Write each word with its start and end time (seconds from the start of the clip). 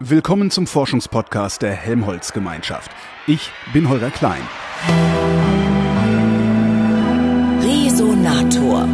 Willkommen 0.00 0.52
zum 0.52 0.68
Forschungspodcast 0.68 1.60
der 1.60 1.72
Helmholtz 1.72 2.32
Gemeinschaft. 2.32 2.92
Ich 3.26 3.50
bin 3.72 3.88
Holger 3.88 4.12
Klein. 4.12 4.42
Resonator. 7.60 8.86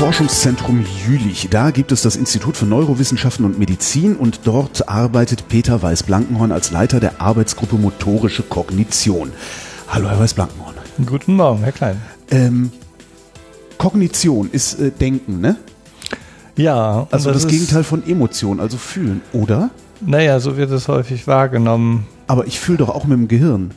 Forschungszentrum 0.00 0.84
Jülich, 1.06 1.48
da 1.50 1.70
gibt 1.70 1.90
es 1.90 2.02
das 2.02 2.16
Institut 2.16 2.56
für 2.56 2.66
Neurowissenschaften 2.66 3.46
und 3.46 3.58
Medizin 3.58 4.14
und 4.16 4.40
dort 4.44 4.90
arbeitet 4.90 5.48
Peter 5.48 5.80
Weiß-Blankenhorn 5.82 6.52
als 6.52 6.70
Leiter 6.70 7.00
der 7.00 7.20
Arbeitsgruppe 7.22 7.76
Motorische 7.76 8.42
Kognition. 8.42 9.32
Hallo, 9.88 10.10
Herr 10.10 10.20
Weiß-Blankenhorn. 10.20 10.74
Guten 11.06 11.36
Morgen, 11.36 11.62
Herr 11.62 11.72
Klein. 11.72 12.02
Ähm, 12.30 12.72
Kognition 13.78 14.50
ist 14.52 14.78
äh, 14.80 14.90
Denken, 14.90 15.40
ne? 15.40 15.56
Ja, 16.56 17.06
Also 17.10 17.32
das, 17.32 17.44
ist- 17.44 17.50
Gegenteil 17.50 17.82
von 17.84 18.06
Emotion, 18.06 18.60
also 18.60 18.76
fühlen, 18.76 19.22
oder? 19.32 19.70
Naja, 20.02 20.40
so 20.40 20.58
wird 20.58 20.70
es 20.72 20.88
häufig 20.88 21.26
wahrgenommen. 21.26 22.06
Aber 22.26 22.46
ich 22.46 22.60
fühle 22.60 22.78
doch 22.78 22.90
auch 22.90 23.04
mit 23.04 23.16
dem 23.18 23.28
Gehirn. 23.28 23.70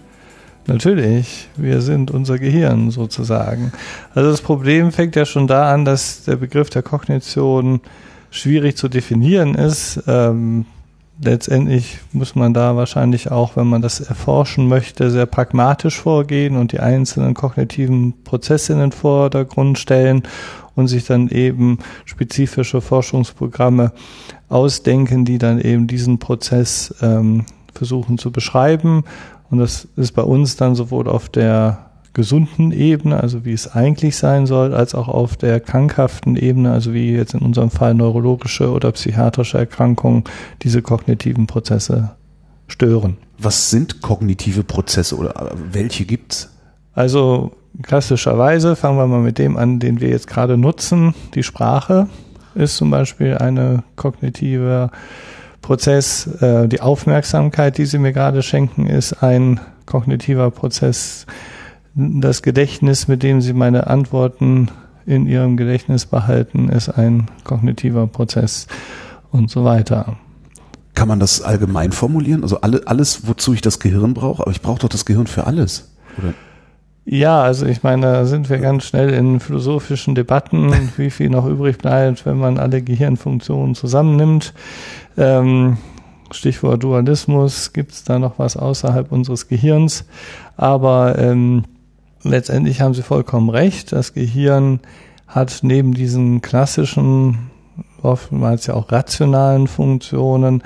Natürlich, 0.69 1.49
wir 1.57 1.81
sind 1.81 2.11
unser 2.11 2.37
Gehirn 2.37 2.91
sozusagen. 2.91 3.71
Also 4.13 4.29
das 4.29 4.41
Problem 4.41 4.91
fängt 4.91 5.15
ja 5.15 5.25
schon 5.25 5.47
da 5.47 5.73
an, 5.73 5.83
dass 5.83 6.25
der 6.25 6.35
Begriff 6.35 6.69
der 6.69 6.83
Kognition 6.83 7.81
schwierig 8.29 8.77
zu 8.77 8.87
definieren 8.87 9.55
ist. 9.55 10.03
Ähm, 10.05 10.67
letztendlich 11.19 11.97
muss 12.11 12.35
man 12.35 12.53
da 12.53 12.75
wahrscheinlich 12.75 13.31
auch, 13.31 13.55
wenn 13.55 13.65
man 13.65 13.81
das 13.81 13.99
erforschen 13.99 14.67
möchte, 14.67 15.09
sehr 15.09 15.25
pragmatisch 15.25 15.99
vorgehen 15.99 16.55
und 16.55 16.71
die 16.71 16.79
einzelnen 16.79 17.33
kognitiven 17.33 18.23
Prozesse 18.23 18.73
in 18.73 18.79
den 18.79 18.91
Vordergrund 18.91 19.79
stellen 19.79 20.21
und 20.75 20.87
sich 20.87 21.03
dann 21.03 21.29
eben 21.29 21.79
spezifische 22.05 22.81
Forschungsprogramme 22.81 23.91
ausdenken, 24.49 25.25
die 25.25 25.39
dann 25.39 25.59
eben 25.59 25.87
diesen 25.87 26.19
Prozess 26.19 26.93
ähm, 27.01 27.45
versuchen 27.73 28.19
zu 28.19 28.31
beschreiben. 28.31 29.03
Und 29.49 29.59
das 29.59 29.87
ist 29.95 30.11
bei 30.11 30.21
uns 30.21 30.55
dann 30.55 30.75
sowohl 30.75 31.07
auf 31.07 31.29
der 31.29 31.89
gesunden 32.13 32.71
Ebene, 32.71 33.19
also 33.21 33.45
wie 33.45 33.53
es 33.53 33.73
eigentlich 33.73 34.17
sein 34.17 34.45
soll, 34.45 34.73
als 34.73 34.95
auch 34.95 35.07
auf 35.07 35.37
der 35.37 35.59
krankhaften 35.59 36.35
Ebene, 36.35 36.71
also 36.71 36.93
wie 36.93 37.11
jetzt 37.11 37.33
in 37.33 37.41
unserem 37.41 37.69
Fall 37.69 37.93
neurologische 37.93 38.71
oder 38.71 38.91
psychiatrische 38.91 39.57
Erkrankungen, 39.57 40.23
diese 40.63 40.81
kognitiven 40.81 41.47
Prozesse 41.47 42.11
stören. 42.67 43.17
Was 43.37 43.69
sind 43.69 44.01
kognitive 44.01 44.63
Prozesse 44.63 45.15
oder 45.15 45.35
äh, 45.35 45.55
welche 45.71 46.05
gibt's? 46.05 46.49
Also 46.93 47.51
klassischerweise 47.81 48.75
fangen 48.75 48.97
wir 48.97 49.07
mal 49.07 49.21
mit 49.21 49.37
dem 49.37 49.55
an, 49.55 49.79
den 49.79 50.01
wir 50.01 50.09
jetzt 50.09 50.27
gerade 50.27 50.57
nutzen. 50.57 51.13
Die 51.35 51.43
Sprache 51.43 52.07
ist 52.55 52.77
zum 52.77 52.91
Beispiel 52.91 53.37
eine 53.37 53.83
kognitive 53.95 54.89
Prozess. 55.61 56.27
Äh, 56.41 56.67
Die 56.67 56.81
Aufmerksamkeit, 56.81 57.77
die 57.77 57.85
Sie 57.85 57.97
mir 57.97 58.13
gerade 58.13 58.41
schenken, 58.43 58.87
ist 58.87 59.23
ein 59.23 59.59
kognitiver 59.85 60.51
Prozess. 60.51 61.25
Das 61.95 62.41
Gedächtnis, 62.41 63.07
mit 63.07 63.23
dem 63.23 63.41
Sie 63.41 63.53
meine 63.53 63.87
Antworten 63.87 64.69
in 65.05 65.25
Ihrem 65.25 65.57
Gedächtnis 65.57 66.05
behalten, 66.05 66.69
ist 66.69 66.89
ein 66.89 67.27
kognitiver 67.43 68.07
Prozess 68.07 68.67
und 69.31 69.49
so 69.49 69.63
weiter. 69.63 70.17
Kann 70.93 71.07
man 71.07 71.19
das 71.19 71.41
allgemein 71.41 71.91
formulieren? 71.91 72.43
Also 72.43 72.61
alle, 72.61 72.81
alles, 72.85 73.27
wozu 73.27 73.53
ich 73.53 73.61
das 73.61 73.79
Gehirn 73.79 74.13
brauche? 74.13 74.43
Aber 74.43 74.51
ich 74.51 74.61
brauche 74.61 74.79
doch 74.79 74.89
das 74.89 75.05
Gehirn 75.05 75.27
für 75.27 75.47
alles. 75.47 75.89
Oder? 76.17 76.33
Ja, 77.05 77.41
also 77.41 77.65
ich 77.65 77.81
meine, 77.81 78.05
da 78.05 78.25
sind 78.25 78.49
wir 78.49 78.59
ganz 78.59 78.85
schnell 78.85 79.09
in 79.09 79.39
philosophischen 79.39 80.15
Debatten, 80.15 80.71
wie 80.97 81.09
viel 81.09 81.29
noch 81.29 81.45
übrig 81.45 81.77
bleibt, 81.77 82.25
wenn 82.25 82.37
man 82.37 82.57
alle 82.57 82.81
Gehirnfunktionen 82.81 83.75
zusammennimmt. 83.75 84.53
Ähm, 85.17 85.77
Stichwort 86.31 86.83
Dualismus, 86.83 87.73
gibt 87.73 87.91
es 87.93 88.03
da 88.03 88.19
noch 88.19 88.37
was 88.37 88.55
außerhalb 88.55 89.11
unseres 89.11 89.47
Gehirns? 89.47 90.05
Aber 90.57 91.17
ähm, 91.17 91.63
letztendlich 92.23 92.81
haben 92.81 92.93
Sie 92.93 93.01
vollkommen 93.01 93.49
recht. 93.49 93.91
Das 93.91 94.13
Gehirn 94.13 94.79
hat 95.27 95.59
neben 95.61 95.93
diesen 95.93 96.41
klassischen, 96.41 97.49
oftmals 98.01 98.67
ja 98.67 98.75
auch 98.75 98.91
rationalen 98.91 99.67
Funktionen, 99.67 100.63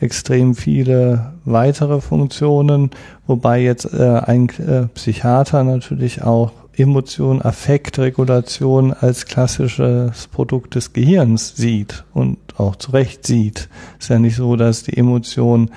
extrem 0.00 0.54
viele 0.54 1.32
weitere 1.44 2.00
Funktionen, 2.00 2.90
wobei 3.26 3.60
jetzt 3.62 3.92
äh, 3.92 4.20
ein 4.24 4.48
äh, 4.58 4.86
Psychiater 4.94 5.64
natürlich 5.64 6.22
auch 6.22 6.52
Emotion, 6.76 7.40
Affektregulation 7.40 8.92
als 8.92 9.24
klassisches 9.24 10.26
Produkt 10.26 10.74
des 10.74 10.92
Gehirns 10.92 11.56
sieht 11.56 12.04
und 12.12 12.36
auch 12.58 12.76
zu 12.76 12.92
Recht 12.92 13.26
sieht. 13.26 13.68
Ist 13.98 14.10
ja 14.10 14.18
nicht 14.18 14.36
so, 14.36 14.56
dass 14.56 14.82
die 14.82 14.96
Emotion 14.96 15.70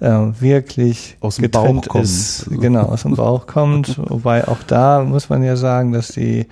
äh, 0.00 0.08
wirklich 0.40 1.16
Aus 1.20 1.36
dem 1.36 1.42
getrennt 1.42 1.82
Bauch 1.86 1.88
kommt. 1.88 2.04
ist, 2.04 2.46
genau 2.50 2.82
aus 2.82 3.02
dem 3.02 3.16
Bauch 3.16 3.46
kommt. 3.46 3.98
Wobei 4.10 4.46
auch 4.46 4.62
da 4.66 5.02
muss 5.02 5.28
man 5.28 5.42
ja 5.42 5.56
sagen, 5.56 5.92
dass 5.92 6.08
die 6.08 6.46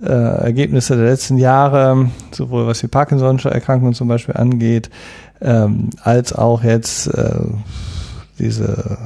äh, 0.00 0.06
Ergebnisse 0.06 0.96
der 0.96 1.06
letzten 1.06 1.38
Jahre, 1.38 2.10
sowohl 2.30 2.66
was 2.66 2.80
die 2.80 2.86
Parkinson'sche 2.86 3.50
Erkrankung 3.50 3.94
zum 3.94 4.06
Beispiel 4.06 4.36
angeht, 4.36 4.90
ähm, 5.40 5.90
als 6.02 6.32
auch 6.32 6.62
jetzt 6.62 7.08
äh, 7.08 7.40
diese 8.38 8.98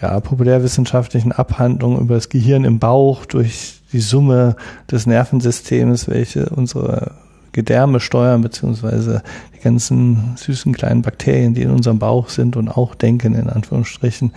ja, 0.00 0.20
populärwissenschaftlichen 0.20 1.32
Abhandlungen 1.32 2.00
über 2.00 2.14
das 2.14 2.28
Gehirn 2.28 2.64
im 2.64 2.78
Bauch 2.78 3.24
durch 3.24 3.80
die 3.92 4.00
Summe 4.00 4.56
des 4.90 5.06
Nervensystems, 5.06 6.08
welche 6.08 6.50
unsere 6.50 7.12
Gedärme 7.52 8.00
steuern, 8.00 8.42
beziehungsweise 8.42 9.22
die 9.56 9.60
ganzen 9.60 10.34
süßen 10.36 10.74
kleinen 10.74 11.02
Bakterien, 11.02 11.54
die 11.54 11.62
in 11.62 11.70
unserem 11.70 12.00
Bauch 12.00 12.28
sind 12.28 12.56
und 12.56 12.68
auch 12.68 12.94
denken, 12.94 13.34
in 13.34 13.48
Anführungsstrichen, 13.48 14.32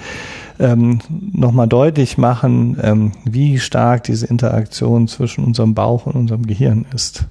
ähm, 0.60 1.00
nochmal 1.34 1.68
deutlich 1.68 2.18
machen, 2.18 2.78
ähm, 2.82 3.12
wie 3.26 3.60
stark 3.60 4.04
diese 4.04 4.28
Interaktion 4.28 5.08
zwischen 5.08 5.44
unserem 5.44 5.74
Bauch 5.74 6.06
und 6.06 6.16
unserem 6.16 6.46
Gehirn 6.46 6.86
ist. 6.94 7.26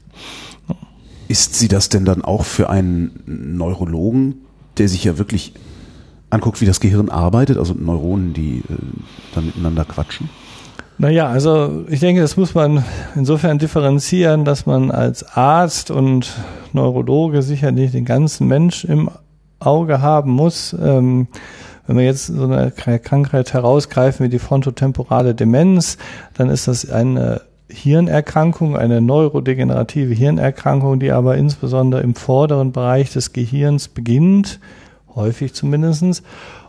Ist 1.29 1.55
sie 1.55 1.69
das 1.69 1.89
denn 1.89 2.05
dann 2.05 2.23
auch 2.23 2.45
für 2.45 2.71
einen 2.71 3.23
Neurologen, 3.27 4.37
der 4.79 4.89
sich 4.89 5.05
ja 5.05 5.19
wirklich 5.19 5.55
anguckt, 6.31 6.61
wie 6.61 6.67
das 6.67 6.81
Gehirn 6.81 7.09
arbeitet, 7.09 7.59
also 7.59 7.75
Neuronen, 7.75 8.33
die 8.33 8.59
äh, 8.59 8.75
dann 9.35 9.47
miteinander 9.47 9.85
quatschen? 9.85 10.29
Naja, 10.99 11.29
also 11.29 11.85
ich 11.89 12.01
denke, 12.01 12.23
das 12.23 12.37
muss 12.37 12.55
man 12.55 12.83
insofern 13.15 13.59
differenzieren, 13.59 14.45
dass 14.45 14.65
man 14.65 14.91
als 14.91 15.25
Arzt 15.37 15.91
und 15.91 16.33
Neurologe 16.73 17.43
sicherlich 17.43 17.93
den 17.93 18.07
ganzen 18.07 18.47
Mensch 18.47 18.85
im 18.85 19.11
Auge 19.59 20.01
haben 20.01 20.31
muss. 20.31 20.75
Ähm, 20.81 21.29
wenn 21.87 21.99
wir 21.99 22.05
jetzt 22.05 22.27
so 22.27 22.45
eine 22.45 22.71
Krankheit 22.71 23.53
herausgreifen 23.53 24.25
wie 24.25 24.31
die 24.31 24.39
frontotemporale 24.39 25.35
Demenz, 25.35 25.99
dann 26.35 26.49
ist 26.49 26.67
das 26.67 26.89
eine 26.91 27.43
Hirnerkrankung, 27.77 28.77
eine 28.77 29.01
neurodegenerative 29.01 30.15
Hirnerkrankung, 30.15 30.99
die 30.99 31.13
aber 31.13 31.37
insbesondere 31.37 32.03
im 32.03 32.15
vorderen 32.15 32.73
Bereich 32.73 33.13
des 33.13 33.33
Gehirns 33.33 33.89
beginnt, 33.89 34.61
häufig 35.15 35.55
zumindestens 35.55 36.23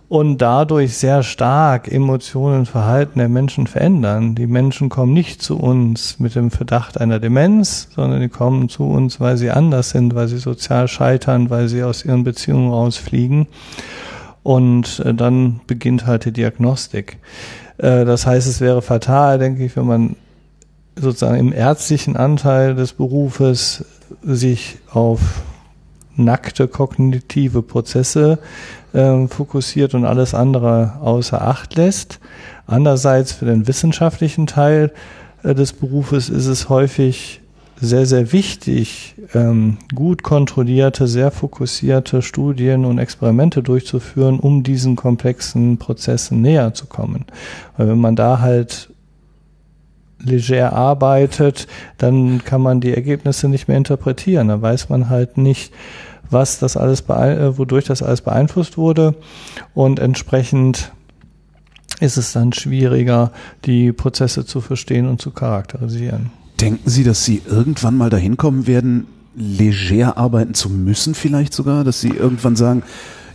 und 0.10 0.38
dadurch 0.38 0.98
sehr 0.98 1.22
stark 1.22 1.92
Emotionen 1.92 2.60
und 2.60 2.66
Verhalten 2.68 3.20
der 3.20 3.28
Menschen 3.28 3.68
verändern. 3.68 4.36
Die 4.36 4.48
Menschen 4.48 4.88
kommen 4.90 5.14
nicht 5.14 5.42
zu 5.42 5.58
uns 5.58 6.20
mit 6.20 6.36
dem 6.36 6.50
Verdacht 6.50 7.00
einer 7.00 7.20
Demenz, 7.20 7.90
sondern 7.94 8.22
die 8.22 8.30
kommen 8.30 8.70
zu 8.70 8.86
uns, 8.86 9.20
weil 9.20 9.36
sie 9.36 9.52
anders 9.52 9.90
sind, 9.90 10.16
weil 10.16 10.30
sie 10.30 10.38
sozial 10.38 10.88
scheitern, 10.88 11.50
weil 11.50 11.68
sie 11.68 11.84
aus 11.84 12.06
ihren 12.06 12.24
Beziehungen 12.24 12.72
rausfliegen. 12.72 13.48
Und 14.44 15.02
äh, 15.06 15.14
dann 15.14 15.60
beginnt 15.68 16.06
halt 16.06 16.24
die 16.24 16.32
Diagnostik. 16.32 17.18
Äh, 17.78 18.06
Das 18.06 18.26
heißt, 18.26 18.48
es 18.48 18.62
wäre 18.62 18.82
fatal, 18.82 19.40
denke 19.40 19.66
ich, 19.66 19.76
wenn 19.76 19.86
man 19.86 20.16
sozusagen 21.00 21.40
im 21.40 21.54
ärztlichen 21.54 22.16
Anteil 22.16 22.76
des 22.76 22.94
Berufes 22.94 23.86
sich 24.24 24.78
auf 24.92 25.20
nackte 26.16 26.68
kognitive 26.68 27.62
Prozesse 27.62 28.40
äh, 28.94 29.28
fokussiert 29.28 29.94
und 29.94 30.06
alles 30.06 30.34
andere 30.34 30.94
außer 31.02 31.42
Acht 31.42 31.76
lässt. 31.76 32.20
Andererseits 32.66 33.32
für 33.32 33.46
den 33.46 33.68
wissenschaftlichen 33.68 34.48
Teil 34.48 34.92
äh, 35.44 35.54
des 35.54 35.74
Berufes 35.74 36.30
ist 36.30 36.48
es 36.48 36.70
häufig 36.70 37.42
sehr, 37.80 38.08
sehr 38.08 38.34
wichtig, 38.34 39.16
ähm, 39.36 39.78
gut 39.94 40.24
kontrollierte, 40.24 41.08
sehr 41.08 41.30
fokussierte 41.30 42.24
Studien 42.24 42.86
und 42.86 42.98
Experimente 42.98 43.62
durchzuführen, 43.62 44.40
um 44.40 44.64
diesen 44.64 44.96
komplexen 44.96 45.78
Prozessen 45.78 46.42
näher 46.42 46.74
zu 46.74 46.88
kommen. 46.88 47.26
Weil 47.78 47.90
wenn 47.90 48.00
man 48.00 48.16
da 48.16 48.40
halt 48.40 48.90
leger 50.20 50.74
arbeitet, 50.74 51.68
dann 51.98 52.44
kann 52.44 52.62
man 52.62 52.82
die 52.82 52.94
Ergebnisse 52.94 53.48
nicht 53.50 53.68
mehr 53.68 53.78
interpretieren. 53.78 54.48
Da 54.48 54.62
weiß 54.62 54.90
man 54.90 55.10
halt 55.10 55.38
nicht, 55.38 55.72
was 56.30 56.60
das 56.60 56.78
alles, 56.78 57.02
äh, 57.02 57.58
wodurch 57.58 57.86
das 57.86 58.04
alles 58.04 58.22
beeinflusst 58.22 58.78
wurde 58.78 59.16
und 59.74 60.00
entsprechend 60.00 60.92
ist 62.00 62.18
es 62.18 62.34
dann 62.34 62.54
schwieriger, 62.54 63.32
die 63.66 63.92
Prozesse 63.92 64.46
zu 64.46 64.62
verstehen 64.62 65.08
und 65.08 65.22
zu 65.22 65.32
charakterisieren. 65.32 66.32
Denken 66.62 66.90
Sie, 66.90 67.04
dass 67.04 67.24
Sie 67.24 67.42
irgendwann 67.48 67.96
mal 67.96 68.10
dahin 68.10 68.38
kommen 68.38 68.68
werden, 68.68 69.08
leger 69.36 70.18
arbeiten 70.18 70.54
zu 70.54 70.70
müssen, 70.70 71.16
vielleicht 71.16 71.54
sogar, 71.54 71.84
dass 71.84 72.02
Sie 72.02 72.10
irgendwann 72.10 72.56
sagen, 72.56 72.84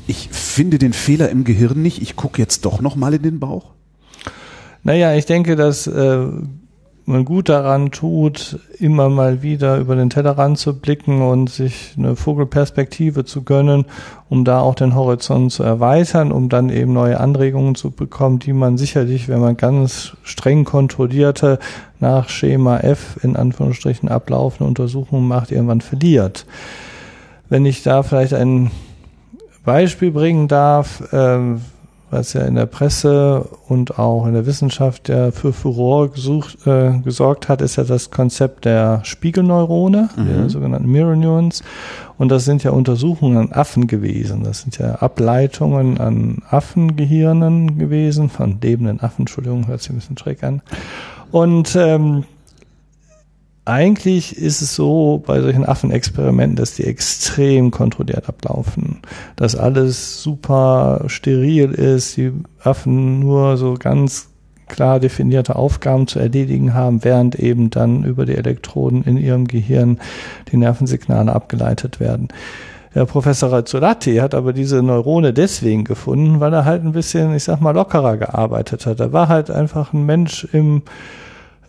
ich 0.06 0.28
finde 0.30 0.78
den 0.78 0.92
Fehler 0.92 1.30
im 1.30 1.44
Gehirn 1.44 1.80
nicht, 1.80 2.02
ich 2.02 2.16
gucke 2.16 2.40
jetzt 2.40 2.64
doch 2.64 2.80
noch 2.80 2.96
mal 2.96 3.14
in 3.14 3.22
den 3.22 3.40
Bauch? 3.40 3.72
Naja, 4.82 5.14
ich 5.14 5.26
denke, 5.26 5.54
dass 5.54 5.86
äh, 5.86 6.26
man 7.04 7.24
gut 7.24 7.48
daran 7.48 7.90
tut, 7.90 8.60
immer 8.78 9.08
mal 9.08 9.42
wieder 9.42 9.78
über 9.78 9.96
den 9.96 10.10
Tellerrand 10.10 10.58
zu 10.58 10.78
blicken 10.78 11.22
und 11.22 11.50
sich 11.50 11.94
eine 11.96 12.16
Vogelperspektive 12.16 13.24
zu 13.24 13.42
gönnen, 13.42 13.86
um 14.28 14.44
da 14.44 14.60
auch 14.60 14.74
den 14.74 14.94
Horizont 14.94 15.52
zu 15.52 15.62
erweitern, 15.62 16.32
um 16.32 16.48
dann 16.48 16.70
eben 16.70 16.92
neue 16.92 17.18
Anregungen 17.18 17.74
zu 17.74 17.90
bekommen, 17.90 18.38
die 18.38 18.52
man 18.52 18.78
sicherlich, 18.78 19.28
wenn 19.28 19.40
man 19.40 19.56
ganz 19.56 20.16
streng 20.22 20.64
kontrollierte, 20.64 21.58
nach 21.98 22.28
Schema 22.28 22.78
F 22.78 23.18
in 23.22 23.36
Anführungsstrichen 23.36 24.08
ablaufende 24.08 24.64
Untersuchungen 24.64 25.28
macht, 25.28 25.52
irgendwann 25.52 25.80
verliert. 25.80 26.46
Wenn 27.48 27.64
ich 27.64 27.82
da 27.82 28.02
vielleicht 28.02 28.34
ein 28.34 28.70
Beispiel 29.64 30.10
bringen 30.10 30.48
darf, 30.48 31.00
äh, 31.12 31.38
was 32.12 32.34
ja 32.34 32.42
in 32.42 32.56
der 32.56 32.66
Presse 32.66 33.48
und 33.68 33.98
auch 33.98 34.26
in 34.26 34.34
der 34.34 34.44
Wissenschaft 34.44 35.08
ja 35.08 35.30
für 35.30 35.52
Furore 35.54 36.10
gesucht, 36.10 36.66
äh, 36.66 36.98
gesorgt 36.98 37.48
hat, 37.48 37.62
ist 37.62 37.76
ja 37.76 37.84
das 37.84 38.10
Konzept 38.10 38.66
der 38.66 39.00
Spiegelneurone, 39.02 40.10
mhm. 40.14 40.26
der 40.26 40.50
sogenannten 40.50 40.90
Mirror 40.90 41.16
Neurons. 41.16 41.62
Und 42.18 42.28
das 42.28 42.44
sind 42.44 42.62
ja 42.64 42.70
Untersuchungen 42.70 43.38
an 43.38 43.52
Affen 43.52 43.86
gewesen. 43.86 44.44
Das 44.44 44.60
sind 44.60 44.76
ja 44.78 44.96
Ableitungen 44.96 45.98
an 45.98 46.42
Affengehirnen 46.50 47.78
gewesen, 47.78 48.28
von 48.28 48.58
lebenden 48.60 49.00
Affen, 49.00 49.22
Entschuldigung, 49.22 49.66
hört 49.66 49.80
sich 49.80 49.90
ein 49.90 49.96
bisschen 49.96 50.18
schräg 50.18 50.44
an. 50.44 50.60
Und 51.30 51.74
ähm, 51.76 52.24
eigentlich 53.64 54.36
ist 54.36 54.60
es 54.60 54.74
so 54.74 55.22
bei 55.24 55.40
solchen 55.40 55.64
Affenexperimenten, 55.64 56.56
dass 56.56 56.74
die 56.74 56.84
extrem 56.84 57.70
kontrolliert 57.70 58.28
ablaufen, 58.28 59.00
dass 59.36 59.54
alles 59.54 60.22
super 60.22 61.04
steril 61.06 61.70
ist, 61.70 62.16
die 62.16 62.32
Affen 62.62 63.20
nur 63.20 63.56
so 63.56 63.74
ganz 63.74 64.28
klar 64.66 64.98
definierte 64.98 65.54
Aufgaben 65.54 66.06
zu 66.08 66.18
erledigen 66.18 66.74
haben, 66.74 67.04
während 67.04 67.36
eben 67.36 67.70
dann 67.70 68.04
über 68.04 68.26
die 68.26 68.36
Elektroden 68.36 69.04
in 69.04 69.16
ihrem 69.16 69.46
Gehirn 69.46 70.00
die 70.50 70.56
Nervensignale 70.56 71.32
abgeleitet 71.32 72.00
werden. 72.00 72.28
Der 72.94 73.04
Professor 73.04 73.52
Razzolatti 73.52 74.16
hat 74.16 74.34
aber 74.34 74.52
diese 74.52 74.82
Neurone 74.82 75.32
deswegen 75.32 75.84
gefunden, 75.84 76.40
weil 76.40 76.52
er 76.52 76.64
halt 76.64 76.84
ein 76.84 76.92
bisschen, 76.92 77.34
ich 77.34 77.44
sag 77.44 77.60
mal, 77.60 77.74
lockerer 77.74 78.16
gearbeitet 78.16 78.86
hat. 78.86 79.00
Er 79.00 79.12
war 79.12 79.28
halt 79.28 79.50
einfach 79.50 79.92
ein 79.92 80.04
Mensch 80.04 80.46
im 80.52 80.82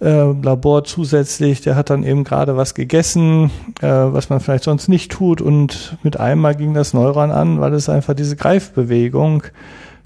äh, 0.04 0.34
Labor 0.34 0.84
zusätzlich, 0.84 1.62
der 1.62 1.76
hat 1.76 1.90
dann 1.90 2.04
eben 2.04 2.24
gerade 2.24 2.58
was 2.58 2.76
gegessen, 2.76 3.52
äh, 3.82 3.88
was 3.88 4.30
man 4.30 4.40
vielleicht 4.40 4.66
sonst 4.66 4.90
nicht 4.90 5.12
tut 5.12 5.42
und 5.42 5.98
mit 6.04 6.20
einmal 6.20 6.56
ging 6.56 6.74
das 6.74 6.94
Neuron 6.94 7.32
an, 7.32 7.62
weil 7.62 7.74
es 7.74 7.90
einfach 7.90 8.14
diese 8.14 8.36
Greifbewegung 8.36 9.44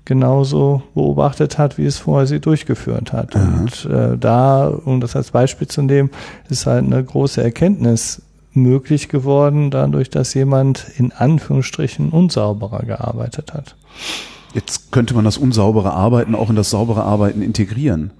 genauso 0.06 0.84
beobachtet 0.94 1.58
hat, 1.58 1.78
wie 1.78 1.86
es 1.86 1.98
vorher 1.98 2.28
sie 2.28 2.40
durchgeführt 2.40 3.12
hat. 3.12 3.36
Mhm. 3.36 3.60
Und 3.60 3.86
äh, 3.86 4.18
da, 4.18 4.68
um 4.68 5.02
das 5.02 5.16
als 5.16 5.32
Beispiel 5.32 5.68
zu 5.68 5.82
nehmen, 5.82 6.12
ist 6.50 6.66
halt 6.66 6.86
eine 6.86 7.04
große 7.04 7.44
Erkenntnis 7.44 8.22
möglich 8.54 9.10
geworden, 9.10 9.70
dadurch, 9.70 10.10
dass 10.10 10.34
jemand 10.34 10.86
in 10.98 11.12
Anführungsstrichen 11.12 12.10
unsauberer 12.10 12.84
gearbeitet 12.86 13.54
hat. 13.54 13.76
Jetzt 14.54 14.92
könnte 14.92 15.14
man 15.14 15.26
das 15.26 15.38
unsaubere 15.38 15.92
Arbeiten 15.92 16.36
auch 16.36 16.50
in 16.50 16.56
das 16.56 16.70
saubere 16.70 17.04
Arbeiten 17.04 17.42
integrieren. 17.42 18.12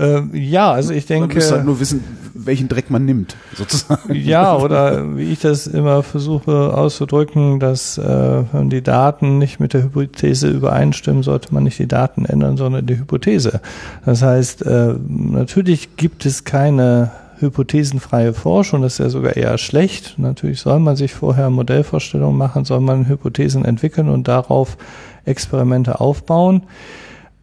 Äh, 0.00 0.22
ja, 0.32 0.72
also 0.72 0.94
ich 0.94 1.06
denke. 1.06 1.28
Man 1.28 1.36
muss 1.36 1.52
halt 1.52 1.64
nur 1.64 1.78
wissen, 1.78 2.02
welchen 2.34 2.68
Dreck 2.68 2.90
man 2.90 3.04
nimmt, 3.04 3.36
sozusagen. 3.54 4.14
Ja, 4.14 4.56
oder 4.56 5.16
wie 5.16 5.30
ich 5.30 5.40
das 5.40 5.66
immer 5.66 6.02
versuche 6.02 6.72
auszudrücken, 6.74 7.60
dass 7.60 7.98
äh, 7.98 8.42
wenn 8.52 8.70
die 8.70 8.82
Daten 8.82 9.38
nicht 9.38 9.60
mit 9.60 9.74
der 9.74 9.82
Hypothese 9.82 10.48
übereinstimmen, 10.48 11.22
sollte 11.22 11.52
man 11.52 11.64
nicht 11.64 11.78
die 11.78 11.88
Daten 11.88 12.24
ändern, 12.24 12.56
sondern 12.56 12.86
die 12.86 12.98
Hypothese. 12.98 13.60
Das 14.06 14.22
heißt, 14.22 14.62
äh, 14.62 14.94
natürlich 15.06 15.96
gibt 15.96 16.24
es 16.24 16.44
keine 16.44 17.10
hypothesenfreie 17.38 18.34
Forschung, 18.34 18.82
das 18.82 18.94
ist 18.94 18.98
ja 18.98 19.08
sogar 19.08 19.36
eher 19.36 19.56
schlecht. 19.58 20.18
Natürlich 20.18 20.60
soll 20.60 20.78
man 20.78 20.96
sich 20.96 21.14
vorher 21.14 21.50
Modellvorstellungen 21.50 22.36
machen, 22.36 22.64
soll 22.64 22.80
man 22.80 23.08
Hypothesen 23.08 23.64
entwickeln 23.64 24.08
und 24.08 24.28
darauf 24.28 24.76
Experimente 25.24 26.00
aufbauen. 26.00 26.62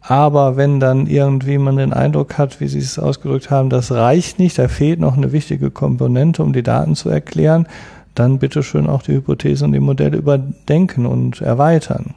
Aber 0.08 0.56
wenn 0.56 0.80
dann 0.80 1.06
irgendwie 1.06 1.58
man 1.58 1.76
den 1.76 1.92
Eindruck 1.92 2.38
hat, 2.38 2.62
wie 2.62 2.68
Sie 2.68 2.78
es 2.78 2.98
ausgedrückt 2.98 3.50
haben, 3.50 3.68
das 3.68 3.92
reicht 3.92 4.38
nicht, 4.38 4.58
da 4.58 4.66
fehlt 4.66 5.00
noch 5.00 5.18
eine 5.18 5.32
wichtige 5.32 5.70
Komponente, 5.70 6.42
um 6.42 6.54
die 6.54 6.62
Daten 6.62 6.96
zu 6.96 7.10
erklären, 7.10 7.68
dann 8.14 8.38
bitte 8.38 8.62
schön 8.62 8.86
auch 8.86 9.02
die 9.02 9.12
Hypothese 9.12 9.66
und 9.66 9.72
die 9.72 9.80
Modelle 9.80 10.16
überdenken 10.16 11.04
und 11.04 11.42
erweitern. 11.42 12.14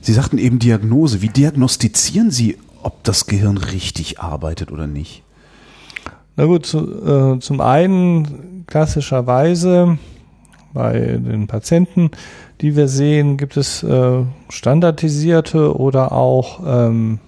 Sie 0.00 0.12
sagten 0.12 0.38
eben 0.38 0.58
Diagnose. 0.58 1.22
Wie 1.22 1.28
diagnostizieren 1.28 2.32
Sie, 2.32 2.58
ob 2.82 3.04
das 3.04 3.26
Gehirn 3.26 3.58
richtig 3.58 4.18
arbeitet 4.18 4.72
oder 4.72 4.88
nicht? 4.88 5.22
Na 6.34 6.46
gut, 6.46 6.66
zu, 6.66 6.78
äh, 6.80 7.38
zum 7.38 7.60
einen 7.60 8.64
klassischerweise 8.66 9.98
bei 10.72 10.98
den 10.98 11.46
Patienten 11.46 12.10
die 12.60 12.76
wir 12.76 12.88
sehen, 12.88 13.36
gibt 13.36 13.56
es 13.56 13.82
äh, 13.82 14.24
standardisierte 14.48 15.76
oder 15.76 16.12
auch 16.12 16.60
ähm, 16.66 17.18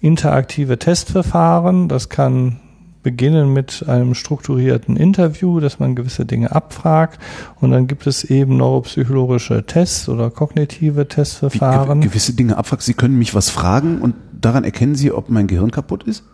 interaktive 0.00 0.78
Testverfahren. 0.78 1.88
Das 1.88 2.08
kann 2.08 2.60
beginnen 3.02 3.52
mit 3.52 3.84
einem 3.86 4.14
strukturierten 4.14 4.96
Interview, 4.96 5.60
dass 5.60 5.78
man 5.78 5.94
gewisse 5.94 6.24
Dinge 6.24 6.52
abfragt 6.52 7.20
und 7.60 7.70
dann 7.70 7.86
gibt 7.86 8.06
es 8.06 8.24
eben 8.24 8.56
neuropsychologische 8.56 9.66
Tests 9.66 10.08
oder 10.08 10.30
kognitive 10.30 11.06
Testverfahren. 11.06 12.02
Wie, 12.02 12.06
gewisse 12.06 12.34
Dinge 12.34 12.56
abfragt. 12.56 12.82
Sie 12.82 12.94
können 12.94 13.18
mich 13.18 13.34
was 13.34 13.50
fragen 13.50 14.00
und 14.00 14.14
daran 14.32 14.64
erkennen 14.64 14.94
Sie, 14.94 15.12
ob 15.12 15.28
mein 15.28 15.46
Gehirn 15.46 15.70
kaputt 15.70 16.04
ist? 16.04 16.24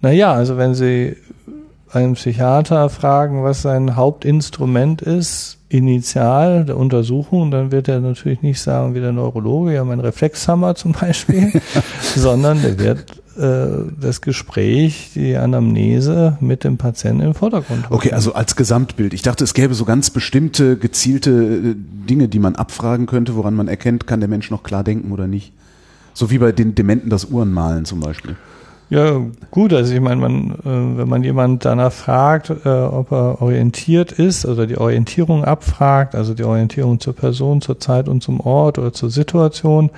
Naja, 0.00 0.32
also 0.32 0.56
wenn 0.56 0.74
Sie 0.74 1.16
einen 1.92 2.14
Psychiater 2.14 2.88
fragen, 2.88 3.42
was 3.44 3.62
sein 3.62 3.96
Hauptinstrument 3.96 5.02
ist, 5.02 5.58
initial 5.68 6.64
der 6.64 6.76
Untersuchung, 6.76 7.50
dann 7.50 7.70
wird 7.70 7.88
er 7.88 8.00
natürlich 8.00 8.42
nicht 8.42 8.60
sagen, 8.60 8.94
wie 8.94 9.00
der 9.00 9.12
Neurologe, 9.12 9.74
ja, 9.74 9.84
mein 9.84 10.00
Reflexhammer 10.00 10.74
zum 10.74 10.92
Beispiel, 10.92 11.60
sondern 12.16 12.62
der 12.62 12.78
wird 12.78 13.04
äh, 13.38 13.84
das 14.00 14.20
Gespräch, 14.20 15.10
die 15.14 15.36
Anamnese 15.36 16.38
mit 16.40 16.64
dem 16.64 16.78
Patienten 16.78 17.20
im 17.20 17.34
Vordergrund. 17.34 17.84
Rücken. 17.84 17.94
Okay, 17.94 18.12
also 18.12 18.32
als 18.32 18.56
Gesamtbild. 18.56 19.12
Ich 19.12 19.22
dachte, 19.22 19.44
es 19.44 19.52
gäbe 19.52 19.74
so 19.74 19.84
ganz 19.84 20.10
bestimmte, 20.10 20.76
gezielte 20.76 21.30
äh, 21.30 21.74
Dinge, 21.76 22.28
die 22.28 22.38
man 22.38 22.56
abfragen 22.56 23.06
könnte, 23.06 23.36
woran 23.36 23.54
man 23.54 23.68
erkennt, 23.68 24.06
kann 24.06 24.20
der 24.20 24.28
Mensch 24.28 24.50
noch 24.50 24.62
klar 24.62 24.84
denken 24.84 25.12
oder 25.12 25.26
nicht. 25.26 25.52
So 26.14 26.30
wie 26.30 26.38
bei 26.38 26.50
den 26.50 26.74
Dementen 26.74 27.10
das 27.10 27.26
Uhrenmalen 27.26 27.84
zum 27.84 28.00
Beispiel. 28.00 28.36
Ja, 28.90 29.20
gut, 29.50 29.74
also 29.74 29.92
ich 29.92 30.00
meine, 30.00 30.20
man, 30.20 30.50
äh, 30.64 30.98
wenn 30.98 31.08
man 31.08 31.22
jemand 31.22 31.64
danach 31.64 31.92
fragt, 31.92 32.50
äh, 32.64 32.68
ob 32.68 33.12
er 33.12 33.42
orientiert 33.42 34.12
ist, 34.12 34.46
also 34.46 34.64
die 34.64 34.78
Orientierung 34.78 35.44
abfragt, 35.44 36.14
also 36.14 36.32
die 36.32 36.44
Orientierung 36.44 36.98
zur 36.98 37.14
Person, 37.14 37.60
zur 37.60 37.78
Zeit 37.78 38.08
und 38.08 38.22
zum 38.22 38.40
Ort 38.40 38.78
oder 38.78 38.92
zur 38.92 39.10
Situation, 39.10 39.90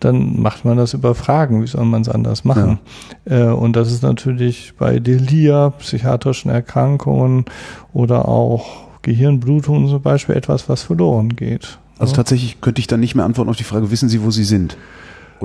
dann 0.00 0.40
macht 0.40 0.64
man 0.64 0.76
das 0.76 0.94
über 0.94 1.14
Fragen. 1.14 1.62
Wie 1.62 1.66
soll 1.68 1.84
man 1.84 2.02
es 2.02 2.08
anders 2.08 2.44
machen? 2.44 2.80
Ja. 3.28 3.50
Äh, 3.50 3.52
und 3.52 3.76
das 3.76 3.92
ist 3.92 4.02
natürlich 4.02 4.74
bei 4.76 4.98
Delir, 4.98 5.72
psychiatrischen 5.78 6.50
Erkrankungen 6.50 7.44
oder 7.92 8.26
auch 8.28 8.84
Gehirnblutungen 9.02 9.88
zum 9.88 10.02
Beispiel 10.02 10.34
etwas, 10.34 10.68
was 10.68 10.82
verloren 10.82 11.36
geht. 11.36 11.78
Also 11.98 12.16
tatsächlich 12.16 12.60
könnte 12.60 12.80
ich 12.80 12.88
dann 12.88 12.98
nicht 12.98 13.14
mehr 13.14 13.24
antworten 13.24 13.50
auf 13.50 13.56
die 13.56 13.64
Frage, 13.64 13.92
wissen 13.92 14.08
Sie, 14.08 14.22
wo 14.22 14.32
Sie 14.32 14.44
sind? 14.44 14.76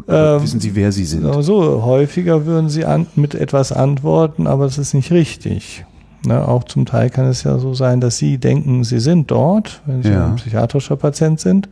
Oder 0.08 0.36
ähm, 0.36 0.44
wissen 0.44 0.60
Sie, 0.60 0.76
wer 0.76 0.92
Sie 0.92 1.06
sind? 1.06 1.26
So, 1.44 1.84
häufiger 1.84 2.46
würden 2.46 2.70
Sie 2.70 2.86
an, 2.86 3.08
mit 3.16 3.36
etwas 3.36 3.72
antworten, 3.72 4.48
aber 4.48 4.66
es 4.66 4.78
ist 4.78 4.94
nicht 4.94 5.12
richtig. 5.12 5.86
Ne, 6.26 6.46
auch 6.46 6.66
zum 6.66 6.86
Teil 6.86 7.10
kann 7.10 7.26
es 7.26 7.44
ja 7.44 7.58
so 7.60 7.74
sein, 7.74 8.02
dass 8.02 8.18
Sie 8.18 8.38
denken, 8.38 8.84
Sie 8.84 9.00
sind 9.00 9.32
dort, 9.32 9.82
wenn 9.86 10.04
Sie 10.04 10.12
ja. 10.12 10.28
ein 10.28 10.36
psychiatrischer 10.36 10.98
Patient 10.98 11.40
sind. 11.40 11.70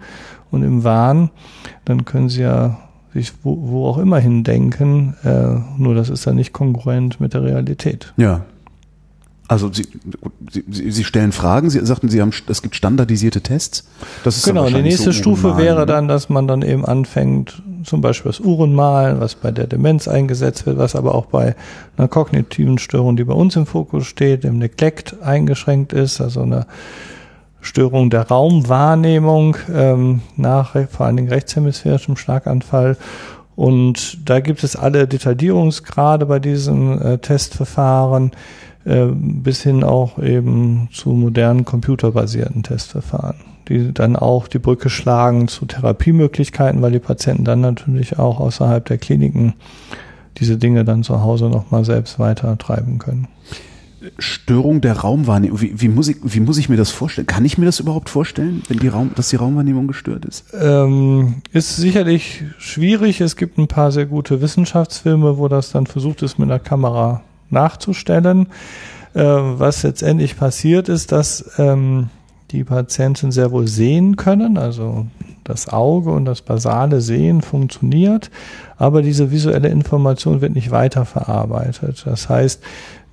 Und 0.51 0.63
im 0.63 0.85
Wahn, 0.85 1.29
dann 1.83 2.05
können 2.05 2.29
Sie 2.29 2.41
ja 2.41 2.77
sich 3.13 3.33
wo, 3.43 3.57
wo 3.61 3.87
auch 3.87 3.97
immer 3.97 4.19
hin 4.19 4.43
denken, 4.43 5.15
äh, 5.23 5.81
nur 5.81 5.95
das 5.95 6.09
ist 6.09 6.25
dann 6.27 6.35
nicht 6.35 6.53
kongruent 6.53 7.19
mit 7.19 7.33
der 7.33 7.43
Realität. 7.43 8.13
Ja, 8.15 8.45
also 9.47 9.71
Sie, 9.71 9.87
Sie, 10.51 10.91
Sie 10.91 11.03
stellen 11.03 11.31
Fragen, 11.31 11.69
Sie 11.69 11.83
sagten, 11.85 12.09
Sie 12.09 12.21
haben, 12.21 12.31
es 12.47 12.61
gibt 12.61 12.75
standardisierte 12.75 13.41
Tests. 13.41 13.87
Das 14.23 14.37
ist 14.37 14.45
genau, 14.45 14.67
die 14.67 14.81
nächste 14.81 15.11
so 15.11 15.13
Stufe 15.13 15.57
wäre 15.57 15.85
dann, 15.85 16.07
dass 16.07 16.29
man 16.29 16.47
dann 16.47 16.61
eben 16.61 16.85
anfängt, 16.85 17.61
zum 17.83 18.01
Beispiel 18.01 18.31
das 18.31 18.41
Uhrenmalen, 18.41 19.21
was 19.21 19.35
bei 19.35 19.51
der 19.51 19.67
Demenz 19.67 20.07
eingesetzt 20.07 20.65
wird, 20.65 20.77
was 20.77 20.95
aber 20.95 21.15
auch 21.15 21.27
bei 21.27 21.55
einer 21.95 22.09
kognitiven 22.09 22.77
Störung, 22.77 23.15
die 23.15 23.23
bei 23.23 23.33
uns 23.33 23.55
im 23.55 23.65
Fokus 23.65 24.05
steht, 24.05 24.43
im 24.43 24.57
Neglect 24.57 25.21
eingeschränkt 25.21 25.93
ist, 25.93 26.19
also 26.19 26.41
eine 26.41 26.67
Störung 27.61 28.09
der 28.09 28.27
Raumwahrnehmung 28.27 29.57
ähm, 29.73 30.21
nach 30.35 30.75
vor 30.89 31.05
allen 31.05 31.17
Dingen 31.17 31.29
rechtshemisphärischem 31.29 32.17
Schlaganfall. 32.17 32.97
Und 33.55 34.29
da 34.29 34.39
gibt 34.39 34.63
es 34.63 34.75
alle 34.75 35.07
Detaillierungsgrade 35.07 36.27
bei 36.27 36.39
diesem 36.39 37.01
äh, 37.01 37.17
Testverfahren 37.17 38.31
äh, 38.87 39.07
bis 39.11 39.63
hin 39.63 39.83
auch 39.83 40.17
eben 40.17 40.87
zu 40.93 41.09
modernen 41.09 41.65
computerbasierten 41.65 42.63
Testverfahren, 42.63 43.35
die 43.67 43.93
dann 43.93 44.15
auch 44.15 44.47
die 44.47 44.59
Brücke 44.59 44.89
schlagen 44.89 45.49
zu 45.49 45.65
Therapiemöglichkeiten, 45.65 46.81
weil 46.81 46.93
die 46.93 46.99
Patienten 46.99 47.43
dann 47.43 47.59
natürlich 47.59 48.17
auch 48.17 48.39
außerhalb 48.39 48.85
der 48.85 48.97
Kliniken 48.97 49.55
diese 50.37 50.55
Dinge 50.55 50.85
dann 50.85 51.03
zu 51.03 51.21
Hause 51.21 51.49
nochmal 51.49 51.83
selbst 51.83 52.17
weiter 52.17 52.57
treiben 52.57 52.97
können. 52.97 53.27
Störung 54.19 54.79
der 54.79 54.99
Raumwahrnehmung. 54.99 55.59
Wie, 55.59 55.81
wie, 55.81 55.89
muss 55.89 56.07
ich, 56.07 56.17
wie 56.23 56.39
muss 56.39 56.57
ich 56.57 56.69
mir 56.69 56.77
das 56.77 56.91
vorstellen? 56.91 57.27
Kann 57.27 57.43
ich 57.43 57.57
mir 57.57 57.65
das 57.65 57.81
überhaupt 57.81 58.09
vorstellen, 58.09 58.61
wenn 58.69 58.79
die 58.79 58.87
Raum, 58.87 59.11
dass 59.15 59.29
die 59.29 59.35
Raumwahrnehmung 59.35 59.87
gestört 59.87 60.23
ist? 60.23 60.45
Ähm, 60.57 61.41
ist 61.51 61.75
sicherlich 61.75 62.43
schwierig. 62.57 63.19
Es 63.19 63.35
gibt 63.35 63.57
ein 63.57 63.67
paar 63.67 63.91
sehr 63.91 64.05
gute 64.05 64.39
Wissenschaftsfilme, 64.39 65.37
wo 65.37 65.49
das 65.49 65.71
dann 65.71 65.87
versucht 65.87 66.21
ist, 66.21 66.39
mit 66.39 66.49
einer 66.49 66.59
Kamera 66.59 67.23
nachzustellen. 67.49 68.47
Äh, 69.13 69.23
was 69.23 69.83
letztendlich 69.83 70.37
passiert 70.37 70.89
ist, 70.89 71.11
dass 71.11 71.51
ähm, 71.57 72.09
die 72.51 72.63
Patienten 72.63 73.31
sehr 73.31 73.51
wohl 73.51 73.67
sehen 73.67 74.15
können, 74.15 74.57
also 74.57 75.07
das 75.43 75.69
Auge 75.69 76.11
und 76.11 76.25
das 76.25 76.41
basale 76.41 77.01
Sehen 77.01 77.41
funktioniert, 77.41 78.29
aber 78.77 79.01
diese 79.01 79.31
visuelle 79.31 79.69
Information 79.69 80.41
wird 80.41 80.53
nicht 80.53 80.71
weiterverarbeitet. 80.71 82.03
Das 82.05 82.29
heißt, 82.29 82.61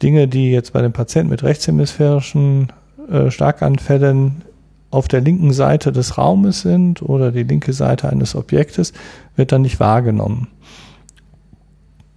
Dinge, 0.03 0.29
die 0.29 0.51
jetzt 0.51 0.73
bei 0.73 0.83
den 0.83 0.93
Patienten 0.93 1.31
mit 1.31 1.43
rechtshemisphärischen 1.43 2.69
äh, 3.11 3.31
Starkanfällen 3.31 4.43
auf 4.91 5.09
der 5.09 5.21
linken 5.21 5.53
Seite 5.53 5.91
des 5.91 6.19
Raumes 6.19 6.61
sind 6.61 7.03
oder 7.03 7.33
die 7.33 7.43
linke 7.45 7.73
Seite 7.73 8.09
eines 8.09 8.37
Objektes, 8.37 8.93
wird 9.37 9.53
dann 9.53 9.63
nicht 9.63 9.81
wahrgenommen. 9.81 10.49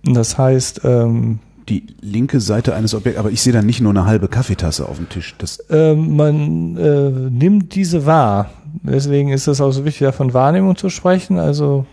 Das 0.04 0.38
heißt, 0.38 0.82
ähm, 0.84 1.40
die 1.70 1.88
linke 2.02 2.40
Seite 2.40 2.76
eines 2.76 2.96
Objekts, 2.96 3.20
aber 3.20 3.32
ich 3.32 3.42
sehe 3.42 3.54
da 3.54 3.62
nicht 3.62 3.82
nur 3.82 3.92
eine 3.92 4.06
halbe 4.06 4.28
Kaffeetasse 4.28 4.88
auf 4.88 4.98
dem 4.98 5.10
Tisch. 5.10 5.36
Das 5.38 5.64
ähm, 5.70 6.16
man 6.16 6.78
äh, 6.78 7.10
nimmt 7.10 7.76
diese 7.76 8.06
wahr. 8.06 8.52
Deswegen 8.84 9.30
ist 9.30 9.48
es 9.48 9.60
auch 9.60 9.72
so 9.72 9.84
wichtig, 9.84 10.06
davon 10.08 10.34
Wahrnehmung 10.34 10.78
zu 10.78 10.90
sprechen. 10.90 11.40
Also 11.40 11.86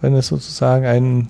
wenn 0.00 0.14
es 0.14 0.28
sozusagen 0.28 0.86
ein 0.86 1.28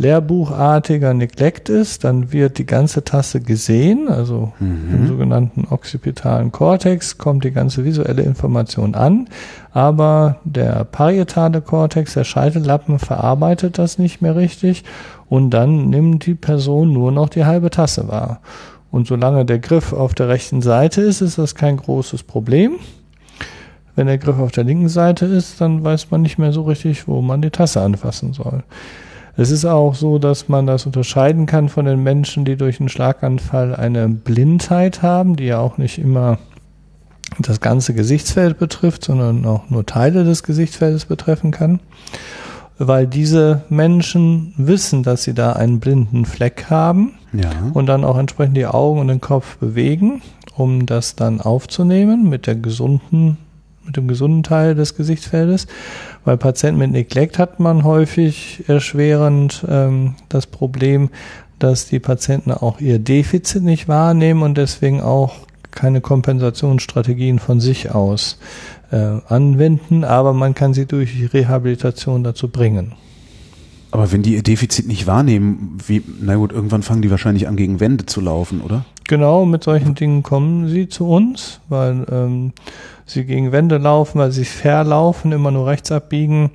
lehrbuchartiger 0.00 1.12
Neglect 1.12 1.68
ist, 1.68 2.04
dann 2.04 2.32
wird 2.32 2.58
die 2.58 2.66
ganze 2.66 3.02
Tasse 3.02 3.40
gesehen, 3.40 4.08
also 4.08 4.52
mhm. 4.60 4.94
im 4.94 5.08
sogenannten 5.08 5.66
occipitalen 5.68 6.52
Kortex 6.52 7.18
kommt 7.18 7.42
die 7.42 7.50
ganze 7.50 7.84
visuelle 7.84 8.22
Information 8.22 8.94
an, 8.94 9.28
aber 9.72 10.36
der 10.44 10.84
parietale 10.84 11.60
Kortex, 11.60 12.14
der 12.14 12.24
Scheitellappen, 12.24 13.00
verarbeitet 13.00 13.78
das 13.78 13.98
nicht 13.98 14.22
mehr 14.22 14.36
richtig 14.36 14.84
und 15.28 15.50
dann 15.50 15.90
nimmt 15.90 16.26
die 16.26 16.34
Person 16.34 16.92
nur 16.92 17.12
noch 17.12 17.28
die 17.28 17.44
halbe 17.44 17.70
Tasse 17.70 18.08
wahr. 18.08 18.40
Und 18.90 19.06
solange 19.06 19.44
der 19.44 19.58
Griff 19.58 19.92
auf 19.92 20.14
der 20.14 20.28
rechten 20.28 20.62
Seite 20.62 21.02
ist, 21.02 21.20
ist 21.20 21.38
das 21.38 21.54
kein 21.54 21.76
großes 21.76 22.22
Problem. 22.22 22.76
Wenn 23.94 24.06
der 24.06 24.18
Griff 24.18 24.38
auf 24.38 24.52
der 24.52 24.64
linken 24.64 24.88
Seite 24.88 25.26
ist, 25.26 25.60
dann 25.60 25.84
weiß 25.84 26.10
man 26.10 26.22
nicht 26.22 26.38
mehr 26.38 26.52
so 26.52 26.62
richtig, 26.62 27.08
wo 27.08 27.20
man 27.20 27.42
die 27.42 27.50
Tasse 27.50 27.82
anfassen 27.82 28.32
soll. 28.32 28.62
Es 29.36 29.50
ist 29.50 29.64
auch 29.64 29.94
so, 29.94 30.18
dass 30.18 30.48
man 30.48 30.66
das 30.66 30.86
unterscheiden 30.86 31.46
kann 31.46 31.68
von 31.68 31.84
den 31.84 32.02
Menschen, 32.02 32.44
die 32.44 32.56
durch 32.56 32.80
einen 32.80 32.88
Schlaganfall 32.88 33.74
eine 33.74 34.08
Blindheit 34.08 35.02
haben, 35.02 35.36
die 35.36 35.44
ja 35.44 35.60
auch 35.60 35.78
nicht 35.78 35.98
immer 35.98 36.38
das 37.38 37.60
ganze 37.60 37.94
Gesichtsfeld 37.94 38.58
betrifft, 38.58 39.04
sondern 39.04 39.44
auch 39.46 39.68
nur 39.70 39.86
Teile 39.86 40.24
des 40.24 40.42
Gesichtsfeldes 40.42 41.04
betreffen 41.04 41.50
kann. 41.50 41.80
Weil 42.78 43.06
diese 43.06 43.62
Menschen 43.68 44.54
wissen, 44.56 45.02
dass 45.02 45.24
sie 45.24 45.34
da 45.34 45.52
einen 45.52 45.80
blinden 45.80 46.24
Fleck 46.24 46.66
haben 46.70 47.14
ja. 47.32 47.50
und 47.74 47.86
dann 47.86 48.04
auch 48.04 48.16
entsprechend 48.16 48.56
die 48.56 48.66
Augen 48.66 49.00
und 49.00 49.08
den 49.08 49.20
Kopf 49.20 49.56
bewegen, 49.56 50.22
um 50.56 50.86
das 50.86 51.16
dann 51.16 51.40
aufzunehmen 51.40 52.28
mit 52.28 52.46
der 52.46 52.54
gesunden 52.54 53.38
mit 53.88 53.96
dem 53.96 54.06
gesunden 54.06 54.42
Teil 54.42 54.74
des 54.74 54.96
Gesichtsfeldes. 54.96 55.66
Bei 56.22 56.36
Patienten 56.36 56.78
mit 56.78 56.90
Neglect 56.90 57.38
hat 57.38 57.58
man 57.58 57.84
häufig 57.84 58.64
erschwerend 58.68 59.64
ähm, 59.66 60.14
das 60.28 60.46
Problem, 60.46 61.08
dass 61.58 61.86
die 61.86 61.98
Patienten 61.98 62.52
auch 62.52 62.80
ihr 62.80 62.98
Defizit 62.98 63.62
nicht 63.62 63.88
wahrnehmen 63.88 64.42
und 64.42 64.58
deswegen 64.58 65.00
auch 65.00 65.36
keine 65.70 66.00
Kompensationsstrategien 66.00 67.38
von 67.38 67.60
sich 67.60 67.90
aus 67.90 68.38
anwenden, 68.96 70.04
aber 70.04 70.32
man 70.32 70.54
kann 70.54 70.74
sie 70.74 70.86
durch 70.86 71.32
Rehabilitation 71.32 72.24
dazu 72.24 72.48
bringen. 72.48 72.94
Aber 73.90 74.12
wenn 74.12 74.22
die 74.22 74.34
ihr 74.34 74.42
Defizit 74.42 74.86
nicht 74.86 75.06
wahrnehmen, 75.06 75.78
wie, 75.86 76.02
na 76.20 76.36
gut, 76.36 76.52
irgendwann 76.52 76.82
fangen 76.82 77.02
die 77.02 77.10
wahrscheinlich 77.10 77.48
an, 77.48 77.56
gegen 77.56 77.80
Wände 77.80 78.04
zu 78.04 78.20
laufen, 78.20 78.60
oder? 78.60 78.84
Genau, 79.08 79.46
mit 79.46 79.64
solchen 79.64 79.94
Dingen 79.94 80.22
kommen 80.22 80.68
sie 80.68 80.88
zu 80.88 81.08
uns, 81.08 81.60
weil 81.70 82.04
ähm, 82.10 82.52
sie 83.06 83.24
gegen 83.24 83.52
Wände 83.52 83.78
laufen, 83.78 84.18
weil 84.18 84.32
sie 84.32 84.44
verlaufen, 84.44 85.32
immer 85.32 85.50
nur 85.50 85.66
rechts 85.66 85.90
abbiegen, 85.90 86.50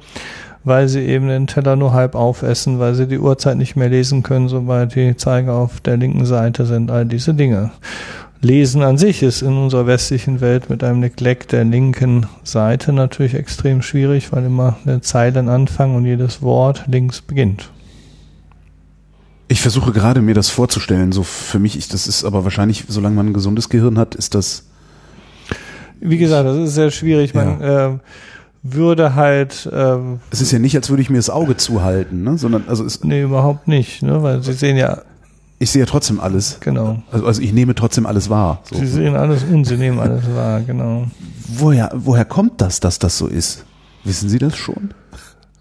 weil 0.64 0.88
sie 0.88 1.02
eben 1.02 1.28
den 1.28 1.48
Teller 1.48 1.76
nur 1.76 1.94
halb 1.94 2.14
aufessen, 2.14 2.78
weil 2.78 2.94
sie 2.94 3.08
die 3.08 3.18
Uhrzeit 3.18 3.58
nicht 3.58 3.76
mehr 3.76 3.90
lesen 3.90 4.22
können, 4.22 4.48
sobald 4.48 4.94
die 4.94 5.18
Zeiger 5.18 5.54
auf 5.54 5.82
der 5.82 5.98
linken 5.98 6.26
Seite 6.26 6.68
sind, 6.68 6.92
all 6.92 7.08
diese 7.08 7.34
Dinge. 7.34 7.72
Lesen 8.44 8.82
an 8.84 8.98
sich 8.98 9.24
ist 9.24 9.42
in 9.42 9.58
unserer 9.58 9.88
westlichen 9.88 10.42
Welt 10.42 10.70
mit 10.70 10.84
einem 10.84 11.00
Neglect 11.00 11.54
der 11.54 11.64
linken 11.64 12.26
Seite 12.44 12.92
natürlich 12.92 13.36
extrem 13.36 13.82
schwierig, 13.82 14.34
weil 14.34 14.44
immer 14.44 14.78
der 14.84 15.02
Zeilenanfang 15.02 15.96
und 15.96 16.06
jedes 16.06 16.42
Wort 16.42 16.84
links 16.88 17.22
beginnt. 17.22 17.72
Ich 19.48 19.62
versuche 19.62 19.94
gerade 19.94 20.22
mir 20.22 20.34
das 20.34 20.50
vorzustellen, 20.50 21.14
so 21.14 21.24
für 21.24 21.58
mich, 21.58 21.78
ich, 21.78 21.88
das 21.88 22.06
ist 22.06 22.26
aber 22.26 22.44
wahrscheinlich, 22.44 22.84
solange 22.90 23.16
man 23.16 23.28
ein 23.28 23.34
gesundes 23.34 23.70
Gehirn 23.70 23.98
hat, 23.98 24.14
ist 24.14 24.36
das. 24.36 24.66
Wie 26.02 26.18
gesagt, 26.18 26.46
das 26.46 26.58
ist 26.58 26.74
sehr 26.74 26.92
schwierig. 26.92 27.34
Man 27.34 27.62
ja. 27.62 27.88
äh, 27.88 27.98
würde 28.62 29.16
halt. 29.16 29.70
Ähm, 29.72 30.20
es 30.32 30.42
ist 30.42 30.52
ja 30.52 30.60
nicht, 30.60 30.76
als 30.76 30.90
würde 30.90 31.02
ich 31.02 31.10
mir 31.10 31.18
das 31.18 31.30
Auge 31.30 31.56
zuhalten, 31.56 32.24
ne? 32.24 32.38
Sondern 32.38 32.66
also 32.68 32.84
es. 32.84 33.04
Nee, 33.06 33.22
überhaupt 33.22 33.70
nicht, 33.70 34.04
ne? 34.04 34.22
Weil 34.22 34.44
Sie 34.44 34.54
sehen 34.54 34.76
ja 34.76 35.04
ich 35.64 35.72
sehe 35.72 35.82
ja 35.82 35.86
trotzdem 35.86 36.20
alles. 36.20 36.58
Genau. 36.60 37.02
Also, 37.12 37.26
also 37.26 37.42
ich 37.42 37.54
nehme 37.54 37.74
trotzdem 37.76 38.06
alles 38.06 38.30
wahr. 38.30 38.62
So. 38.64 38.78
Sie 38.78 38.88
sehen 38.88 39.16
alles 39.16 39.44
und 39.44 39.66
Sie 39.66 39.78
nehmen 39.78 40.00
alles 40.00 40.24
wahr, 40.36 40.62
genau. 40.62 41.08
Woher, 41.48 41.92
woher 41.94 42.26
kommt 42.26 42.62
das, 42.62 42.80
dass 42.80 43.00
das 43.00 43.18
so 43.18 43.28
ist? 43.28 43.66
Wissen 44.04 44.30
Sie 44.30 44.38
das 44.38 44.56
schon? 44.56 44.94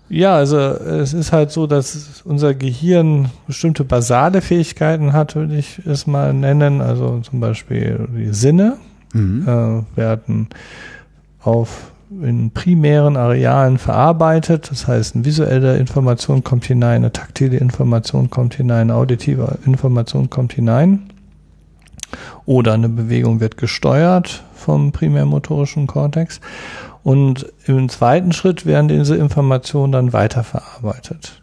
Ja, 0.09 0.35
also 0.35 0.59
es 0.59 1.14
ist 1.14 1.32
halt 1.32 1.52
so, 1.52 1.66
dass 1.66 2.23
unser 2.25 2.52
Gehirn 2.52 3.30
bestimmte 3.47 3.85
basale 3.85 4.42
Fähigkeiten 4.42 5.14
hat, 5.14 5.35
würde 5.37 5.56
ich 5.56 5.80
es 5.87 6.06
mal 6.06 6.35
nennen. 6.35 6.82
Also 6.82 7.21
zum 7.21 7.40
Beispiel 7.40 8.09
die 8.14 8.35
Sinne 8.35 8.76
mhm. 9.14 9.49
äh, 9.49 9.97
werden 9.97 10.49
auf 11.40 11.92
in 12.23 12.50
primären 12.52 13.16
Arealen 13.16 13.78
verarbeitet. 13.78 14.71
Das 14.71 14.87
heißt, 14.87 15.14
eine 15.14 15.25
visuelle 15.25 15.76
Information 15.76 16.45
kommt 16.45 16.64
hinein, 16.64 16.97
eine 16.97 17.12
taktile 17.12 17.57
Information 17.57 18.31
kommt 18.31 18.54
hinein, 18.54 18.90
eine 18.90 18.95
auditive 18.95 19.59
Information 19.64 20.31
kommt 20.31 20.52
hinein. 20.52 21.11
Oder 22.45 22.75
eine 22.75 22.88
Bewegung 22.88 23.40
wird 23.40 23.57
gesteuert 23.57 24.42
vom 24.54 24.92
primärmotorischen 24.92 25.87
Kortex. 25.87 26.40
Und 27.02 27.47
im 27.66 27.88
zweiten 27.88 28.33
Schritt 28.33 28.66
werden 28.66 28.88
diese 28.88 29.16
Informationen 29.16 29.92
dann 29.92 30.12
weiterverarbeitet. 30.12 31.42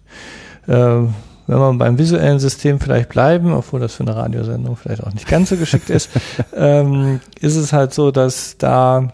Äh, 0.68 1.02
wenn 1.48 1.58
man 1.58 1.80
beim 1.80 1.98
visuellen 1.98 2.40
System 2.40 2.80
vielleicht 2.80 3.10
bleiben, 3.10 3.54
obwohl 3.54 3.80
das 3.80 3.96
für 3.96 4.04
eine 4.04 4.16
Radiosendung 4.16 4.76
vielleicht 4.76 5.04
auch 5.04 5.12
nicht 5.12 5.28
ganz 5.28 5.50
so 5.50 5.58
geschickt 5.58 5.90
ist, 5.90 6.12
ähm, 6.56 7.22
ist 7.42 7.56
es 7.56 7.74
halt 7.74 7.94
so, 7.94 8.12
dass 8.12 8.58
da 8.58 9.12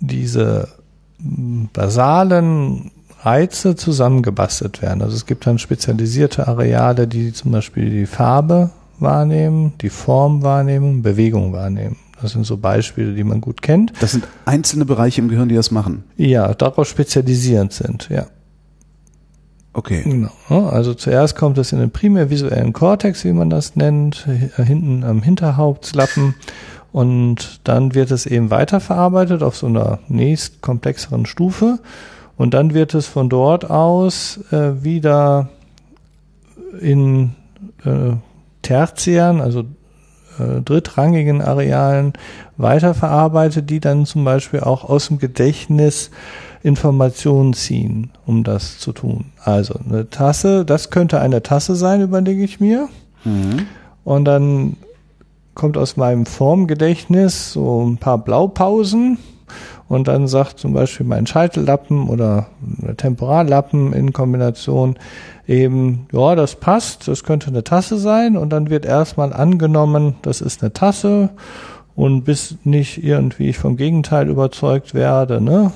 diese 0.00 0.68
basalen 1.72 2.90
Reize 3.22 3.76
zusammengebastelt 3.76 4.80
werden. 4.80 5.02
Also 5.02 5.14
es 5.14 5.26
gibt 5.26 5.46
dann 5.46 5.58
spezialisierte 5.58 6.48
Areale, 6.48 7.06
die 7.06 7.32
zum 7.32 7.52
Beispiel 7.52 7.90
die 7.90 8.06
Farbe 8.06 8.70
wahrnehmen, 8.98 9.74
die 9.80 9.90
Form 9.90 10.42
wahrnehmen, 10.42 11.02
Bewegung 11.02 11.52
wahrnehmen. 11.52 11.96
Das 12.20 12.32
sind 12.32 12.44
so 12.44 12.56
Beispiele, 12.56 13.14
die 13.14 13.24
man 13.24 13.40
gut 13.40 13.62
kennt. 13.62 13.92
Das 14.00 14.12
sind 14.12 14.26
einzelne 14.44 14.84
Bereiche 14.84 15.20
im 15.20 15.28
Gehirn, 15.28 15.48
die 15.48 15.54
das 15.54 15.70
machen. 15.70 16.04
Ja, 16.16 16.52
darauf 16.54 16.86
spezialisierend 16.88 17.72
sind, 17.72 18.08
ja. 18.10 18.26
Okay. 19.72 20.02
Genau. 20.02 20.66
Also 20.68 20.94
zuerst 20.94 21.36
kommt 21.36 21.56
es 21.56 21.72
in 21.72 21.78
den 21.78 21.90
primär 21.90 22.28
visuellen 22.28 22.72
Kortex, 22.72 23.24
wie 23.24 23.32
man 23.32 23.50
das 23.50 23.76
nennt, 23.76 24.26
hinten 24.56 25.04
am 25.04 25.22
Hinterhauptslappen 25.22 26.34
und 26.92 27.60
dann 27.64 27.94
wird 27.94 28.10
es 28.10 28.26
eben 28.26 28.50
weiterverarbeitet 28.50 29.42
auf 29.42 29.56
so 29.56 29.66
einer 29.66 30.00
nächst 30.08 30.60
komplexeren 30.60 31.26
Stufe. 31.26 31.78
Und 32.36 32.54
dann 32.54 32.74
wird 32.74 32.94
es 32.94 33.06
von 33.06 33.28
dort 33.28 33.68
aus 33.68 34.40
äh, 34.50 34.82
wieder 34.82 35.48
in 36.80 37.34
äh, 37.84 38.12
Tertiären, 38.62 39.40
also 39.40 39.60
äh, 40.38 40.62
drittrangigen 40.64 41.42
Arealen 41.42 42.14
weiterverarbeitet, 42.56 43.68
die 43.68 43.80
dann 43.80 44.06
zum 44.06 44.24
Beispiel 44.24 44.60
auch 44.60 44.84
aus 44.84 45.08
dem 45.08 45.18
Gedächtnis 45.18 46.10
Informationen 46.62 47.54
ziehen, 47.54 48.10
um 48.26 48.44
das 48.44 48.78
zu 48.78 48.92
tun. 48.92 49.26
Also 49.42 49.74
eine 49.78 50.10
Tasse, 50.10 50.64
das 50.64 50.90
könnte 50.90 51.20
eine 51.20 51.42
Tasse 51.42 51.74
sein, 51.74 52.00
überlege 52.00 52.42
ich 52.42 52.60
mir. 52.60 52.88
Mhm. 53.24 53.66
Und 54.04 54.24
dann 54.24 54.76
kommt 55.60 55.76
aus 55.76 55.98
meinem 55.98 56.24
Formgedächtnis 56.24 57.52
so 57.52 57.86
ein 57.86 57.98
paar 57.98 58.16
Blaupausen 58.16 59.18
und 59.88 60.08
dann 60.08 60.26
sagt 60.26 60.58
zum 60.58 60.72
Beispiel 60.72 61.04
mein 61.04 61.26
Scheitellappen 61.26 62.08
oder 62.08 62.46
Temporallappen 62.96 63.92
in 63.92 64.14
Kombination 64.14 64.96
eben, 65.46 66.06
ja, 66.12 66.34
das 66.34 66.54
passt, 66.54 67.08
das 67.08 67.24
könnte 67.24 67.48
eine 67.48 67.62
Tasse 67.62 67.98
sein 67.98 68.38
und 68.38 68.54
dann 68.54 68.70
wird 68.70 68.86
erstmal 68.86 69.34
angenommen, 69.34 70.14
das 70.22 70.40
ist 70.40 70.62
eine 70.62 70.72
Tasse 70.72 71.28
und 71.94 72.24
bis 72.24 72.56
nicht 72.64 73.04
irgendwie 73.04 73.50
ich 73.50 73.58
vom 73.58 73.76
Gegenteil 73.76 74.30
überzeugt 74.30 74.94
werde, 74.94 75.42
ne, 75.42 75.72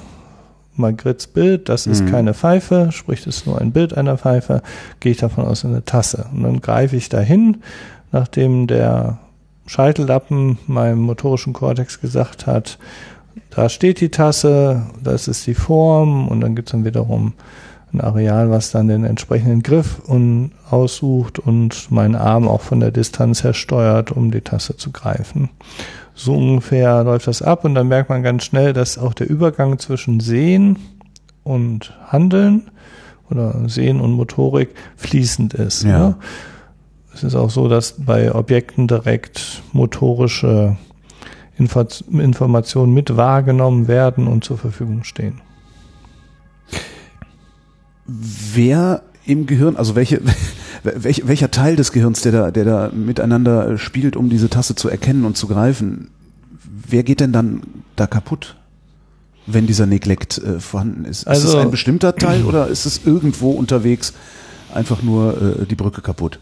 Magritte's 0.77 1.27
Bild, 1.27 1.69
das 1.69 1.87
ist 1.87 2.05
mhm. 2.05 2.11
keine 2.11 2.33
Pfeife, 2.33 2.89
sprich, 2.91 3.23
das 3.23 3.37
ist 3.37 3.47
nur 3.47 3.61
ein 3.61 3.73
Bild 3.73 3.95
einer 3.95 4.17
Pfeife, 4.17 4.63
gehe 5.01 5.13
ich 5.13 5.19
davon 5.19 5.45
aus, 5.45 5.63
eine 5.63 5.85
Tasse. 5.85 6.27
Und 6.33 6.43
dann 6.43 6.61
greife 6.63 6.97
ich 6.97 7.11
dahin, 7.11 7.59
nachdem 8.13 8.67
der 8.67 9.19
Scheitellappen 9.67 10.59
meinem 10.67 11.01
motorischen 11.01 11.53
Kortex 11.53 12.01
gesagt 12.01 12.47
hat, 12.47 12.79
da 13.51 13.69
steht 13.69 14.01
die 14.01 14.11
Tasse, 14.11 14.87
das 15.03 15.29
ist 15.29 15.47
die 15.47 15.55
Form 15.55 16.29
und 16.29 16.41
dann 16.41 16.55
gibt 16.55 16.69
es 16.69 16.73
dann 16.73 16.85
wiederum 16.85 17.35
ein 17.93 18.01
Areal, 18.01 18.51
was 18.51 18.73
dann 18.73 18.89
den 18.89 19.05
entsprechenden 19.05 19.63
Griff 19.63 20.01
und 20.07 20.51
aussucht 20.69 21.39
und 21.39 21.91
meinen 21.91 22.17
Arm 22.17 22.49
auch 22.49 22.61
von 22.61 22.81
der 22.81 22.91
Distanz 22.91 23.45
her 23.45 23.55
steuert, 23.55 24.11
um 24.11 24.31
die 24.31 24.41
Tasse 24.41 24.77
zu 24.77 24.91
greifen. 24.91 25.51
So 26.15 26.35
ungefähr 26.35 27.05
läuft 27.05 27.27
das 27.27 27.43
ab 27.43 27.65
und 27.65 27.75
dann 27.75 27.89
merkt 27.89 28.09
man 28.09 28.23
ganz 28.23 28.45
schnell, 28.45 28.73
dass 28.73 28.99
auch 28.99 29.15
der 29.15 29.31
Übergang 29.31 29.79
zwischen 29.79 30.21
Sehen 30.21 30.79
und 31.43 31.97
Handeln 32.09 32.71
oder 33.31 33.69
Sehen 33.69 34.01
und 34.01 34.13
Motorik 34.13 34.71
fließend 34.97 35.55
ist. 35.55 35.85
Ja. 35.85 35.99
Ne? 35.99 36.17
Es 37.15 37.23
ist 37.23 37.35
auch 37.35 37.51
so, 37.51 37.69
dass 37.69 37.95
bei 37.99 38.35
Objekten 38.35 38.89
direkt 38.89 39.63
motorische 39.73 40.77
Info 41.57 41.87
Informationen 42.11 42.93
mit 42.93 43.17
wahrgenommen 43.17 43.87
werden 43.87 44.27
und 44.27 44.45
zur 44.45 44.59
Verfügung 44.59 45.05
stehen. 45.05 45.41
Wer 48.07 49.03
im 49.25 49.47
Gehirn, 49.47 49.77
also 49.77 49.95
welche, 49.95 50.21
welch, 50.83 51.27
welcher 51.27 51.51
Teil 51.51 51.77
des 51.77 51.93
Gehirns, 51.93 52.23
der 52.23 52.33
da, 52.33 52.51
der 52.51 52.65
da 52.65 52.91
miteinander 52.93 53.79
spielt, 53.79 54.17
um 54.17 54.29
diese 54.29 54.51
Tasse 54.51 54.75
zu 54.75 54.89
erkennen 54.89 55.25
und 55.25 55.37
zu 55.37 55.47
greifen, 55.47 56.11
wer 56.89 57.05
geht 57.05 57.21
denn 57.21 57.33
dann 57.33 57.63
da 57.95 58.07
kaputt, 58.09 58.57
wenn 59.47 59.67
dieser 59.67 59.87
Neglect 59.87 60.39
äh, 60.39 60.59
vorhanden 60.59 61.05
ist? 61.05 61.27
Also, 61.29 61.49
ist 61.49 61.55
es 61.55 61.61
ein 61.61 61.71
bestimmter 61.71 62.17
Teil 62.17 62.45
oder 62.45 62.67
ist 62.67 62.85
es 62.85 63.07
irgendwo 63.07 63.53
unterwegs 63.53 64.13
einfach 64.75 65.03
nur 65.03 65.61
äh, 65.61 65.67
die 65.67 65.77
Brücke 65.77 66.03
kaputt? 66.03 66.41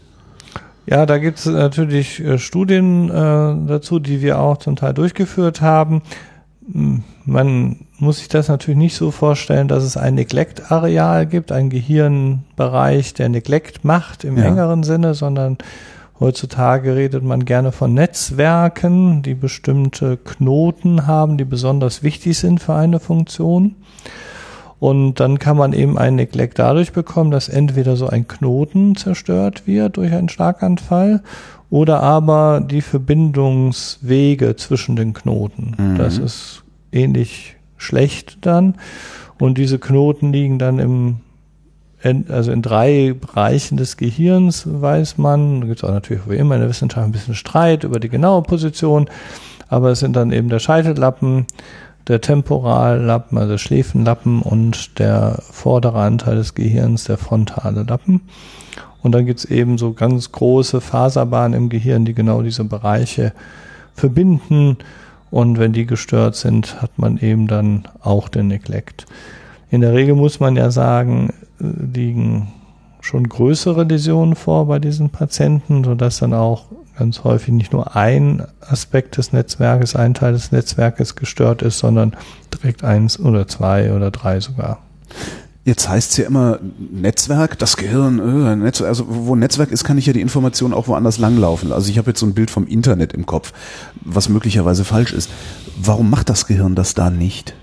Ja, 0.85 1.05
da 1.05 1.17
gibt 1.17 1.39
es 1.39 1.45
natürlich 1.45 2.19
äh, 2.19 2.37
Studien 2.37 3.09
äh, 3.09 3.11
dazu, 3.11 3.99
die 3.99 4.21
wir 4.21 4.39
auch 4.39 4.57
zum 4.57 4.75
Teil 4.75 4.93
durchgeführt 4.93 5.61
haben. 5.61 6.01
Man 7.25 7.85
muss 7.97 8.19
sich 8.19 8.29
das 8.29 8.47
natürlich 8.47 8.77
nicht 8.77 8.95
so 8.95 9.11
vorstellen, 9.11 9.67
dass 9.67 9.83
es 9.83 9.97
ein 9.97 10.15
Neglect-Areal 10.15 11.25
gibt, 11.25 11.51
ein 11.51 11.69
Gehirnbereich, 11.69 13.13
der 13.13 13.27
Neglect 13.29 13.83
macht 13.83 14.23
im 14.23 14.37
ja. 14.37 14.45
engeren 14.45 14.83
Sinne, 14.83 15.13
sondern 15.13 15.57
heutzutage 16.21 16.95
redet 16.95 17.23
man 17.23 17.43
gerne 17.43 17.73
von 17.73 17.93
Netzwerken, 17.93 19.23
die 19.23 19.35
bestimmte 19.35 20.15
Knoten 20.17 21.05
haben, 21.05 21.37
die 21.37 21.45
besonders 21.45 22.01
wichtig 22.01 22.37
sind 22.37 22.61
für 22.61 22.75
eine 22.75 23.01
Funktion. 23.01 23.75
Und 24.79 25.19
dann 25.19 25.39
kann 25.39 25.55
man 25.55 25.73
eben 25.73 25.97
ein 25.97 26.15
Neglect 26.15 26.59
dadurch 26.59 26.91
bekommen, 26.91 27.31
dass 27.31 27.47
entweder 27.47 27.95
so 27.95 28.07
ein 28.07 28.27
Knoten 28.27 28.95
zerstört 28.95 29.65
wird 29.65 29.97
durch 29.97 30.11
einen 30.11 30.29
Schlaganfall 30.29 31.23
oder 31.69 32.01
aber 32.01 32.61
die 32.61 32.81
Verbindungswege 32.81 34.55
zwischen 34.57 34.95
den 34.95 35.13
Knoten. 35.13 35.75
Mhm. 35.77 35.97
Das 35.97 36.17
ist 36.17 36.63
ähnlich 36.91 37.55
schlecht 37.77 38.45
dann. 38.45 38.75
Und 39.39 39.57
diese 39.57 39.79
Knoten 39.79 40.31
liegen 40.31 40.59
dann 40.59 40.79
im, 40.79 41.15
also 42.29 42.51
in 42.51 42.61
drei 42.61 43.15
Bereichen 43.19 43.77
des 43.77 43.97
Gehirns, 43.97 44.67
weiß 44.67 45.17
man. 45.17 45.61
Da 45.61 45.67
gibt 45.67 45.79
es 45.79 45.83
auch 45.83 45.93
natürlich 45.93 46.29
wie 46.29 46.35
immer 46.35 46.55
in 46.55 46.61
der 46.61 46.69
Wissenschaft 46.69 47.05
ein 47.05 47.11
bisschen 47.11 47.35
Streit 47.35 47.83
über 47.83 47.99
die 47.99 48.09
genaue 48.09 48.43
Position. 48.43 49.09
Aber 49.67 49.89
es 49.89 49.99
sind 49.99 50.15
dann 50.15 50.31
eben 50.31 50.49
der 50.49 50.59
Scheitellappen, 50.59 51.47
der 52.07 52.21
Temporallappen, 52.21 53.37
also 53.37 53.57
Schläfenlappen 53.57 54.41
und 54.41 54.99
der 54.99 55.39
vordere 55.41 56.01
Anteil 56.01 56.35
des 56.35 56.53
Gehirns, 56.53 57.05
der 57.05 57.17
frontale 57.17 57.83
Lappen. 57.83 58.21
Und 59.01 59.13
dann 59.13 59.25
gibt's 59.25 59.45
eben 59.45 59.77
so 59.77 59.93
ganz 59.93 60.31
große 60.31 60.81
Faserbahnen 60.81 61.57
im 61.57 61.69
Gehirn, 61.69 62.05
die 62.05 62.13
genau 62.13 62.41
diese 62.41 62.63
Bereiche 62.63 63.33
verbinden. 63.93 64.77
Und 65.29 65.59
wenn 65.59 65.73
die 65.73 65.85
gestört 65.85 66.35
sind, 66.35 66.81
hat 66.81 66.97
man 66.97 67.17
eben 67.17 67.47
dann 67.47 67.87
auch 68.01 68.29
den 68.29 68.47
Neglect. 68.47 69.05
In 69.69 69.81
der 69.81 69.93
Regel 69.93 70.15
muss 70.15 70.39
man 70.39 70.55
ja 70.55 70.71
sagen, 70.71 71.33
liegen 71.59 72.49
schon 73.01 73.27
größere 73.27 73.83
Läsionen 73.83 74.35
vor 74.35 74.67
bei 74.67 74.79
diesen 74.79 75.09
Patienten, 75.09 75.83
sodass 75.83 76.19
dann 76.19 76.33
auch 76.33 76.65
ganz 76.97 77.23
häufig 77.23 77.53
nicht 77.53 77.73
nur 77.73 77.95
ein 77.95 78.45
Aspekt 78.61 79.17
des 79.17 79.33
Netzwerkes, 79.33 79.95
ein 79.95 80.13
Teil 80.13 80.33
des 80.33 80.51
Netzwerkes 80.51 81.15
gestört 81.15 81.61
ist, 81.61 81.79
sondern 81.79 82.15
direkt 82.53 82.83
eins 82.83 83.19
oder 83.19 83.47
zwei 83.47 83.93
oder 83.93 84.11
drei 84.11 84.39
sogar. 84.39 84.79
Jetzt 85.65 85.87
heißt 85.87 86.11
es 86.11 86.17
ja 86.17 86.25
immer 86.25 86.59
Netzwerk, 86.77 87.57
das 87.57 87.77
Gehirn, 87.77 88.19
äh, 88.19 88.55
Netzwerk, 88.57 88.89
also 88.89 89.05
wo 89.07 89.35
Netzwerk 89.35 89.71
ist, 89.71 89.85
kann 89.85 89.97
ich 89.97 90.05
ja 90.05 90.11
die 90.11 90.19
Information 90.19 90.73
auch 90.73 90.87
woanders 90.87 91.19
langlaufen. 91.19 91.71
Also 91.71 91.89
ich 91.89 91.97
habe 91.97 92.11
jetzt 92.11 92.19
so 92.19 92.25
ein 92.25 92.33
Bild 92.33 92.51
vom 92.51 92.67
Internet 92.67 93.13
im 93.13 93.25
Kopf, 93.25 93.53
was 94.01 94.27
möglicherweise 94.27 94.83
falsch 94.83 95.13
ist. 95.13 95.29
Warum 95.77 96.09
macht 96.09 96.29
das 96.29 96.47
Gehirn 96.47 96.75
das 96.75 96.95
da 96.95 97.09
nicht? 97.09 97.55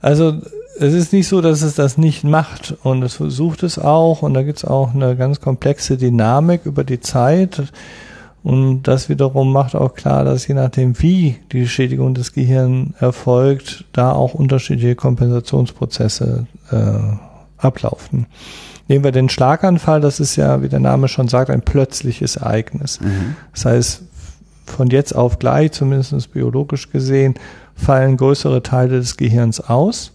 Also 0.00 0.40
es 0.80 0.94
ist 0.94 1.12
nicht 1.12 1.28
so, 1.28 1.42
dass 1.42 1.60
es 1.60 1.74
das 1.74 1.98
nicht 1.98 2.24
macht 2.24 2.74
und 2.82 3.02
es 3.02 3.14
versucht 3.14 3.62
es 3.62 3.78
auch 3.78 4.22
und 4.22 4.32
da 4.32 4.42
gibt 4.42 4.58
es 4.58 4.64
auch 4.64 4.94
eine 4.94 5.14
ganz 5.14 5.40
komplexe 5.40 5.98
Dynamik 5.98 6.64
über 6.64 6.84
die 6.84 7.00
Zeit. 7.00 7.62
Und 8.42 8.84
das 8.84 9.10
wiederum 9.10 9.52
macht 9.52 9.74
auch 9.74 9.94
klar, 9.94 10.24
dass 10.24 10.46
je 10.46 10.54
nachdem, 10.54 10.98
wie 11.02 11.36
die 11.52 11.68
Schädigung 11.68 12.14
des 12.14 12.32
Gehirns 12.32 12.94
erfolgt, 12.98 13.84
da 13.92 14.12
auch 14.12 14.32
unterschiedliche 14.32 14.94
Kompensationsprozesse 14.94 16.46
äh, 16.70 16.76
ablaufen. 17.58 18.24
Nehmen 18.88 19.04
wir 19.04 19.12
den 19.12 19.28
Schlaganfall, 19.28 20.00
das 20.00 20.18
ist 20.18 20.36
ja, 20.36 20.62
wie 20.62 20.70
der 20.70 20.80
Name 20.80 21.08
schon 21.08 21.28
sagt, 21.28 21.50
ein 21.50 21.60
plötzliches 21.60 22.36
Ereignis. 22.36 23.00
Mhm. 23.02 23.36
Das 23.52 23.66
heißt, 23.66 24.02
von 24.64 24.88
jetzt 24.88 25.14
auf 25.14 25.38
gleich, 25.38 25.72
zumindest 25.72 26.32
biologisch 26.32 26.88
gesehen, 26.88 27.34
fallen 27.74 28.16
größere 28.16 28.62
Teile 28.62 28.96
des 28.96 29.18
Gehirns 29.18 29.60
aus. 29.60 30.12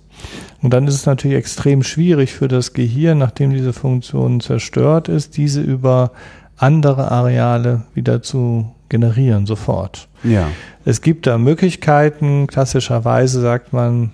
Und 0.65 0.71
dann 0.71 0.87
ist 0.87 0.95
es 0.95 1.05
natürlich 1.05 1.37
extrem 1.37 1.83
schwierig 1.83 2.33
für 2.33 2.47
das 2.47 2.73
Gehirn, 2.73 3.19
nachdem 3.19 3.53
diese 3.53 3.71
Funktion 3.71 4.39
zerstört 4.39 5.09
ist, 5.09 5.37
diese 5.37 5.61
über 5.61 6.11
andere 6.57 7.11
Areale 7.11 7.83
wieder 7.93 8.23
zu 8.23 8.73
generieren, 8.89 9.45
sofort. 9.45 10.07
Ja. 10.23 10.47
Es 10.83 11.03
gibt 11.03 11.27
da 11.27 11.37
Möglichkeiten, 11.37 12.47
klassischerweise 12.47 13.41
sagt 13.41 13.73
man 13.73 14.09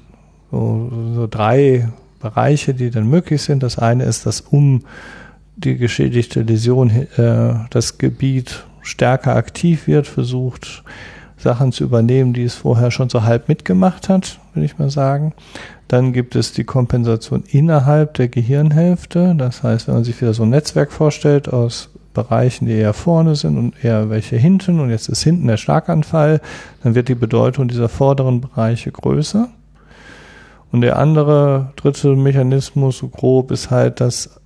so, 0.51 0.91
so 1.15 1.25
drei 1.25 1.87
Bereiche, 2.19 2.73
die 2.73 2.89
dann 2.89 3.09
möglich 3.09 3.41
sind. 3.41 3.63
Das 3.63 3.79
eine 3.79 4.03
ist, 4.03 4.25
dass 4.25 4.41
um 4.41 4.83
die 5.55 5.77
geschädigte 5.77 6.41
Läsion 6.41 6.89
äh, 6.89 7.53
das 7.69 7.97
Gebiet 7.97 8.65
stärker 8.81 9.37
aktiv 9.37 9.87
wird, 9.87 10.05
versucht 10.05 10.83
Sachen 11.41 11.71
zu 11.71 11.83
übernehmen, 11.83 12.33
die 12.33 12.43
es 12.43 12.55
vorher 12.55 12.91
schon 12.91 13.09
so 13.09 13.23
halb 13.23 13.47
mitgemacht 13.47 14.09
hat, 14.09 14.39
würde 14.53 14.65
ich 14.65 14.77
mal 14.77 14.89
sagen. 14.89 15.33
Dann 15.87 16.13
gibt 16.13 16.35
es 16.35 16.53
die 16.53 16.63
Kompensation 16.63 17.43
innerhalb 17.49 18.13
der 18.13 18.27
Gehirnhälfte. 18.27 19.35
Das 19.37 19.63
heißt, 19.63 19.87
wenn 19.87 19.95
man 19.95 20.03
sich 20.03 20.21
wieder 20.21 20.33
so 20.33 20.43
ein 20.43 20.49
Netzwerk 20.49 20.91
vorstellt 20.91 21.51
aus 21.51 21.89
Bereichen, 22.13 22.65
die 22.65 22.73
eher 22.73 22.93
vorne 22.93 23.35
sind 23.35 23.57
und 23.57 23.83
eher 23.83 24.09
welche 24.09 24.35
hinten 24.35 24.79
und 24.79 24.89
jetzt 24.89 25.09
ist 25.09 25.23
hinten 25.23 25.47
der 25.47 25.57
Schlaganfall, 25.57 26.41
dann 26.83 26.95
wird 26.95 27.07
die 27.07 27.15
Bedeutung 27.15 27.67
dieser 27.67 27.89
vorderen 27.89 28.41
Bereiche 28.41 28.91
größer. 28.91 29.49
Und 30.71 30.81
der 30.81 30.97
andere 30.97 31.73
dritte 31.75 32.15
Mechanismus, 32.15 32.99
so 32.99 33.07
grob, 33.07 33.51
ist 33.51 33.71
halt, 33.71 33.99
dass 33.99 34.40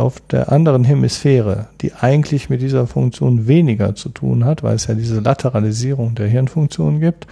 auf 0.00 0.20
der 0.20 0.50
anderen 0.50 0.84
Hemisphäre, 0.84 1.68
die 1.80 1.92
eigentlich 1.94 2.50
mit 2.50 2.62
dieser 2.62 2.86
Funktion 2.86 3.46
weniger 3.46 3.94
zu 3.94 4.08
tun 4.08 4.44
hat, 4.44 4.62
weil 4.62 4.76
es 4.76 4.86
ja 4.86 4.94
diese 4.94 5.20
Lateralisierung 5.20 6.14
der 6.14 6.26
Hirnfunktion 6.26 7.00
gibt, 7.00 7.26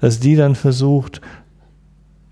dass 0.00 0.20
die 0.20 0.36
dann 0.36 0.54
versucht, 0.54 1.20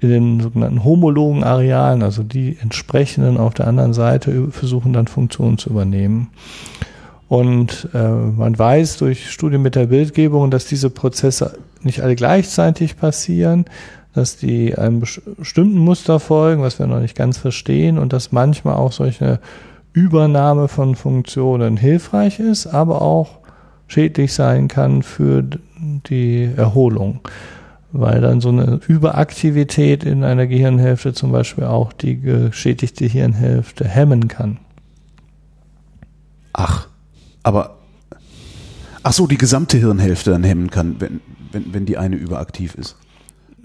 in 0.01 0.11
den 0.11 0.41
sogenannten 0.41 0.83
homologen 0.83 1.45
Arealen, 1.45 2.03
also 2.03 2.23
die 2.25 2.57
entsprechenden 2.61 3.37
auf 3.37 3.55
der 3.55 3.69
anderen 3.69 3.93
Seite 3.95 4.51
versuchen 4.51 4.93
dann 4.93 5.07
Funktionen 5.07 5.59
zu 5.59 5.71
übernehmen. 5.71 6.31
Und 7.29 7.89
äh, 7.95 8.09
man 8.09 8.59
weiß 8.59 8.99
durch 8.99 9.31
Studien 9.31 9.63
mit 9.63 9.75
der 9.75 9.87
Bildgebung, 9.87 10.51
dass 10.51 10.67
diese 10.67 10.91
Prozesse 10.91 11.57
nicht 11.83 12.03
alle 12.03 12.17
gleichzeitig 12.17 12.97
passieren, 12.97 13.65
dass 14.13 14.37
die 14.37 14.77
einem 14.77 15.01
bestimmten 15.01 15.79
Muster 15.79 16.21
folgen, 16.21 16.63
was 16.63 16.79
wir 16.79 16.87
noch 16.87 17.01
nicht 17.01 17.17
ganz 17.17 17.39
verstehen, 17.39 17.99
und 17.99 18.13
dass 18.13 18.33
manchmal 18.33 18.75
auch 18.75 18.93
solche 18.93 19.41
Übernahme 19.93 20.69
von 20.69 20.97
Funktionen 20.97 21.77
hilfreich 21.77 22.39
ist, 22.39 22.67
aber 22.67 23.03
auch 23.03 23.39
schädlich 23.87 24.33
sein 24.33 24.69
kann 24.69 25.03
für 25.03 25.45
die 26.09 26.51
Erholung, 26.57 27.21
weil 27.93 28.21
dann 28.21 28.41
so 28.41 28.49
eine 28.49 28.81
Überaktivität 28.87 30.05
in 30.05 30.25
einer 30.25 30.47
Gehirnhälfte 30.47 31.13
zum 31.13 31.33
Beispiel 31.33 31.65
auch 31.65 31.93
die 31.93 32.19
geschädigte 32.19 33.05
Hirnhälfte 33.05 33.87
hemmen 33.87 34.29
kann. 34.29 34.59
Ach, 36.55 36.89
aber 37.43 37.77
ach 39.03 39.13
so, 39.13 39.27
die 39.27 39.39
gesamte 39.39 39.77
Hirnhälfte 39.77 40.31
dann 40.31 40.45
hemmen 40.45 40.71
kann, 40.71 41.01
wenn, 41.01 41.21
wenn, 41.51 41.75
wenn 41.75 41.87
die 41.87 41.99
eine 41.99 42.17
überaktiv 42.17 42.75
ist. 42.75 42.97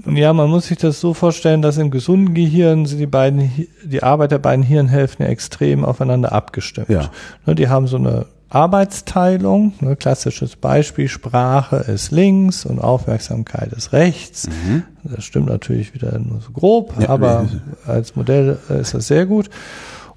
Ja, 0.05 0.31
man 0.33 0.49
muss 0.49 0.67
sich 0.67 0.77
das 0.77 0.99
so 0.99 1.13
vorstellen, 1.13 1.61
dass 1.61 1.77
im 1.77 1.91
gesunden 1.91 2.33
Gehirn 2.33 2.85
sind 2.85 2.99
die 2.99 3.07
beiden, 3.07 3.67
die 3.83 4.03
Arbeit 4.03 4.31
der 4.31 4.37
beiden 4.37 4.63
Hirnhälften 4.63 5.25
extrem 5.25 5.83
aufeinander 5.83 6.31
abgestimmt. 6.31 6.89
Ja. 6.89 7.09
Ne, 7.45 7.55
die 7.55 7.67
haben 7.67 7.87
so 7.87 7.97
eine 7.97 8.27
Arbeitsteilung, 8.49 9.73
ne, 9.81 9.95
klassisches 9.95 10.55
Beispiel, 10.55 11.07
Sprache 11.07 11.77
ist 11.77 12.11
links 12.11 12.65
und 12.65 12.79
Aufmerksamkeit 12.79 13.73
ist 13.73 13.91
rechts. 13.91 14.47
Mhm. 14.47 14.83
Das 15.03 15.23
stimmt 15.23 15.47
natürlich 15.47 15.93
wieder 15.93 16.17
nur 16.19 16.41
so 16.41 16.51
grob, 16.51 16.93
ja, 16.99 17.09
aber 17.09 17.47
als 17.85 18.15
Modell 18.15 18.57
ist 18.69 18.93
das 18.93 19.07
sehr 19.07 19.25
gut. 19.25 19.49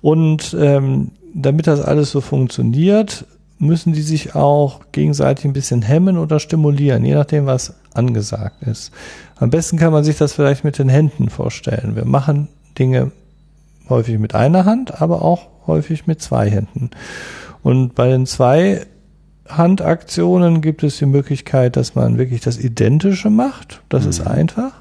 Und 0.01 0.57
ähm, 0.59 1.11
damit 1.35 1.67
das 1.67 1.81
alles 1.81 2.11
so 2.11 2.21
funktioniert, 2.21 3.25
müssen 3.59 3.93
die 3.93 4.03
sich 4.03 4.35
auch 4.35 4.81
gegenseitig 4.93 5.45
ein 5.45 5.53
bisschen 5.53 5.83
hemmen 5.83 6.17
oder 6.17 6.41
stimulieren, 6.41 7.05
je 7.05 7.15
nachdem, 7.15 7.47
was 7.47 7.75
angesagt 7.95 8.63
ist. 8.63 8.93
Am 9.37 9.51
besten 9.51 9.79
kann 9.79 9.93
man 9.93 10.05
sich 10.05 10.17
das 10.17 10.33
vielleicht 10.33 10.65
mit 10.65 10.79
den 10.79 10.89
Händen 10.89 11.31
vorstellen. 11.31 11.97
Wir 11.97 12.05
machen 12.05 12.49
Dinge 12.79 13.11
häufig 13.89 14.19
mit 14.19 14.35
einer 14.35 14.65
Hand, 14.65 15.01
aber 15.01 15.23
auch 15.23 15.49
häufig 15.67 16.07
mit 16.07 16.23
zwei 16.23 16.51
Händen. 16.51 16.91
Und 17.63 17.95
bei 17.95 18.09
den 18.09 18.27
zwei 18.27 18.87
Handaktionen 19.49 20.61
gibt 20.61 20.83
es 20.83 20.99
die 20.99 21.07
Möglichkeit, 21.07 21.77
dass 21.77 21.95
man 21.95 22.19
wirklich 22.19 22.41
das 22.41 22.59
Identische 22.59 23.31
macht. 23.31 23.83
Das 23.89 24.05
mhm. 24.05 24.11
ist 24.11 24.27
einfach. 24.27 24.73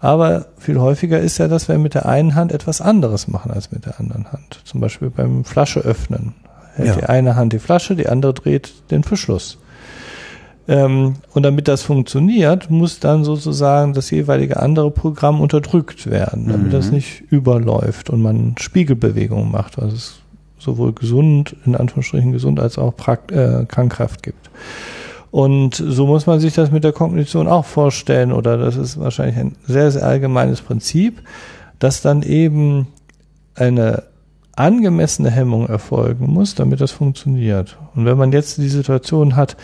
Aber 0.00 0.46
viel 0.58 0.80
häufiger 0.80 1.20
ist 1.20 1.38
ja, 1.38 1.46
dass 1.46 1.68
wir 1.68 1.78
mit 1.78 1.94
der 1.94 2.06
einen 2.06 2.34
Hand 2.34 2.52
etwas 2.52 2.80
anderes 2.80 3.28
machen 3.28 3.52
als 3.52 3.70
mit 3.70 3.86
der 3.86 4.00
anderen 4.00 4.32
Hand. 4.32 4.60
Zum 4.64 4.80
Beispiel 4.80 5.10
beim 5.10 5.44
Flasche 5.44 5.80
öffnen 5.80 6.34
hält 6.74 6.88
ja. 6.88 6.96
die 6.96 7.04
eine 7.04 7.36
Hand 7.36 7.52
die 7.52 7.58
Flasche, 7.58 7.96
die 7.96 8.08
andere 8.08 8.34
dreht 8.34 8.90
den 8.90 9.04
Verschluss. 9.04 9.58
Ähm, 10.70 11.16
und 11.34 11.42
damit 11.42 11.66
das 11.66 11.82
funktioniert, 11.82 12.70
muss 12.70 13.00
dann 13.00 13.24
sozusagen 13.24 13.92
das 13.92 14.08
jeweilige 14.12 14.60
andere 14.60 14.92
Programm 14.92 15.40
unterdrückt 15.40 16.08
werden, 16.08 16.46
damit 16.46 16.68
mhm. 16.68 16.70
das 16.70 16.92
nicht 16.92 17.22
überläuft 17.28 18.08
und 18.08 18.22
man 18.22 18.54
Spiegelbewegungen 18.56 19.50
macht, 19.50 19.78
was 19.78 19.92
es 19.92 20.20
sowohl 20.60 20.92
gesund, 20.92 21.56
in 21.66 21.74
Anführungsstrichen 21.74 22.30
gesund, 22.30 22.60
als 22.60 22.78
auch 22.78 22.96
Prakt 22.96 23.32
äh, 23.32 23.64
krankhaft 23.66 24.22
gibt. 24.22 24.48
Und 25.32 25.74
so 25.74 26.06
muss 26.06 26.26
man 26.26 26.38
sich 26.38 26.54
das 26.54 26.70
mit 26.70 26.84
der 26.84 26.92
Kognition 26.92 27.48
auch 27.48 27.64
vorstellen, 27.64 28.30
oder 28.30 28.56
das 28.56 28.76
ist 28.76 29.00
wahrscheinlich 29.00 29.38
ein 29.38 29.56
sehr, 29.66 29.90
sehr 29.90 30.04
allgemeines 30.04 30.60
Prinzip, 30.60 31.20
dass 31.80 32.00
dann 32.00 32.22
eben 32.22 32.86
eine 33.56 34.04
angemessene 34.54 35.30
Hemmung 35.30 35.66
erfolgen 35.66 36.32
muss, 36.32 36.54
damit 36.54 36.80
das 36.80 36.92
funktioniert. 36.92 37.76
Und 37.96 38.04
wenn 38.04 38.18
man 38.18 38.30
jetzt 38.30 38.58
die 38.58 38.68
Situation 38.68 39.34
hat, 39.34 39.56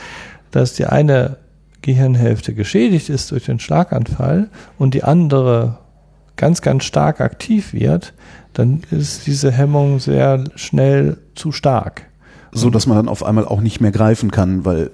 dass 0.56 0.74
die 0.74 0.86
eine 0.86 1.36
Gehirnhälfte 1.82 2.54
geschädigt 2.54 3.10
ist 3.10 3.30
durch 3.30 3.44
den 3.44 3.60
Schlaganfall 3.60 4.48
und 4.78 4.94
die 4.94 5.04
andere 5.04 5.78
ganz, 6.36 6.62
ganz 6.62 6.84
stark 6.84 7.20
aktiv 7.20 7.72
wird, 7.72 8.14
dann 8.52 8.82
ist 8.90 9.26
diese 9.26 9.52
Hemmung 9.52 10.00
sehr 10.00 10.44
schnell 10.54 11.18
zu 11.34 11.52
stark. 11.52 12.06
So 12.52 12.70
dass 12.70 12.86
man 12.86 12.96
dann 12.96 13.08
auf 13.08 13.22
einmal 13.22 13.44
auch 13.46 13.60
nicht 13.60 13.80
mehr 13.80 13.92
greifen 13.92 14.30
kann, 14.30 14.64
weil 14.64 14.90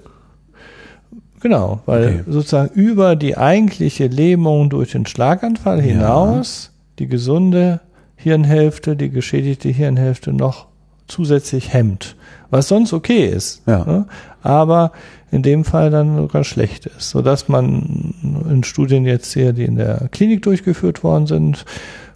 Genau, 1.39 1.81
weil 1.85 2.05
okay. 2.05 2.23
sozusagen 2.27 2.73
über 2.73 3.17
die 3.17 3.35
eigentliche 3.35 4.07
Lähmung 4.07 4.69
durch 4.69 4.91
den 4.91 5.05
Schlaganfall 5.05 5.81
hinaus 5.81 6.71
ja. 6.71 6.79
die 6.99 7.07
gesunde 7.07 7.81
Hirnhälfte, 8.15 8.95
die 8.95 9.09
geschädigte 9.09 9.67
Hirnhälfte 9.67 10.31
noch 10.31 10.67
zusätzlich 11.07 11.73
hemmt. 11.73 12.15
Was 12.49 12.67
sonst 12.67 12.93
okay 12.93 13.25
ist. 13.25 13.61
Ja. 13.65 13.83
Ne? 13.85 14.05
Aber 14.41 14.91
in 15.31 15.41
dem 15.41 15.65
Fall 15.65 15.89
dann 15.89 16.15
sogar 16.15 16.43
schlecht 16.43 16.85
ist. 16.85 17.09
Sodass 17.09 17.47
man 17.47 18.13
in 18.49 18.63
Studien 18.63 19.05
jetzt 19.05 19.33
hier, 19.33 19.53
die 19.53 19.63
in 19.63 19.75
der 19.75 20.09
Klinik 20.11 20.43
durchgeführt 20.43 21.03
worden 21.03 21.25
sind, 21.25 21.65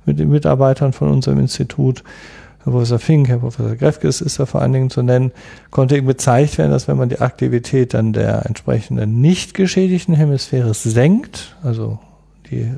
mit 0.06 0.20
den 0.20 0.30
Mitarbeitern 0.30 0.94
von 0.94 1.10
unserem 1.10 1.40
Institut, 1.40 2.04
Herr 2.64 2.72
Professor 2.74 3.00
Fink, 3.00 3.28
Herr 3.30 3.40
Professor 3.40 3.76
Grefkes 3.76 4.22
ist 4.22 4.40
da 4.40 4.46
vor 4.46 4.62
allen 4.62 4.74
Dingen 4.74 4.90
zu 4.90 5.02
nennen, 5.02 5.32
konnte 5.72 5.98
eben 5.98 6.08
gezeigt 6.08 6.58
werden, 6.58 6.72
dass 6.72 6.88
wenn 6.88 6.98
man 6.98 7.10
die 7.10 7.20
Aktivität 7.20 7.94
dann 7.94 8.14
der 8.14 8.46
entsprechenden 8.46 9.22
nicht 9.22 9.54
geschädigten 9.54 10.14
Hemisphäre 10.14 10.74
senkt, 10.74 11.56
also 11.64 12.00
die 12.52 12.70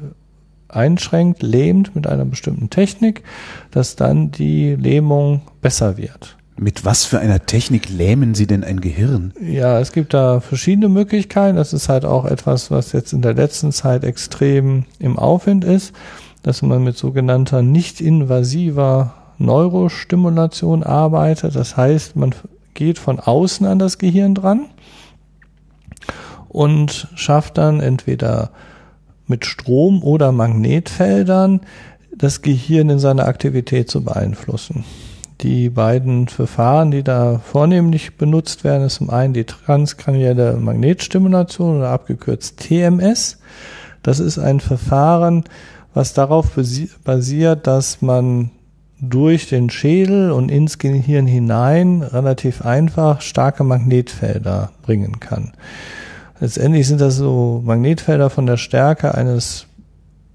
einschränkt, 0.70 1.44
lähmt 1.44 1.96
mit 1.96 2.08
einer 2.08 2.26
bestimmten 2.26 2.70
Technik, 2.70 3.24
dass 3.72 3.96
dann 3.96 4.32
die 4.32 4.76
Lähmung 4.76 5.42
besser 5.62 5.98
wird. 5.98 6.38
Mit 6.58 6.84
was 6.84 7.06
für 7.06 7.20
einer 7.20 7.46
Technik 7.46 7.88
lähmen 7.90 8.36
Sie 8.36 8.46
denn 8.46 8.66
ein 8.66 8.82
Gehirn? 8.82 9.34
Ja, 9.42 9.80
es 9.80 9.94
gibt 9.94 10.14
da 10.14 10.42
verschiedene 10.42 10.90
Möglichkeiten. 10.90 11.56
Das 11.56 11.72
ist 11.72 11.88
halt 11.88 12.04
auch 12.04 12.26
etwas, 12.26 12.70
was 12.70 12.92
jetzt 12.92 13.14
in 13.14 13.22
der 13.22 13.34
letzten 13.34 13.72
Zeit 13.72 14.04
extrem 14.04 14.84
im 15.00 15.18
Aufwind 15.18 15.64
ist, 15.64 15.94
dass 16.44 16.62
man 16.62 16.84
mit 16.84 16.98
sogenannter 16.98 17.62
nicht 17.62 18.02
invasiver 18.02 19.14
Neurostimulation 19.38 20.84
arbeitet. 20.84 21.56
Das 21.56 21.78
heißt, 21.78 22.18
man 22.18 22.36
geht 22.74 23.00
von 23.00 23.22
außen 23.22 23.66
an 23.66 23.80
das 23.80 23.98
Gehirn 23.98 24.36
dran 24.36 24.66
und 26.50 27.08
schafft 27.16 27.58
dann 27.58 27.80
entweder 27.80 28.52
mit 29.30 29.46
Strom 29.46 30.04
oder 30.04 30.32
Magnetfeldern 30.32 31.62
das 32.12 32.42
Gehirn 32.42 32.90
in 32.90 33.00
seiner 33.00 33.28
Aktivität 33.28 33.90
zu 33.90 34.04
beeinflussen. 34.04 34.84
Die 35.42 35.70
beiden 35.70 36.28
Verfahren, 36.28 36.92
die 36.92 37.04
da 37.04 37.40
vornehmlich 37.40 38.18
benutzt 38.18 38.66
werden, 38.66 38.86
ist 38.86 38.96
zum 38.96 39.10
einen 39.10 39.34
die 39.34 39.46
transkranielle 39.46 40.58
Magnetstimulation 40.58 41.78
oder 41.78 41.90
abgekürzt 41.92 42.58
TMS. 42.58 43.40
Das 44.04 44.20
ist 44.20 44.38
ein 44.38 44.60
Verfahren, 44.60 45.46
was 45.94 46.14
darauf 46.14 46.58
basiert, 47.06 47.68
dass 47.68 48.02
man 48.02 48.52
durch 49.02 49.48
den 49.48 49.70
Schädel 49.70 50.32
und 50.32 50.52
ins 50.52 50.78
Gehirn 50.78 51.26
hinein 51.26 52.02
relativ 52.02 52.66
einfach 52.66 53.22
starke 53.22 53.64
Magnetfelder 53.64 54.72
bringen 54.82 55.22
kann. 55.22 55.54
Letztendlich 56.40 56.88
sind 56.88 57.02
das 57.02 57.18
so 57.18 57.62
Magnetfelder 57.66 58.30
von 58.30 58.46
der 58.46 58.58
Stärke 58.58 59.16
eines 59.16 59.66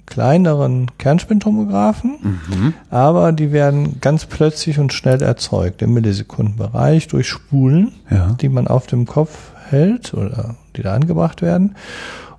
kleineren 0.07 0.91
Kernspintomographen, 0.99 2.17
mhm. 2.23 2.75
aber 2.91 3.33
die 3.33 3.53
werden 3.53 4.01
ganz 4.01 4.27
plötzlich 4.27 4.79
und 4.79 4.93
schnell 4.93 5.23
erzeugt 5.23 5.81
im 5.81 5.95
Millisekundenbereich 5.95 7.09
durch 7.09 7.29
Spulen, 7.29 7.93
ja. 8.11 8.37
die 8.41 8.51
man 8.51 8.69
auf 8.69 8.87
dem 8.87 9.07
Kopf 9.07 9.53
hält 9.71 10.13
oder 10.13 10.57
die 10.77 10.83
da 10.83 10.95
angebracht 10.95 11.41
werden. 11.41 11.75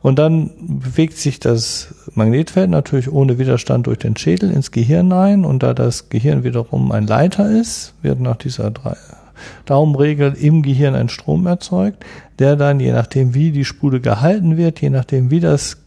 Und 0.03 0.19
dann 0.19 0.51
bewegt 0.59 1.17
sich 1.17 1.39
das 1.39 1.95
Magnetfeld 2.13 2.69
natürlich 2.69 3.11
ohne 3.11 3.39
Widerstand 3.39 3.87
durch 3.87 3.97
den 3.97 4.15
Schädel 4.15 4.51
ins 4.51 4.69
Gehirn 4.69 5.11
ein 5.11 5.43
und 5.43 5.63
da 5.63 5.73
das 5.73 6.09
Gehirn 6.09 6.43
wiederum 6.43 6.91
ein 6.91 7.07
Leiter 7.07 7.49
ist, 7.49 7.95
wird 8.03 8.19
nach 8.19 8.35
dieser 8.35 8.69
drei 8.69 8.95
Daumenregel 9.65 10.33
im 10.33 10.61
Gehirn 10.61 10.95
ein 10.95 11.09
Strom 11.09 11.45
erzeugt, 11.47 12.05
der 12.39 12.55
dann, 12.55 12.79
je 12.79 12.91
nachdem 12.91 13.33
wie 13.33 13.51
die 13.51 13.65
Spule 13.65 14.01
gehalten 14.01 14.57
wird, 14.57 14.81
je 14.81 14.89
nachdem 14.89 15.31
wie 15.31 15.39
das 15.39 15.77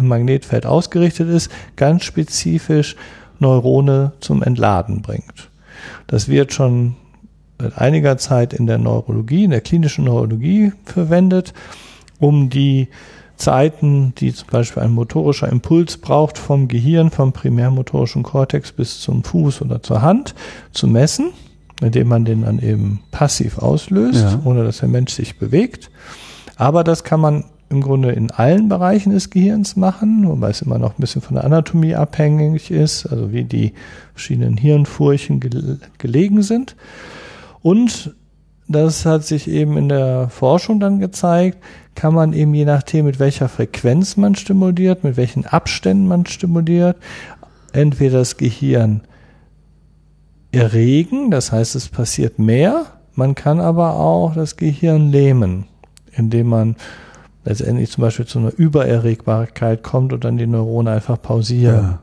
Magnetfeld 0.00 0.66
ausgerichtet 0.66 1.28
ist, 1.28 1.50
ganz 1.76 2.04
spezifisch 2.04 2.96
Neurone 3.38 4.12
zum 4.20 4.42
Entladen 4.42 5.02
bringt. 5.02 5.50
Das 6.06 6.28
wird 6.28 6.52
schon 6.52 6.96
seit 7.60 7.78
einiger 7.78 8.18
Zeit 8.18 8.52
in 8.52 8.66
der 8.66 8.78
Neurologie, 8.78 9.44
in 9.44 9.50
der 9.50 9.60
klinischen 9.60 10.04
Neurologie 10.04 10.72
verwendet, 10.84 11.52
um 12.18 12.50
die 12.50 12.88
Zeiten, 13.36 14.14
die 14.16 14.32
zum 14.32 14.48
Beispiel 14.48 14.82
ein 14.82 14.92
motorischer 14.92 15.48
Impuls 15.48 15.96
braucht, 15.96 16.38
vom 16.38 16.68
Gehirn, 16.68 17.10
vom 17.10 17.32
primärmotorischen 17.32 18.22
Kortex 18.22 18.72
bis 18.72 19.00
zum 19.00 19.24
Fuß 19.24 19.62
oder 19.62 19.82
zur 19.82 20.02
Hand 20.02 20.34
zu 20.72 20.86
messen 20.86 21.30
indem 21.80 22.08
man 22.08 22.24
den 22.24 22.42
dann 22.42 22.58
eben 22.58 23.00
passiv 23.10 23.58
auslöst, 23.58 24.22
ja. 24.22 24.40
ohne 24.44 24.64
dass 24.64 24.78
der 24.78 24.88
Mensch 24.88 25.12
sich 25.12 25.38
bewegt. 25.38 25.90
Aber 26.56 26.84
das 26.84 27.04
kann 27.04 27.20
man 27.20 27.44
im 27.70 27.80
Grunde 27.80 28.12
in 28.12 28.30
allen 28.30 28.68
Bereichen 28.68 29.12
des 29.12 29.30
Gehirns 29.30 29.74
machen, 29.74 30.28
wobei 30.28 30.50
es 30.50 30.62
immer 30.62 30.78
noch 30.78 30.92
ein 30.92 31.00
bisschen 31.00 31.22
von 31.22 31.34
der 31.34 31.44
Anatomie 31.44 31.94
abhängig 31.94 32.70
ist, 32.70 33.06
also 33.06 33.32
wie 33.32 33.44
die 33.44 33.72
verschiedenen 34.12 34.56
Hirnfurchen 34.56 35.40
gelegen 35.98 36.42
sind. 36.42 36.76
Und 37.62 38.14
das 38.68 39.04
hat 39.04 39.24
sich 39.24 39.48
eben 39.48 39.76
in 39.76 39.88
der 39.88 40.28
Forschung 40.28 40.80
dann 40.80 41.00
gezeigt, 41.00 41.58
kann 41.94 42.14
man 42.14 42.32
eben 42.32 42.54
je 42.54 42.64
nachdem, 42.64 43.06
mit 43.06 43.18
welcher 43.18 43.48
Frequenz 43.48 44.16
man 44.16 44.34
stimuliert, 44.34 45.04
mit 45.04 45.16
welchen 45.16 45.44
Abständen 45.44 46.06
man 46.06 46.26
stimuliert, 46.26 46.96
entweder 47.72 48.18
das 48.18 48.36
Gehirn 48.36 49.02
erregen, 50.56 51.30
das 51.30 51.52
heißt, 51.52 51.74
es 51.74 51.88
passiert 51.88 52.38
mehr, 52.38 52.86
man 53.14 53.34
kann 53.34 53.60
aber 53.60 53.94
auch 53.94 54.34
das 54.34 54.56
Gehirn 54.56 55.10
lähmen, 55.10 55.66
indem 56.12 56.48
man 56.48 56.76
letztendlich 57.44 57.90
zum 57.90 58.02
Beispiel 58.02 58.26
zu 58.26 58.38
einer 58.38 58.52
Übererregbarkeit 58.56 59.82
kommt 59.82 60.12
und 60.12 60.24
dann 60.24 60.36
die 60.36 60.46
Neurone 60.46 60.90
einfach 60.90 61.20
pausieren. 61.20 61.82
Ja. 61.82 61.98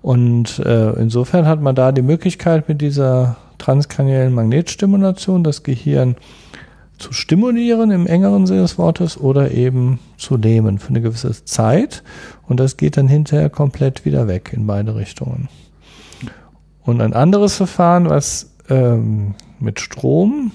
Und 0.00 0.58
äh, 0.58 0.90
insofern 0.94 1.46
hat 1.46 1.60
man 1.60 1.74
da 1.74 1.92
die 1.92 2.02
Möglichkeit 2.02 2.68
mit 2.68 2.80
dieser 2.80 3.36
transkraniellen 3.58 4.32
Magnetstimulation 4.34 5.44
das 5.44 5.62
Gehirn 5.62 6.16
zu 6.98 7.12
stimulieren 7.12 7.90
im 7.90 8.06
engeren 8.06 8.46
Sinne 8.46 8.62
des 8.62 8.78
Wortes 8.78 9.18
oder 9.18 9.52
eben 9.52 10.00
zu 10.16 10.36
lähmen 10.36 10.78
für 10.78 10.90
eine 10.90 11.00
gewisse 11.00 11.44
Zeit. 11.44 12.02
Und 12.48 12.58
das 12.58 12.76
geht 12.76 12.96
dann 12.96 13.08
hinterher 13.08 13.50
komplett 13.50 14.04
wieder 14.04 14.26
weg 14.26 14.50
in 14.52 14.66
beide 14.66 14.96
Richtungen. 14.96 15.48
Und 16.84 17.00
ein 17.00 17.12
anderes 17.12 17.56
Verfahren, 17.56 18.08
was 18.08 18.54
ähm, 18.68 19.34
mit 19.60 19.80
Strom 19.80 20.52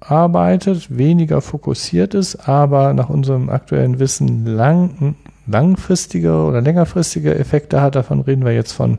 arbeitet, 0.00 0.96
weniger 0.96 1.40
fokussiert 1.40 2.14
ist, 2.14 2.48
aber 2.48 2.92
nach 2.92 3.08
unserem 3.08 3.48
aktuellen 3.48 3.98
Wissen 3.98 4.44
lang, 4.44 5.16
langfristige 5.46 6.42
oder 6.42 6.60
längerfristige 6.60 7.34
Effekte 7.34 7.80
hat. 7.80 7.94
Davon 7.94 8.20
reden 8.20 8.44
wir 8.44 8.52
jetzt 8.52 8.72
von 8.72 8.98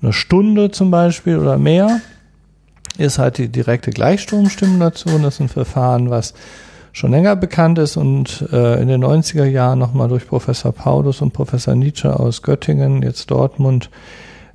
einer 0.00 0.12
Stunde 0.12 0.70
zum 0.70 0.90
Beispiel 0.90 1.38
oder 1.38 1.58
mehr 1.58 2.00
ist 2.98 3.18
halt 3.18 3.38
die 3.38 3.48
direkte 3.48 3.90
Gleichstromstimulation. 3.90 5.22
Das 5.22 5.34
ist 5.34 5.40
ein 5.40 5.48
Verfahren, 5.48 6.10
was 6.10 6.34
schon 6.92 7.10
länger 7.10 7.36
bekannt 7.36 7.78
ist 7.78 7.96
und 7.96 8.46
äh, 8.52 8.80
in 8.80 8.88
den 8.88 9.02
90er 9.02 9.44
Jahren 9.44 9.78
nochmal 9.78 10.08
durch 10.08 10.26
Professor 10.26 10.72
Paulus 10.72 11.22
und 11.22 11.32
Professor 11.32 11.74
Nietzsche 11.74 12.18
aus 12.18 12.42
Göttingen, 12.42 13.02
jetzt 13.02 13.30
Dortmund, 13.30 13.88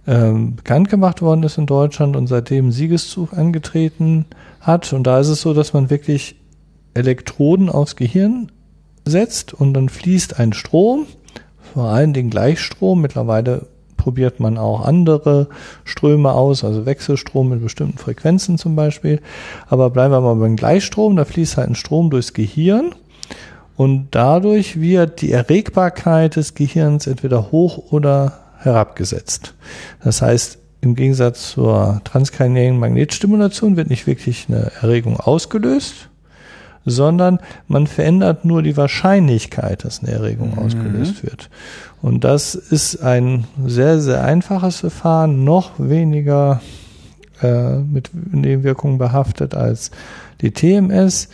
ähm, 0.08 0.56
bekannt 0.56 0.90
gemacht 0.90 1.22
worden 1.22 1.44
ist 1.44 1.58
in 1.58 1.66
Deutschland 1.66 2.16
und 2.16 2.28
seitdem 2.28 2.72
Siegeszug 2.72 3.34
angetreten 3.34 4.26
hat. 4.62 4.94
Und 4.94 5.04
da 5.06 5.20
ist 5.20 5.28
es 5.28 5.42
so, 5.42 5.54
dass 5.54 5.74
man 5.74 5.90
wirklich 5.90 6.38
Elektroden 6.94 7.70
aufs 7.70 7.96
Gehirn 7.96 8.52
setzt 9.06 9.54
und 9.54 9.74
dann 9.74 9.90
fließt 9.90 10.40
ein 10.40 10.54
Strom, 10.54 11.06
vor 11.74 11.90
allen 11.90 12.14
Dingen 12.14 12.30
Gleichstrom. 12.30 13.02
Mittlerweile 13.02 13.68
probiert 13.98 14.40
man 14.40 14.58
auch 14.58 14.86
andere 14.86 15.50
Ströme 15.84 16.32
aus, 16.32 16.64
also 16.64 16.86
Wechselstrom 16.86 17.50
mit 17.50 17.62
bestimmten 17.62 17.98
Frequenzen 17.98 18.58
zum 18.58 18.76
Beispiel. 18.76 19.22
Aber 19.68 19.90
bleiben 19.90 20.14
wir 20.14 20.22
mal 20.22 20.36
beim 20.36 20.56
Gleichstrom, 20.56 21.18
da 21.18 21.26
fließt 21.26 21.58
halt 21.58 21.70
ein 21.70 21.76
Strom 21.76 22.10
durchs 22.10 22.34
Gehirn 22.34 22.96
und 23.76 24.08
dadurch 24.12 24.80
wird 24.80 25.22
die 25.22 25.32
Erregbarkeit 25.34 26.38
des 26.38 26.56
Gehirns 26.56 27.06
entweder 27.08 27.52
hoch 27.52 27.92
oder 27.92 28.47
herabgesetzt. 28.60 29.54
Das 30.04 30.22
heißt, 30.22 30.60
im 30.82 30.96
Gegensatz 30.96 31.52
zur 31.52 32.02
transkraniellen 32.04 32.80
Magnetstimulation 32.80 33.78
wird 33.78 33.90
nicht 33.90 34.08
wirklich 34.08 34.46
eine 34.48 34.72
Erregung 34.82 35.20
ausgelöst, 35.20 36.10
sondern 36.86 37.40
man 37.68 37.88
verändert 37.88 38.46
nur 38.46 38.64
die 38.64 38.78
Wahrscheinlichkeit, 38.78 39.84
dass 39.84 40.02
eine 40.02 40.14
Erregung 40.14 40.52
mhm. 40.52 40.60
ausgelöst 40.60 41.24
wird. 41.24 41.50
Und 42.02 42.24
das 42.24 42.56
ist 42.56 42.98
ein 43.04 43.46
sehr, 43.66 44.00
sehr 44.00 44.24
einfaches 44.24 44.78
Verfahren, 44.78 45.44
noch 45.44 45.72
weniger 45.78 46.62
äh, 47.42 47.78
mit 47.78 48.12
Nebenwirkungen 48.14 48.98
behaftet 48.98 49.56
als 49.56 49.92
die 50.42 50.52
TMS. 50.52 51.30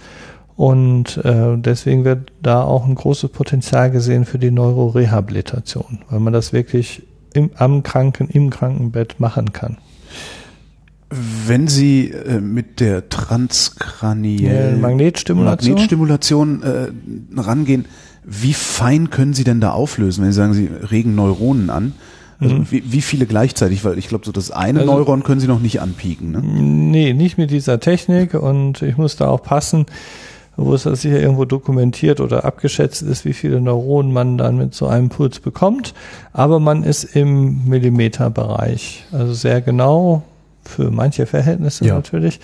Und 0.55 1.17
äh, 1.17 1.57
deswegen 1.57 2.05
wird 2.05 2.31
da 2.41 2.63
auch 2.63 2.85
ein 2.87 2.95
großes 2.95 3.31
Potenzial 3.31 3.91
gesehen 3.91 4.25
für 4.25 4.39
die 4.39 4.51
Neurorehabilitation, 4.51 5.99
weil 6.09 6.19
man 6.19 6.33
das 6.33 6.53
wirklich 6.53 7.03
im, 7.33 7.51
am 7.55 7.83
Kranken, 7.83 8.27
im 8.29 8.49
Krankenbett 8.49 9.19
machen 9.19 9.53
kann. 9.53 9.77
Wenn 11.09 11.67
Sie 11.67 12.09
äh, 12.09 12.39
mit 12.39 12.79
der 12.79 13.09
transkraniellen 13.09 14.81
Magnetstimulation, 14.81 15.73
Magnetstimulation 15.73 16.63
äh, 16.63 16.87
rangehen, 17.39 17.85
wie 18.23 18.53
fein 18.53 19.09
können 19.09 19.33
Sie 19.33 19.43
denn 19.43 19.61
da 19.61 19.71
auflösen, 19.71 20.23
wenn 20.23 20.31
Sie 20.31 20.37
sagen, 20.37 20.53
Sie 20.53 20.67
regen 20.67 21.13
Neuronen 21.13 21.69
an? 21.69 21.93
Also 22.39 22.55
mhm. 22.55 22.67
wie, 22.71 22.83
wie, 22.91 23.01
viele 23.01 23.25
gleichzeitig? 23.25 23.85
Weil 23.85 23.97
ich 23.97 24.07
glaube, 24.07 24.25
so 24.25 24.31
das 24.31 24.51
eine 24.51 24.81
also, 24.81 24.91
Neuron 24.91 25.23
können 25.23 25.39
Sie 25.39 25.47
noch 25.47 25.61
nicht 25.61 25.81
anpieken. 25.81 26.31
Ne? 26.31 26.41
Nee, 26.41 27.13
nicht 27.13 27.37
mit 27.37 27.51
dieser 27.51 27.79
Technik 27.79 28.33
und 28.33 28.81
ich 28.81 28.97
muss 28.97 29.15
da 29.15 29.27
auch 29.27 29.43
passen, 29.43 29.85
wo 30.55 30.73
es 30.73 30.83
sicher 30.83 31.19
irgendwo 31.19 31.45
dokumentiert 31.45 32.19
oder 32.19 32.45
abgeschätzt 32.45 33.01
ist, 33.01 33.25
wie 33.25 33.33
viele 33.33 33.59
Neuronen 33.59 34.13
man 34.13 34.37
dann 34.37 34.57
mit 34.57 34.73
so 34.75 34.87
einem 34.87 35.09
Puls 35.09 35.39
bekommt. 35.39 35.93
Aber 36.31 36.59
man 36.59 36.83
ist 36.83 37.03
im 37.15 37.65
Millimeterbereich, 37.65 39.05
also 39.11 39.33
sehr 39.33 39.61
genau 39.61 40.23
für 40.63 40.91
manche 40.91 41.25
Verhältnisse 41.25 41.85
ja. 41.85 41.95
natürlich. 41.95 42.39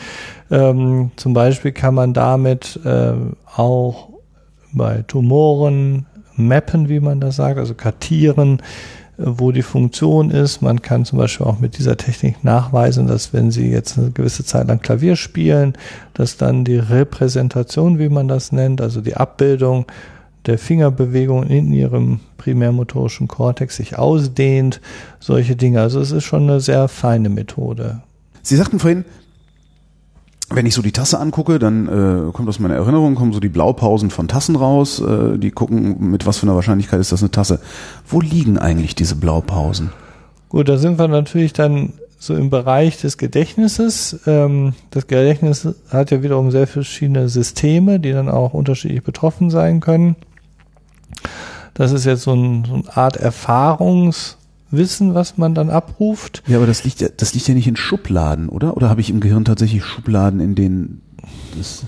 Ähm, 0.52 1.12
zum 1.16 1.34
Beispiel 1.34 1.72
kann 1.72 1.94
man 1.94 2.14
damit 2.14 2.80
äh, 2.84 3.14
auch 3.56 4.10
bei 4.74 5.04
Tumoren 5.08 6.06
mappen, 6.36 6.90
wie 6.90 7.00
man 7.00 7.20
das 7.20 7.36
sagt, 7.36 7.58
also 7.60 7.74
kartieren, 7.74 8.62
wo 9.20 9.52
die 9.52 9.62
Funktion 9.62 10.32
ist. 10.32 10.62
Man 10.62 10.82
kann 10.82 11.06
zum 11.06 11.20
Beispiel 11.20 11.46
auch 11.46 11.60
mit 11.60 11.78
dieser 11.78 11.98
Technik 11.98 12.44
nachweisen, 12.44 13.08
dass 13.08 13.34
wenn 13.34 13.52
Sie 13.52 13.70
jetzt 13.70 13.98
eine 13.98 14.12
gewisse 14.12 14.46
Zeit 14.46 14.68
lang 14.68 14.80
Klavier 14.80 15.16
spielen, 15.16 15.74
dass 16.14 16.38
dann 16.38 16.64
die 16.64 16.78
Repräsentation, 16.78 18.00
wie 18.00 18.10
man 18.10 18.28
das 18.28 18.52
nennt, 18.52 18.82
also 18.82 19.02
die 19.02 19.16
Abbildung 19.16 19.86
der 20.46 20.58
Fingerbewegung 20.58 21.44
in 21.44 21.74
Ihrem 21.74 22.22
primärmotorischen 22.38 23.28
Kortex 23.28 23.76
sich 23.76 23.98
ausdehnt, 23.98 24.80
solche 25.20 25.56
Dinge. 25.56 25.82
Also 25.82 26.00
es 26.00 26.12
ist 26.12 26.24
schon 26.24 26.44
eine 26.44 26.62
sehr 26.62 26.88
feine 26.88 27.30
Methode. 27.30 28.02
Sie 28.42 28.56
sagten 28.56 28.80
vorhin, 28.80 29.04
wenn 30.52 30.66
ich 30.66 30.74
so 30.74 30.82
die 30.82 30.92
Tasse 30.92 31.20
angucke, 31.20 31.60
dann 31.60 31.88
äh, 31.88 32.32
kommt 32.32 32.50
aus 32.50 32.60
meiner 32.60 32.76
Erinnerung, 32.76 33.16
kommen 33.16 33.34
so 33.34 33.40
die 33.40 33.50
Blaupausen 33.50 34.10
von 34.10 34.28
Tassen 34.28 34.56
raus, 34.56 35.00
äh, 35.00 35.38
die 35.38 35.52
gucken, 35.52 36.10
mit 36.10 36.26
was 36.26 36.40
für 36.40 36.48
einer 36.48 36.56
Wahrscheinlichkeit 36.56 37.00
ist 37.00 37.12
das 37.12 37.22
eine 37.22 37.32
Tasse. 37.32 37.60
Wo 38.08 38.20
liegen 38.20 38.58
eigentlich 38.58 38.96
diese 38.96 39.16
Blaupausen? 39.16 39.92
Gut, 40.50 40.68
da 40.68 40.78
sind 40.78 40.98
wir 40.98 41.08
natürlich 41.08 41.54
dann 41.54 41.94
so 42.18 42.36
im 42.36 42.50
Bereich 42.50 43.00
des 43.00 43.18
Gedächtnisses. 43.18 44.22
Ähm, 44.26 44.74
das 44.90 45.08
Gedächtnis 45.08 45.68
hat 45.90 46.12
ja 46.12 46.24
wiederum 46.24 46.52
sehr 46.52 46.68
verschiedene 46.68 47.30
Systeme, 47.30 48.00
die 48.00 48.12
dann 48.12 48.28
auch 48.28 48.54
unterschiedlich 48.54 49.04
betroffen 49.04 49.52
sein 49.52 49.80
können. 49.80 50.16
Das 51.76 51.92
ist 51.92 52.06
jetzt 52.06 52.24
so, 52.24 52.34
ein, 52.34 52.66
so 52.66 52.74
eine 52.74 52.98
Art 52.98 53.22
Erfahrungs- 53.22 54.39
Wissen, 54.72 55.16
was 55.16 55.38
man 55.38 55.56
dann 55.56 55.70
abruft. 55.70 56.44
Ja, 56.48 56.58
aber 56.58 56.68
das 56.68 56.84
liegt 56.84 57.02
ja, 57.02 57.10
das 57.16 57.34
liegt 57.34 57.48
ja 57.48 57.54
nicht 57.54 57.68
in 57.68 57.76
Schubladen, 57.76 58.50
oder? 58.50 58.78
Oder 58.78 58.90
habe 58.90 59.02
ich 59.02 59.10
im 59.10 59.20
Gehirn 59.20 59.46
tatsächlich 59.46 59.84
Schubladen, 59.84 60.40
in 60.40 60.56
denen 60.56 61.02
das 61.58 61.86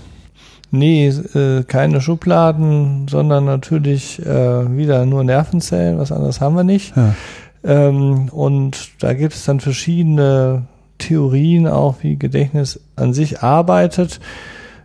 Nee, 0.74 1.08
äh, 1.08 1.64
keine 1.64 2.00
Schubladen, 2.00 3.06
sondern 3.06 3.44
natürlich 3.44 4.24
äh, 4.24 4.74
wieder 4.74 5.04
nur 5.04 5.22
Nervenzellen, 5.22 5.98
was 5.98 6.10
anderes 6.10 6.40
haben 6.40 6.56
wir 6.56 6.64
nicht. 6.64 6.96
Ja. 6.96 7.14
Ähm, 7.62 8.30
und 8.30 9.02
da 9.02 9.12
gibt 9.12 9.34
es 9.34 9.44
dann 9.44 9.60
verschiedene 9.60 10.62
Theorien 10.96 11.68
auch, 11.68 11.96
wie 12.00 12.16
Gedächtnis 12.16 12.80
an 12.96 13.12
sich 13.12 13.42
arbeitet. 13.42 14.18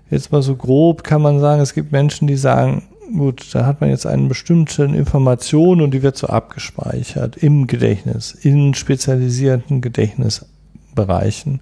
Jetzt 0.10 0.34
mal 0.34 0.42
so 0.42 0.58
grob 0.58 1.06
kann 1.06 1.22
man 1.22 1.40
sagen, 1.40 1.62
es 1.62 1.74
gibt 1.74 1.94
Menschen, 1.94 2.28
die 2.28 2.36
sagen, 2.36 2.84
gut, 3.16 3.54
da 3.54 3.66
hat 3.66 3.82
man 3.82 3.90
jetzt 3.90 4.06
eine 4.06 4.28
bestimmte 4.28 4.84
Information 4.84 5.82
und 5.82 5.92
die 5.92 6.04
wird 6.04 6.18
so 6.18 6.28
abgespeichert 6.28 7.38
im 7.38 7.68
Gedächtnis, 7.68 8.34
in 8.34 8.74
spezialisierten 8.74 9.82
Gedächtnisbereichen. 9.82 11.62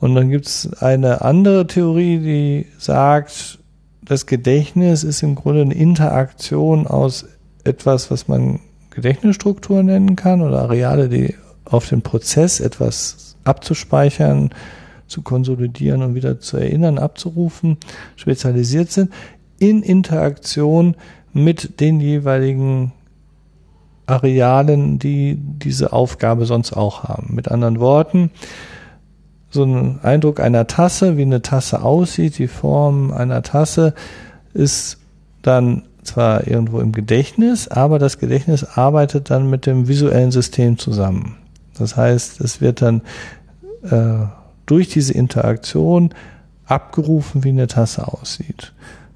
Und 0.00 0.14
dann 0.14 0.30
gibt 0.30 0.46
es 0.46 0.72
eine 0.80 1.22
andere 1.22 1.66
Theorie, 1.66 2.18
die 2.18 2.66
sagt, 2.78 3.58
das 4.04 4.26
Gedächtnis 4.26 5.04
ist 5.04 5.22
im 5.22 5.36
Grunde 5.36 5.62
eine 5.62 5.74
Interaktion 5.74 6.86
aus 6.86 7.26
etwas, 7.64 8.10
was 8.10 8.26
man 8.26 8.60
Gedächtnisstruktur 8.90 9.82
nennen 9.82 10.16
kann 10.16 10.42
oder 10.42 10.62
Areale, 10.62 11.08
die 11.08 11.34
auf 11.64 11.88
den 11.88 12.02
Prozess 12.02 12.60
etwas 12.60 13.36
abzuspeichern, 13.44 14.50
zu 15.06 15.22
konsolidieren 15.22 16.02
und 16.02 16.14
wieder 16.14 16.40
zu 16.40 16.56
erinnern, 16.56 16.98
abzurufen, 16.98 17.76
spezialisiert 18.16 18.90
sind, 18.90 19.12
in 19.62 19.84
Interaktion 19.84 20.96
mit 21.32 21.78
den 21.78 22.00
jeweiligen 22.00 22.92
Arealen, 24.06 24.98
die 24.98 25.38
diese 25.38 25.92
Aufgabe 25.92 26.46
sonst 26.46 26.72
auch 26.72 27.04
haben. 27.04 27.34
Mit 27.34 27.48
anderen 27.48 27.78
Worten, 27.78 28.32
so 29.50 29.62
ein 29.62 30.00
Eindruck 30.02 30.40
einer 30.40 30.66
Tasse, 30.66 31.16
wie 31.16 31.22
eine 31.22 31.42
Tasse 31.42 31.82
aussieht, 31.82 32.38
die 32.38 32.48
Form 32.48 33.12
einer 33.12 33.42
Tasse, 33.42 33.94
ist 34.52 34.98
dann 35.42 35.84
zwar 36.02 36.48
irgendwo 36.48 36.80
im 36.80 36.90
Gedächtnis, 36.90 37.68
aber 37.68 38.00
das 38.00 38.18
Gedächtnis 38.18 38.64
arbeitet 38.64 39.30
dann 39.30 39.48
mit 39.48 39.66
dem 39.66 39.86
visuellen 39.86 40.32
System 40.32 40.76
zusammen. 40.76 41.36
Das 41.78 41.96
heißt, 41.96 42.40
es 42.40 42.60
wird 42.60 42.82
dann 42.82 43.02
äh, 43.88 44.26
durch 44.66 44.88
diese 44.88 45.14
Interaktion 45.14 46.10
abgerufen, 46.66 47.44
wie 47.44 47.50
eine 47.50 47.68
Tasse 47.68 48.08
aussieht. 48.08 48.72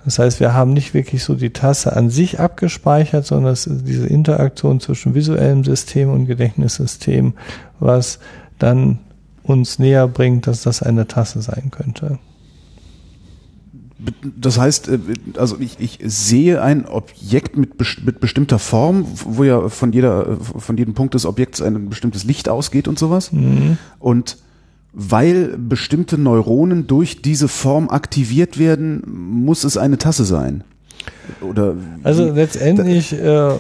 Das 0.07 0.21
heißt, 0.21 0.38
wir 0.38 0.55
haben 0.55 0.73
nicht 0.73 0.95
wirklich 0.95 1.25
so 1.25 1.35
die 1.35 1.51
Tasse 1.51 1.97
an 1.97 2.11
sich 2.11 2.38
abgespeichert, 2.38 3.27
sondern 3.27 3.53
es 3.53 3.66
ist 3.66 3.88
diese 3.88 4.07
Interaktion 4.07 4.79
zwischen 4.79 5.16
visuellem 5.16 5.64
System 5.64 6.11
und 6.11 6.27
Gedächtnissystem, 6.27 7.33
was 7.81 8.21
dann 8.61 9.01
uns 9.42 9.81
näher 9.81 10.07
bringt, 10.07 10.47
dass 10.47 10.62
das 10.62 10.81
eine 10.81 11.09
Tasse 11.09 11.42
sein 11.42 11.73
könnte. 11.73 12.21
Das 14.23 14.61
heißt, 14.61 14.90
äh, 14.90 14.99
also 15.38 15.59
ich, 15.59 15.81
ich 15.81 15.99
sehe 16.05 16.62
ein 16.62 16.87
Objekt 16.87 17.57
mit, 17.57 17.73
mit 18.05 18.21
bestimmter 18.21 18.61
Form, 18.61 19.07
wo 19.25 19.42
ja 19.42 19.69
von 19.69 19.92
jeder, 19.92 20.37
von 20.38 20.77
jedem 20.77 20.95
Punkt 20.95 21.14
des 21.14 21.27
Objekts 21.27 21.61
ein 21.61 21.88
bestimmtes 21.88 22.23
Licht 22.23 22.49
ausgeht 22.49 22.87
und 22.87 22.97
sowas. 22.97 23.33
Mhm. 23.33 23.77
Und 23.99 24.37
weil 24.99 25.59
bestimmte 25.59 26.17
Neuronen 26.17 26.87
durch 26.87 27.21
diese 27.21 27.49
Form 27.49 27.91
aktiviert 27.91 28.59
werden, 28.59 29.03
muss 29.07 29.63
es 29.65 29.77
eine 29.77 29.99
Tasse 29.99 30.25
sein. 30.25 30.65
Oder 31.43 31.75
also 32.03 32.33
letztendlich, 32.33 33.13
äh, 33.13 33.27
äh, 33.27 33.59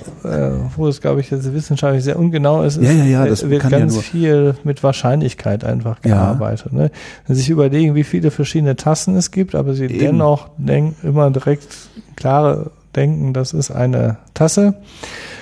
wo 0.74 0.88
es 0.88 1.02
glaube 1.02 1.20
ich 1.20 1.30
jetzt 1.30 1.52
wissenschaftlich 1.52 2.04
sehr 2.04 2.18
ungenau 2.18 2.62
ist, 2.62 2.80
ja, 2.80 2.90
ja, 2.90 3.04
ja, 3.04 3.26
das 3.26 3.48
wird 3.50 3.68
ganz 3.68 3.96
ja 3.96 4.00
viel 4.00 4.54
mit 4.64 4.82
Wahrscheinlichkeit 4.82 5.62
einfach 5.62 6.00
gearbeitet. 6.00 6.72
Ne? 6.72 6.90
Wenn 7.26 7.36
Sie 7.36 7.42
sich 7.42 7.50
überlegen, 7.50 7.94
wie 7.94 8.04
viele 8.04 8.30
verschiedene 8.30 8.76
Tassen 8.76 9.14
es 9.14 9.30
gibt, 9.30 9.54
aber 9.54 9.74
Sie 9.74 9.84
Eben. 9.84 9.98
dennoch 9.98 10.48
denken, 10.56 10.96
immer 11.06 11.30
direkt 11.30 11.68
klare 12.16 12.70
denken, 12.96 13.34
das 13.34 13.52
ist 13.52 13.70
eine 13.70 14.16
Tasse 14.32 14.68
äh, 14.68 15.35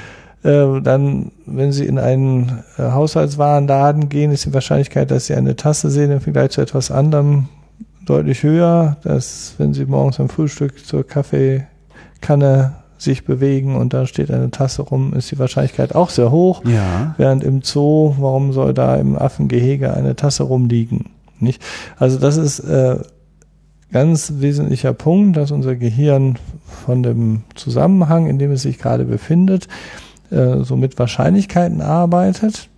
dann, 0.44 1.32
wenn 1.46 1.72
Sie 1.72 1.86
in 1.86 1.98
einen 1.98 2.62
äh, 2.76 2.82
Haushaltswarenladen 2.82 4.10
gehen, 4.10 4.30
ist 4.30 4.44
die 4.44 4.52
Wahrscheinlichkeit, 4.52 5.10
dass 5.10 5.26
Sie 5.26 5.34
eine 5.34 5.56
Tasse 5.56 5.90
sehen 5.90 6.10
im 6.10 6.20
Vergleich 6.20 6.50
zu 6.50 6.60
etwas 6.60 6.90
anderem 6.90 7.48
deutlich 8.04 8.42
höher, 8.42 8.98
dass 9.02 9.54
wenn 9.56 9.72
Sie 9.72 9.86
morgens 9.86 10.20
am 10.20 10.28
Frühstück 10.28 10.84
zur 10.84 11.06
Kaffeekanne 11.06 12.74
sich 12.98 13.24
bewegen 13.24 13.76
und 13.76 13.94
da 13.94 14.06
steht 14.06 14.30
eine 14.30 14.50
Tasse 14.50 14.82
rum, 14.82 15.14
ist 15.14 15.30
die 15.30 15.38
Wahrscheinlichkeit 15.38 15.94
auch 15.94 16.10
sehr 16.10 16.30
hoch. 16.30 16.62
Ja. 16.64 17.14
Während 17.16 17.42
im 17.42 17.62
Zoo, 17.62 18.14
warum 18.18 18.52
soll 18.52 18.74
da 18.74 18.96
im 18.96 19.16
Affengehege 19.16 19.94
eine 19.94 20.14
Tasse 20.14 20.42
rumliegen? 20.42 21.06
Nicht? 21.40 21.62
Also 21.96 22.18
das 22.18 22.36
ist 22.36 22.60
äh, 22.60 22.98
ganz 23.92 24.34
wesentlicher 24.38 24.92
Punkt, 24.92 25.36
dass 25.36 25.50
unser 25.50 25.76
Gehirn 25.76 26.38
von 26.84 27.02
dem 27.02 27.44
Zusammenhang, 27.54 28.26
in 28.26 28.38
dem 28.38 28.52
es 28.52 28.62
sich 28.62 28.78
gerade 28.78 29.04
befindet, 29.04 29.68
äh, 30.34 30.64
so 30.64 30.76
mit 30.76 30.98
Wahrscheinlichkeiten 30.98 31.80
arbeitet. 31.80 32.68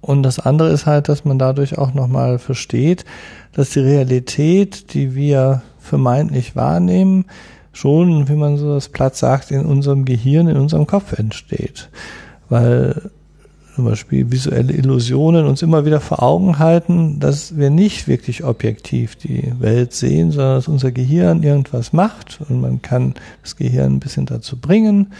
Und 0.00 0.22
das 0.22 0.38
andere 0.38 0.70
ist 0.70 0.86
halt, 0.86 1.08
dass 1.08 1.24
man 1.24 1.38
dadurch 1.38 1.76
auch 1.78 1.92
nochmal 1.92 2.38
versteht, 2.38 3.04
dass 3.52 3.70
die 3.70 3.80
Realität, 3.80 4.94
die 4.94 5.14
wir 5.14 5.62
vermeintlich 5.78 6.56
wahrnehmen, 6.56 7.26
schon, 7.72 8.28
wie 8.28 8.34
man 8.34 8.56
so 8.56 8.74
das 8.74 8.88
Platz 8.88 9.20
sagt, 9.20 9.50
in 9.50 9.64
unserem 9.66 10.04
Gehirn, 10.04 10.48
in 10.48 10.56
unserem 10.56 10.86
Kopf 10.86 11.12
entsteht. 11.12 11.90
Weil 12.48 13.10
zum 13.74 13.84
Beispiel 13.84 14.30
visuelle 14.30 14.72
Illusionen 14.72 15.46
uns 15.46 15.62
immer 15.62 15.86
wieder 15.86 16.00
vor 16.00 16.22
Augen 16.22 16.58
halten, 16.58 17.20
dass 17.20 17.56
wir 17.56 17.70
nicht 17.70 18.08
wirklich 18.08 18.44
objektiv 18.44 19.16
die 19.16 19.52
Welt 19.58 19.92
sehen, 19.92 20.32
sondern 20.32 20.56
dass 20.56 20.68
unser 20.68 20.92
Gehirn 20.92 21.42
irgendwas 21.42 21.92
macht 21.92 22.40
und 22.48 22.60
man 22.60 22.82
kann 22.82 23.14
das 23.42 23.56
Gehirn 23.56 23.94
ein 23.94 24.00
bisschen 24.00 24.26
dazu 24.26 24.58
bringen, 24.58 25.12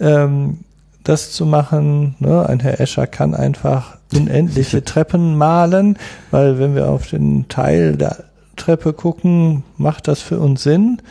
ähm, 0.00 0.58
das 1.02 1.32
zu 1.32 1.46
machen. 1.46 2.16
Ne? 2.18 2.48
Ein 2.48 2.60
Herr 2.60 2.80
Escher 2.80 3.06
kann 3.06 3.34
einfach 3.34 3.98
unendliche 4.12 4.84
Treppen 4.84 5.36
malen, 5.36 5.98
weil 6.30 6.58
wenn 6.58 6.74
wir 6.74 6.88
auf 6.88 7.08
den 7.08 7.48
Teil 7.48 7.96
der 7.96 8.24
Treppe 8.56 8.92
gucken, 8.92 9.64
macht 9.76 10.08
das 10.08 10.20
für 10.20 10.38
uns 10.38 10.62
Sinn. 10.62 11.02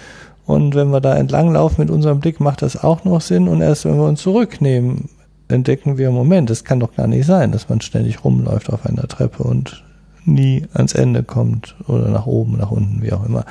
Und 0.45 0.75
wenn 0.75 0.89
wir 0.89 0.99
da 0.99 1.15
entlanglaufen 1.15 1.83
mit 1.83 1.89
unserem 1.89 2.19
Blick, 2.19 2.39
macht 2.39 2.61
das 2.61 2.83
auch 2.83 3.05
noch 3.05 3.21
Sinn. 3.21 3.47
Und 3.47 3.61
erst 3.61 3.85
wenn 3.85 3.95
wir 3.95 4.03
uns 4.05 4.21
zurücknehmen, 4.21 5.09
entdecken 5.47 5.97
wir, 5.97 6.11
Moment, 6.11 6.49
das 6.49 6.63
kann 6.63 6.79
doch 6.79 6.95
gar 6.95 7.07
nicht 7.07 7.25
sein, 7.25 7.51
dass 7.51 7.69
man 7.69 7.81
ständig 7.81 8.23
rumläuft 8.23 8.71
auf 8.71 8.85
einer 8.85 9.07
Treppe 9.07 9.43
und 9.43 9.83
nie 10.25 10.65
ans 10.73 10.93
Ende 10.93 11.23
kommt 11.23 11.75
oder 11.87 12.09
nach 12.09 12.25
oben, 12.25 12.57
nach 12.57 12.71
unten, 12.71 13.01
wie 13.01 13.13
auch 13.13 13.25
immer. 13.25 13.45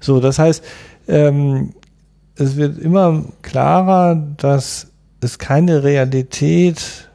So, 0.00 0.20
das 0.20 0.38
heißt, 0.38 0.62
ähm, 1.08 1.72
es 2.38 2.56
wird 2.56 2.78
immer 2.78 3.24
klarer, 3.42 4.14
dass 4.36 4.86
es 5.20 5.38
keine 5.38 5.82
Realität 5.82 7.08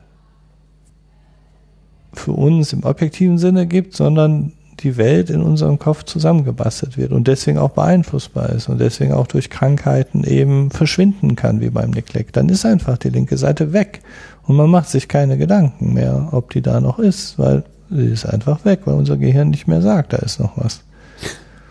für 2.11 2.33
uns 2.33 2.73
im 2.73 2.83
objektiven 2.83 3.37
Sinne 3.37 3.65
gibt, 3.65 3.95
sondern 3.95 4.51
die 4.81 4.97
Welt 4.97 5.29
in 5.29 5.41
unserem 5.41 5.79
Kopf 5.79 6.03
zusammengebastelt 6.03 6.97
wird 6.97 7.13
und 7.13 7.27
deswegen 7.27 7.57
auch 7.57 7.69
beeinflussbar 7.69 8.49
ist 8.49 8.67
und 8.67 8.79
deswegen 8.79 9.13
auch 9.13 9.27
durch 9.27 9.49
Krankheiten 9.49 10.25
eben 10.25 10.71
verschwinden 10.71 11.35
kann, 11.35 11.61
wie 11.61 11.69
beim 11.69 11.91
Neglect. 11.91 12.35
Dann 12.35 12.49
ist 12.49 12.65
einfach 12.65 12.97
die 12.97 13.09
linke 13.09 13.37
Seite 13.37 13.71
weg 13.71 14.01
und 14.45 14.57
man 14.57 14.69
macht 14.69 14.89
sich 14.89 15.07
keine 15.07 15.37
Gedanken 15.37 15.93
mehr, 15.93 16.29
ob 16.31 16.51
die 16.51 16.61
da 16.61 16.81
noch 16.81 16.99
ist, 16.99 17.39
weil 17.39 17.63
sie 17.89 18.07
ist 18.07 18.25
einfach 18.25 18.65
weg, 18.65 18.81
weil 18.85 18.95
unser 18.95 19.15
Gehirn 19.15 19.51
nicht 19.51 19.67
mehr 19.67 19.81
sagt, 19.81 20.11
da 20.11 20.17
ist 20.17 20.39
noch 20.41 20.57
was. 20.57 20.81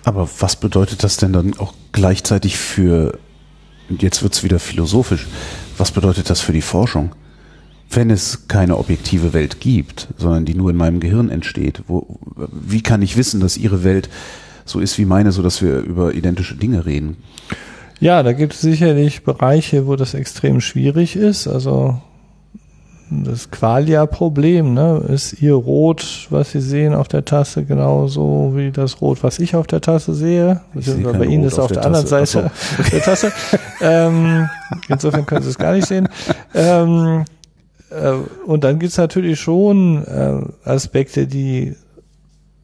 Aber 0.05 0.29
was 0.41 0.57
bedeutet 0.57 1.05
das 1.05 1.19
denn 1.19 1.35
dann 1.35 1.55
auch 1.59 1.75
gleichzeitig 1.93 2.57
für 2.57 3.19
und 3.89 4.03
jetzt 4.03 4.23
wird's 4.23 4.43
wieder 4.43 4.59
philosophisch, 4.59 5.27
was 5.77 5.93
bedeutet 5.93 6.31
das 6.31 6.41
für 6.41 6.53
die 6.53 6.63
Forschung? 6.63 7.15
Wenn 7.91 8.11
es 8.11 8.49
keine 8.49 8.79
objektive 8.79 9.33
Welt 9.35 9.61
gibt, 9.61 10.09
sondern 10.17 10.45
die 10.45 10.55
nur 10.55 10.71
in 10.71 10.77
meinem 10.77 11.01
Gehirn 11.01 11.29
entsteht, 11.29 11.83
wo, 11.89 12.19
wie 12.51 12.83
kann 12.83 13.03
ich 13.03 13.17
wissen, 13.17 13.41
dass 13.41 13.59
Ihre 13.59 13.85
Welt 13.85 14.09
so 14.65 14.81
ist 14.81 14.97
wie 14.99 15.05
meine, 15.05 15.33
so 15.33 15.43
dass 15.43 15.61
wir 15.61 15.79
über 15.81 16.15
identische 16.15 16.57
Dinge 16.57 16.87
reden? 16.87 17.17
Ja, 18.01 18.23
da 18.23 18.33
gibt 18.33 18.55
es 18.55 18.61
sicherlich 18.61 19.25
Bereiche, 19.25 19.87
wo 19.87 19.97
das 19.97 20.15
extrem 20.15 20.61
schwierig 20.61 21.17
ist. 21.17 21.47
Also 21.47 22.01
das 23.25 23.51
Qualia-Problem, 23.51 24.75
ne? 24.75 25.03
Ist 25.09 25.41
Ihr 25.41 25.55
Rot, 25.55 26.27
was 26.31 26.53
Sie 26.53 26.61
sehen 26.61 26.95
auf 26.95 27.09
der 27.09 27.25
Tasse, 27.25 27.65
genauso 27.65 28.53
wie 28.55 28.71
das 28.71 29.01
Rot, 29.01 29.23
was 29.23 29.39
ich 29.39 29.55
auf 29.55 29.67
der 29.67 29.81
Tasse 29.81 30.15
sehe? 30.15 30.61
Bei 30.75 31.25
Ihnen 31.25 31.45
ist 31.45 31.55
es 31.55 31.59
auf, 31.59 31.67
auf 31.67 31.73
der, 31.73 31.85
anderen 31.85 32.07
Seite 32.07 32.27
so. 32.27 32.43
der 32.91 33.01
Tasse. 33.03 33.33
ähm, 33.81 34.49
insofern 34.89 35.27
können 35.27 35.43
Sie 35.43 35.51
es 35.51 35.59
gar 35.59 35.73
nicht 35.73 35.87
sehen. 35.87 36.09
Ähm, 36.55 37.25
äh, 37.91 38.13
und 38.47 38.65
dann 38.65 38.79
gibt 38.79 38.93
es 38.93 38.99
natürlich 38.99 39.41
schon 39.41 40.05
äh, 40.05 40.69
Aspekte, 40.69 41.27
die 41.27 41.77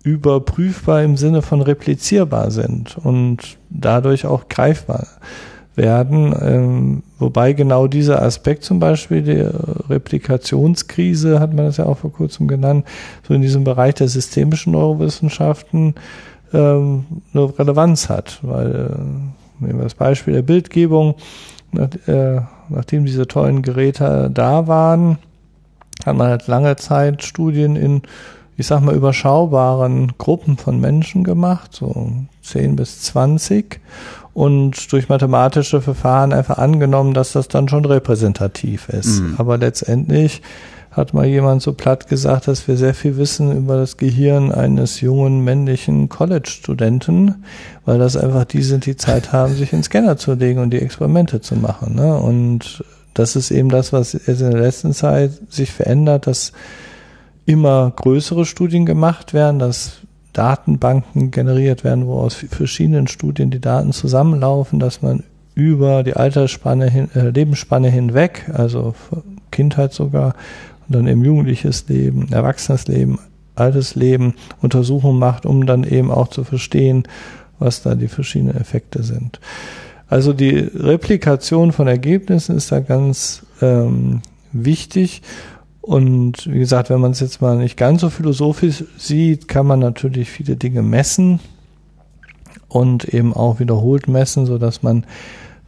überprüfbar 0.02 1.02
im 1.02 1.16
Sinne 1.16 1.42
von 1.42 1.60
replizierbar 1.60 2.50
sind 2.50 2.96
und 2.96 3.58
dadurch 3.68 4.26
auch 4.26 4.48
greifbar 4.48 5.06
werden. 5.78 6.34
Ähm, 6.40 7.02
wobei 7.18 7.54
genau 7.54 7.86
dieser 7.86 8.20
Aspekt 8.20 8.64
zum 8.64 8.78
Beispiel 8.78 9.22
der 9.22 9.52
Replikationskrise, 9.88 11.40
hat 11.40 11.54
man 11.54 11.64
das 11.64 11.78
ja 11.78 11.86
auch 11.86 11.98
vor 11.98 12.12
kurzem 12.12 12.46
genannt, 12.48 12.86
so 13.26 13.32
in 13.32 13.40
diesem 13.40 13.64
Bereich 13.64 13.94
der 13.94 14.08
systemischen 14.08 14.72
Neurowissenschaften 14.72 15.94
ähm, 16.52 17.06
eine 17.32 17.58
Relevanz 17.58 18.10
hat. 18.10 18.40
Weil, 18.42 18.74
äh, 18.74 19.64
nehmen 19.64 19.78
wir 19.78 19.84
das 19.84 19.94
Beispiel 19.94 20.34
der 20.34 20.42
Bildgebung, 20.42 21.14
nach, 21.72 21.88
äh, 22.06 22.42
nachdem 22.68 23.06
diese 23.06 23.26
tollen 23.26 23.62
Geräte 23.62 24.30
da 24.32 24.66
waren, 24.66 25.18
hat 26.04 26.16
man 26.16 26.28
halt 26.28 26.46
lange 26.46 26.76
Zeit 26.76 27.22
Studien 27.24 27.76
in 27.76 28.02
ich 28.58 28.66
sag 28.66 28.80
mal, 28.80 28.94
überschaubaren 28.94 30.14
Gruppen 30.18 30.56
von 30.56 30.80
Menschen 30.80 31.22
gemacht, 31.22 31.72
so 31.74 32.10
10 32.42 32.74
bis 32.74 33.02
20 33.02 33.80
und 34.38 34.92
durch 34.92 35.08
mathematische 35.08 35.80
Verfahren 35.80 36.32
einfach 36.32 36.58
angenommen, 36.58 37.12
dass 37.12 37.32
das 37.32 37.48
dann 37.48 37.68
schon 37.68 37.84
repräsentativ 37.84 38.88
ist. 38.88 39.18
Mhm. 39.18 39.34
Aber 39.36 39.58
letztendlich 39.58 40.42
hat 40.92 41.12
mal 41.12 41.26
jemand 41.26 41.60
so 41.60 41.72
platt 41.72 42.06
gesagt, 42.06 42.46
dass 42.46 42.68
wir 42.68 42.76
sehr 42.76 42.94
viel 42.94 43.16
wissen 43.16 43.50
über 43.50 43.76
das 43.76 43.96
Gehirn 43.96 44.52
eines 44.52 45.00
jungen 45.00 45.42
männlichen 45.42 46.08
College-Studenten, 46.08 47.44
weil 47.84 47.98
das 47.98 48.16
einfach 48.16 48.44
die 48.44 48.62
sind, 48.62 48.86
die 48.86 48.96
Zeit 48.96 49.32
haben, 49.32 49.56
sich 49.56 49.72
in 49.72 49.82
Scanner 49.82 50.16
zu 50.18 50.34
legen 50.34 50.60
und 50.60 50.70
die 50.70 50.82
Experimente 50.82 51.40
zu 51.40 51.56
machen. 51.56 51.96
Ne? 51.96 52.16
Und 52.16 52.84
das 53.14 53.34
ist 53.34 53.50
eben 53.50 53.70
das, 53.70 53.92
was 53.92 54.12
jetzt 54.12 54.28
in 54.28 54.52
der 54.52 54.60
letzten 54.60 54.92
Zeit 54.92 55.32
sich 55.48 55.72
verändert, 55.72 56.28
dass 56.28 56.52
immer 57.44 57.90
größere 57.90 58.46
Studien 58.46 58.86
gemacht 58.86 59.34
werden, 59.34 59.58
dass 59.58 59.94
Datenbanken 60.38 61.32
generiert 61.32 61.82
werden, 61.82 62.06
wo 62.06 62.20
aus 62.20 62.34
verschiedenen 62.34 63.08
Studien 63.08 63.50
die 63.50 63.60
Daten 63.60 63.92
zusammenlaufen, 63.92 64.78
dass 64.78 65.02
man 65.02 65.24
über 65.54 66.04
die 66.04 66.14
Altersspanne 66.14 66.88
hin, 66.88 67.10
äh, 67.16 67.30
Lebensspanne 67.30 67.90
hinweg, 67.90 68.48
also 68.54 68.94
Kindheit 69.50 69.92
sogar, 69.92 70.34
und 70.86 70.94
dann 70.94 71.08
eben 71.08 71.24
jugendliches 71.24 71.88
Leben, 71.88 72.28
erwachsenes 72.30 72.86
Leben, 72.86 73.18
altes 73.56 73.96
Leben, 73.96 74.34
Untersuchungen 74.62 75.18
macht, 75.18 75.44
um 75.44 75.66
dann 75.66 75.82
eben 75.82 76.12
auch 76.12 76.28
zu 76.28 76.44
verstehen, 76.44 77.02
was 77.58 77.82
da 77.82 77.96
die 77.96 78.06
verschiedenen 78.06 78.56
Effekte 78.56 79.02
sind. 79.02 79.40
Also 80.08 80.32
die 80.32 80.56
Replikation 80.56 81.72
von 81.72 81.88
Ergebnissen 81.88 82.56
ist 82.56 82.70
da 82.70 82.78
ganz 82.78 83.44
ähm, 83.60 84.22
wichtig 84.52 85.22
und 85.88 86.46
wie 86.52 86.58
gesagt, 86.58 86.90
wenn 86.90 87.00
man 87.00 87.12
es 87.12 87.20
jetzt 87.20 87.40
mal 87.40 87.56
nicht 87.56 87.78
ganz 87.78 88.02
so 88.02 88.10
philosophisch 88.10 88.84
sieht, 88.98 89.48
kann 89.48 89.66
man 89.66 89.78
natürlich 89.78 90.28
viele 90.28 90.56
Dinge 90.56 90.82
messen. 90.82 91.40
und 92.68 93.06
eben 93.06 93.32
auch 93.32 93.58
wiederholt 93.58 94.06
messen, 94.06 94.44
so 94.44 94.58
dass 94.58 94.82
man 94.82 95.06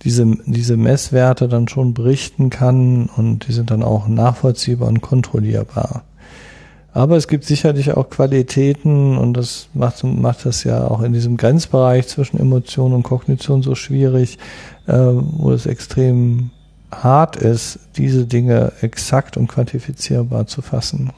diese, 0.02 0.26
diese 0.44 0.76
Messwerte 0.76 1.48
dann 1.48 1.68
schon 1.68 1.94
berichten 1.94 2.50
kann 2.50 3.08
und 3.16 3.48
die 3.48 3.52
sind 3.52 3.70
dann 3.70 3.82
auch 3.82 4.08
nachvollziehbar 4.08 4.88
und 4.88 5.00
kontrollierbar. 5.00 6.02
Aber 6.92 7.16
es 7.16 7.26
gibt 7.26 7.44
sicherlich 7.44 7.94
auch 7.96 8.10
Qualitäten 8.10 9.16
und 9.16 9.32
das 9.34 9.70
macht, 9.72 10.04
macht 10.04 10.44
das 10.44 10.64
ja 10.64 10.86
auch 10.86 11.00
in 11.00 11.14
diesem 11.14 11.38
Grenzbereich 11.38 12.08
zwischen 12.08 12.38
Emotion 12.38 12.92
und 12.92 13.04
Kognition 13.04 13.62
so 13.62 13.74
schwierig, 13.74 14.36
äh, 14.86 14.92
wo 14.92 15.50
es 15.52 15.64
extrem 15.64 16.50
hart 16.92 17.36
ist, 17.36 17.78
diese 17.96 18.26
Dinge 18.26 18.72
exakt 18.80 19.36
und 19.36 19.48
quantifizierbar 19.48 20.46
zu 20.46 20.62
fassen. 20.62 21.10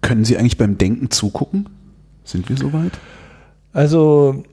Können 0.00 0.24
Sie 0.24 0.36
eigentlich 0.36 0.58
beim 0.58 0.78
Denken 0.78 1.10
zugucken? 1.10 1.68
Sind 2.24 2.48
wir 2.48 2.56
soweit? 2.56 2.92
Also 3.72 4.44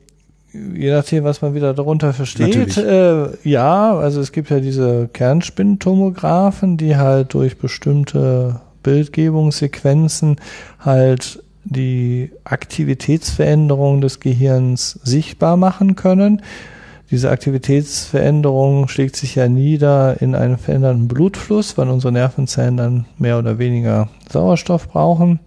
je 0.52 0.90
nachdem, 0.90 1.24
was 1.24 1.42
man 1.42 1.54
wieder 1.54 1.74
darunter 1.74 2.12
versteht. 2.12 2.76
Äh, 2.76 3.28
ja, 3.48 3.96
also 3.96 4.20
es 4.20 4.32
gibt 4.32 4.50
ja 4.50 4.60
diese 4.60 5.08
Kernspintomographen, 5.12 6.76
die 6.76 6.96
halt 6.96 7.34
durch 7.34 7.58
bestimmte 7.58 8.60
Bildgebungssequenzen 8.82 10.36
halt 10.78 11.42
die 11.64 12.30
Aktivitätsveränderung 12.44 14.00
des 14.00 14.20
Gehirns 14.20 15.00
sichtbar 15.02 15.56
machen 15.56 15.96
können. 15.96 16.42
Diese 17.10 17.30
Aktivitätsveränderung 17.30 18.88
schlägt 18.88 19.16
sich 19.16 19.34
ja 19.34 19.48
nieder 19.48 20.20
in 20.20 20.34
einem 20.34 20.58
veränderten 20.58 21.06
Blutfluss, 21.06 21.76
weil 21.76 21.88
unsere 21.88 22.12
Nervenzellen 22.12 22.76
dann 22.76 23.04
mehr 23.18 23.38
oder 23.38 23.58
weniger 23.58 24.08
Sauerstoff 24.30 24.88
brauchen. 24.88 25.40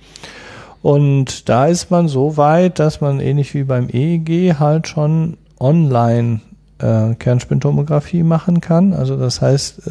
Und 0.82 1.50
da 1.50 1.66
ist 1.66 1.90
man 1.90 2.08
so 2.08 2.38
weit, 2.38 2.80
dass 2.80 3.02
man 3.02 3.20
ähnlich 3.20 3.54
wie 3.54 3.64
beim 3.64 3.90
EEG 3.90 4.60
halt 4.60 4.88
schon 4.88 5.38
online 5.60 6.42
äh, 6.80 7.16
Kernspintomographie 7.16 8.24
machen 8.24 8.62
kann. 8.62 8.94
Also 8.94 9.18
das 9.18 9.42
heißt, 9.42 9.82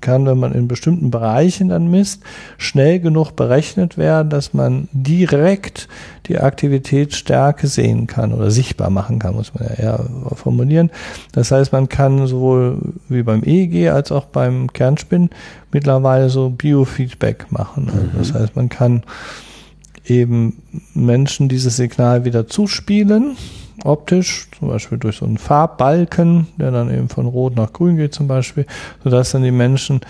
kann, 0.00 0.26
wenn 0.26 0.38
man 0.38 0.52
in 0.52 0.68
bestimmten 0.68 1.10
Bereichen 1.10 1.68
dann 1.68 1.90
misst, 1.90 2.22
schnell 2.58 3.00
genug 3.00 3.32
berechnet 3.32 3.98
werden, 3.98 4.30
dass 4.30 4.54
man 4.54 4.88
direkt 4.92 5.88
die 6.26 6.38
Aktivitätsstärke 6.38 7.66
sehen 7.66 8.06
kann 8.06 8.32
oder 8.32 8.50
sichtbar 8.50 8.90
machen 8.90 9.18
kann, 9.18 9.34
muss 9.34 9.54
man 9.54 9.68
ja 9.68 9.74
eher 9.74 10.06
formulieren. 10.34 10.90
Das 11.32 11.50
heißt, 11.50 11.72
man 11.72 11.88
kann 11.88 12.26
sowohl 12.26 12.78
wie 13.08 13.22
beim 13.22 13.42
EEG 13.44 13.90
als 13.90 14.12
auch 14.12 14.26
beim 14.26 14.72
Kernspin 14.72 15.30
mittlerweile 15.72 16.30
so 16.30 16.50
Biofeedback 16.50 17.50
machen. 17.50 17.90
Also 17.90 18.18
das 18.18 18.32
mhm. 18.32 18.38
heißt, 18.38 18.56
man 18.56 18.68
kann 18.68 19.02
eben 20.06 20.62
Menschen 20.94 21.48
dieses 21.48 21.76
Signal 21.76 22.24
wieder 22.24 22.46
zuspielen, 22.46 23.36
optisch, 23.84 24.48
zum 24.58 24.68
Beispiel 24.68 24.98
durch 24.98 25.16
so 25.16 25.26
einen 25.26 25.38
Farbbalken, 25.38 26.46
der 26.56 26.70
dann 26.70 26.92
eben 26.92 27.08
von 27.08 27.26
Rot 27.26 27.56
nach 27.56 27.72
Grün 27.72 27.96
geht 27.96 28.14
zum 28.14 28.28
Beispiel, 28.28 28.66
sodass 29.04 29.32
dann 29.32 29.42
die 29.42 29.50
Menschen 29.50 30.00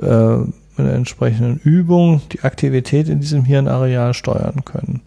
äh, 0.00 0.36
mit 0.36 0.92
entsprechenden 0.92 1.58
Übung 1.58 2.20
die 2.32 2.42
Aktivität 2.42 3.08
in 3.08 3.20
diesem 3.20 3.44
Hirnareal 3.44 4.14
steuern 4.14 4.64
können. 4.64 5.00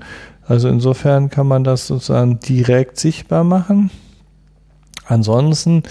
Also 0.47 0.67
insofern 0.67 1.29
kann 1.29 1.47
man 1.47 1.63
das 1.63 1.87
sozusagen 1.87 2.39
direkt 2.39 2.99
sichtbar 2.99 3.43
machen. 3.43 3.91
Ansonsten 5.05 5.83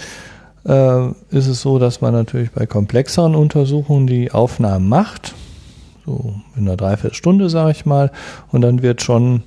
äh, 0.65 1.07
ist 1.29 1.47
es 1.47 1.61
so, 1.61 1.79
dass 1.79 2.01
man 2.01 2.13
natürlich 2.13 2.51
bei 2.51 2.65
komplexeren 2.65 3.35
Untersuchungen 3.35 4.07
die 4.07 4.31
Aufnahmen 4.31 4.89
macht 4.89 5.33
so 6.09 6.33
in 6.55 6.67
einer 6.67 6.77
Dreiviertelstunde, 6.77 7.49
sage 7.49 7.71
ich 7.71 7.85
mal. 7.85 8.11
Und 8.51 8.61
dann 8.61 8.81
wird 8.81 9.01
schon 9.01 9.43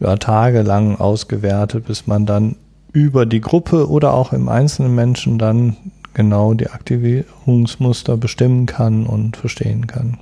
ja, 0.00 0.16
tagelang 0.16 0.96
ausgewertet, 0.96 1.86
bis 1.86 2.06
man 2.06 2.26
dann 2.26 2.56
über 2.92 3.26
die 3.26 3.40
Gruppe 3.40 3.88
oder 3.88 4.14
auch 4.14 4.32
im 4.32 4.48
einzelnen 4.48 4.94
Menschen 4.94 5.38
dann 5.38 5.76
genau 6.14 6.54
die 6.54 6.70
Aktivierungsmuster 6.70 8.16
bestimmen 8.16 8.66
kann 8.66 9.06
und 9.06 9.36
verstehen 9.36 9.86
kann. 9.86 10.18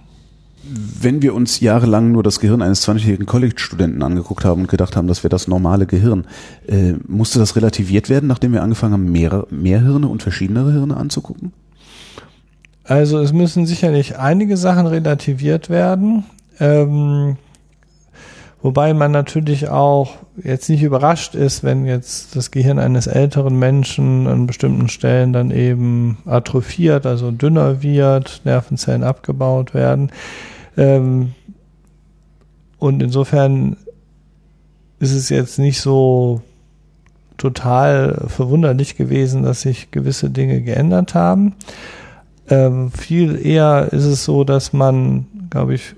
Wenn 0.69 1.23
wir 1.23 1.33
uns 1.33 1.61
jahrelang 1.61 2.11
nur 2.11 2.25
das 2.25 2.41
Gehirn 2.41 2.61
eines 2.61 2.87
20-jährigen 2.87 3.27
College-Studenten 3.27 4.03
angeguckt 4.03 4.45
haben 4.45 4.63
und 4.63 4.69
gedacht 4.69 4.97
haben, 4.97 5.07
das 5.07 5.23
wäre 5.23 5.29
das 5.29 5.47
normale 5.47 5.87
Gehirn, 5.87 6.27
äh, 6.67 6.95
musste 7.07 7.39
das 7.39 7.55
relativiert 7.55 8.09
werden, 8.09 8.27
nachdem 8.27 8.53
wir 8.53 8.63
angefangen 8.63 8.95
haben, 8.95 9.13
mehr, 9.13 9.47
mehr 9.51 9.81
Hirne 9.81 10.09
und 10.09 10.23
verschiedenere 10.23 10.73
Hirne 10.73 10.97
anzugucken? 10.97 11.53
Also 12.83 13.21
es 13.21 13.33
müssen 13.33 13.65
sicherlich 13.65 14.19
einige 14.19 14.57
Sachen 14.57 14.87
relativiert 14.87 15.71
werden. 15.71 16.25
Ähm, 16.59 17.37
wobei 18.63 18.95
man 18.95 19.13
natürlich 19.13 19.69
auch 19.69 20.15
jetzt 20.43 20.69
nicht 20.69 20.83
überrascht 20.83 21.35
ist, 21.35 21.65
wenn 21.65 21.87
jetzt 21.87 22.37
das 22.37 22.51
Gehirn 22.51 22.79
eines 22.79 23.07
älteren 23.07 23.59
Menschen 23.59 24.27
an 24.27 24.47
bestimmten 24.47 24.89
Stellen 24.89 25.33
dann 25.33 25.51
eben 25.51 26.19
atrophiert, 26.27 27.07
also 27.07 27.31
dünner 27.31 27.83
wird, 27.83 28.43
Nervenzellen 28.45 29.05
abgebaut 29.05 29.75
werden. 29.75 30.11
Ähm, 30.77 31.35
und 32.79 33.03
insofern 33.03 33.77
ist 34.99 35.13
es 35.13 35.29
jetzt 35.29 35.59
nicht 35.59 35.81
so 35.81 36.43
total 37.37 38.25
verwunderlich 38.29 38.97
gewesen, 38.97 39.43
dass 39.43 39.63
sich 39.63 39.91
gewisse 39.91 40.31
Dinge 40.31 40.63
geändert 40.63 41.15
haben. 41.15 41.55
Ähm, 42.49 42.91
viel 42.93 43.45
eher 43.45 43.89
ist 43.93 44.05
es 44.05 44.25
so, 44.25 44.45
dass 44.45 44.73
man, 44.73 45.27
glaube 45.51 45.75
ich, 45.75 45.95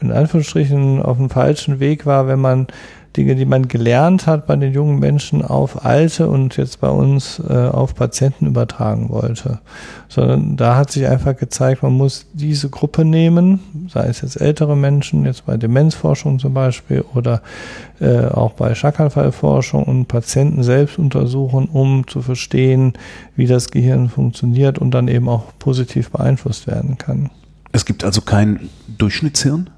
in 0.00 0.12
Anführungsstrichen 0.12 1.02
auf 1.02 1.16
dem 1.16 1.30
falschen 1.30 1.80
Weg 1.80 2.06
war, 2.06 2.26
wenn 2.26 2.40
man 2.40 2.66
Dinge, 3.16 3.34
die 3.34 3.44
man 3.44 3.66
gelernt 3.66 4.26
hat, 4.26 4.46
bei 4.46 4.54
den 4.54 4.72
jungen 4.72 5.00
Menschen 5.00 5.42
auf 5.42 5.84
alte 5.84 6.28
und 6.28 6.56
jetzt 6.56 6.80
bei 6.80 6.88
uns 6.88 7.40
äh, 7.40 7.52
auf 7.52 7.94
Patienten 7.96 8.46
übertragen 8.46 9.08
wollte. 9.08 9.58
Sondern 10.08 10.56
da 10.56 10.76
hat 10.76 10.92
sich 10.92 11.08
einfach 11.08 11.36
gezeigt, 11.36 11.82
man 11.82 11.94
muss 11.94 12.26
diese 12.32 12.68
Gruppe 12.68 13.04
nehmen, 13.04 13.88
sei 13.92 14.06
es 14.06 14.20
jetzt 14.20 14.40
ältere 14.40 14.76
Menschen, 14.76 15.24
jetzt 15.24 15.46
bei 15.46 15.56
Demenzforschung 15.56 16.38
zum 16.38 16.54
Beispiel 16.54 17.04
oder 17.14 17.42
äh, 17.98 18.26
auch 18.26 18.52
bei 18.52 18.76
Schlaganfallforschung 18.76 19.82
und 19.82 20.06
Patienten 20.06 20.62
selbst 20.62 20.98
untersuchen, 20.98 21.68
um 21.70 22.06
zu 22.06 22.22
verstehen, 22.22 22.92
wie 23.34 23.46
das 23.46 23.72
Gehirn 23.72 24.08
funktioniert 24.08 24.78
und 24.78 24.92
dann 24.92 25.08
eben 25.08 25.28
auch 25.28 25.46
positiv 25.58 26.10
beeinflusst 26.10 26.68
werden 26.68 26.96
kann. 26.96 27.30
Es 27.72 27.84
gibt 27.84 28.04
also 28.04 28.20
kein 28.20 28.68
Durchschnittshirn? 28.86 29.70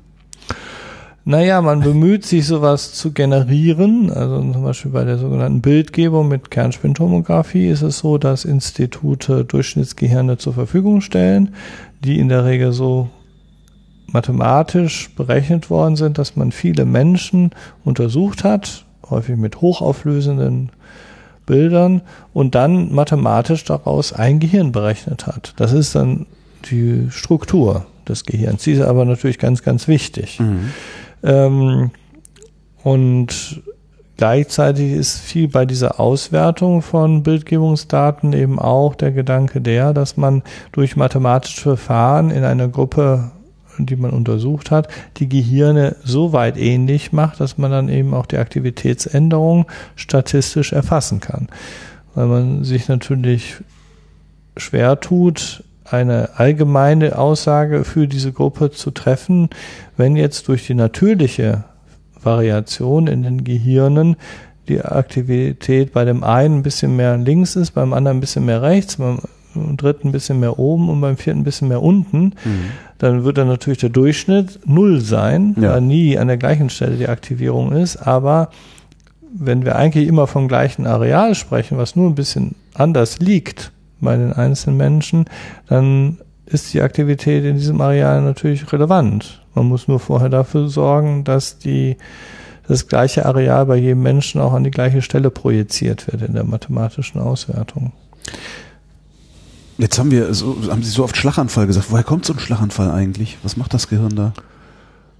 Naja, 1.24 1.62
man 1.62 1.80
bemüht 1.80 2.24
sich, 2.24 2.46
sowas 2.46 2.94
zu 2.94 3.12
generieren. 3.12 4.10
Also 4.10 4.40
zum 4.40 4.62
Beispiel 4.62 4.90
bei 4.90 5.04
der 5.04 5.18
sogenannten 5.18 5.60
Bildgebung 5.60 6.26
mit 6.28 6.50
Kernspintomographie 6.50 7.68
ist 7.68 7.82
es 7.82 7.98
so, 7.98 8.18
dass 8.18 8.44
Institute 8.44 9.44
Durchschnittsgehirne 9.44 10.38
zur 10.38 10.54
Verfügung 10.54 11.00
stellen, 11.00 11.54
die 12.04 12.18
in 12.18 12.28
der 12.28 12.44
Regel 12.44 12.72
so 12.72 13.08
mathematisch 14.08 15.10
berechnet 15.14 15.70
worden 15.70 15.96
sind, 15.96 16.18
dass 16.18 16.34
man 16.34 16.50
viele 16.50 16.84
Menschen 16.84 17.50
untersucht 17.84 18.42
hat, 18.42 18.84
häufig 19.08 19.36
mit 19.36 19.60
hochauflösenden 19.60 20.70
Bildern 21.46 22.02
und 22.32 22.54
dann 22.54 22.92
mathematisch 22.92 23.64
daraus 23.64 24.12
ein 24.12 24.40
Gehirn 24.40 24.72
berechnet 24.72 25.26
hat. 25.26 25.54
Das 25.56 25.72
ist 25.72 25.94
dann 25.94 26.26
die 26.70 27.08
Struktur 27.10 27.86
des 28.08 28.24
Gehirns. 28.24 28.64
Die 28.64 28.72
ist 28.72 28.82
aber 28.82 29.04
natürlich 29.04 29.38
ganz, 29.38 29.62
ganz 29.62 29.88
wichtig. 29.88 30.40
Mhm. 30.40 30.70
Ähm, 31.22 31.90
und 32.82 33.62
gleichzeitig 34.16 34.92
ist 34.92 35.18
viel 35.18 35.48
bei 35.48 35.66
dieser 35.66 36.00
Auswertung 36.00 36.82
von 36.82 37.22
Bildgebungsdaten 37.22 38.32
eben 38.32 38.58
auch 38.58 38.94
der 38.94 39.12
Gedanke 39.12 39.60
der, 39.60 39.92
dass 39.92 40.16
man 40.16 40.42
durch 40.72 40.96
mathematische 40.96 41.76
Verfahren 41.76 42.30
in 42.30 42.44
einer 42.44 42.68
Gruppe, 42.68 43.30
die 43.78 43.96
man 43.96 44.10
untersucht 44.10 44.70
hat, 44.70 44.88
die 45.16 45.28
Gehirne 45.28 45.96
so 46.04 46.32
weit 46.32 46.56
ähnlich 46.58 47.12
macht, 47.12 47.40
dass 47.40 47.58
man 47.58 47.70
dann 47.70 47.88
eben 47.88 48.14
auch 48.14 48.26
die 48.26 48.38
Aktivitätsänderung 48.38 49.66
statistisch 49.96 50.72
erfassen 50.72 51.20
kann. 51.20 51.48
Weil 52.14 52.26
man 52.26 52.64
sich 52.64 52.88
natürlich 52.88 53.56
schwer 54.56 55.00
tut, 55.00 55.64
eine 55.84 56.30
allgemeine 56.36 57.18
Aussage 57.18 57.84
für 57.84 58.06
diese 58.08 58.32
Gruppe 58.32 58.70
zu 58.70 58.90
treffen, 58.90 59.50
wenn 59.96 60.16
jetzt 60.16 60.48
durch 60.48 60.66
die 60.66 60.74
natürliche 60.74 61.64
Variation 62.22 63.06
in 63.06 63.22
den 63.22 63.44
Gehirnen 63.44 64.16
die 64.68 64.80
Aktivität 64.80 65.92
bei 65.92 66.04
dem 66.04 66.22
einen 66.22 66.58
ein 66.58 66.62
bisschen 66.62 66.96
mehr 66.96 67.16
links 67.16 67.56
ist, 67.56 67.72
beim 67.72 67.92
anderen 67.92 68.18
ein 68.18 68.20
bisschen 68.20 68.44
mehr 68.44 68.62
rechts, 68.62 68.96
beim 68.96 69.18
dritten 69.76 70.08
ein 70.08 70.12
bisschen 70.12 70.40
mehr 70.40 70.58
oben 70.58 70.88
und 70.88 71.00
beim 71.00 71.16
vierten 71.16 71.40
ein 71.40 71.44
bisschen 71.44 71.68
mehr 71.68 71.82
unten, 71.82 72.34
mhm. 72.44 72.70
dann 72.98 73.24
wird 73.24 73.38
dann 73.38 73.48
natürlich 73.48 73.80
der 73.80 73.90
Durchschnitt 73.90 74.60
null 74.64 75.00
sein, 75.00 75.56
ja. 75.60 75.72
weil 75.72 75.80
nie 75.80 76.16
an 76.16 76.28
der 76.28 76.36
gleichen 76.36 76.70
Stelle 76.70 76.96
die 76.96 77.08
Aktivierung 77.08 77.72
ist. 77.72 77.96
Aber 77.96 78.50
wenn 79.34 79.64
wir 79.64 79.76
eigentlich 79.76 80.08
immer 80.08 80.26
vom 80.26 80.48
gleichen 80.48 80.86
Areal 80.86 81.34
sprechen, 81.34 81.78
was 81.78 81.96
nur 81.96 82.08
ein 82.08 82.14
bisschen 82.14 82.54
anders 82.74 83.18
liegt, 83.18 83.71
bei 84.02 84.16
den 84.16 84.32
einzelnen 84.32 84.76
Menschen, 84.76 85.24
dann 85.68 86.18
ist 86.46 86.74
die 86.74 86.82
Aktivität 86.82 87.44
in 87.44 87.56
diesem 87.56 87.80
Areal 87.80 88.20
natürlich 88.22 88.70
relevant. 88.72 89.42
Man 89.54 89.66
muss 89.66 89.88
nur 89.88 90.00
vorher 90.00 90.28
dafür 90.28 90.68
sorgen, 90.68 91.24
dass 91.24 91.58
die 91.58 91.96
das 92.68 92.88
gleiche 92.88 93.26
Areal 93.26 93.66
bei 93.66 93.76
jedem 93.76 94.02
Menschen 94.02 94.40
auch 94.40 94.52
an 94.52 94.64
die 94.64 94.70
gleiche 94.70 95.02
Stelle 95.02 95.30
projiziert 95.30 96.10
wird 96.10 96.22
in 96.22 96.34
der 96.34 96.44
mathematischen 96.44 97.20
Auswertung. 97.20 97.92
Jetzt 99.78 99.98
haben 99.98 100.10
wir 100.10 100.32
so, 100.34 100.56
haben 100.68 100.82
Sie 100.82 100.90
so 100.90 101.02
oft 101.02 101.16
Schlaganfall 101.16 101.66
gesagt. 101.66 101.86
Woher 101.90 102.04
kommt 102.04 102.24
so 102.24 102.34
ein 102.34 102.38
Schlaganfall 102.38 102.90
eigentlich? 102.90 103.38
Was 103.42 103.56
macht 103.56 103.74
das 103.74 103.88
Gehirn 103.88 104.14
da? 104.14 104.32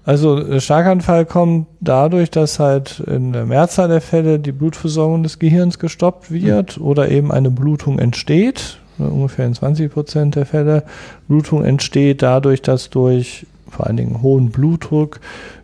Also 0.05 0.41
der 0.41 0.59
Schlaganfall 0.59 1.25
kommt 1.25 1.67
dadurch, 1.79 2.29
dass 2.29 2.59
halt 2.59 2.99
in 2.99 3.31
der 3.31 3.45
Mehrzahl 3.45 3.87
der 3.87 4.01
Fälle 4.01 4.39
die 4.39 4.51
Blutversorgung 4.51 5.23
des 5.23 5.39
Gehirns 5.39 5.79
gestoppt 5.79 6.29
wird 6.31 6.77
mhm. 6.77 6.85
oder 6.85 7.09
eben 7.09 7.31
eine 7.31 7.49
Blutung 7.49 7.99
entsteht. 7.99 8.79
Ungefähr 8.97 9.45
in 9.45 9.53
20 9.53 9.91
Prozent 9.91 10.35
der 10.35 10.45
Fälle. 10.45 10.83
Blutung 11.27 11.63
entsteht 11.63 12.21
dadurch, 12.21 12.61
dass 12.61 12.89
durch 12.89 13.47
vor 13.69 13.87
allen 13.87 13.97
Dingen 13.97 14.21
hohen 14.21 14.51
Blutdruck 14.51 15.19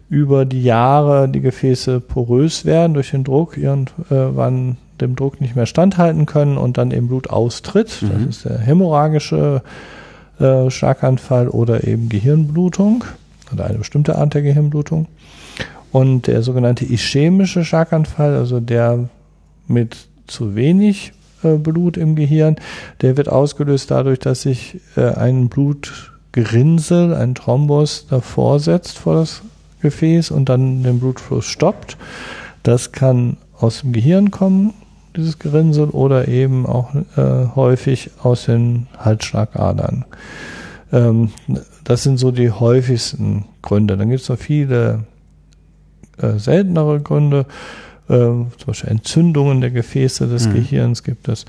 über 0.09 0.45
die 0.45 0.63
Jahre 0.63 1.29
die 1.29 1.41
Gefäße 1.41 1.99
porös 1.99 2.65
werden 2.65 2.95
durch 2.95 3.11
den 3.11 3.23
Druck, 3.23 3.57
irgendwann 3.57 4.77
dem 4.99 5.15
Druck 5.15 5.39
nicht 5.39 5.55
mehr 5.55 5.67
standhalten 5.67 6.25
können 6.25 6.57
und 6.57 6.77
dann 6.77 6.91
eben 6.91 7.07
Blut 7.07 7.29
austritt. 7.29 8.01
Mhm. 8.01 8.25
Das 8.25 8.37
ist 8.37 8.45
der 8.45 8.57
hämorrhagische 8.57 9.61
äh, 10.39 10.69
Schlaganfall 10.69 11.49
oder 11.49 11.85
eben 11.85 12.09
Gehirnblutung 12.09 13.03
oder 13.53 13.65
eine 13.65 13.77
bestimmte 13.77 14.17
Art 14.17 14.33
der 14.33 14.41
Gehirnblutung. 14.41 15.07
Und 15.91 16.27
der 16.27 16.43
sogenannte 16.43 16.85
ischämische 16.85 17.65
Schlaganfall, 17.65 18.35
also 18.35 18.59
der 18.59 19.09
mit 19.67 19.97
zu 20.27 20.55
wenig 20.55 21.13
äh, 21.43 21.55
Blut 21.55 21.97
im 21.97 22.15
Gehirn, 22.15 22.57
der 23.01 23.17
wird 23.17 23.29
ausgelöst 23.29 23.91
dadurch, 23.91 24.19
dass 24.19 24.43
sich 24.43 24.79
äh, 24.95 25.13
ein 25.13 25.49
Blutgerinnsel, 25.49 27.13
ein 27.13 27.35
Thrombus 27.35 28.07
davor 28.07 28.59
setzt 28.59 28.99
vor 28.99 29.15
das 29.15 29.41
Gefäß 29.81 30.31
und 30.31 30.49
dann 30.49 30.83
den 30.83 30.99
Blutfluss 30.99 31.45
stoppt. 31.45 31.97
Das 32.63 32.91
kann 32.91 33.37
aus 33.57 33.81
dem 33.81 33.93
Gehirn 33.93 34.31
kommen, 34.31 34.73
dieses 35.15 35.39
Gerinnsel, 35.39 35.89
oder 35.89 36.27
eben 36.27 36.65
auch 36.65 36.93
äh, 36.93 37.47
häufig 37.55 38.11
aus 38.21 38.45
den 38.45 38.87
Halsschlagadern. 38.97 40.05
Ähm, 40.91 41.31
das 41.83 42.03
sind 42.03 42.17
so 42.17 42.31
die 42.31 42.51
häufigsten 42.51 43.45
Gründe. 43.61 43.97
Dann 43.97 44.09
gibt 44.09 44.21
es 44.21 44.29
noch 44.29 44.37
viele 44.37 45.05
äh, 46.17 46.37
seltenere 46.37 46.99
Gründe, 46.99 47.45
äh, 48.07 48.15
zum 48.15 48.49
Beispiel 48.65 48.89
Entzündungen 48.89 49.61
der 49.61 49.71
Gefäße 49.71 50.27
des 50.27 50.47
mhm. 50.47 50.53
Gehirns 50.53 51.03
gibt 51.03 51.27
es. 51.27 51.45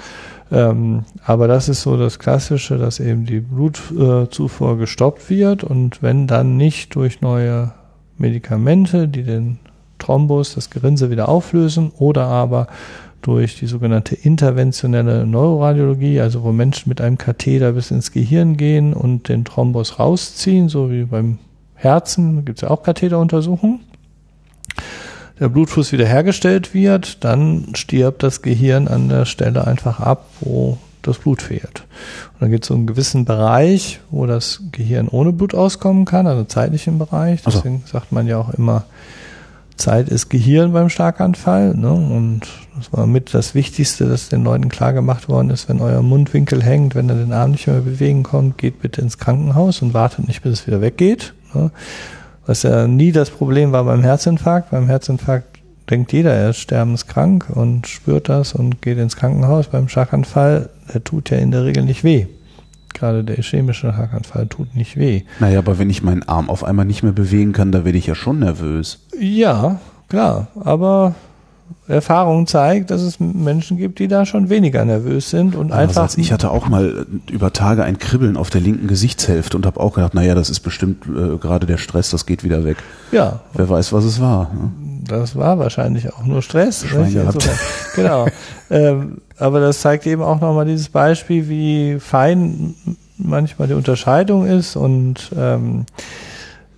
Ähm, 0.53 1.05
aber 1.25 1.49
das 1.49 1.69
ist 1.69 1.83
so 1.83 1.97
das 1.97 2.19
Klassische, 2.19 2.77
dass 2.77 3.01
eben 3.01 3.25
die 3.25 3.41
Blutzufuhr 3.41 4.79
gestoppt 4.79 5.31
wird 5.31 5.65
und 5.65 6.03
wenn 6.03 6.27
dann 6.27 6.57
nicht 6.57 6.95
durch 6.95 7.21
neue 7.21 7.73
Medikamente, 8.19 9.09
die 9.09 9.23
den 9.23 9.59
Thrombus, 9.99 10.55
das 10.55 10.71
Gerinnsel 10.71 11.11
wieder 11.11 11.29
auflösen 11.29 11.93
oder 11.99 12.27
aber 12.27 12.67
durch 13.23 13.59
die 13.59 13.67
sogenannte 13.67 14.15
interventionelle 14.15 15.27
Neuroradiologie, 15.27 16.21
also 16.21 16.43
wo 16.43 16.53
Menschen 16.53 16.89
mit 16.89 17.01
einem 17.01 17.19
Katheter 17.19 17.73
bis 17.73 17.91
ins 17.91 18.13
Gehirn 18.13 18.57
gehen 18.57 18.93
und 18.93 19.29
den 19.29 19.45
Thrombus 19.45 19.99
rausziehen, 19.99 20.69
so 20.69 20.91
wie 20.91 21.05
beim 21.05 21.39
Herzen, 21.75 22.45
gibt 22.45 22.59
es 22.59 22.63
ja 22.63 22.71
auch 22.71 22.83
Katheteruntersuchungen. 22.83 23.81
Der 25.39 25.49
Blutfluss 25.49 25.93
wiederhergestellt 25.93 26.75
wird, 26.75 27.25
dann 27.25 27.69
stirbt 27.75 28.23
das 28.23 28.43
Gehirn 28.43 28.89
an 28.89 29.09
der 29.09 29.25
Stelle 29.25 29.67
einfach 29.67 30.01
ab, 30.01 30.27
wo 30.41 30.77
das 31.03 31.19
Blut 31.19 31.41
fehlt. 31.41 31.87
Und 32.35 32.43
dann 32.43 32.51
gibt 32.51 32.65
es 32.65 32.69
so 32.69 32.75
einen 32.75 32.87
gewissen 32.87 33.25
Bereich, 33.25 34.01
wo 34.11 34.27
das 34.27 34.63
Gehirn 34.71 35.09
ohne 35.09 35.33
Blut 35.33 35.55
auskommen 35.55 36.05
kann, 36.05 36.27
also 36.27 36.45
zeitlichen 36.45 36.99
Bereich. 36.99 37.43
Deswegen 37.43 37.77
also. 37.77 37.99
sagt 37.99 38.13
man 38.13 38.27
ja 38.27 38.39
auch 38.39 38.51
immer, 38.51 38.85
Zeit 39.77 40.09
ist 40.11 40.29
Gehirn 40.29 40.73
beim 40.73 40.91
Schlaganfall. 40.91 41.75
Ne? 41.75 41.91
Und 41.91 42.43
das 42.81 42.93
war 42.93 43.07
mit 43.07 43.35
das 43.35 43.55
Wichtigste, 43.55 44.07
dass 44.07 44.31
den 44.31 44.43
Leuten 44.43 44.71
klar 44.71 44.93
gemacht 44.95 45.29
worden 45.29 45.51
ist, 45.51 45.69
wenn 45.69 45.81
euer 45.81 46.03
Mundwinkel 46.03 46.63
hängt, 46.63 46.95
wenn 46.95 47.09
ihr 47.09 47.15
den 47.15 47.33
Arm 47.33 47.51
nicht 47.51 47.67
mehr 47.67 47.81
bewegen 47.81 48.23
kommt, 48.23 48.57
geht 48.57 48.81
bitte 48.81 49.03
ins 49.03 49.19
Krankenhaus 49.19 49.83
und 49.83 49.93
wartet 49.93 50.27
nicht, 50.27 50.43
bis 50.43 50.61
es 50.61 50.67
wieder 50.67 50.81
weggeht. 50.81 51.35
Ne? 51.53 51.71
Was 52.47 52.63
ja 52.63 52.87
nie 52.87 53.13
das 53.13 53.29
Problem 53.31 53.73
war 53.73 53.85
beim 53.85 54.03
Herzinfarkt. 54.03 54.71
Beim 54.71 54.87
Herzinfarkt 54.87 55.61
denkt 55.91 56.13
jeder, 56.13 56.33
er 56.33 56.51
ist 56.51 56.59
sterbenskrank 56.59 57.51
und 57.51 57.87
spürt 57.87 58.29
das 58.29 58.55
und 58.55 58.81
geht 58.81 58.99
ins 58.99 59.17
Krankenhaus. 59.17 59.67
Beim 59.69 59.89
Schlaganfall, 59.89 60.71
der 60.93 61.05
tut 61.05 61.31
ja 61.31 61.37
in 61.37 61.51
der 61.51 61.65
Regel 61.65 61.85
nicht 61.85 62.03
weh. 62.03 62.27
Gerade 62.95 63.25
der 63.25 63.39
ischämische 63.39 63.93
Schlaganfall 63.93 64.47
tut 64.47 64.75
nicht 64.75 64.97
weh. 64.97 65.23
Naja, 65.39 65.59
aber 65.59 65.79
wenn 65.79 65.91
ich 65.91 66.03
meinen 66.03 66.23
Arm 66.23 66.49
auf 66.49 66.65
einmal 66.65 66.87
nicht 66.87 67.03
mehr 67.03 67.13
bewegen 67.13 67.53
kann, 67.53 67.73
da 67.73 67.85
werde 67.85 67.99
ich 67.99 68.07
ja 68.07 68.15
schon 68.15 68.39
nervös. 68.39 69.01
Ja, 69.19 69.81
klar. 70.09 70.49
Aber 70.59 71.15
Erfahrung 71.89 72.47
zeigt, 72.47 72.91
dass 72.91 73.03
es 73.03 73.19
Menschen 73.21 73.77
gibt, 73.77 73.99
die 73.99 74.09
da 74.09 74.25
schon 74.25 74.49
weniger 74.49 74.85
nervös 74.85 75.31
sind 75.31 75.57
und 75.57 75.73
einfach. 75.73 76.17
Ich 76.17 76.33
hatte 76.33 76.51
auch 76.51 76.69
mal 76.69 77.07
über 77.31 77.53
Tage 77.53 77.83
ein 77.83 77.99
Kribbeln 77.99 78.37
auf 78.37 78.51
der 78.51 78.61
linken 78.61 78.87
Gesichtshälfte 78.87 79.57
und 79.57 79.67
habe 79.67 79.81
auch 79.81 79.95
gedacht, 79.95 80.15
naja, 80.15 80.35
das 80.35 80.51
ist 80.51 80.61
bestimmt 80.61 81.05
äh, 81.07 81.37
gerade 81.39 81.67
der 81.67 81.79
Stress, 81.79 82.11
das 82.11 82.27
geht 82.27 82.45
wieder 82.45 82.65
weg. 82.65 82.77
Ja. 83.13 83.41
Wer 83.55 83.69
weiß, 83.69 83.93
was 83.93 84.05
es 84.05 84.21
war. 84.21 84.51
Ne? 84.55 84.71
Das 85.07 85.35
war 85.35 85.59
wahrscheinlich 85.59 86.13
auch 86.13 86.25
nur 86.25 86.43
Stress. 86.43 86.85
Schwein 86.87 87.13
gehabt. 87.13 87.49
genau. 87.97 88.27
ähm, 88.71 89.19
aber 89.39 89.61
das 89.61 89.81
zeigt 89.81 90.07
eben 90.07 90.23
auch 90.23 90.41
nochmal 90.41 90.67
dieses 90.67 90.89
Beispiel, 90.89 91.49
wie 91.49 91.99
fein 91.99 92.75
manchmal 93.17 93.69
die 93.69 93.75
Unterscheidung 93.75 94.47
ist 94.47 94.77
und 94.77 95.31
ähm, 95.37 95.81
äh, 95.81 96.30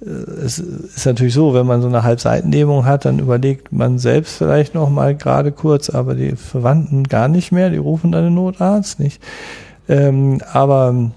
es 0.04 0.58
ist 0.58 1.06
natürlich 1.06 1.34
so, 1.34 1.54
wenn 1.54 1.66
man 1.66 1.80
so 1.80 1.88
eine 1.88 2.02
Halbseitenlähmung 2.02 2.84
hat, 2.84 3.04
dann 3.04 3.20
überlegt 3.20 3.72
man 3.72 3.98
selbst 3.98 4.36
vielleicht 4.36 4.74
noch 4.74 4.90
mal 4.90 5.14
gerade 5.14 5.52
kurz, 5.52 5.90
aber 5.90 6.14
die 6.14 6.34
Verwandten 6.34 7.04
gar 7.04 7.28
nicht 7.28 7.52
mehr, 7.52 7.70
die 7.70 7.76
rufen 7.76 8.10
dann 8.10 8.24
den 8.24 8.34
Notarzt, 8.34 8.98
nicht? 8.98 9.22
Ähm, 9.88 10.40
aber 10.52 11.10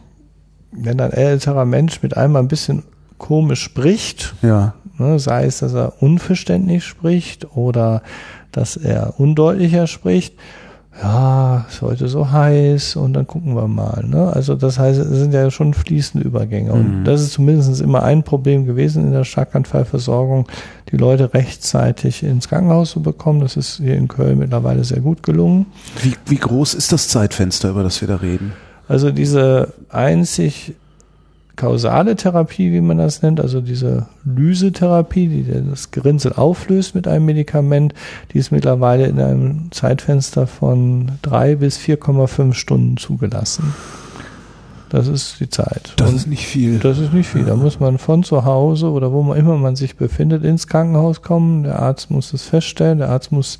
wenn 0.72 1.00
ein 1.00 1.14
älterer 1.14 1.66
Mensch 1.66 2.04
mit 2.04 2.16
einmal 2.16 2.44
ein 2.44 2.48
bisschen 2.48 2.84
komisch 3.18 3.64
spricht, 3.64 4.36
ja. 4.42 4.76
ne, 4.98 5.18
sei 5.20 5.46
es, 5.46 5.60
dass 5.60 5.74
er 5.74 5.94
unverständlich 6.02 6.84
spricht 6.84 7.56
oder 7.56 8.04
dass 8.52 8.78
er 8.78 9.20
undeutlicher 9.20 9.88
spricht, 9.88 10.36
ja, 11.02 11.66
ist 11.70 11.82
heute 11.82 12.08
so 12.08 12.32
heiß 12.32 12.96
und 12.96 13.14
dann 13.14 13.28
gucken 13.28 13.56
wir 13.56 13.68
mal. 13.68 14.06
Ne? 14.06 14.32
Also 14.32 14.56
das 14.56 14.80
heißt, 14.80 15.00
es 15.00 15.08
sind 15.10 15.34
ja 15.34 15.52
schon 15.52 15.74
fließende 15.74 16.26
Übergänge. 16.26 16.74
Mhm. 16.74 16.80
Und 16.80 17.04
das 17.04 17.22
ist 17.22 17.34
zumindest 17.34 17.82
immer 17.82 18.04
ein 18.04 18.24
Problem 18.24 18.66
gewesen 18.66 19.06
in 19.06 19.12
der 19.12 19.26
Schlaganfallversorgung, 19.26 20.48
die 20.92 20.98
Leute 20.98 21.34
rechtzeitig 21.34 22.24
ins 22.24 22.48
Krankenhaus 22.48 22.92
zu 22.92 23.02
bekommen. 23.02 23.42
Das 23.42 23.58
ist 23.58 23.78
hier 23.78 23.96
in 23.96 24.08
Köln 24.08 24.40
mittlerweile 24.40 24.84
sehr 24.86 25.02
gut 25.02 25.22
gelungen. 25.22 25.66
Wie, 26.02 26.14
wie 26.28 26.38
groß 26.38 26.74
ist 26.74 26.94
das 26.94 27.10
Zeitfenster, 27.10 27.72
über 27.72 27.84
das 27.84 28.00
wir 28.00 28.08
da 28.08 28.16
reden? 28.16 28.54
Also 28.88 29.12
diese 29.12 29.74
einzig 29.90 30.76
kausale 31.56 32.16
Therapie, 32.16 32.72
wie 32.72 32.82
man 32.82 32.98
das 32.98 33.22
nennt, 33.22 33.40
also 33.40 33.62
diese 33.62 34.08
Lysetherapie, 34.24 35.28
die 35.28 35.70
das 35.70 35.92
Gerinnsel 35.92 36.34
auflöst 36.34 36.96
mit 36.96 37.08
einem 37.08 37.26
Medikament, 37.26 37.94
die 38.34 38.40
ist 38.40 38.52
mittlerweile 38.52 39.08
in 39.08 39.20
einem 39.20 39.72
Zeitfenster 39.72 40.48
von 40.48 41.12
drei 41.22 41.56
bis 41.56 41.78
4,5 41.78 42.54
Stunden 42.54 42.98
zugelassen. 42.98 43.74
Das 44.90 45.08
ist 45.08 45.40
die 45.40 45.50
Zeit. 45.50 45.94
Das 45.98 46.10
Und 46.10 46.16
ist 46.16 46.28
nicht 46.28 46.46
viel. 46.46 46.80
Das 46.80 47.00
ist 47.00 47.12
nicht 47.12 47.28
viel. 47.28 47.44
Da 47.44 47.56
muss 47.56 47.80
man 47.80 47.98
von 47.98 48.24
zu 48.24 48.46
Hause 48.46 48.92
oder 48.92 49.12
wo 49.12 49.24
man 49.24 49.38
immer 49.38 49.58
man 49.58 49.76
sich 49.76 49.98
befindet 49.98 50.44
ins 50.44 50.68
Krankenhaus 50.68 51.22
kommen. 51.22 51.64
Der 51.64 51.80
Arzt 51.80 52.12
muss 52.12 52.32
das 52.32 52.44
feststellen. 52.44 53.00
Der 53.00 53.10
Arzt 53.10 53.32
muss 53.32 53.58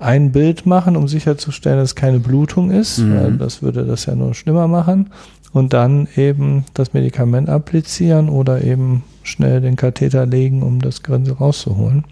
ein 0.00 0.32
Bild 0.32 0.64
machen, 0.64 0.96
um 0.96 1.06
sicherzustellen, 1.06 1.78
dass 1.78 1.90
es 1.90 1.94
keine 1.94 2.18
Blutung 2.18 2.70
ist. 2.70 2.98
Mhm. 2.98 3.38
Das 3.38 3.62
würde 3.62 3.84
das 3.84 4.06
ja 4.06 4.14
nur 4.14 4.34
schlimmer 4.34 4.68
machen 4.68 5.10
und 5.52 5.72
dann 5.72 6.08
eben 6.16 6.64
das 6.74 6.92
Medikament 6.92 7.48
applizieren 7.48 8.28
oder 8.28 8.62
eben 8.62 9.04
schnell 9.22 9.60
den 9.60 9.76
Katheter 9.76 10.26
legen, 10.26 10.62
um 10.62 10.80
das 10.80 11.02
Grinsel 11.02 11.34
rauszuholen. 11.34 12.04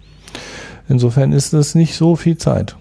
Insofern 0.89 1.33
ist 1.33 1.53
das 1.53 1.75
nicht 1.75 1.95
so 1.95 2.17
viel 2.17 2.39
Zeit. 2.39 2.77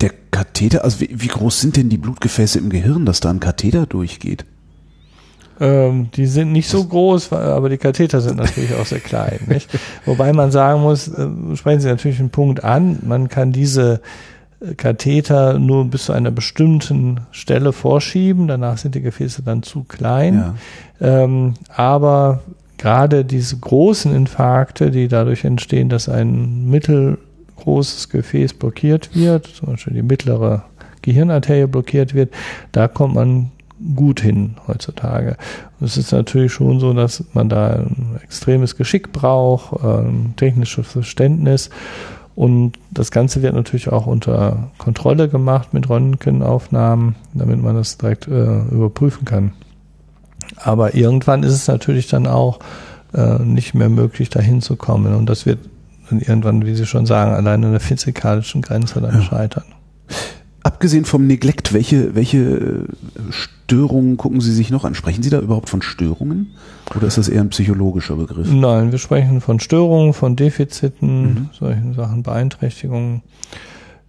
Der 0.00 0.10
Katheter, 0.30 0.84
also 0.84 1.00
wie, 1.00 1.10
wie 1.12 1.28
groß 1.28 1.60
sind 1.60 1.76
denn 1.76 1.88
die 1.88 1.98
Blutgefäße 1.98 2.58
im 2.58 2.70
Gehirn, 2.70 3.06
dass 3.06 3.20
da 3.20 3.30
ein 3.30 3.40
Katheter 3.40 3.86
durchgeht? 3.86 4.44
Ähm, 5.60 6.10
die 6.14 6.26
sind 6.26 6.50
nicht 6.50 6.68
so 6.68 6.84
groß, 6.84 7.32
aber 7.32 7.68
die 7.68 7.78
Katheter 7.78 8.20
sind 8.20 8.36
natürlich 8.36 8.74
auch 8.74 8.86
sehr 8.86 9.00
klein. 9.00 9.40
Nicht? 9.46 9.68
Wobei 10.04 10.32
man 10.32 10.50
sagen 10.50 10.82
muss, 10.82 11.08
äh, 11.08 11.28
sprechen 11.54 11.80
Sie 11.80 11.88
natürlich 11.88 12.18
einen 12.18 12.30
Punkt 12.30 12.64
an, 12.64 12.98
man 13.02 13.28
kann 13.28 13.52
diese 13.52 14.00
Katheter 14.76 15.58
nur 15.58 15.84
bis 15.84 16.06
zu 16.06 16.12
einer 16.12 16.30
bestimmten 16.30 17.20
Stelle 17.30 17.72
vorschieben. 17.72 18.48
Danach 18.48 18.78
sind 18.78 18.94
die 18.94 19.02
Gefäße 19.02 19.42
dann 19.42 19.62
zu 19.62 19.84
klein. 19.84 20.54
Ja. 21.00 21.24
Ähm, 21.24 21.54
aber 21.68 22.40
gerade 22.78 23.24
diese 23.24 23.58
großen 23.58 24.14
Infarkte, 24.14 24.90
die 24.90 25.08
dadurch 25.08 25.44
entstehen, 25.44 25.88
dass 25.88 26.08
ein 26.08 26.68
mittelgroßes 26.70 28.08
Gefäß 28.08 28.54
blockiert 28.54 29.14
wird, 29.14 29.46
zum 29.46 29.70
Beispiel 29.70 29.94
die 29.94 30.02
mittlere 30.02 30.64
Gehirnarterie 31.02 31.66
blockiert 31.66 32.14
wird, 32.14 32.32
da 32.72 32.88
kommt 32.88 33.14
man 33.14 33.50
gut 33.94 34.20
hin 34.20 34.54
heutzutage. 34.66 35.36
Und 35.78 35.86
es 35.86 35.96
ist 35.96 36.12
natürlich 36.12 36.52
schon 36.52 36.80
so, 36.80 36.92
dass 36.92 37.24
man 37.34 37.48
da 37.48 37.70
ein 37.70 38.18
extremes 38.22 38.76
Geschick 38.76 39.12
braucht, 39.12 39.82
ein 39.84 40.34
technisches 40.36 40.86
Verständnis. 40.86 41.70
Und 42.36 42.78
das 42.90 43.10
Ganze 43.10 43.42
wird 43.42 43.54
natürlich 43.54 43.90
auch 43.90 44.06
unter 44.06 44.70
Kontrolle 44.78 45.28
gemacht 45.28 45.72
mit 45.72 45.88
Röntgenaufnahmen, 45.88 47.14
damit 47.32 47.62
man 47.62 47.76
das 47.76 47.96
direkt 47.96 48.26
äh, 48.26 48.62
überprüfen 48.70 49.24
kann. 49.24 49.52
Aber 50.56 50.94
irgendwann 50.94 51.42
ist 51.42 51.52
es 51.52 51.68
natürlich 51.68 52.08
dann 52.08 52.26
auch 52.26 52.58
äh, 53.12 53.38
nicht 53.38 53.74
mehr 53.74 53.88
möglich, 53.88 54.30
da 54.30 54.40
hinzukommen. 54.40 55.14
Und 55.14 55.26
das 55.26 55.46
wird 55.46 55.60
dann 56.10 56.20
irgendwann, 56.20 56.66
wie 56.66 56.74
Sie 56.74 56.86
schon 56.86 57.06
sagen, 57.06 57.32
allein 57.32 57.64
an 57.64 57.70
der 57.70 57.80
physikalischen 57.80 58.62
Grenze 58.62 59.00
dann 59.00 59.14
ja. 59.14 59.22
scheitern. 59.22 59.64
Abgesehen 60.64 61.04
vom 61.04 61.26
Neglect, 61.26 61.74
welche, 61.74 62.14
welche 62.14 62.38
äh, 62.38 62.84
Störungen 63.30 64.16
gucken 64.16 64.40
Sie 64.40 64.52
sich 64.52 64.70
noch 64.70 64.86
an? 64.86 64.94
Sprechen 64.94 65.22
Sie 65.22 65.28
da 65.28 65.38
überhaupt 65.38 65.68
von 65.68 65.82
Störungen? 65.82 66.54
Oder 66.96 67.06
ist 67.06 67.18
das 67.18 67.28
eher 67.28 67.42
ein 67.42 67.50
psychologischer 67.50 68.16
Begriff? 68.16 68.50
Nein, 68.50 68.90
wir 68.90 68.98
sprechen 68.98 69.42
von 69.42 69.60
Störungen, 69.60 70.14
von 70.14 70.36
Defiziten, 70.36 71.22
mhm. 71.22 71.48
solchen 71.52 71.92
Sachen, 71.92 72.22
Beeinträchtigungen. 72.22 73.22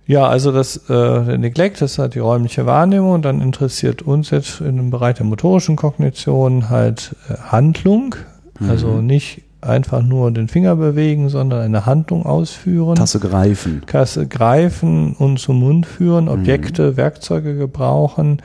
Ja, 0.07 0.27
also 0.27 0.53
das 0.53 0.77
äh, 0.89 0.93
der 0.93 1.37
Neglect, 1.37 1.81
das 1.81 1.97
hat 1.97 2.15
die 2.15 2.19
räumliche 2.19 2.65
Wahrnehmung. 2.65 3.21
Dann 3.21 3.41
interessiert 3.41 4.01
uns 4.03 4.29
jetzt 4.29 4.61
in 4.61 4.77
dem 4.77 4.91
Bereich 4.91 5.17
der 5.17 5.25
motorischen 5.25 5.75
Kognition 5.75 6.69
halt 6.69 7.17
äh, 7.27 7.33
Handlung. 7.33 8.15
Mhm. 8.61 8.69
Also 8.69 9.01
nicht 9.01 9.41
einfach 9.65 10.01
nur 10.01 10.31
den 10.31 10.47
Finger 10.47 10.75
bewegen, 10.75 11.29
sondern 11.29 11.61
eine 11.61 11.85
Handlung 11.85 12.25
ausführen. 12.25 12.95
Tasse 12.95 13.19
greifen. 13.19 13.81
Tasse 13.87 14.27
greifen 14.27 15.13
und 15.13 15.39
zum 15.39 15.59
Mund 15.59 15.85
führen, 15.85 16.29
Objekte, 16.29 16.91
mhm. 16.91 16.97
Werkzeuge 16.97 17.55
gebrauchen, 17.55 18.41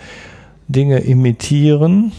Dinge 0.69 0.99
imitieren. 1.01 2.13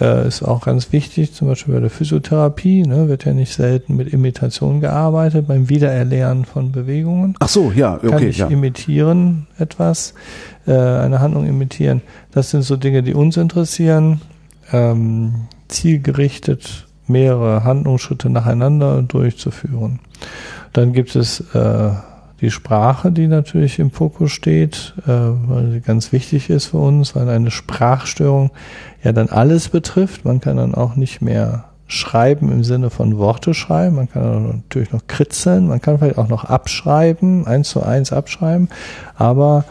Äh, 0.00 0.28
ist 0.28 0.42
auch 0.42 0.64
ganz 0.64 0.92
wichtig, 0.92 1.34
zum 1.34 1.48
Beispiel 1.48 1.74
bei 1.74 1.80
der 1.80 1.90
Physiotherapie, 1.90 2.82
ne, 2.82 3.08
wird 3.08 3.24
ja 3.24 3.32
nicht 3.32 3.52
selten 3.52 3.96
mit 3.96 4.12
Imitation 4.12 4.80
gearbeitet, 4.80 5.48
beim 5.48 5.68
Wiedererlernen 5.68 6.44
von 6.44 6.70
Bewegungen. 6.70 7.34
Ach 7.40 7.48
so, 7.48 7.72
ja, 7.74 7.94
okay. 7.94 8.08
Kann 8.08 8.28
ich 8.28 8.38
ja. 8.38 8.46
imitieren 8.46 9.48
etwas, 9.58 10.14
äh, 10.66 10.72
eine 10.72 11.20
Handlung 11.20 11.46
imitieren. 11.46 12.02
Das 12.30 12.50
sind 12.50 12.62
so 12.62 12.76
Dinge, 12.76 13.02
die 13.02 13.14
uns 13.14 13.36
interessieren. 13.36 14.20
Ähm, 14.70 15.46
zielgerichtet 15.68 16.87
mehrere 17.08 17.64
Handlungsschritte 17.64 18.30
nacheinander 18.30 19.02
durchzuführen. 19.02 20.00
Dann 20.72 20.92
gibt 20.92 21.16
es 21.16 21.40
äh, 21.54 21.90
die 22.40 22.50
Sprache, 22.50 23.10
die 23.10 23.26
natürlich 23.26 23.78
im 23.78 23.90
Fokus 23.90 24.32
steht, 24.32 24.94
äh, 25.06 25.10
weil 25.10 25.70
sie 25.72 25.80
ganz 25.80 26.12
wichtig 26.12 26.50
ist 26.50 26.66
für 26.66 26.78
uns, 26.78 27.16
weil 27.16 27.28
eine 27.28 27.50
Sprachstörung 27.50 28.50
ja 29.02 29.12
dann 29.12 29.28
alles 29.28 29.68
betrifft. 29.68 30.24
Man 30.24 30.40
kann 30.40 30.56
dann 30.56 30.74
auch 30.74 30.96
nicht 30.96 31.20
mehr 31.20 31.64
schreiben 31.88 32.52
im 32.52 32.64
Sinne 32.64 32.90
von 32.90 33.16
Worte 33.16 33.54
schreiben. 33.54 33.96
Man 33.96 34.10
kann 34.10 34.46
natürlich 34.46 34.92
noch 34.92 35.06
kritzeln, 35.06 35.66
man 35.66 35.80
kann 35.80 35.98
vielleicht 35.98 36.18
auch 36.18 36.28
noch 36.28 36.44
abschreiben, 36.44 37.46
eins 37.46 37.70
zu 37.70 37.82
eins 37.82 38.12
abschreiben, 38.12 38.68
aber 39.16 39.64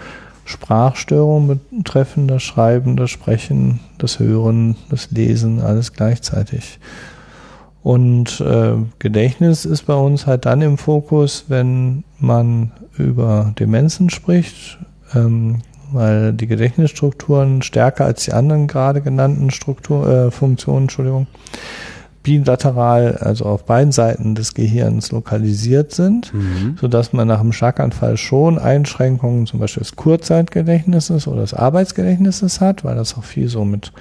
Sprachstörungen 0.45 1.59
betreffen 1.71 2.27
das 2.27 2.41
Schreiben, 2.41 2.95
das 2.95 3.11
Sprechen, 3.11 3.81
das 3.97 4.19
Hören, 4.19 4.75
das 4.89 5.11
Lesen, 5.11 5.61
alles 5.61 5.93
gleichzeitig. 5.93 6.79
Und 7.87 8.41
äh, 8.41 8.73
Gedächtnis 8.99 9.63
ist 9.63 9.83
bei 9.83 9.93
uns 9.93 10.27
halt 10.27 10.45
dann 10.45 10.61
im 10.61 10.77
Fokus, 10.77 11.45
wenn 11.47 12.03
man 12.19 12.73
über 12.97 13.53
Demenzen 13.57 14.09
spricht, 14.09 14.77
ähm, 15.15 15.59
weil 15.93 16.33
die 16.33 16.47
Gedächtnisstrukturen 16.47 17.61
stärker 17.61 18.03
als 18.03 18.25
die 18.25 18.33
anderen 18.33 18.67
gerade 18.67 18.99
genannten 18.99 19.51
Struktur, 19.51 20.05
äh, 20.05 20.31
Funktionen, 20.31 20.81
Entschuldigung, 20.81 21.27
bilateral, 22.23 23.19
also 23.21 23.45
auf 23.45 23.63
beiden 23.63 23.93
Seiten 23.93 24.35
des 24.35 24.53
Gehirns 24.53 25.13
lokalisiert 25.13 25.93
sind, 25.93 26.33
mhm. 26.33 26.75
sodass 26.81 27.13
man 27.13 27.29
nach 27.29 27.39
einem 27.39 27.53
Schlaganfall 27.53 28.17
schon 28.17 28.59
Einschränkungen 28.59 29.45
zum 29.45 29.61
Beispiel 29.61 29.83
des 29.83 29.95
Kurzzeitgedächtnisses 29.95 31.25
oder 31.25 31.39
des 31.39 31.53
Arbeitsgedächtnisses 31.53 32.59
hat, 32.59 32.83
weil 32.83 32.97
das 32.97 33.17
auch 33.17 33.23
viel 33.23 33.47
so 33.47 33.63
mit 33.63 33.93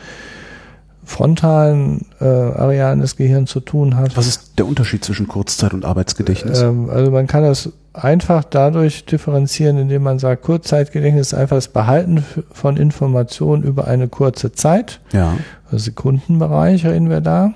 frontalen 1.06 2.04
äh, 2.20 2.24
Arealen 2.24 3.00
des 3.00 3.16
Gehirns 3.16 3.50
zu 3.50 3.60
tun 3.60 3.96
hat. 3.96 4.16
Was 4.16 4.26
ist 4.26 4.58
der 4.58 4.66
Unterschied 4.66 5.04
zwischen 5.04 5.28
Kurzzeit- 5.28 5.72
und 5.72 5.84
Arbeitsgedächtnis? 5.84 6.60
Ähm, 6.60 6.90
also 6.90 7.12
man 7.12 7.28
kann 7.28 7.44
das 7.44 7.70
einfach 7.92 8.42
dadurch 8.42 9.06
differenzieren, 9.06 9.78
indem 9.78 10.02
man 10.02 10.18
sagt, 10.18 10.42
Kurzzeitgedächtnis 10.42 11.28
ist 11.28 11.34
einfach 11.34 11.56
das 11.56 11.68
Behalten 11.68 12.24
von 12.50 12.76
Informationen 12.76 13.62
über 13.62 13.86
eine 13.86 14.08
kurze 14.08 14.50
Zeit. 14.50 15.00
Ja. 15.12 15.36
Also 15.66 15.78
Sekundenbereich 15.78 16.84
reden 16.84 17.08
wir 17.08 17.20
da. 17.20 17.52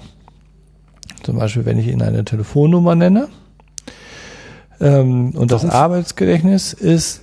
Zum 1.25 1.37
Beispiel, 1.37 1.67
wenn 1.67 1.79
ich 1.79 1.89
Ihnen 1.89 2.03
eine 2.03 2.25
Telefonnummer 2.25 2.95
nenne. 2.95 3.29
Ähm, 4.81 5.31
und 5.31 5.35
Warum? 5.35 5.49
das 5.49 5.65
Arbeitsgedächtnis 5.65 6.73
ist 6.73 7.23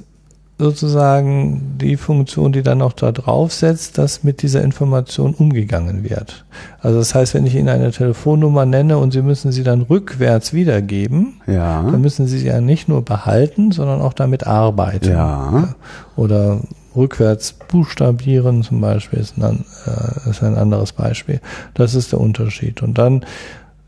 sozusagen 0.60 1.78
die 1.78 1.97
Funktion, 1.97 2.51
die 2.51 2.64
dann 2.64 2.80
noch 2.80 2.93
da 2.93 3.12
drauf 3.12 3.53
setzt, 3.53 3.99
dass 3.99 4.24
mit 4.24 4.41
dieser 4.41 4.64
Information 4.64 5.36
umgegangen 5.36 6.03
wird. 6.03 6.45
Also 6.82 6.97
das 6.97 7.14
heißt, 7.14 7.36
wenn 7.36 7.45
ich 7.45 7.53
Ihnen 7.53 7.70
eine 7.70 7.91
Telefonnummer 7.91 8.66
nenne 8.66 8.97
und 8.97 9.12
Sie 9.12 9.22
müssen 9.22 9.51
sie 9.51 9.64
dann 9.64 9.82
rückwärts 9.82 10.53
wiedergeben, 10.53 11.41
ja. 11.45 11.84
dann 11.84 12.01
müssen 12.01 12.26
Sie 12.26 12.39
sie 12.39 12.47
ja 12.47 12.60
nicht 12.60 12.89
nur 12.89 13.05
behalten, 13.05 13.72
sondern 13.72 14.01
auch 14.01 14.14
damit 14.14 14.47
arbeiten. 14.47 15.10
Ja. 15.10 15.76
Oder 16.16 16.62
rückwärts 16.95 17.53
buchstabieren 17.53 18.64
zum 18.64 18.82
Beispiel 18.82 19.20
ist 19.20 19.38
ein, 19.38 19.64
äh, 19.86 20.30
ist 20.30 20.41
ein 20.41 20.55
anderes 20.55 20.91
Beispiel. 20.91 21.39
Das 21.76 21.93
ist 21.93 22.14
der 22.14 22.20
Unterschied. 22.20 22.82
Und 22.82 22.97
dann 22.97 23.24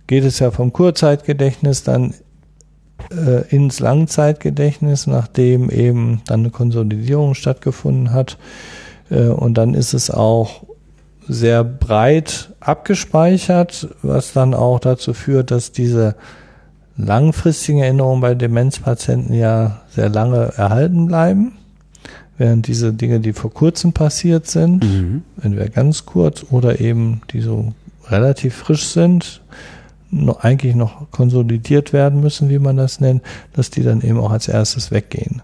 geht 0.06 0.24
es 0.24 0.38
ja 0.38 0.52
vom 0.52 0.72
Kurzzeitgedächtnis 0.72 1.84
dann 1.84 2.14
äh, 3.12 3.48
ins 3.54 3.80
Langzeitgedächtnis, 3.80 5.08
nachdem 5.08 5.70
eben 5.70 6.22
dann 6.26 6.42
eine 6.42 6.50
Konsolidierung 6.50 7.34
stattgefunden 7.34 8.14
hat. 8.14 8.38
Äh, 9.10 9.28
und 9.28 9.58
dann 9.58 9.74
ist 9.74 9.94
es 9.94 10.12
auch 10.12 10.64
sehr 11.28 11.64
breit 11.64 12.50
abgespeichert, 12.60 13.88
was 14.02 14.34
dann 14.34 14.54
auch 14.54 14.80
dazu 14.80 15.14
führt, 15.14 15.52
dass 15.52 15.72
diese 15.72 16.16
langfristigen 16.98 17.80
Erinnerungen 17.80 18.22
bei 18.22 18.36
Demenzpatienten 18.36 19.34
ja 19.34 19.82
sehr 19.90 20.10
lange 20.10 20.54
erhalten 20.58 21.06
bleiben, 21.06 21.54
während 22.38 22.68
diese 22.68 22.94
Dinge, 22.94 23.20
die 23.20 23.34
vor 23.34 23.54
kurzem 23.54 23.94
passiert 23.94 24.48
sind, 24.48 24.84
mhm. 24.84 25.22
entweder 25.42 25.70
ganz 25.70 26.06
kurz 26.06 26.46
oder 26.50 26.82
eben 26.82 27.22
die 27.32 27.42
so 27.42 27.74
relativ 28.10 28.56
frisch 28.56 28.88
sind, 28.88 29.42
noch, 30.12 30.44
eigentlich 30.44 30.76
noch 30.76 31.12
konsolidiert 31.12 31.94
werden 31.94 32.22
müssen, 32.22 32.50
wie 32.50 32.60
man 32.60 32.78
das 32.78 33.00
nennt, 33.00 33.22
dass 33.54 33.70
die 33.70 33.84
dann 33.84 34.02
eben 34.02 34.20
auch 34.20 34.32
als 34.32 34.48
erstes 34.48 34.92
weggehen. 34.92 35.42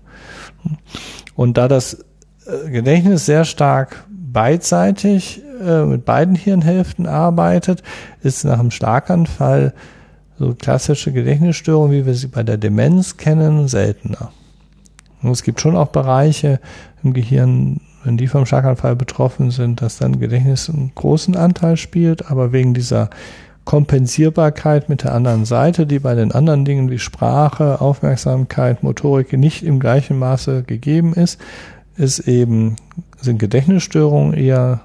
Und 1.36 1.57
da 1.57 1.68
das 1.68 2.05
äh, 2.45 2.70
Gedächtnis 2.70 3.26
sehr 3.26 3.45
stark 3.45 4.05
beidseitig 4.09 5.41
äh, 5.61 5.86
mit 5.86 6.05
beiden 6.05 6.36
Hirnhälften 6.36 7.07
arbeitet, 7.07 7.84
ist 8.22 8.43
nach 8.43 8.59
einem 8.59 8.72
Schlaganfall 8.72 9.74
so 10.38 10.53
klassische 10.53 11.13
Gedächtnisstörungen, 11.13 11.91
wie 11.91 12.05
wir 12.05 12.13
sie 12.13 12.28
bei 12.28 12.43
der 12.43 12.57
Demenz 12.57 13.18
kennen, 13.18 13.68
seltener. 13.68 14.32
Und 15.22 15.32
es 15.32 15.43
gibt 15.43 15.61
schon 15.61 15.78
auch 15.78 15.88
Bereiche 15.88 16.59
im 17.03 17.13
Gehirn, 17.13 17.80
wenn 18.03 18.18
die 18.18 18.28
vom 18.28 18.45
Schlaganfall 18.45 18.95
betroffen 18.95 19.51
sind, 19.51 19.82
dass 19.82 19.97
dann 19.97 20.20
Gedächtnis 20.20 20.70
einen 20.70 20.91
großen 20.93 21.36
Anteil 21.36 21.78
spielt, 21.78 22.30
aber 22.30 22.51
wegen 22.51 22.74
dieser 22.74 23.09
Kompensierbarkeit 23.66 24.89
mit 24.89 25.03
der 25.03 25.13
anderen 25.13 25.45
Seite, 25.45 25.88
die 25.88 25.99
bei 25.99 26.13
den 26.16 26.32
anderen 26.32 26.66
Dingen 26.66 26.89
wie 26.91 26.99
Sprache, 26.99 27.82
Aufmerksamkeit, 27.82 28.84
Motorik 28.84 29.34
nicht 29.34 29.63
im 29.63 29.80
gleichen 29.80 30.18
Maße 30.18 30.63
gegeben 30.63 31.13
ist, 31.13 31.39
ist 31.97 32.20
eben, 32.20 32.76
sind 33.20 33.39
Gedächtnisstörungen 33.39 34.34
eher 34.34 34.82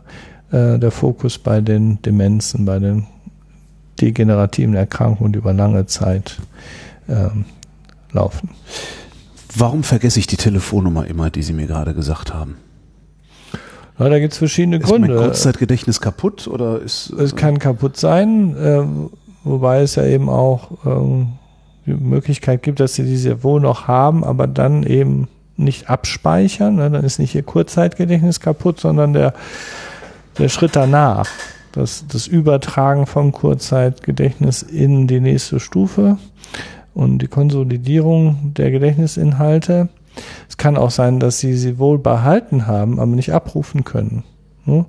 äh, 0.50 0.78
der 0.78 0.90
Fokus 0.90 1.38
bei 1.38 1.60
den 1.60 2.00
Demenzen, 2.02 2.64
bei 2.64 2.78
den 2.78 3.06
degenerativen 4.00 4.74
Erkrankungen, 4.74 5.32
die 5.32 5.38
über 5.38 5.52
lange 5.52 5.86
Zeit 5.86 6.40
ähm, 7.08 7.44
laufen. 8.12 8.50
Warum 9.54 9.82
vergesse 9.82 10.20
ich 10.20 10.26
die 10.26 10.36
Telefonnummer 10.36 11.06
immer, 11.06 11.28
die 11.28 11.42
Sie 11.42 11.52
mir 11.52 11.66
gerade 11.66 11.92
gesagt 11.92 12.32
haben? 12.32 12.56
Ja, 14.00 14.08
da 14.08 14.18
gibt 14.18 14.32
es 14.32 14.38
verschiedene 14.38 14.78
ist 14.78 14.84
Gründe. 14.84 15.08
Ist 15.08 15.14
mein 15.14 15.24
Kurzzeitgedächtnis 15.26 16.00
kaputt 16.00 16.48
oder 16.48 16.80
ist? 16.80 17.10
Es 17.10 17.36
kann 17.36 17.58
kaputt 17.58 17.98
sein, 17.98 18.56
äh, 18.56 18.82
wobei 19.44 19.82
es 19.82 19.94
ja 19.94 20.04
eben 20.06 20.30
auch 20.30 20.70
äh, 20.86 21.26
die 21.84 21.92
Möglichkeit 21.92 22.62
gibt, 22.62 22.80
dass 22.80 22.94
sie 22.94 23.04
diese 23.04 23.44
wohl 23.44 23.60
noch 23.60 23.88
haben, 23.88 24.24
aber 24.24 24.46
dann 24.46 24.84
eben 24.84 25.28
nicht 25.58 25.90
abspeichern. 25.90 26.76
Ne? 26.76 26.90
Dann 26.90 27.04
ist 27.04 27.18
nicht 27.18 27.34
ihr 27.34 27.42
Kurzzeitgedächtnis 27.42 28.40
kaputt, 28.40 28.80
sondern 28.80 29.12
der, 29.12 29.34
der 30.38 30.48
Schritt 30.48 30.76
danach. 30.76 31.28
Das, 31.72 32.06
das 32.08 32.26
Übertragen 32.26 33.06
vom 33.06 33.32
Kurzzeitgedächtnis 33.32 34.62
in 34.62 35.06
die 35.06 35.20
nächste 35.20 35.60
Stufe 35.60 36.16
und 36.94 37.18
die 37.18 37.28
Konsolidierung 37.28 38.54
der 38.56 38.70
Gedächtnisinhalte. 38.70 39.88
Es 40.48 40.56
kann 40.56 40.76
auch 40.76 40.90
sein, 40.90 41.20
dass 41.20 41.38
sie 41.38 41.54
sie 41.54 41.78
wohl 41.78 41.98
behalten 41.98 42.66
haben, 42.66 42.98
aber 42.98 43.12
nicht 43.12 43.32
abrufen 43.32 43.84
können. 43.84 44.24
Ne? 44.64 44.86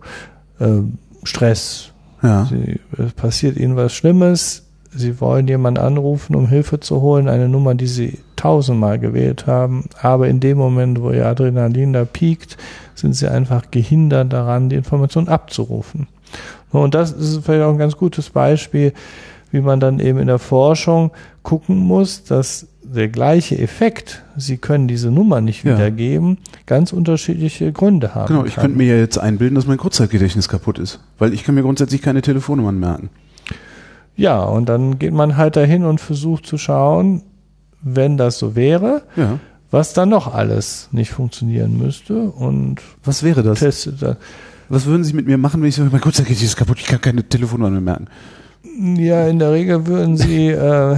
äh, 0.61 0.81
Stress. 1.23 1.91
Ja. 2.21 2.45
Sie, 2.45 2.79
es 2.97 3.13
passiert 3.13 3.57
ihnen 3.57 3.75
was 3.75 3.93
Schlimmes. 3.93 4.67
Sie 4.93 5.21
wollen 5.21 5.47
jemanden 5.47 5.81
anrufen, 5.81 6.35
um 6.35 6.47
Hilfe 6.47 6.79
zu 6.79 7.01
holen, 7.01 7.29
eine 7.29 7.47
Nummer, 7.47 7.75
die 7.75 7.87
sie 7.87 8.19
tausendmal 8.35 8.99
gewählt 8.99 9.47
haben. 9.47 9.85
Aber 10.01 10.27
in 10.27 10.39
dem 10.39 10.57
Moment, 10.57 11.01
wo 11.01 11.11
ihr 11.11 11.25
Adrenalin 11.25 11.93
da 11.93 12.03
piekt, 12.03 12.57
sind 12.93 13.13
sie 13.13 13.29
einfach 13.31 13.71
gehindert 13.71 14.33
daran, 14.33 14.69
die 14.69 14.75
Information 14.75 15.29
abzurufen. 15.29 16.07
Und 16.71 16.93
das 16.93 17.11
ist 17.11 17.45
vielleicht 17.45 17.63
auch 17.63 17.71
ein 17.71 17.77
ganz 17.77 17.95
gutes 17.95 18.29
Beispiel, 18.29 18.93
wie 19.51 19.61
man 19.61 19.79
dann 19.79 19.99
eben 19.99 20.19
in 20.19 20.27
der 20.27 20.39
Forschung 20.39 21.11
gucken 21.43 21.77
muss, 21.77 22.23
dass 22.23 22.67
der 22.93 23.07
gleiche 23.09 23.57
Effekt, 23.57 24.23
Sie 24.35 24.57
können 24.57 24.87
diese 24.87 25.11
Nummer 25.11 25.39
nicht 25.41 25.63
Ja. 25.63 25.75
wiedergeben, 25.75 26.37
ganz 26.65 26.91
unterschiedliche 26.93 27.71
Gründe 27.71 28.13
haben 28.15 28.27
Genau, 28.27 28.45
ich 28.45 28.55
kann. 28.55 28.63
könnte 28.63 28.77
mir 28.77 28.87
ja 28.87 28.97
jetzt 28.97 29.17
einbilden, 29.17 29.55
dass 29.55 29.67
mein 29.67 29.77
Kurzzeitgedächtnis 29.77 30.49
kaputt 30.49 30.77
ist. 30.79 30.99
Weil 31.17 31.33
ich 31.33 31.43
kann 31.43 31.55
mir 31.55 31.61
grundsätzlich 31.61 32.01
keine 32.01 32.21
Telefonnummern 32.21 32.77
merken. 32.79 33.09
Ja, 34.15 34.43
und 34.43 34.67
dann 34.67 34.99
geht 34.99 35.13
man 35.13 35.37
halt 35.37 35.55
dahin 35.55 35.85
und 35.85 36.01
versucht 36.01 36.45
zu 36.45 36.57
schauen, 36.57 37.23
wenn 37.81 38.17
das 38.17 38.37
so 38.37 38.55
wäre, 38.55 39.03
Ja. 39.15 39.39
was 39.71 39.93
dann 39.93 40.09
noch 40.09 40.33
alles 40.33 40.89
nicht 40.91 41.11
funktionieren 41.11 41.77
müsste 41.77 42.23
und 42.29 42.81
Was 43.03 43.23
wäre 43.23 43.41
das? 43.41 43.59
testet 43.59 44.01
dann. 44.01 44.17
Was 44.69 44.85
würden 44.85 45.03
Sie 45.03 45.13
mit 45.13 45.27
mir 45.27 45.37
machen, 45.37 45.61
wenn 45.61 45.69
ich 45.69 45.75
sage, 45.75 45.89
mein 45.91 46.01
Kurzzeitgedächtnis 46.01 46.51
ist 46.51 46.55
kaputt, 46.57 46.79
ich 46.79 46.87
kann 46.87 47.01
keine 47.01 47.23
Telefonnummern 47.27 47.73
mehr 47.73 47.81
merken? 47.81 48.07
Ja, 49.01 49.27
in 49.27 49.39
der 49.39 49.51
Regel 49.51 49.85
würden 49.87 50.15
sie 50.17 50.47
äh, 50.49 50.97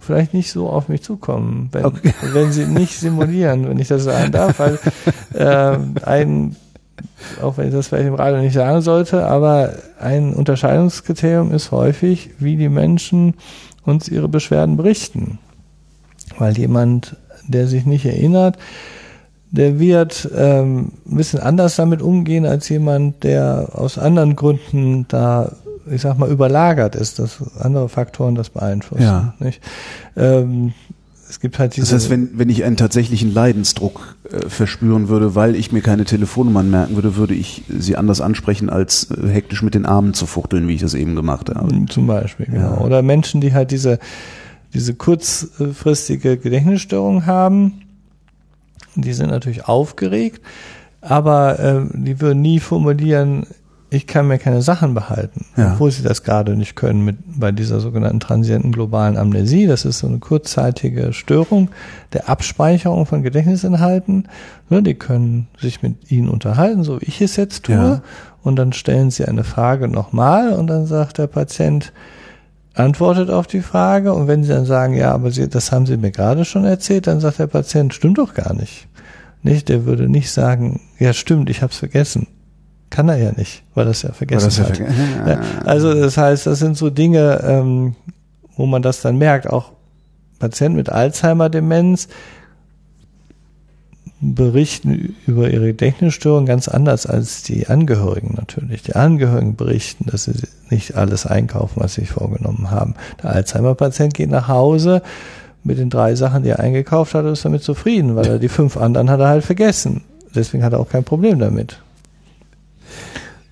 vielleicht 0.00 0.34
nicht 0.34 0.50
so 0.50 0.68
auf 0.68 0.88
mich 0.88 1.02
zukommen, 1.02 1.68
wenn, 1.72 1.84
Okay. 1.84 2.12
wenn 2.32 2.52
sie 2.52 2.66
nicht 2.66 2.98
simulieren, 2.98 3.68
wenn 3.68 3.78
ich 3.78 3.88
das 3.88 4.04
sagen 4.04 4.32
darf, 4.32 4.58
weil 4.58 4.78
äh, 5.34 5.78
ein, 6.04 6.56
auch 7.42 7.56
wenn 7.58 7.68
ich 7.68 7.74
das 7.74 7.88
vielleicht 7.88 8.08
im 8.08 8.14
Radio 8.14 8.40
nicht 8.40 8.54
sagen 8.54 8.80
sollte, 8.80 9.26
aber 9.26 9.74
ein 10.00 10.32
Unterscheidungskriterium 10.34 11.52
ist 11.52 11.70
häufig, 11.70 12.30
wie 12.38 12.56
die 12.56 12.68
Menschen 12.68 13.34
uns 13.84 14.08
ihre 14.08 14.28
Beschwerden 14.28 14.76
berichten. 14.76 15.38
Weil 16.38 16.56
jemand, 16.56 17.16
der 17.46 17.66
sich 17.66 17.86
nicht 17.86 18.06
erinnert, 18.06 18.56
der 19.50 19.80
wird 19.80 20.28
ähm, 20.36 20.92
ein 21.06 21.16
bisschen 21.16 21.40
anders 21.40 21.76
damit 21.76 22.02
umgehen 22.02 22.46
als 22.46 22.68
jemand, 22.68 23.24
der 23.24 23.70
aus 23.72 23.98
anderen 23.98 24.36
Gründen 24.36 25.06
da, 25.08 25.52
ich 25.90 26.02
sag 26.02 26.18
mal, 26.18 26.30
überlagert 26.30 26.94
ist, 26.94 27.18
dass 27.18 27.38
andere 27.58 27.88
Faktoren 27.88 28.34
das 28.34 28.50
beeinflussen. 28.50 29.02
Ja. 29.02 29.34
Nicht? 29.38 29.62
Ähm, 30.16 30.72
es 31.30 31.38
gibt 31.38 31.60
halt 31.60 31.76
diese. 31.76 31.86
Das 31.86 32.02
heißt, 32.02 32.10
wenn, 32.10 32.30
wenn 32.38 32.48
ich 32.48 32.64
einen 32.64 32.76
tatsächlichen 32.76 33.32
Leidensdruck 33.32 34.16
äh, 34.24 34.48
verspüren 34.48 35.08
würde, 35.08 35.36
weil 35.36 35.54
ich 35.54 35.70
mir 35.70 35.80
keine 35.80 36.04
Telefonnummern 36.04 36.68
merken 36.68 36.96
würde, 36.96 37.14
würde 37.16 37.34
ich 37.34 37.62
sie 37.68 37.96
anders 37.96 38.20
ansprechen, 38.20 38.68
als 38.68 39.10
äh, 39.10 39.28
hektisch 39.28 39.62
mit 39.62 39.74
den 39.74 39.86
Armen 39.86 40.12
zu 40.12 40.26
fuchteln, 40.26 40.66
wie 40.66 40.74
ich 40.74 40.80
das 40.80 40.94
eben 40.94 41.14
gemacht 41.14 41.48
habe. 41.54 41.86
Zum 41.86 42.08
Beispiel, 42.08 42.46
genau. 42.46 42.74
Ja. 42.74 42.80
Oder 42.80 43.02
Menschen, 43.02 43.40
die 43.40 43.54
halt 43.54 43.70
diese, 43.70 44.00
diese 44.74 44.94
kurzfristige 44.94 46.36
Gedächtnisstörung 46.36 47.26
haben, 47.26 47.82
die 48.96 49.12
sind 49.12 49.30
natürlich 49.30 49.68
aufgeregt, 49.68 50.40
aber 51.00 51.60
äh, 51.60 51.80
die 51.94 52.20
würden 52.20 52.42
nie 52.42 52.58
formulieren, 52.58 53.46
ich 53.92 54.06
kann 54.06 54.28
mir 54.28 54.38
keine 54.38 54.62
Sachen 54.62 54.94
behalten, 54.94 55.46
Ja. 55.56 55.72
obwohl 55.72 55.90
sie 55.90 56.02
das 56.04 56.22
gerade 56.22 56.56
nicht 56.56 56.76
können 56.76 57.04
mit 57.04 57.16
bei 57.26 57.50
dieser 57.52 57.80
sogenannten 57.80 58.20
transienten 58.20 58.70
globalen 58.72 59.16
Amnesie. 59.16 59.66
Das 59.66 59.84
ist 59.84 59.98
so 59.98 60.06
eine 60.06 60.18
kurzzeitige 60.18 61.12
Störung 61.12 61.70
der 62.12 62.28
Abspeicherung 62.28 63.04
von 63.06 63.22
Gedächtnisinhalten. 63.22 64.28
Ne, 64.68 64.82
die 64.82 64.94
können 64.94 65.48
sich 65.58 65.82
mit 65.82 66.10
ihnen 66.10 66.28
unterhalten, 66.28 66.84
so 66.84 67.00
wie 67.00 67.06
ich 67.06 67.20
es 67.20 67.34
jetzt 67.36 67.64
tue, 67.64 67.74
Ja. 67.74 68.02
und 68.42 68.56
dann 68.56 68.72
stellen 68.72 69.10
sie 69.10 69.24
eine 69.26 69.42
Frage 69.44 69.88
nochmal 69.88 70.52
und 70.52 70.68
dann 70.68 70.86
sagt 70.86 71.18
der 71.18 71.26
Patient, 71.26 71.92
antwortet 72.74 73.28
auf 73.30 73.48
die 73.48 73.60
Frage 73.60 74.12
und 74.14 74.28
wenn 74.28 74.44
sie 74.44 74.50
dann 74.52 74.64
sagen, 74.64 74.94
ja, 74.94 75.12
aber 75.12 75.32
sie, 75.32 75.48
das 75.48 75.72
haben 75.72 75.86
sie 75.86 75.96
mir 75.96 76.12
gerade 76.12 76.44
schon 76.44 76.64
erzählt, 76.64 77.08
dann 77.08 77.18
sagt 77.20 77.40
der 77.40 77.48
Patient, 77.48 77.92
stimmt 77.92 78.18
doch 78.18 78.34
gar 78.34 78.54
nicht. 78.54 78.86
Nicht, 79.42 79.68
der 79.68 79.84
würde 79.86 80.08
nicht 80.08 80.30
sagen, 80.30 80.80
ja 80.98 81.12
stimmt, 81.12 81.50
ich 81.50 81.62
habe 81.62 81.72
es 81.72 81.78
vergessen. 81.78 82.28
Kann 82.90 83.08
er 83.08 83.16
ja 83.16 83.32
nicht, 83.32 83.62
weil 83.74 83.86
es 83.88 84.02
ja 84.02 84.12
vergessen 84.12 84.46
das 84.46 84.58
ja 84.58 84.64
hat. 84.64 84.72
verge- 84.76 85.28
Ja, 85.28 85.40
also 85.64 85.94
das 85.94 86.16
heißt, 86.16 86.46
das 86.46 86.58
sind 86.58 86.76
so 86.76 86.90
Dinge, 86.90 87.40
ähm, 87.44 87.94
wo 88.56 88.66
man 88.66 88.82
das 88.82 89.00
dann 89.00 89.16
merkt, 89.16 89.48
auch 89.48 89.72
Patienten 90.40 90.76
mit 90.76 90.90
Alzheimer-Demenz 90.90 92.08
berichten 94.22 95.14
über 95.26 95.50
ihre 95.50 95.68
Gedächtnisstörung 95.68 96.44
ganz 96.44 96.68
anders 96.68 97.06
als 97.06 97.42
die 97.42 97.68
Angehörigen 97.68 98.34
natürlich. 98.36 98.82
Die 98.82 98.94
Angehörigen 98.94 99.56
berichten, 99.56 100.04
dass 100.10 100.24
sie 100.24 100.32
nicht 100.68 100.94
alles 100.94 101.24
einkaufen, 101.26 101.80
was 101.80 101.94
sie 101.94 102.02
sich 102.02 102.10
vorgenommen 102.10 102.70
haben. 102.70 102.94
Der 103.22 103.30
Alzheimer-Patient 103.30 104.12
geht 104.12 104.30
nach 104.30 104.48
Hause 104.48 105.02
mit 105.64 105.78
den 105.78 105.88
drei 105.90 106.14
Sachen, 106.16 106.42
die 106.42 106.50
er 106.50 106.60
eingekauft 106.60 107.14
hat, 107.14 107.24
und 107.24 107.32
ist 107.32 107.44
damit 107.44 107.62
zufrieden, 107.62 108.14
weil 108.16 108.26
er 108.26 108.38
die 108.38 108.48
fünf 108.48 108.76
anderen 108.76 109.08
hat 109.10 109.20
er 109.20 109.28
halt 109.28 109.44
vergessen. 109.44 110.02
Deswegen 110.34 110.64
hat 110.64 110.72
er 110.74 110.80
auch 110.80 110.88
kein 110.88 111.04
Problem 111.04 111.38
damit. 111.38 111.80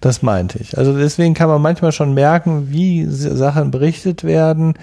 Das 0.00 0.22
meinte 0.22 0.58
ich. 0.58 0.78
Also 0.78 0.96
deswegen 0.96 1.34
kann 1.34 1.48
man 1.48 1.60
manchmal 1.60 1.92
schon 1.92 2.14
merken, 2.14 2.68
wie 2.70 3.04
Sachen 3.06 3.70
berichtet 3.70 4.22
werden, 4.24 4.74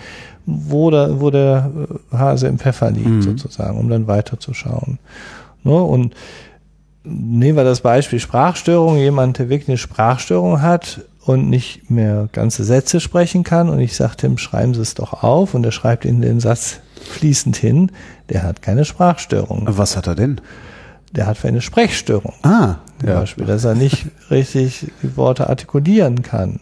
wo, 0.45 0.91
da, 0.91 1.20
wo 1.22 1.30
der 1.32 1.72
äh, 2.11 2.16
Hase 2.18 2.47
im 2.47 2.59
Pfeffer 2.59 2.91
liegt, 2.91 3.07
Mhm. 3.07 3.22
sozusagen, 3.22 3.78
um 3.80 3.89
dann 3.89 4.07
weiterzuschauen. 4.07 4.99
Ne? 5.63 5.74
Und 5.82 6.13
nehmen 7.03 7.57
wir 7.57 7.63
das 7.63 7.82
Beispiel 7.82 8.20
Sprachstörung. 8.20 8.97
Jemand, 8.97 9.39
der 9.39 9.49
wirklich 9.49 9.70
eine 9.70 9.78
Sprachstörung 9.78 10.61
hat 10.61 11.01
und 11.26 11.49
nicht 11.49 11.89
mehr 11.89 12.28
ganze 12.32 12.63
Sätze 12.63 12.99
sprechen 12.99 13.43
kann 13.43 13.70
und 13.70 13.80
ich 13.80 13.95
sage 13.95 14.28
ihm, 14.28 14.38
schreiben 14.38 14.74
Sie 14.76 14.82
es 14.82 14.93
doch 14.93 15.24
auf 15.24 15.53
und 15.55 15.66
er 15.66 15.72
schreibt 15.72 16.05
Ihnen 16.05 16.22
den 16.22 16.39
Satz 16.39 16.82
fließend 17.01 17.55
hin, 17.55 17.91
der 18.30 18.43
hat 18.43 18.61
keine 18.61 18.86
Sprachstörung. 18.86 19.63
Was 19.68 19.97
hat 19.97 20.07
er 20.07 20.16
denn? 20.16 20.41
Der 21.16 21.28
hat 21.28 21.43
eine 21.45 21.61
Sprechstörung 21.61 22.34
Ah, 22.43 22.76
zum 22.99 23.09
ja. 23.09 23.20
Beispiel, 23.20 23.45
dass 23.45 23.63
er 23.63 23.76
nicht 23.76 24.07
richtig 24.30 24.91
die 25.01 25.18
Worte 25.18 25.49
artikulieren 25.49 26.22
kann 26.22 26.59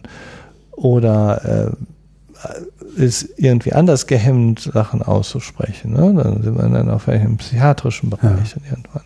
oder 0.72 1.72
äh, 1.72 3.00
ist 3.00 3.28
irgendwie 3.38 3.72
anders 3.72 4.06
gehemmt, 4.06 4.60
Sachen 4.60 5.02
auszusprechen. 5.02 5.92
Ne? 5.92 6.22
Dann 6.22 6.42
sind 6.42 6.56
wir 6.56 6.68
dann 6.68 6.90
auf 6.90 7.08
einem 7.08 7.36
psychiatrischen 7.38 8.10
Bereich 8.10 8.54
dann 8.54 8.64
irgendwann. 8.70 9.02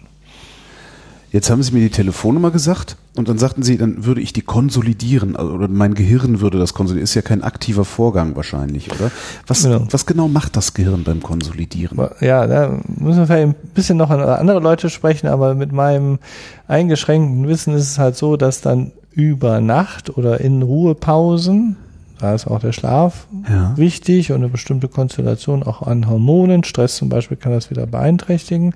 Jetzt 1.30 1.50
haben 1.50 1.62
Sie 1.62 1.72
mir 1.72 1.80
die 1.80 1.90
Telefonnummer 1.90 2.50
gesagt 2.50 2.96
und 3.16 3.28
dann 3.28 3.36
sagten 3.36 3.62
Sie, 3.62 3.76
dann 3.76 4.06
würde 4.06 4.22
ich 4.22 4.32
die 4.32 4.40
konsolidieren, 4.40 5.36
also, 5.36 5.52
oder 5.52 5.68
mein 5.68 5.92
Gehirn 5.92 6.40
würde 6.40 6.58
das 6.58 6.72
konsolidieren. 6.72 7.04
Ist 7.04 7.14
ja 7.14 7.20
kein 7.22 7.42
aktiver 7.42 7.84
Vorgang 7.84 8.34
wahrscheinlich, 8.34 8.90
oder? 8.90 9.10
Was, 9.46 9.64
Genau. 9.64 9.86
was 9.90 10.06
genau 10.06 10.28
macht 10.28 10.56
das 10.56 10.72
Gehirn 10.72 11.04
beim 11.04 11.22
Konsolidieren? 11.22 11.98
Ja, 12.20 12.46
da 12.46 12.78
müssen 12.86 13.18
wir 13.18 13.26
vielleicht 13.26 13.48
ein 13.48 13.54
bisschen 13.74 13.98
noch 13.98 14.08
an 14.08 14.20
andere 14.20 14.60
Leute 14.60 14.88
sprechen, 14.88 15.26
aber 15.26 15.54
mit 15.54 15.70
meinem 15.70 16.18
eingeschränkten 16.66 17.46
Wissen 17.46 17.74
ist 17.74 17.90
es 17.90 17.98
halt 17.98 18.16
so, 18.16 18.36
dass 18.38 18.60
dann 18.62 18.92
über 19.12 19.60
Nacht 19.60 20.16
oder 20.16 20.40
in 20.40 20.62
Ruhepausen, 20.62 21.76
da 22.20 22.34
ist 22.34 22.46
auch 22.46 22.60
der 22.60 22.72
Schlaf 22.72 23.26
Ja. 23.50 23.76
wichtig 23.76 24.30
und 24.32 24.38
eine 24.38 24.48
bestimmte 24.48 24.88
Konstellation 24.88 25.62
auch 25.62 25.82
an 25.82 26.08
Hormonen, 26.08 26.64
Stress 26.64 26.96
zum 26.96 27.08
Beispiel 27.08 27.36
kann 27.36 27.52
das 27.52 27.70
wieder 27.70 27.86
beeinträchtigen, 27.86 28.74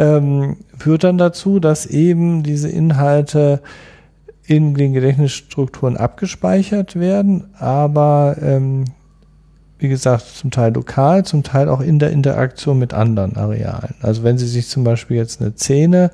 ähm, 0.00 0.56
führt 0.78 1.04
dann 1.04 1.18
dazu, 1.18 1.60
dass 1.60 1.84
eben 1.84 2.42
diese 2.42 2.70
Inhalte 2.70 3.60
in 4.46 4.74
den 4.74 4.94
Gedächtnisstrukturen 4.94 5.98
abgespeichert 5.98 6.98
werden, 6.98 7.50
aber 7.58 8.36
ähm, 8.40 8.86
wie 9.78 9.88
gesagt, 9.88 10.24
zum 10.26 10.50
Teil 10.50 10.72
lokal, 10.72 11.24
zum 11.24 11.42
Teil 11.42 11.68
auch 11.68 11.80
in 11.80 11.98
der 11.98 12.10
Interaktion 12.10 12.78
mit 12.78 12.94
anderen 12.94 13.36
Arealen. 13.36 13.94
Also 14.00 14.22
wenn 14.24 14.38
Sie 14.38 14.48
sich 14.48 14.68
zum 14.68 14.84
Beispiel 14.84 15.18
jetzt 15.18 15.40
eine 15.40 15.52
Szene 15.52 16.10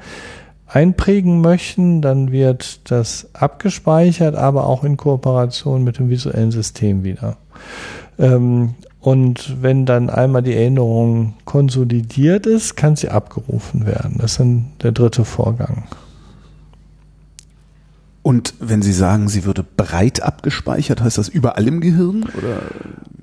einprägen 0.67 1.41
möchten, 1.41 2.03
dann 2.03 2.33
wird 2.33 2.91
das 2.91 3.29
abgespeichert, 3.35 4.35
aber 4.35 4.67
auch 4.67 4.83
in 4.83 4.97
Kooperation 4.97 5.85
mit 5.85 5.99
dem 5.99 6.11
visuellen 6.11 6.51
System 6.51 7.05
wieder. 7.05 7.37
Ähm, 8.19 8.75
und 9.07 9.63
wenn 9.63 9.87
dann 9.87 10.11
einmal 10.11 10.43
die 10.43 10.57
Erinnerung 10.57 11.35
konsolidiert 11.45 12.45
ist, 12.45 12.75
kann 12.75 12.97
sie 12.97 13.09
abgerufen 13.09 13.87
werden. 13.87 14.17
Das 14.19 14.33
ist 14.33 14.41
dann 14.41 14.73
der 14.83 14.91
dritte 14.91 15.25
Vorgang. 15.25 15.85
Und 18.27 18.55
wenn 18.59 18.83
Sie 18.83 18.93
sagen, 18.93 19.29
sie 19.29 19.45
würde 19.45 19.63
breit 19.63 20.21
abgespeichert, 20.21 21.01
heißt 21.01 21.17
das 21.17 21.29
überall 21.29 21.69
im 21.69 21.81
Gehirn? 21.81 22.25
Oder? 22.37 22.59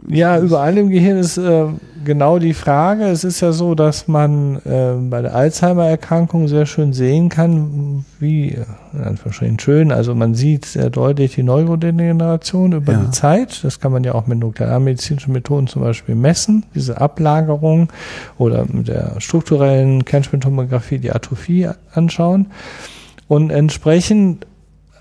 Ja, 0.07 0.39
überall 0.39 0.77
im 0.77 0.89
Gehirn 0.89 1.17
ist 1.17 1.37
äh, 1.37 1.65
genau 2.05 2.39
die 2.39 2.53
Frage. 2.53 3.03
Es 3.07 3.25
ist 3.25 3.41
ja 3.41 3.51
so, 3.51 3.75
dass 3.75 4.07
man 4.07 4.61
äh, 4.63 4.93
bei 5.09 5.21
der 5.21 5.35
Alzheimer-Erkrankung 5.35 6.47
sehr 6.47 6.65
schön 6.65 6.93
sehen 6.93 7.27
kann, 7.27 8.05
wie, 8.21 8.51
äh, 8.51 8.63
in 8.93 9.03
Anführungsstrichen 9.03 9.59
schön, 9.59 9.91
also 9.91 10.15
man 10.15 10.35
sieht 10.35 10.63
sehr 10.63 10.89
deutlich 10.89 11.35
die 11.35 11.43
Neurodegeneration 11.43 12.71
über 12.71 12.93
Ja. 12.93 12.99
die 12.99 13.11
Zeit. 13.11 13.61
Das 13.65 13.81
kann 13.81 13.91
man 13.91 14.05
ja 14.05 14.15
auch 14.15 14.25
mit 14.27 14.39
nuklearmedizinischen 14.39 15.33
Methoden 15.33 15.67
zum 15.67 15.81
Beispiel 15.81 16.15
messen, 16.15 16.63
diese 16.75 17.01
Ablagerung 17.01 17.91
oder 18.37 18.65
mit 18.71 18.87
der 18.87 19.19
strukturellen 19.19 20.05
Kernspintomographie 20.05 20.99
die 20.99 21.11
Atrophie 21.11 21.67
anschauen. 21.93 22.45
Und 23.27 23.49
entsprechend 23.49 24.45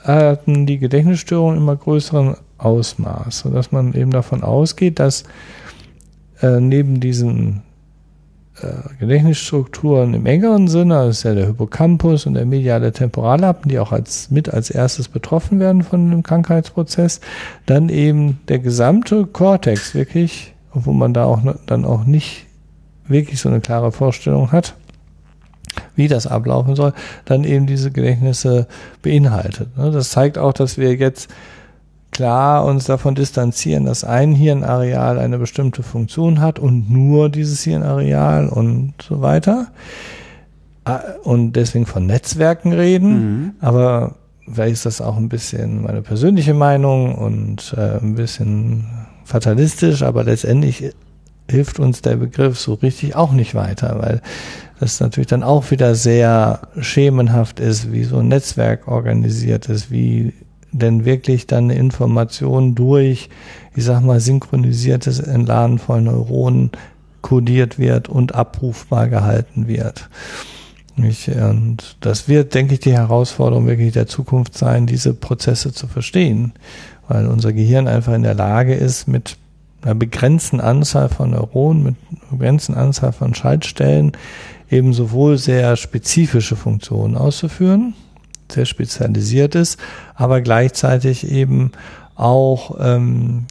hatten 0.04 0.66
die 0.66 0.78
Gedächtnisstörungen 0.78 1.58
immer 1.58 1.76
größeren 1.76 2.36
Ausmaß, 2.58 3.40
sodass 3.40 3.72
man 3.72 3.94
eben 3.94 4.10
davon 4.10 4.42
ausgeht, 4.42 4.98
dass 4.98 5.24
äh, 6.40 6.60
neben 6.60 7.00
diesen 7.00 7.62
äh, 8.60 8.66
Gedächtnisstrukturen 8.98 10.14
im 10.14 10.26
engeren 10.26 10.68
Sinne, 10.68 11.06
das 11.06 11.18
ist 11.18 11.22
ja 11.24 11.34
der 11.34 11.46
Hippocampus 11.46 12.26
und 12.26 12.34
der 12.34 12.46
mediale 12.46 12.92
Temporallappen, 12.92 13.68
die 13.68 13.78
auch 13.78 13.92
als, 13.92 14.30
mit 14.30 14.52
als 14.52 14.70
erstes 14.70 15.08
betroffen 15.08 15.58
werden 15.58 15.82
von 15.82 16.10
dem 16.10 16.22
Krankheitsprozess, 16.22 17.20
dann 17.66 17.88
eben 17.88 18.40
der 18.48 18.58
gesamte 18.58 19.26
Kortex 19.26 19.94
wirklich, 19.94 20.54
obwohl 20.72 20.94
man 20.94 21.14
da 21.14 21.24
auch 21.24 21.40
dann 21.66 21.84
auch 21.84 22.04
nicht 22.04 22.46
wirklich 23.06 23.40
so 23.40 23.48
eine 23.48 23.60
klare 23.60 23.92
Vorstellung 23.92 24.52
hat, 24.52 24.74
wie 25.96 26.08
das 26.08 26.26
ablaufen 26.26 26.76
soll, 26.76 26.92
dann 27.24 27.44
eben 27.44 27.66
diese 27.66 27.90
Gedächtnisse 27.90 28.66
beinhaltet. 29.02 29.76
Ne? 29.76 29.90
Das 29.90 30.10
zeigt 30.10 30.38
auch, 30.38 30.52
dass 30.52 30.78
wir 30.78 30.94
jetzt 30.94 31.30
klar 32.10 32.64
uns 32.64 32.84
davon 32.84 33.14
distanzieren, 33.14 33.86
dass 33.86 34.04
ein 34.04 34.34
Hirnareal 34.34 35.18
eine 35.18 35.38
bestimmte 35.38 35.82
Funktion 35.82 36.40
hat 36.40 36.58
und 36.58 36.90
nur 36.90 37.28
dieses 37.30 37.62
Hirnareal 37.62 38.48
und 38.48 38.94
so 39.02 39.22
weiter. 39.22 39.68
Ah, 40.84 41.00
und 41.22 41.52
deswegen 41.52 41.86
von 41.86 42.06
Netzwerken 42.06 42.72
reden. 42.72 43.12
Mhm. 43.12 43.50
Aber 43.60 44.16
vielleicht 44.52 44.74
ist 44.74 44.86
das 44.86 45.00
auch 45.00 45.16
ein 45.16 45.28
bisschen 45.28 45.82
meine 45.82 46.02
persönliche 46.02 46.54
Meinung 46.54 47.14
und 47.14 47.74
äh, 47.76 47.98
ein 47.98 48.14
bisschen 48.14 48.84
fatalistisch, 49.24 50.02
aber 50.02 50.24
letztendlich 50.24 50.92
hilft 51.48 51.78
uns 51.78 52.02
der 52.02 52.16
Begriff 52.16 52.58
so 52.58 52.74
richtig 52.74 53.14
auch 53.16 53.32
nicht 53.32 53.54
weiter, 53.54 53.96
weil 54.00 54.20
das 54.82 54.98
natürlich 54.98 55.28
dann 55.28 55.44
auch 55.44 55.70
wieder 55.70 55.94
sehr 55.94 56.60
schemenhaft 56.80 57.60
ist, 57.60 57.92
wie 57.92 58.02
so 58.02 58.18
ein 58.18 58.26
Netzwerk 58.26 58.88
organisiert 58.88 59.68
ist, 59.68 59.92
wie 59.92 60.32
denn 60.72 61.04
wirklich 61.04 61.46
dann 61.46 61.64
eine 61.64 61.74
Information 61.74 62.74
durch, 62.74 63.28
ich 63.76 63.84
sag 63.84 64.02
mal, 64.02 64.18
synchronisiertes 64.18 65.20
Entladen 65.20 65.78
von 65.78 66.02
Neuronen 66.04 66.72
kodiert 67.20 67.78
wird 67.78 68.08
und 68.08 68.34
abrufbar 68.34 69.08
gehalten 69.08 69.68
wird. 69.68 70.08
Und 70.96 71.96
das 72.00 72.26
wird, 72.28 72.52
denke 72.52 72.74
ich, 72.74 72.80
die 72.80 72.92
Herausforderung 72.92 73.68
wirklich 73.68 73.92
der 73.92 74.08
Zukunft 74.08 74.58
sein, 74.58 74.86
diese 74.86 75.14
Prozesse 75.14 75.72
zu 75.72 75.86
verstehen, 75.86 76.54
weil 77.06 77.28
unser 77.28 77.52
Gehirn 77.52 77.86
einfach 77.86 78.14
in 78.14 78.24
der 78.24 78.34
Lage 78.34 78.74
ist, 78.74 79.06
mit 79.06 79.36
einer 79.82 79.94
begrenzten 79.94 80.60
Anzahl 80.60 81.08
von 81.08 81.30
Neuronen, 81.30 81.82
mit 81.82 81.96
einer 82.10 82.38
begrenzten 82.38 82.74
Anzahl 82.74 83.12
von 83.12 83.34
Schaltstellen 83.34 84.12
eben 84.72 84.94
sowohl 84.94 85.36
sehr 85.38 85.76
spezifische 85.76 86.56
Funktionen 86.56 87.16
auszuführen, 87.16 87.94
sehr 88.50 88.64
spezialisiert 88.64 89.54
ist, 89.54 89.78
aber 90.14 90.40
gleichzeitig 90.40 91.30
eben 91.30 91.72
auch 92.14 92.76
ähm, 92.80 93.46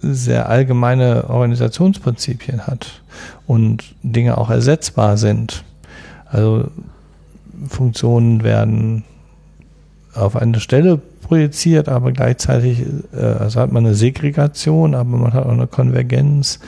sehr 0.00 0.48
allgemeine 0.48 1.28
Organisationsprinzipien 1.28 2.66
hat 2.66 3.02
und 3.46 3.94
Dinge 4.02 4.38
auch 4.38 4.50
ersetzbar 4.50 5.16
sind. 5.16 5.64
Also 6.26 6.68
Funktionen 7.68 8.42
werden 8.42 9.04
auf 10.14 10.34
eine 10.36 10.60
Stelle 10.60 11.00
projiziert, 11.22 11.88
aber 11.88 12.12
gleichzeitig 12.12 12.84
äh, 13.14 13.20
also 13.20 13.60
hat 13.60 13.70
man 13.70 13.86
eine 13.86 13.94
Segregation, 13.94 14.94
aber 14.94 15.16
man 15.16 15.32
hat 15.34 15.46
auch 15.46 15.52
eine 15.52 15.66
Konvergenz 15.66 16.58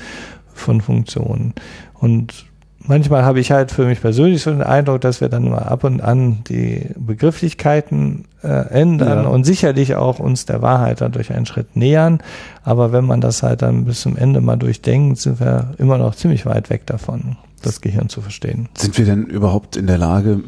von 0.53 0.81
Funktionen. 0.81 1.55
Und 1.95 2.47
manchmal 2.87 3.25
habe 3.25 3.41
ich 3.41 3.51
halt 3.51 3.71
für 3.71 3.87
mich 3.87 4.01
persönlich 4.01 4.43
so 4.43 4.51
den 4.51 4.63
Eindruck, 4.63 5.01
dass 5.01 5.21
wir 5.21 5.29
dann 5.29 5.49
mal 5.49 5.63
ab 5.63 5.85
und 5.85 6.01
an 6.01 6.45
die 6.49 6.87
Begrifflichkeiten 6.97 8.25
äh, 8.43 8.49
ändern 8.49 9.25
ja. 9.25 9.29
und 9.29 9.45
sicherlich 9.45 9.97
auch 9.97 10.19
uns 10.19 10.47
der 10.47 10.63
Wahrheit 10.63 11.01
dadurch 11.01 11.33
einen 11.33 11.47
Schritt 11.47 11.77
nähern. 11.77 12.21
Aber 12.63 12.93
wenn 12.93 13.05
man 13.05 13.21
das 13.21 13.43
halt 13.43 13.63
dann 13.63 13.85
bis 13.85 14.01
zum 14.01 14.17
Ende 14.17 14.41
mal 14.41 14.57
durchdenkt, 14.57 15.19
sind 15.19 15.41
wir 15.41 15.75
immer 15.79 15.99
noch 15.99 16.15
ziemlich 16.15 16.47
weit 16.47 16.71
weg 16.71 16.87
davon, 16.87 17.37
das 17.63 17.81
Gehirn 17.81 18.09
zu 18.09 18.21
verstehen. 18.21 18.69
Sind 18.75 18.97
wir 18.99 19.05
denn 19.05 19.25
überhaupt 19.27 19.77
in 19.77 19.87
der 19.87 19.99
Lage, 19.99 20.43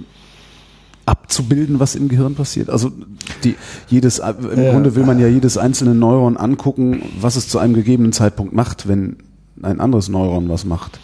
abzubilden, 1.06 1.78
was 1.78 1.94
im 1.94 2.08
Gehirn 2.08 2.34
passiert. 2.34 2.68
Also 2.68 2.90
die, 3.44 3.54
jedes, 3.86 4.18
im 4.18 4.62
ja. 4.62 4.72
Grunde 4.72 4.96
will 4.96 5.04
man 5.04 5.20
ja 5.20 5.28
jedes 5.28 5.56
einzelne 5.56 5.94
Neuron 5.94 6.36
angucken, 6.36 7.02
was 7.20 7.36
es 7.36 7.48
zu 7.48 7.60
einem 7.60 7.74
gegebenen 7.74 8.12
Zeitpunkt 8.12 8.52
macht, 8.52 8.88
wenn 8.88 9.18
ein 9.62 9.80
anderes 9.80 10.08
Neuron 10.08 10.48
was 10.48 10.64
macht. 10.64 10.98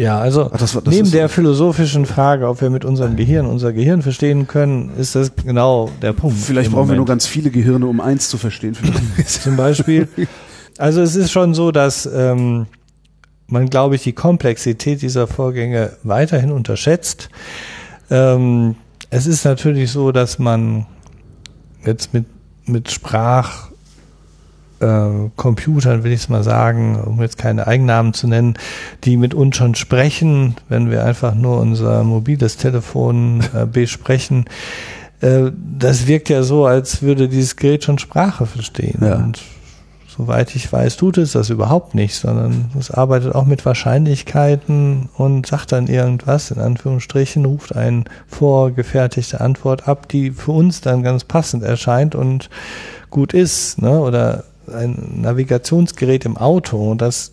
Ja, 0.00 0.18
also 0.18 0.48
Ach, 0.50 0.58
das, 0.58 0.72
das 0.72 0.82
neben 0.86 1.10
der 1.10 1.28
philosophischen 1.28 2.06
Frage, 2.06 2.48
ob 2.48 2.62
wir 2.62 2.70
mit 2.70 2.86
unserem 2.86 3.16
Gehirn 3.16 3.44
unser 3.44 3.74
Gehirn 3.74 4.00
verstehen 4.00 4.46
können, 4.46 4.92
ist 4.96 5.14
das 5.14 5.32
genau 5.36 5.90
der 6.00 6.14
Punkt. 6.14 6.38
Vielleicht 6.38 6.70
brauchen 6.70 6.86
Moment. 6.86 6.92
wir 6.92 6.96
nur 6.96 7.06
ganz 7.06 7.26
viele 7.26 7.50
Gehirne, 7.50 7.84
um 7.84 8.00
eins 8.00 8.30
zu 8.30 8.38
verstehen. 8.38 8.74
Zum 9.26 9.56
Beispiel. 9.56 10.08
Also 10.78 11.02
es 11.02 11.16
ist 11.16 11.30
schon 11.30 11.52
so, 11.52 11.70
dass 11.70 12.06
ähm, 12.06 12.66
man, 13.46 13.68
glaube 13.68 13.94
ich, 13.94 14.02
die 14.02 14.14
Komplexität 14.14 15.02
dieser 15.02 15.26
Vorgänge 15.26 15.92
weiterhin 16.02 16.50
unterschätzt. 16.50 17.28
Ähm, 18.10 18.76
es 19.10 19.26
ist 19.26 19.44
natürlich 19.44 19.90
so, 19.90 20.12
dass 20.12 20.38
man 20.38 20.86
jetzt 21.84 22.14
mit, 22.14 22.24
mit 22.64 22.90
Sprach 22.90 23.69
Computern, 25.36 26.04
will 26.04 26.12
ich 26.12 26.20
es 26.20 26.28
mal 26.30 26.42
sagen, 26.42 26.98
um 26.98 27.20
jetzt 27.20 27.36
keine 27.36 27.66
Eigennamen 27.66 28.14
zu 28.14 28.26
nennen, 28.26 28.54
die 29.04 29.18
mit 29.18 29.34
uns 29.34 29.56
schon 29.56 29.74
sprechen, 29.74 30.56
wenn 30.68 30.90
wir 30.90 31.04
einfach 31.04 31.34
nur 31.34 31.60
unser 31.60 32.02
mobiles 32.02 32.56
Telefon 32.56 33.42
äh, 33.54 33.66
besprechen. 33.66 34.46
Äh, 35.20 35.50
das 35.78 36.06
wirkt 36.06 36.30
ja 36.30 36.42
so, 36.42 36.64
als 36.64 37.02
würde 37.02 37.28
dieses 37.28 37.56
Gerät 37.56 37.84
schon 37.84 37.98
Sprache 37.98 38.46
verstehen. 38.46 39.00
Ja. 39.02 39.16
Und 39.16 39.42
soweit 40.08 40.54
ich 40.54 40.72
weiß, 40.72 40.96
tut 40.96 41.18
es 41.18 41.32
das 41.32 41.50
überhaupt 41.50 41.94
nicht, 41.94 42.14
sondern 42.14 42.70
es 42.78 42.90
arbeitet 42.90 43.34
auch 43.34 43.44
mit 43.44 43.64
Wahrscheinlichkeiten 43.66 45.08
und 45.16 45.46
sagt 45.46 45.72
dann 45.72 45.88
irgendwas, 45.88 46.50
in 46.50 46.58
Anführungsstrichen, 46.58 47.44
ruft 47.44 47.76
eine 47.76 48.04
vorgefertigte 48.28 49.40
Antwort 49.40 49.88
ab, 49.88 50.08
die 50.08 50.30
für 50.30 50.52
uns 50.52 50.80
dann 50.80 51.02
ganz 51.02 51.24
passend 51.24 51.62
erscheint 51.62 52.14
und 52.14 52.48
gut 53.10 53.34
ist, 53.34 53.82
ne? 53.82 54.00
Oder 54.00 54.44
ein 54.70 55.20
Navigationsgerät 55.22 56.24
im 56.24 56.36
Auto, 56.36 56.94
das 56.94 57.32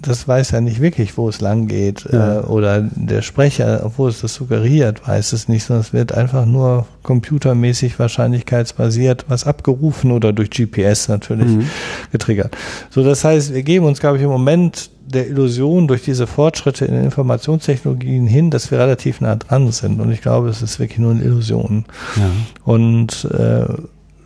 das 0.00 0.28
weiß 0.28 0.52
ja 0.52 0.60
nicht 0.60 0.80
wirklich, 0.80 1.18
wo 1.18 1.28
es 1.28 1.40
lang 1.40 1.66
geht. 1.66 2.06
Ja. 2.10 2.38
Äh, 2.38 2.40
oder 2.42 2.82
der 2.82 3.22
Sprecher, 3.22 3.82
obwohl 3.84 4.10
es 4.10 4.20
das 4.20 4.34
suggeriert, 4.34 5.06
weiß 5.06 5.32
es 5.32 5.48
nicht, 5.48 5.64
sondern 5.64 5.80
es 5.80 5.92
wird 5.92 6.12
einfach 6.12 6.46
nur 6.46 6.86
computermäßig 7.02 7.98
wahrscheinlichkeitsbasiert 7.98 9.24
was 9.28 9.44
abgerufen 9.44 10.12
oder 10.12 10.32
durch 10.32 10.50
GPS 10.50 11.08
natürlich 11.08 11.48
mhm. 11.48 11.66
getriggert. 12.12 12.56
So, 12.90 13.02
das 13.02 13.24
heißt, 13.24 13.52
wir 13.52 13.64
geben 13.64 13.86
uns, 13.86 13.98
glaube 13.98 14.18
ich, 14.18 14.22
im 14.22 14.30
Moment 14.30 14.90
der 15.04 15.26
Illusion 15.26 15.88
durch 15.88 16.02
diese 16.02 16.26
Fortschritte 16.26 16.84
in 16.84 16.94
den 16.94 17.04
Informationstechnologien 17.04 18.26
hin, 18.26 18.50
dass 18.50 18.70
wir 18.70 18.78
relativ 18.78 19.20
nah 19.20 19.34
dran 19.34 19.72
sind. 19.72 20.00
Und 20.00 20.12
ich 20.12 20.20
glaube, 20.20 20.48
es 20.48 20.62
ist 20.62 20.78
wirklich 20.78 20.98
nur 20.98 21.12
eine 21.12 21.24
Illusion. 21.24 21.86
Ja. 22.16 22.30
Und 22.64 23.24
äh, 23.24 23.64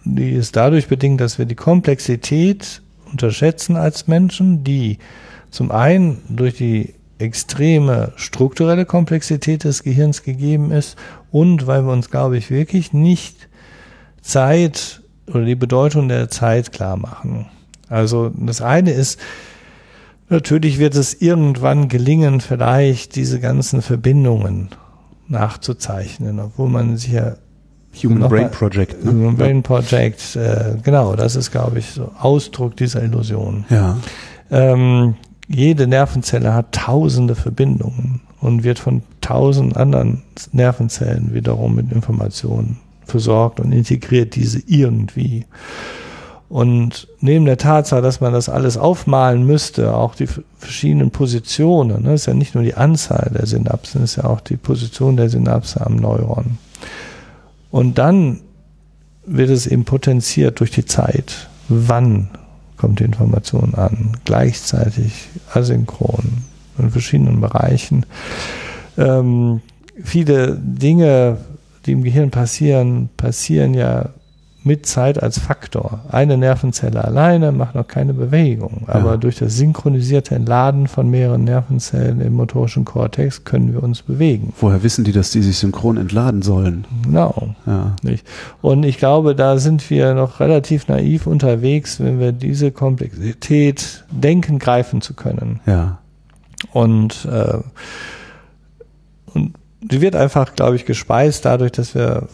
die 0.05 0.33
ist 0.33 0.57
dadurch 0.57 0.89
bedingt, 0.89 1.21
dass 1.21 1.39
wir 1.39 1.47
die 1.47 1.55
Komplexität 1.55 2.83
unterschätzen 3.11 3.77
als 3.77 4.09
Menschen, 4.09 4.65
die 4.65 4.99
zum 5.51 5.71
einen 5.71 6.23
durch 6.29 6.55
die 6.55 6.95
extreme 7.19 8.13
strukturelle 8.17 8.85
Komplexität 8.85 9.65
des 9.65 9.83
Gehirns 9.83 10.23
gegeben 10.23 10.73
ist 10.73 10.97
und 11.31 11.67
weil 11.67 11.85
wir 11.85 11.93
uns, 11.93 12.11
glaube 12.11 12.37
ich, 12.37 12.51
wirklich 12.51 12.93
nicht 12.93 13.49
Zeit 14.23 15.03
oder 15.27 15.45
die 15.45 15.55
Bedeutung 15.55 16.09
der 16.09 16.29
Zeit 16.31 16.73
klar 16.73 16.97
machen. 16.97 17.47
Also 17.89 18.31
das 18.31 18.61
eine 18.61 18.91
ist, 18.91 19.21
natürlich 20.29 20.79
wird 20.79 20.95
es 20.97 21.21
irgendwann 21.21 21.89
gelingen, 21.89 22.41
vielleicht 22.41 23.15
diese 23.15 23.39
ganzen 23.39 23.83
Verbindungen 23.83 24.71
nachzuzeichnen, 25.29 26.41
obwohl 26.41 26.69
man 26.69 26.97
sich 26.97 27.13
ja 27.13 27.37
Human 28.03 28.29
Brain 28.29 28.51
Project. 28.51 29.05
Ne? 29.05 29.13
Human 29.13 29.37
Brain 29.37 29.63
Project, 29.63 30.37
äh, 30.37 30.77
genau, 30.83 31.15
das 31.15 31.37
ist, 31.37 31.51
glaube 31.51 31.79
ich, 31.79 31.91
so 31.91 32.11
Ausdruck 32.19 32.77
dieser 32.77 33.03
Illusion. 33.03 33.65
Ja. 33.69 33.99
Ähm, 34.51 35.15
jede 35.49 35.87
Nervenzelle 35.87 36.55
hat 36.55 36.73
tausende 36.73 37.35
Verbindungen 37.35 38.21
und 38.41 38.65
wird 38.65 38.79
von 38.79 39.03
tausend 39.21 39.77
anderen 39.77 40.23
Nervenzellen 40.53 41.35
wiederum 41.35 41.75
mit 41.75 41.93
Informationen 41.93 42.79
versorgt 43.05 43.61
und 43.61 43.73
integriert 43.73 44.35
diese 44.35 44.61
irgendwie. 44.67 45.47
Und 46.49 47.09
neben 47.21 47.47
der 47.47 47.57
Tatsache, 47.57 48.03
dass 48.03 48.21
man 48.21 48.35
das 48.35 48.51
alles 48.51 48.77
aufmalen 48.77 49.47
müsste, 49.47 49.95
auch 49.95 50.15
die 50.15 50.29
verschiedenen 50.59 51.11
Positionen, 51.11 52.03
ne, 52.03 52.15
ist 52.15 52.27
ja 52.27 52.35
nicht 52.35 52.55
nur 52.55 52.63
die 52.63 52.75
Anzahl 52.75 53.31
der 53.33 53.47
Synapsen, 53.47 54.03
ist 54.03 54.17
ja 54.17 54.25
auch 54.25 54.41
die 54.41 54.59
Position 54.59 55.17
der 55.17 55.31
Synapse 55.31 55.85
am 55.85 55.97
Neuron. 55.97 56.59
Und 57.73 57.99
dann 57.99 58.41
wird 59.27 59.51
es 59.51 59.67
eben 59.67 59.85
potenziert 59.85 60.61
durch 60.61 60.71
die 60.71 60.85
Zeit. 60.85 61.49
Wann 61.69 62.29
kommt 62.77 63.01
die 63.01 63.05
Information 63.05 63.75
an? 63.75 64.19
Gleichzeitig, 64.25 65.31
asynchron, 65.53 66.45
in 66.79 66.91
verschiedenen 66.91 67.41
Bereichen. 67.41 68.05
Ähm, 68.99 69.63
viele 70.05 70.57
Dinge, 70.57 71.39
die 71.87 71.93
im 71.93 72.05
Gehirn 72.05 72.31
passieren, 72.31 73.09
passieren 73.17 73.73
ja 73.73 74.11
mit 74.65 74.87
Zeit 74.87 75.23
als 75.23 75.39
Faktor. 75.39 76.01
Eine 76.11 76.37
Nervenzelle 76.37 77.05
alleine 77.05 77.53
macht 77.53 77.75
noch 77.75 77.87
keine 77.87 78.15
Bewegung, 78.15 78.85
aber 78.87 79.13
ja. 79.13 79.17
durch 79.17 79.37
das 79.37 79.57
synchronisierte 79.57 80.35
Entladen 80.35 80.87
von 80.87 81.09
mehreren 81.11 81.45
Nervenzellen 81.45 82.21
im 82.21 82.35
motorischen 82.35 82.85
Kortex 82.85 83.45
können 83.45 83.73
wir 83.73 83.83
uns 83.83 84.03
bewegen. 84.03 84.53
Woher 84.61 84.83
wissen 84.83 85.05
die, 85.05 85.13
dass 85.13 85.31
die 85.31 85.43
sich 85.43 85.59
synchron 85.59 85.97
entladen 85.97 86.43
sollen? 86.43 86.87
Genau. 87.03 87.55
Ja. 87.67 87.97
Und 88.61 88.85
ich 88.85 88.99
glaube, 88.99 89.35
da 89.35 89.59
sind 89.59 89.91
wir 89.91 90.15
noch 90.15 90.41
relativ 90.41 90.89
naiv 90.89 91.27
unterwegs, 91.27 91.99
wenn 92.01 92.21
wir 92.21 92.33
diese 92.33 92.71
Komplexität 92.71 94.05
denken, 94.11 94.59
greifen 94.59 95.01
zu 95.01 95.15
können. 95.15 95.61
Ja. 95.67 95.99
Und, 96.73 97.25
äh, 97.25 97.59
und 99.35 99.55
die 99.81 100.01
wird 100.01 100.15
einfach, 100.15 100.55
glaube 100.55 100.77
ich, 100.77 100.85
gespeist 100.85 101.45
dadurch, 101.45 101.73
dass 101.73 101.95
wir 101.95 102.29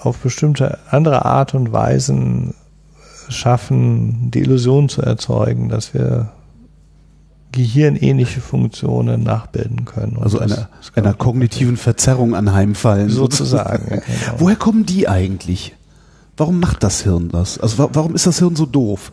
auf 0.00 0.18
bestimmte 0.18 0.78
andere 0.90 1.24
Art 1.24 1.54
und 1.54 1.72
Weisen 1.72 2.54
schaffen, 3.28 4.30
die 4.30 4.40
Illusion 4.40 4.88
zu 4.88 5.02
erzeugen, 5.02 5.68
dass 5.68 5.94
wir 5.94 6.32
gehirnähnliche 7.52 8.40
Funktionen 8.40 9.22
nachbilden 9.22 9.84
können. 9.84 10.18
also 10.20 10.40
einer, 10.40 10.68
einer 10.96 11.14
kognitiven 11.14 11.76
Verzerrung 11.76 12.34
anheimfallen. 12.34 13.10
Sozusagen. 13.10 13.84
Ja, 13.90 13.96
genau. 13.96 14.34
Woher 14.38 14.56
kommen 14.56 14.84
die 14.86 15.08
eigentlich? 15.08 15.74
Warum 16.36 16.58
macht 16.58 16.82
das 16.82 17.02
Hirn 17.02 17.28
das? 17.28 17.58
Also 17.58 17.88
warum 17.92 18.14
ist 18.16 18.26
das 18.26 18.40
Hirn 18.40 18.56
so 18.56 18.66
doof? 18.66 19.12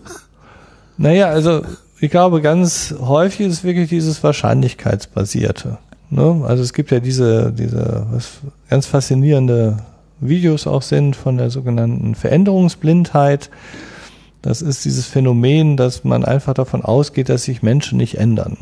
Naja, 0.98 1.28
also 1.28 1.62
ich 2.00 2.10
glaube, 2.10 2.42
ganz 2.42 2.96
häufig 3.00 3.46
ist 3.46 3.54
es 3.54 3.64
wirklich 3.64 3.90
dieses 3.90 4.24
Wahrscheinlichkeitsbasierte. 4.24 5.78
Ne? 6.10 6.44
Also 6.44 6.64
es 6.64 6.74
gibt 6.74 6.90
ja 6.90 7.00
diese, 7.00 7.52
diese 7.52 8.08
ganz 8.70 8.88
faszinierende 8.88 9.78
Videos 10.22 10.68
auch 10.68 10.82
sind 10.82 11.16
von 11.16 11.38
der 11.38 11.50
sogenannten 11.50 12.16
Veränderungsblindheit. 12.16 13.50
Das 14.42 14.62
ist 14.62 14.86
dieses 14.86 15.06
Phänomen, 15.06 15.78
dass 15.78 16.04
man 16.04 16.26
einfach 16.26 16.54
davon 16.54 16.84
ausgeht, 16.84 17.30
dass 17.30 17.44
sich 17.44 17.62
Menschen 17.62 17.98
nicht 17.98 18.18
ändern 18.18 18.58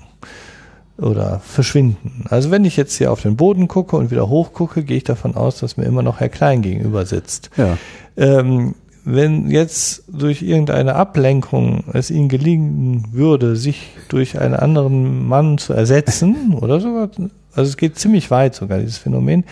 oder 0.98 1.40
verschwinden. 1.40 2.26
Also 2.30 2.52
wenn 2.52 2.66
ich 2.66 2.76
jetzt 2.76 2.98
hier 2.98 3.12
auf 3.12 3.22
den 3.22 3.38
Boden 3.38 3.68
gucke 3.68 3.96
und 3.96 4.12
wieder 4.12 4.30
hochgucke, 4.30 4.84
gehe 4.84 4.98
ich 4.98 5.04
davon 5.04 5.36
aus, 5.36 5.60
dass 5.60 5.78
mir 5.78 5.86
immer 5.86 6.02
noch 6.02 6.20
Herr 6.20 6.30
Klein 6.30 6.62
gegenüber 6.62 7.06
sitzt. 7.06 7.50
Ja. 7.58 7.78
Ähm, 8.18 8.76
wenn 9.06 9.50
jetzt 9.50 10.04
durch 10.08 10.42
irgendeine 10.42 10.96
Ablenkung 10.96 11.86
es 11.94 12.12
ihnen 12.12 12.28
gelingen 12.28 13.06
würde, 13.12 13.56
sich 13.56 13.92
durch 14.10 14.40
einen 14.40 14.54
anderen 14.54 15.28
Mann 15.28 15.58
zu 15.58 15.74
ersetzen, 15.74 16.54
oder 16.54 16.80
sogar, 16.80 17.10
also 17.54 17.70
es 17.70 17.78
geht 17.78 17.98
ziemlich 17.98 18.30
weit 18.30 18.56
sogar, 18.56 18.80
dieses 18.80 18.98
Phänomen, 18.98 19.46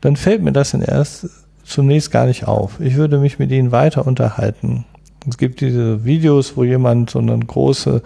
dann 0.00 0.16
fällt 0.16 0.42
mir 0.42 0.52
das 0.52 0.72
in 0.72 0.82
erst 0.82 1.28
zunächst 1.64 2.10
gar 2.10 2.26
nicht 2.26 2.46
auf. 2.46 2.80
Ich 2.80 2.96
würde 2.96 3.18
mich 3.18 3.38
mit 3.38 3.50
ihnen 3.50 3.72
weiter 3.72 4.06
unterhalten. 4.06 4.84
Es 5.28 5.38
gibt 5.38 5.60
diese 5.60 6.04
Videos, 6.04 6.56
wo 6.56 6.64
jemand 6.64 7.10
so 7.10 7.20
eine 7.20 7.38
große, 7.38 8.02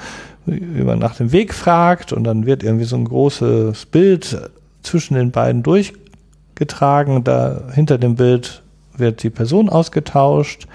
jemand 0.46 1.00
nach 1.00 1.16
dem 1.16 1.32
Weg 1.32 1.54
fragt 1.54 2.12
und 2.12 2.24
dann 2.24 2.46
wird 2.46 2.62
irgendwie 2.62 2.84
so 2.84 2.96
ein 2.96 3.06
großes 3.06 3.86
Bild 3.86 4.50
zwischen 4.82 5.14
den 5.14 5.30
beiden 5.30 5.62
durchgetragen. 5.62 7.24
Da 7.24 7.62
hinter 7.72 7.98
dem 7.98 8.16
Bild 8.16 8.62
wird 8.96 9.22
die 9.22 9.30
Person 9.30 9.68
ausgetauscht. 9.68 10.66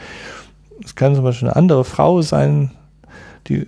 Es 0.84 0.96
kann 0.96 1.16
zum 1.16 1.24
Beispiel 1.24 1.50
eine 1.50 1.58
andere 1.58 1.86
Frau 1.86 2.22
sein, 2.22 2.72
die 3.48 3.68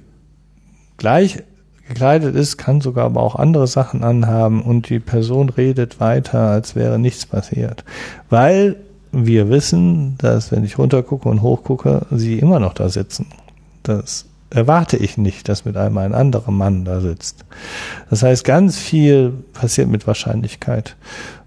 gleich 0.98 1.44
gekleidet 1.88 2.36
ist, 2.36 2.58
kann 2.58 2.82
sogar 2.82 3.06
aber 3.06 3.22
auch 3.22 3.36
andere 3.36 3.68
Sachen 3.68 4.04
anhaben 4.04 4.62
und 4.62 4.90
die 4.90 5.00
Person 5.00 5.50
redet 5.50 6.00
weiter, 6.00 6.40
als 6.40 6.76
wäre 6.76 6.98
nichts 6.98 7.26
passiert. 7.26 7.84
Weil 8.30 8.78
wir 9.14 9.50
wissen, 9.50 10.18
dass 10.18 10.52
wenn 10.52 10.64
ich 10.64 10.78
runtergucke 10.78 11.30
und 11.30 11.42
hochgucke, 11.42 12.08
sie 12.12 12.40
immer 12.40 12.60
noch 12.60 12.74
da 12.74 12.90
sitzen. 12.90 13.28
Das 13.84 14.26
erwarte 14.50 14.98
ich 14.98 15.18
nicht, 15.18 15.48
dass 15.50 15.66
mit 15.66 15.78
einmal 15.78 16.06
ein 16.06 16.14
anderer 16.14 16.52
Mann 16.52 16.84
da 16.84 17.00
sitzt. 17.00 17.46
Das 18.10 18.24
heißt, 18.24 18.44
ganz 18.44 18.78
viel 18.78 19.34
passiert 19.54 19.88
mit 19.88 20.08
Wahrscheinlichkeit. 20.08 20.96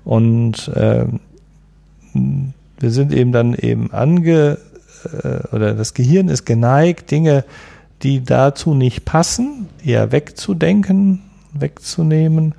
Und 0.04 0.68
äh, 0.68 1.06
wir 2.14 2.90
sind 2.90 3.12
eben 3.12 3.32
dann 3.32 3.54
eben 3.54 3.92
ange 3.92 4.58
äh, 5.04 5.54
oder 5.54 5.74
das 5.74 5.94
Gehirn 5.94 6.28
ist 6.28 6.46
geneigt, 6.46 7.10
Dinge, 7.10 7.44
die 8.02 8.22
dazu 8.22 8.74
nicht 8.74 9.04
passen, 9.04 9.68
eher 9.84 10.12
wegzudenken, 10.12 11.22
wegzunehmen, 11.52 12.54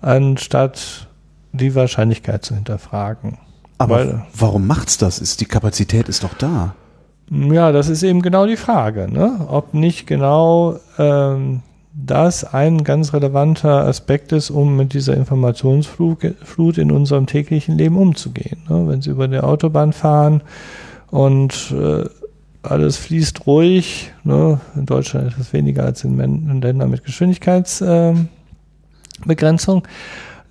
anstatt 0.00 1.08
die 1.52 1.74
Wahrscheinlichkeit 1.74 2.44
zu 2.44 2.54
hinterfragen. 2.54 3.38
Aber 3.78 3.96
Weil, 3.96 4.26
warum 4.34 4.66
macht's 4.66 4.98
das? 4.98 5.18
Ist 5.18 5.40
die 5.40 5.46
Kapazität 5.46 6.08
ist 6.08 6.24
doch 6.24 6.34
da. 6.34 6.74
Ja, 7.30 7.72
das 7.72 7.88
ist 7.88 8.02
eben 8.02 8.20
genau 8.20 8.46
die 8.46 8.56
Frage, 8.56 9.08
ne? 9.10 9.46
ob 9.48 9.72
nicht 9.72 10.06
genau 10.06 10.76
ähm, 10.98 11.62
das 11.94 12.44
ein 12.44 12.84
ganz 12.84 13.12
relevanter 13.12 13.86
Aspekt 13.86 14.32
ist, 14.32 14.50
um 14.50 14.76
mit 14.76 14.92
dieser 14.92 15.16
Informationsflut 15.16 16.78
in 16.78 16.90
unserem 16.90 17.26
täglichen 17.26 17.78
Leben 17.78 17.96
umzugehen. 17.96 18.62
Ne? 18.68 18.86
Wenn 18.86 19.02
Sie 19.02 19.10
über 19.10 19.28
die 19.28 19.40
Autobahn 19.40 19.92
fahren 19.92 20.42
und 21.10 21.72
äh, 21.72 22.04
alles 22.62 22.96
fließt 22.98 23.46
ruhig, 23.46 24.12
ne? 24.24 24.60
in 24.76 24.86
Deutschland 24.86 25.32
etwas 25.32 25.52
weniger 25.52 25.84
als 25.84 26.04
in, 26.04 26.18
in 26.20 26.60
Ländern 26.60 26.90
mit 26.90 27.04
Geschwindigkeitsbegrenzung, 27.04 29.84
äh, 29.84 29.88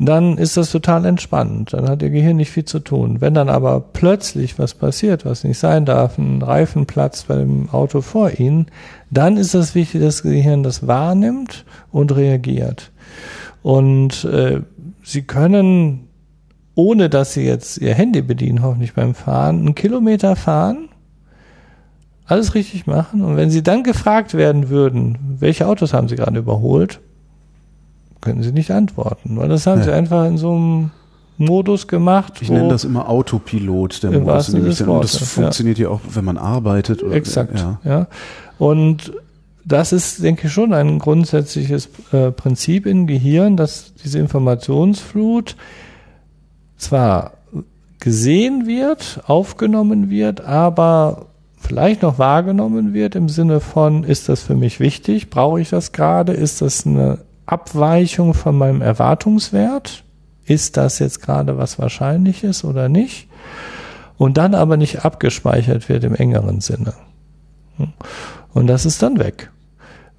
dann 0.08 0.38
ist 0.38 0.58
das 0.58 0.72
total 0.72 1.06
entspannt. 1.06 1.74
Dann 1.74 1.88
hat 1.88 2.02
Ihr 2.02 2.10
Gehirn 2.10 2.38
nicht 2.38 2.50
viel 2.50 2.66
zu 2.66 2.80
tun. 2.80 3.22
Wenn 3.22 3.34
dann 3.34 3.50
aber 3.50 3.80
plötzlich 3.80 4.58
was 4.58 4.74
passiert, 4.74 5.26
was 5.26 5.44
nicht 5.44 5.60
sein 5.60 5.86
darf, 5.86 6.18
ein 6.18 6.42
Reifen 6.42 6.86
platzt 6.86 7.28
bei 7.28 7.36
dem 7.36 7.70
Auto 7.70 8.02
vor 8.02 8.32
Ihnen, 8.40 8.68
dann 9.10 9.38
ist 9.38 9.54
es 9.54 9.76
wichtig, 9.76 10.02
dass 10.02 10.16
das 10.16 10.24
Gehirn 10.24 10.64
das 10.64 10.88
wahrnimmt 10.88 11.66
und 11.92 12.16
reagiert. 12.16 12.92
Und 13.62 14.24
äh, 14.26 14.62
Sie 15.04 15.24
können, 15.24 16.08
ohne 16.74 17.10
dass 17.10 17.34
Sie 17.34 17.44
jetzt 17.44 17.78
Ihr 17.78 17.94
Handy 17.94 18.22
bedienen, 18.22 18.64
hoffentlich 18.64 18.94
beim 18.94 19.14
Fahren, 19.14 19.60
einen 19.60 19.76
Kilometer 19.76 20.36
fahren, 20.36 20.90
alles 22.26 22.56
richtig 22.56 22.88
machen. 22.88 23.22
Und 23.24 23.36
wenn 23.36 23.52
Sie 23.52 23.62
dann 23.62 23.84
gefragt 23.84 24.34
werden 24.34 24.70
würden, 24.70 25.18
welche 25.40 25.68
Autos 25.68 25.94
haben 25.94 26.08
Sie 26.08 26.16
gerade 26.16 26.40
überholt, 26.40 27.02
können 28.22 28.44
Sie 28.44 28.52
nicht 28.52 28.72
antworten, 28.72 29.38
weil 29.38 29.50
das 29.50 29.68
haben 29.68 29.80
ja. 29.80 29.86
Sie 29.86 29.92
einfach 29.92 30.26
in 30.26 30.38
so 30.38 30.54
einem 30.54 30.92
Modus 31.38 31.88
gemacht. 31.88 32.34
Ich 32.42 32.50
nenne 32.50 32.70
das 32.70 32.84
immer 32.84 33.10
Autopilot, 33.10 34.04
der 34.04 34.12
Modus, 34.12 34.50
in 34.50 34.62
dem 34.64 34.72
ich 34.72 34.82
Und 34.88 35.04
das 35.04 35.18
funktioniert 35.18 35.80
ja 35.80 35.90
auch, 35.90 36.02
wenn 36.14 36.24
man 36.24 36.38
arbeitet. 36.38 37.04
Oder, 37.04 37.16
Exakt, 37.16 37.60
ja. 37.60 37.80
ja. 37.84 38.08
Und 38.58 39.12
das 39.66 39.92
ist, 39.92 40.24
denke 40.24 40.48
ich, 40.48 40.54
schon 40.54 40.74
ein 40.74 41.00
grundsätzliches 41.00 41.90
äh, 42.12 42.32
Prinzip 42.32 42.86
im 42.86 43.08
Gehirn, 43.08 43.58
dass 43.58 43.94
diese 44.04 44.20
Informationsflut 44.20 45.56
zwar 46.78 47.34
gesehen 48.00 48.66
wird, 48.66 49.22
aufgenommen 49.28 50.10
wird, 50.10 50.42
aber 50.42 51.28
vielleicht 51.58 52.02
noch 52.02 52.18
wahrgenommen 52.18 52.94
wird 52.94 53.16
im 53.16 53.30
Sinne 53.30 53.60
von, 53.60 54.04
ist 54.04 54.30
das 54.30 54.42
für 54.42 54.56
mich 54.56 54.80
wichtig? 54.80 55.30
Brauche 55.30 55.62
ich 55.62 55.70
das 55.70 55.92
gerade? 55.92 56.34
Ist 56.34 56.62
das 56.62 56.88
eine 56.88 57.20
Abweichung 57.52 58.34
von 58.34 58.58
meinem 58.58 58.82
Erwartungswert. 58.82 60.04
Ist 60.46 60.78
das 60.78 61.00
jetzt 61.00 61.22
gerade 61.22 61.58
was 61.58 61.80
Wahrscheinliches 61.80 62.64
oder 62.64 62.90
nicht? 62.90 63.28
Und 64.18 64.38
dann 64.38 64.56
aber 64.56 64.78
nicht 64.78 65.04
abgespeichert 65.04 65.90
wird 65.90 66.04
im 66.04 66.16
engeren 66.16 66.62
Sinne. 66.62 66.94
Und 68.54 68.68
das 68.68 68.86
ist 68.86 69.02
dann 69.04 69.20
weg. 69.20 69.52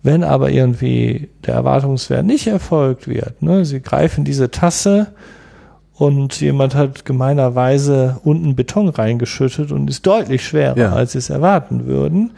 Wenn 0.02 0.24
aber 0.24 0.50
irgendwie 0.50 1.30
der 1.46 1.54
Erwartungswert 1.54 2.26
nicht 2.26 2.48
erfolgt 2.48 3.06
wird, 3.08 3.40
ne, 3.40 3.64
Sie 3.64 3.80
greifen 3.80 4.24
diese 4.24 4.50
Tasse 4.50 5.14
und 5.94 6.40
jemand 6.40 6.74
hat 6.74 7.04
gemeinerweise 7.04 8.20
unten 8.24 8.56
Beton 8.56 8.88
reingeschüttet 8.88 9.70
und 9.70 9.88
ist 9.88 10.04
deutlich 10.06 10.44
schwerer, 10.44 10.76
ja. 10.76 10.92
als 10.92 11.12
Sie 11.12 11.18
es 11.18 11.30
erwarten 11.30 11.86
würden, 11.86 12.32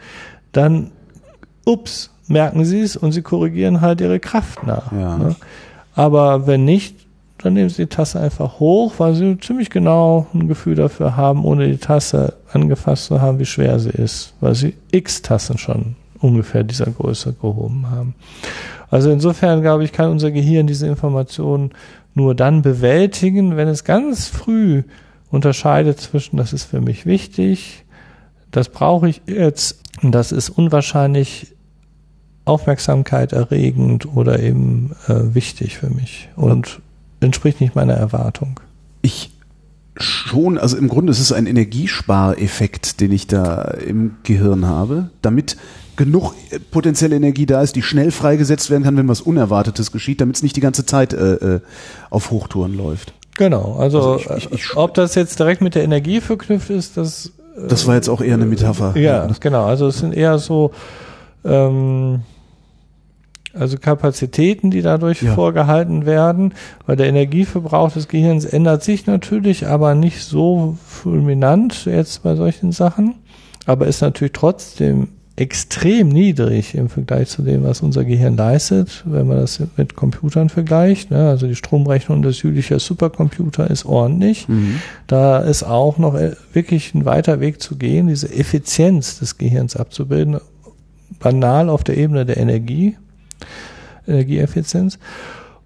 dann, 0.51 0.91
ups, 1.65 2.11
merken 2.27 2.65
sie 2.65 2.81
es 2.81 2.95
und 2.95 3.11
sie 3.11 3.21
korrigieren 3.21 3.81
halt 3.81 4.01
ihre 4.01 4.19
Kraft 4.19 4.65
nach. 4.65 4.91
Ja. 4.91 5.17
Ne? 5.17 5.35
Aber 5.95 6.47
wenn 6.47 6.65
nicht, 6.65 6.95
dann 7.37 7.53
nehmen 7.53 7.69
sie 7.69 7.83
die 7.83 7.89
Tasse 7.89 8.19
einfach 8.19 8.59
hoch, 8.59 8.93
weil 8.97 9.13
sie 9.13 9.37
ziemlich 9.39 9.69
genau 9.69 10.27
ein 10.33 10.47
Gefühl 10.47 10.75
dafür 10.75 11.15
haben, 11.15 11.45
ohne 11.45 11.67
die 11.67 11.77
Tasse 11.77 12.33
angefasst 12.51 13.05
zu 13.05 13.21
haben, 13.21 13.39
wie 13.39 13.45
schwer 13.45 13.79
sie 13.79 13.89
ist, 13.89 14.33
weil 14.39 14.55
sie 14.55 14.73
x 14.91 15.21
Tassen 15.21 15.57
schon 15.57 15.95
ungefähr 16.19 16.63
dieser 16.63 16.87
Größe 16.87 17.33
gehoben 17.33 17.89
haben. 17.91 18.15
Also 18.89 19.11
insofern, 19.11 19.61
glaube 19.61 19.83
ich, 19.83 19.91
kann 19.91 20.09
unser 20.09 20.31
Gehirn 20.31 20.67
diese 20.67 20.87
Informationen 20.87 21.71
nur 22.13 22.33
dann 22.33 22.61
bewältigen, 22.61 23.57
wenn 23.57 23.67
es 23.67 23.83
ganz 23.83 24.27
früh 24.27 24.83
unterscheidet 25.29 25.99
zwischen, 25.99 26.37
das 26.37 26.53
ist 26.53 26.63
für 26.63 26.81
mich 26.81 27.05
wichtig, 27.05 27.83
das 28.51 28.69
brauche 28.69 29.09
ich 29.09 29.21
jetzt, 29.27 29.81
das 30.01 30.31
ist 30.31 30.49
unwahrscheinlich 30.49 31.54
Aufmerksamkeit 32.45 33.33
erregend 33.33 34.05
oder 34.15 34.39
eben 34.39 34.91
äh, 35.07 35.33
wichtig 35.33 35.77
für 35.77 35.89
mich 35.89 36.29
und 36.35 36.79
entspricht 37.19 37.59
nicht 37.59 37.75
meiner 37.75 37.95
Erwartung. 37.95 38.59
Ich 39.01 39.31
Schon, 39.97 40.57
also 40.57 40.75
im 40.75 40.89
Grunde 40.89 41.11
ist 41.11 41.21
es 41.21 41.31
ein 41.31 41.45
Energiespareffekt, 41.45 42.99
den 42.99 43.13
ich 43.13 43.27
da 43.27 43.61
im 43.61 44.17
Gehirn 44.23 44.65
habe, 44.65 45.09
damit 45.21 45.55
genug 45.95 46.33
potenzielle 46.71 47.15
Energie 47.15 47.45
da 47.45 47.61
ist, 47.61 47.77
die 47.77 47.81
schnell 47.81 48.11
freigesetzt 48.11 48.69
werden 48.69 48.83
kann, 48.83 48.97
wenn 48.97 49.07
was 49.07 49.21
Unerwartetes 49.21 49.93
geschieht, 49.93 50.19
damit 50.19 50.35
es 50.35 50.43
nicht 50.43 50.57
die 50.57 50.61
ganze 50.61 50.85
Zeit 50.85 51.13
äh, 51.13 51.35
äh 51.35 51.59
auf 52.09 52.29
Hochtouren 52.29 52.75
läuft. 52.75 53.13
Genau, 53.37 53.77
also, 53.79 54.13
also 54.13 54.35
ich, 54.35 54.45
ich, 54.45 54.51
ich, 54.51 54.75
ob 54.75 54.93
das 54.95 55.15
jetzt 55.15 55.39
direkt 55.39 55.61
mit 55.61 55.75
der 55.75 55.83
Energie 55.83 56.19
verknüpft 56.19 56.69
ist, 56.69 56.97
das. 56.97 57.31
Das 57.69 57.87
war 57.87 57.95
jetzt 57.95 58.09
auch 58.09 58.19
eher 58.19 58.33
eine 58.33 58.45
Metapher. 58.45 58.97
Ja, 58.97 59.27
ja. 59.27 59.29
genau. 59.39 59.63
Also 59.63 59.87
es 59.87 59.99
sind 59.99 60.13
eher 60.13 60.39
so 60.39 60.71
ähm, 61.45 62.19
also 63.55 63.77
Kapazitäten, 63.77 64.71
die 64.71 64.81
dadurch 64.81 65.21
ja. 65.21 65.33
vorgehalten 65.33 66.05
werden, 66.05 66.53
weil 66.85 66.95
der 66.95 67.07
Energieverbrauch 67.07 67.91
des 67.91 68.07
Gehirns 68.07 68.45
ändert 68.45 68.83
sich 68.83 69.05
natürlich, 69.07 69.67
aber 69.67 69.95
nicht 69.95 70.23
so 70.23 70.77
fulminant 70.85 71.85
jetzt 71.85 72.23
bei 72.23 72.35
solchen 72.35 72.71
Sachen, 72.71 73.15
aber 73.65 73.87
ist 73.87 74.01
natürlich 74.01 74.33
trotzdem 74.33 75.07
extrem 75.37 76.07
niedrig 76.09 76.75
im 76.75 76.87
Vergleich 76.87 77.27
zu 77.27 77.41
dem, 77.41 77.63
was 77.63 77.81
unser 77.81 78.05
Gehirn 78.05 78.37
leistet, 78.37 79.03
wenn 79.05 79.27
man 79.27 79.37
das 79.37 79.61
mit 79.75 79.95
Computern 79.95 80.47
vergleicht. 80.47 81.11
Ne? 81.11 81.27
Also 81.27 81.47
die 81.47 81.55
Stromrechnung 81.55 82.21
des 82.21 82.41
Jülicher 82.41 82.79
Supercomputer 82.79 83.69
ist 83.69 83.85
ordentlich. 83.85 84.47
Mhm. 84.47 84.79
Da 85.07 85.39
ist 85.39 85.63
auch 85.63 85.97
noch 85.97 86.15
äh, 86.15 86.35
wirklich 86.53 86.93
ein 86.95 87.03
weiter 87.03 87.41
Weg 87.41 87.61
zu 87.61 87.75
gehen, 87.75 88.07
diese 88.07 88.33
Effizienz 88.33 89.19
des 89.19 89.37
Gehirns 89.37 89.75
abzubilden, 89.75 90.39
banal 91.19 91.69
auf 91.69 91.83
der 91.83 91.97
Ebene 91.97 92.25
der 92.25 92.37
Energie, 92.37 92.95
Energieeffizienz. 94.07 94.99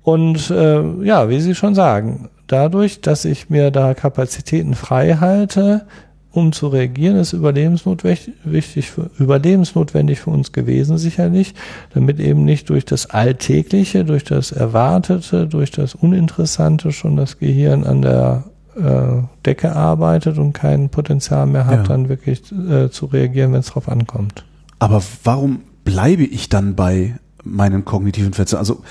Und 0.03 0.49
äh, 0.49 0.81
ja, 1.03 1.29
wie 1.29 1.39
Sie 1.39 1.55
schon 1.55 1.75
sagen, 1.75 2.29
dadurch, 2.47 3.01
dass 3.01 3.25
ich 3.25 3.49
mir 3.49 3.71
da 3.71 3.93
Kapazitäten 3.93 4.73
frei 4.73 5.15
halte, 5.15 5.85
um 6.31 6.51
zu 6.51 6.67
reagieren, 6.67 7.17
ist 7.17 7.33
überlebensnotwendig, 7.33 8.31
für, 8.43 9.09
überlebensnotwendig 9.17 10.19
für 10.19 10.29
uns 10.29 10.51
gewesen, 10.51 10.97
sicherlich, 10.97 11.55
damit 11.93 12.19
eben 12.19 12.45
nicht 12.45 12.69
durch 12.69 12.85
das 12.85 13.07
Alltägliche, 13.07 14.05
durch 14.05 14.23
das 14.23 14.51
Erwartete, 14.51 15.47
durch 15.47 15.71
das 15.71 15.95
Uninteressante 15.95 16.91
schon 16.91 17.15
das 17.15 17.39
Gehirn 17.39 17.83
an 17.83 18.03
der 18.03 18.43
äh, 18.75 19.23
Decke 19.45 19.75
arbeitet 19.75 20.37
und 20.37 20.53
kein 20.53 20.89
Potenzial 20.89 21.47
mehr 21.47 21.65
hat, 21.65 21.77
ja. 21.77 21.83
dann 21.83 22.09
wirklich 22.09 22.43
äh, 22.51 22.89
zu 22.89 23.07
reagieren, 23.07 23.51
wenn 23.53 23.61
es 23.61 23.67
drauf 23.67 23.89
ankommt. 23.89 24.45
Aber 24.77 25.01
warum 25.23 25.61
bleibe 25.83 26.23
ich 26.23 26.47
dann 26.49 26.75
bei 26.75 27.15
meinen 27.43 27.85
kognitiven 27.85 28.33
Fetzen? 28.33 28.57
Also 28.57 28.81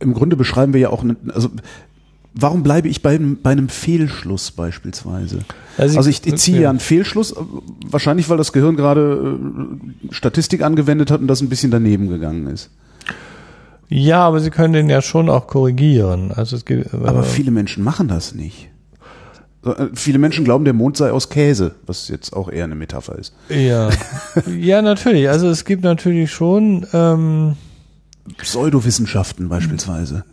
im 0.00 0.14
Grunde 0.14 0.36
beschreiben 0.36 0.72
wir 0.72 0.80
ja 0.80 0.90
auch, 0.90 1.04
also 1.32 1.50
warum 2.34 2.62
bleibe 2.62 2.88
ich 2.88 3.02
bei, 3.02 3.18
bei 3.18 3.50
einem 3.50 3.68
Fehlschluss 3.68 4.50
beispielsweise? 4.50 5.40
Also, 5.78 5.96
also 5.96 6.10
ich, 6.10 6.24
ich 6.26 6.36
ziehe 6.36 6.60
ja 6.62 6.70
einen 6.70 6.80
Fehlschluss, 6.80 7.34
wahrscheinlich 7.86 8.28
weil 8.28 8.36
das 8.36 8.52
Gehirn 8.52 8.76
gerade 8.76 9.38
äh, 9.38 10.14
Statistik 10.14 10.62
angewendet 10.62 11.10
hat 11.10 11.20
und 11.20 11.26
das 11.26 11.40
ein 11.40 11.48
bisschen 11.48 11.70
daneben 11.70 12.08
gegangen 12.08 12.46
ist. 12.46 12.70
Ja, 13.88 14.20
aber 14.26 14.40
Sie 14.40 14.50
können 14.50 14.72
den 14.72 14.90
ja 14.90 15.00
schon 15.00 15.28
auch 15.28 15.46
korrigieren. 15.46 16.32
Also 16.32 16.56
es 16.56 16.64
gibt, 16.64 16.92
äh, 16.92 16.96
aber 17.04 17.22
viele 17.22 17.50
Menschen 17.50 17.84
machen 17.84 18.08
das 18.08 18.34
nicht. 18.34 18.68
Äh, 19.64 19.86
viele 19.94 20.18
Menschen 20.18 20.44
glauben, 20.44 20.64
der 20.64 20.74
Mond 20.74 20.96
sei 20.96 21.10
aus 21.12 21.28
Käse, 21.28 21.74
was 21.86 22.08
jetzt 22.08 22.32
auch 22.32 22.50
eher 22.50 22.64
eine 22.64 22.74
Metapher 22.74 23.16
ist. 23.16 23.34
Ja, 23.48 23.90
ja 24.58 24.82
natürlich. 24.82 25.28
Also 25.28 25.48
es 25.48 25.64
gibt 25.64 25.84
natürlich 25.84 26.32
schon 26.32 26.86
ähm, 26.92 27.56
Pseudowissenschaften 28.38 29.48
beispielsweise. 29.48 30.24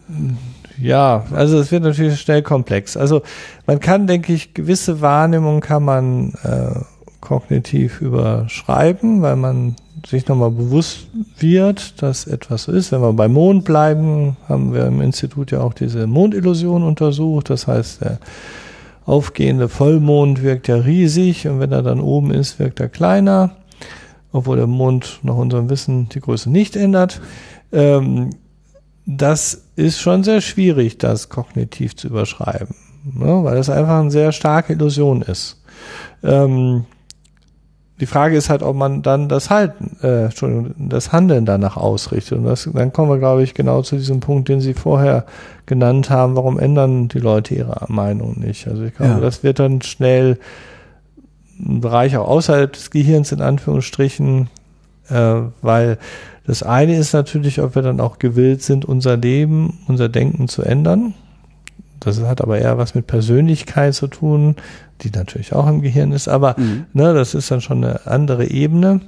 Ja, 0.79 1.25
also 1.33 1.59
es 1.59 1.71
wird 1.71 1.83
natürlich 1.83 2.19
schnell 2.19 2.41
komplex. 2.41 2.97
Also 2.97 3.21
man 3.67 3.79
kann, 3.79 4.07
denke 4.07 4.33
ich, 4.33 4.53
gewisse 4.53 5.01
Wahrnehmungen 5.01 5.61
kann 5.61 5.83
man 5.83 6.33
äh, 6.43 6.79
kognitiv 7.21 8.01
überschreiben, 8.01 9.21
weil 9.21 9.35
man 9.35 9.75
sich 10.05 10.27
nochmal 10.27 10.51
bewusst 10.51 11.07
wird, 11.39 12.01
dass 12.01 12.27
etwas 12.27 12.67
ist. 12.67 12.91
Wenn 12.91 13.01
wir 13.01 13.13
beim 13.13 13.33
Mond 13.33 13.63
bleiben, 13.63 14.35
haben 14.49 14.73
wir 14.73 14.85
im 14.87 15.01
Institut 15.01 15.51
ja 15.51 15.61
auch 15.61 15.73
diese 15.73 16.07
Mondillusion 16.07 16.83
untersucht. 16.83 17.49
Das 17.49 17.67
heißt, 17.67 18.01
der 18.01 18.19
aufgehende 19.05 19.69
Vollmond 19.69 20.43
wirkt 20.43 20.67
ja 20.67 20.75
riesig 20.75 21.47
und 21.47 21.59
wenn 21.59 21.71
er 21.71 21.83
dann 21.83 21.99
oben 21.99 22.31
ist, 22.31 22.59
wirkt 22.59 22.79
er 22.79 22.89
kleiner, 22.89 23.51
obwohl 24.31 24.57
der 24.57 24.67
Mond 24.67 25.19
nach 25.23 25.35
unserem 25.35 25.69
Wissen 25.69 26.09
die 26.09 26.19
Größe 26.19 26.49
nicht 26.49 26.75
ändert. 26.75 27.21
Ähm, 27.73 28.29
das 29.05 29.63
ist 29.75 29.99
schon 29.99 30.23
sehr 30.23 30.41
schwierig, 30.41 30.97
das 30.97 31.29
kognitiv 31.29 31.95
zu 31.95 32.07
überschreiben, 32.07 32.75
ne? 33.03 33.43
weil 33.43 33.55
das 33.55 33.69
einfach 33.69 33.99
eine 33.99 34.11
sehr 34.11 34.31
starke 34.31 34.73
Illusion 34.73 35.21
ist. 35.21 35.61
Ähm, 36.23 36.85
die 37.99 38.05
Frage 38.05 38.35
ist 38.35 38.49
halt, 38.49 38.63
ob 38.63 38.75
man 38.75 39.01
dann 39.01 39.29
das 39.29 39.49
Halten, 39.49 39.97
äh, 40.01 40.25
Entschuldigung, 40.25 40.73
das 40.89 41.11
Handeln 41.11 41.45
danach 41.45 41.77
ausrichtet. 41.77 42.39
Und 42.39 42.45
das, 42.45 42.69
dann 42.73 42.91
kommen 42.91 43.09
wir, 43.09 43.19
glaube 43.19 43.43
ich, 43.43 43.53
genau 43.53 43.81
zu 43.81 43.95
diesem 43.95 44.19
Punkt, 44.19 44.49
den 44.49 44.61
Sie 44.61 44.73
vorher 44.73 45.25
genannt 45.67 46.09
haben. 46.09 46.35
Warum 46.35 46.59
ändern 46.59 47.07
die 47.07 47.19
Leute 47.19 47.53
ihre 47.53 47.85
Meinung 47.89 48.39
nicht? 48.39 48.67
Also 48.67 48.83
ich 48.83 48.95
glaube, 48.95 49.13
ja. 49.13 49.19
das 49.19 49.43
wird 49.43 49.59
dann 49.59 49.81
schnell 49.83 50.39
ein 51.59 51.81
Bereich 51.81 52.17
auch 52.17 52.27
außerhalb 52.27 52.73
des 52.73 52.89
Gehirns 52.89 53.31
in 53.31 53.41
Anführungsstrichen, 53.41 54.49
äh, 55.09 55.41
weil 55.61 55.97
das 56.45 56.63
eine 56.63 56.97
ist 56.97 57.13
natürlich, 57.13 57.61
ob 57.61 57.75
wir 57.75 57.81
dann 57.81 57.99
auch 57.99 58.19
gewillt 58.19 58.61
sind, 58.61 58.85
unser 58.85 59.17
Leben, 59.17 59.79
unser 59.87 60.09
Denken 60.09 60.47
zu 60.47 60.61
ändern. 60.61 61.13
Das 61.99 62.21
hat 62.21 62.41
aber 62.41 62.59
eher 62.59 62.77
was 62.77 62.95
mit 62.95 63.07
Persönlichkeit 63.07 63.93
zu 63.93 64.07
tun, 64.07 64.57
die 65.01 65.09
natürlich 65.09 65.53
auch 65.53 65.67
im 65.67 65.81
Gehirn 65.81 66.11
ist, 66.11 66.27
aber 66.27 66.55
mhm. 66.57 66.85
ne, 66.93 67.13
das 67.13 67.33
ist 67.33 67.49
dann 67.49 67.61
schon 67.61 67.83
eine 67.83 68.05
andere 68.07 68.47
Ebene. 68.47 68.99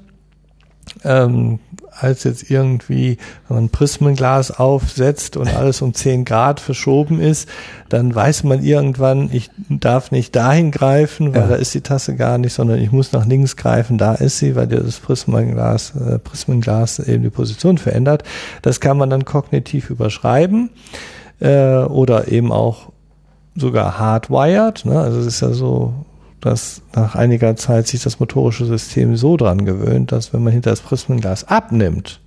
Ähm, 1.03 1.59
als 1.99 2.23
jetzt 2.25 2.49
irgendwie, 2.49 3.17
wenn 3.47 3.55
man 3.55 3.65
ein 3.65 3.69
Prismenglas 3.69 4.51
aufsetzt 4.51 5.37
und 5.37 5.53
alles 5.55 5.81
um 5.81 5.93
10 5.93 6.25
Grad 6.25 6.59
verschoben 6.59 7.19
ist, 7.19 7.47
dann 7.89 8.13
weiß 8.13 8.43
man 8.43 8.63
irgendwann, 8.63 9.29
ich 9.31 9.49
darf 9.69 10.11
nicht 10.11 10.35
dahin 10.35 10.71
greifen, 10.71 11.33
weil 11.33 11.43
ja. 11.43 11.47
da 11.47 11.55
ist 11.55 11.73
die 11.73 11.81
Tasse 11.81 12.15
gar 12.15 12.37
nicht, 12.37 12.53
sondern 12.53 12.79
ich 12.79 12.91
muss 12.91 13.13
nach 13.13 13.25
links 13.25 13.55
greifen, 13.55 13.97
da 13.97 14.13
ist 14.15 14.39
sie, 14.39 14.55
weil 14.55 14.67
das 14.67 14.99
Prismenglas, 14.99 15.93
äh, 15.95 16.19
Prismenglas 16.19 16.99
eben 16.99 17.23
die 17.23 17.29
Position 17.29 17.77
verändert. 17.77 18.23
Das 18.61 18.79
kann 18.79 18.97
man 18.97 19.09
dann 19.09 19.23
kognitiv 19.23 19.89
überschreiben 19.89 20.69
äh, 21.39 21.77
oder 21.77 22.27
eben 22.27 22.51
auch 22.51 22.89
sogar 23.55 23.97
hardwired. 23.97 24.85
Ne? 24.85 24.99
Also 24.99 25.19
es 25.19 25.27
ist 25.27 25.41
ja 25.41 25.51
so, 25.51 25.93
dass 26.45 26.83
nach 26.93 27.15
einiger 27.15 27.55
Zeit 27.55 27.87
sich 27.87 28.03
das 28.03 28.19
motorische 28.19 28.65
System 28.65 29.17
so 29.17 29.35
dran 29.35 29.65
gewöhnt, 29.65 30.11
dass 30.11 30.31
wenn 30.31 30.43
man 30.43 30.53
hinter 30.53 30.69
das 30.69 30.81
Prismenglas 30.81 31.47
abnimmt, 31.47 32.19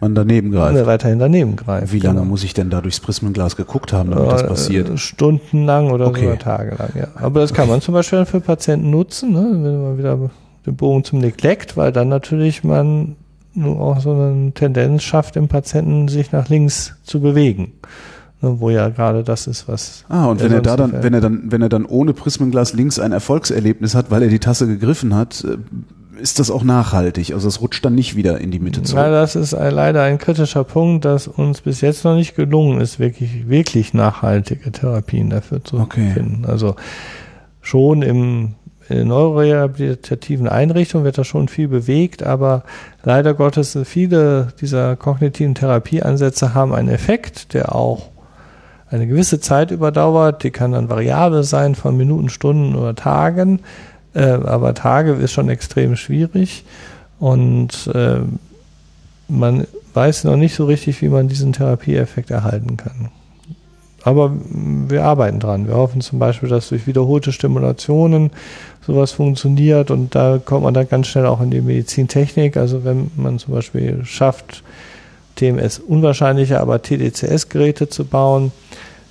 man 0.00 0.14
daneben 0.14 0.50
greift. 0.50 0.86
weiterhin 0.86 1.18
daneben 1.18 1.56
greift. 1.56 1.92
Wie 1.92 1.98
lange 1.98 2.20
genau. 2.20 2.30
muss 2.30 2.42
ich 2.42 2.54
denn 2.54 2.70
da 2.70 2.80
durchs 2.80 3.00
Prismenglas 3.00 3.56
geguckt 3.56 3.92
haben, 3.92 4.10
damit 4.10 4.30
das 4.30 4.46
passiert? 4.46 4.98
Stundenlang 4.98 5.90
oder 5.90 6.06
okay. 6.06 6.22
sogar 6.22 6.38
tagelang, 6.38 6.90
ja. 6.94 7.08
Aber 7.16 7.40
das 7.40 7.52
kann 7.52 7.68
man 7.68 7.82
zum 7.82 7.92
Beispiel 7.92 8.24
für 8.24 8.40
Patienten 8.40 8.90
nutzen, 8.90 9.32
ne? 9.32 9.46
wenn 9.52 9.82
man 9.82 9.98
wieder 9.98 10.30
den 10.64 10.76
Bogen 10.76 11.04
zum 11.04 11.18
Neglect, 11.18 11.76
weil 11.76 11.92
dann 11.92 12.08
natürlich 12.08 12.64
man 12.64 13.16
nur 13.54 13.80
auch 13.80 14.00
so 14.00 14.12
eine 14.12 14.52
Tendenz 14.52 15.02
schafft, 15.02 15.36
im 15.36 15.48
Patienten 15.48 16.08
sich 16.08 16.32
nach 16.32 16.48
links 16.48 16.94
zu 17.04 17.20
bewegen. 17.20 17.72
Ne, 18.42 18.60
wo 18.60 18.68
ja 18.68 18.90
gerade 18.90 19.22
das 19.24 19.46
ist, 19.46 19.66
was. 19.66 20.04
Ah, 20.08 20.26
und 20.26 20.42
wenn 20.42 20.52
er 20.52 20.60
da 20.60 20.76
dann, 20.76 21.02
wenn 21.02 21.14
er 21.14 21.22
dann, 21.22 21.50
wenn 21.50 21.62
er 21.62 21.70
dann 21.70 21.86
ohne 21.86 22.12
Prismenglas 22.12 22.74
links 22.74 22.98
ein 22.98 23.12
Erfolgserlebnis 23.12 23.94
hat, 23.94 24.10
weil 24.10 24.22
er 24.22 24.28
die 24.28 24.38
Tasse 24.38 24.66
gegriffen 24.66 25.14
hat, 25.14 25.42
äh, 25.44 25.56
ist 26.20 26.38
das 26.38 26.50
auch 26.50 26.62
nachhaltig. 26.62 27.32
Also 27.32 27.48
es 27.48 27.60
rutscht 27.60 27.84
dann 27.84 27.94
nicht 27.94 28.14
wieder 28.14 28.40
in 28.40 28.50
die 28.50 28.58
Mitte 28.58 28.82
zurück. 28.82 29.04
Ja, 29.04 29.10
das 29.10 29.36
ist 29.36 29.52
leider 29.52 30.02
ein 30.02 30.18
kritischer 30.18 30.64
Punkt, 30.64 31.04
dass 31.04 31.28
uns 31.28 31.62
bis 31.62 31.80
jetzt 31.80 32.04
noch 32.04 32.14
nicht 32.14 32.36
gelungen 32.36 32.80
ist, 32.80 32.98
wirklich, 32.98 33.48
wirklich 33.48 33.94
nachhaltige 33.94 34.72
Therapien 34.72 35.30
dafür 35.30 35.62
zu 35.64 35.78
okay. 35.78 36.12
finden. 36.14 36.44
Also 36.46 36.76
schon 37.60 38.02
im 38.02 38.54
in 38.88 38.98
den 38.98 39.08
neurorehabilitativen 39.08 40.46
Einrichtungen 40.46 41.04
wird 41.04 41.18
da 41.18 41.24
schon 41.24 41.48
viel 41.48 41.66
bewegt, 41.66 42.22
aber 42.22 42.62
leider 43.02 43.34
Gottes 43.34 43.76
viele 43.84 44.48
dieser 44.60 44.94
kognitiven 44.94 45.56
Therapieansätze 45.56 46.54
haben 46.54 46.72
einen 46.72 46.88
Effekt, 46.88 47.52
der 47.52 47.74
auch 47.74 48.10
eine 48.90 49.06
gewisse 49.06 49.40
Zeit 49.40 49.70
überdauert. 49.70 50.42
Die 50.42 50.50
kann 50.50 50.72
dann 50.72 50.88
variabel 50.88 51.42
sein 51.42 51.74
von 51.74 51.96
Minuten, 51.96 52.28
Stunden 52.28 52.74
oder 52.74 52.94
Tagen. 52.94 53.60
Äh, 54.14 54.24
aber 54.24 54.74
Tage 54.74 55.12
ist 55.12 55.32
schon 55.32 55.48
extrem 55.48 55.96
schwierig. 55.96 56.64
Und 57.18 57.90
äh, 57.94 58.18
man 59.28 59.66
weiß 59.94 60.24
noch 60.24 60.36
nicht 60.36 60.54
so 60.54 60.66
richtig, 60.66 61.02
wie 61.02 61.08
man 61.08 61.28
diesen 61.28 61.52
Therapieeffekt 61.52 62.30
erhalten 62.30 62.76
kann. 62.76 63.10
Aber 64.04 64.30
wir 64.88 65.02
arbeiten 65.02 65.40
dran. 65.40 65.66
Wir 65.66 65.74
hoffen 65.74 66.00
zum 66.00 66.20
Beispiel, 66.20 66.48
dass 66.48 66.68
durch 66.68 66.86
wiederholte 66.86 67.32
Stimulationen 67.32 68.30
sowas 68.86 69.10
funktioniert 69.10 69.90
und 69.90 70.14
da 70.14 70.38
kommt 70.38 70.62
man 70.62 70.74
dann 70.74 70.88
ganz 70.88 71.08
schnell 71.08 71.26
auch 71.26 71.40
in 71.40 71.50
die 71.50 71.60
Medizintechnik. 71.60 72.56
Also 72.56 72.84
wenn 72.84 73.10
man 73.16 73.40
zum 73.40 73.54
Beispiel 73.54 74.04
schafft, 74.04 74.62
TMS 75.36 75.78
unwahrscheinlicher, 75.78 76.60
aber 76.60 76.82
TDCS-Geräte 76.82 77.88
zu 77.88 78.04
bauen, 78.04 78.52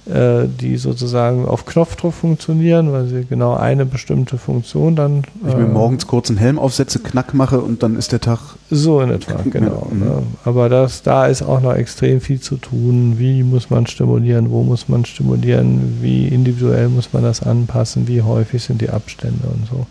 äh, 0.08 0.48
die 0.48 0.78
sozusagen 0.78 1.48
auf 1.48 1.66
Knopfdruck 1.66 2.14
funktionieren, 2.14 2.92
weil 2.92 3.08
sie 3.08 3.26
genau 3.26 3.56
eine 3.56 3.88
bestimmte 3.88 4.38
Funktion 4.38 4.96
dann. 4.96 5.24
Ich 5.48 5.54
äh, 5.54 5.58
mir 5.58 5.66
morgens 5.66 6.06
kurz 6.06 6.30
einen 6.30 6.38
Helm 6.38 6.60
aufsetze, 6.60 7.00
Knack 7.00 7.34
mache 7.34 7.60
und 7.60 7.82
dann 7.82 7.96
ist 7.96 8.12
der 8.12 8.22
Tag. 8.22 8.40
So 8.70 9.02
in 9.02 9.10
etwa, 9.10 9.42
genau. 9.50 9.88
Mhm. 9.90 10.00
Ne? 10.00 10.24
Aber 10.44 10.70
das, 10.70 11.02
da 11.02 11.26
ist 11.26 11.42
auch 11.42 11.60
noch 11.60 11.74
extrem 11.74 12.22
viel 12.22 12.40
zu 12.40 12.58
tun. 12.58 13.16
Wie 13.18 13.42
muss 13.42 13.72
man 13.72 13.88
stimulieren? 13.88 14.52
Wo 14.52 14.62
muss 14.62 14.88
man 14.90 15.06
stimulieren? 15.06 15.98
Wie 16.02 16.28
individuell 16.28 16.90
muss 16.90 17.12
man 17.12 17.24
das 17.24 17.42
anpassen? 17.42 18.08
Wie 18.08 18.22
häufig 18.22 18.64
sind 18.64 18.82
die 18.82 18.92
Abstände 18.92 19.48
und 19.48 19.66
so? 19.68 19.88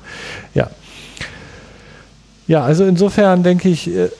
Ja. 0.54 0.70
Ja, 2.46 2.62
also 2.62 2.84
insofern 2.84 3.42
denke 3.42 3.68
ich, 3.68 3.88
äh, 3.88 4.10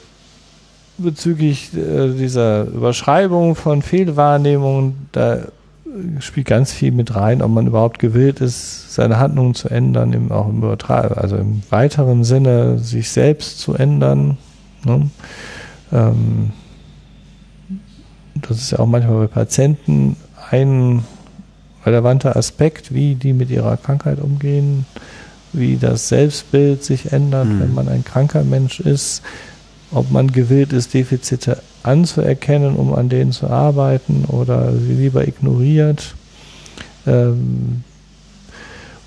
bezüglich 0.99 1.71
äh, 1.75 2.13
dieser 2.13 2.65
Überschreibung 2.65 3.55
von 3.55 3.83
Fehlwahrnehmungen, 3.83 5.09
da 5.13 5.41
spielt 6.21 6.47
ganz 6.47 6.73
viel 6.73 6.93
mit 6.93 7.15
rein, 7.15 7.43
ob 7.43 7.51
man 7.51 7.67
überhaupt 7.67 7.99
gewillt 7.99 8.41
ist, 8.41 8.95
seine 8.95 9.19
Handlungen 9.19 9.55
zu 9.55 9.69
ändern, 9.69 10.13
eben 10.13 10.33
auch 10.33 10.49
im 10.49 10.59
Übertrag, 10.59 11.17
also 11.17 11.37
im 11.37 11.63
weiteren 11.71 12.25
Sinne 12.25 12.79
sich 12.79 13.11
selbst 13.11 13.61
zu 13.61 13.75
ändern. 13.75 14.37
Ne? 14.85 15.11
Ähm, 15.93 16.51
das 18.35 18.59
ist 18.59 18.73
ja 18.73 18.81
auch 18.81 18.87
manchmal 18.87 19.21
bei 19.21 19.27
Patienten 19.29 20.17
ein 20.51 21.05
relevanter 21.87 22.37
Aspekt, 22.37 22.93
wie 22.93 23.15
die 23.15 23.33
mit 23.33 23.51
ihrer 23.51 23.77
Krankheit 23.77 24.21
umgehen, 24.21 24.87
wie 25.53 25.77
das 25.77 26.09
Selbstbild 26.09 26.83
sich 26.83 27.13
ändert, 27.13 27.47
mhm. 27.47 27.61
wenn 27.61 27.75
man 27.75 27.89
ein 27.89 28.05
kranker 28.05 28.43
Mensch 28.43 28.81
ist, 28.81 29.23
ob 29.95 30.11
man 30.11 30.33
gewillt 30.33 30.73
ist, 30.73 30.95
Defizite 30.95 31.59
anzuerkennen, 31.83 32.77
um 32.77 32.95
an 32.95 33.09
denen 33.09 33.33
zu 33.33 33.49
arbeiten 33.49 34.25
oder 34.29 34.73
sie 34.73 34.95
lieber 34.95 35.27
ignoriert. 35.27 36.15
Ähm, 37.07 37.85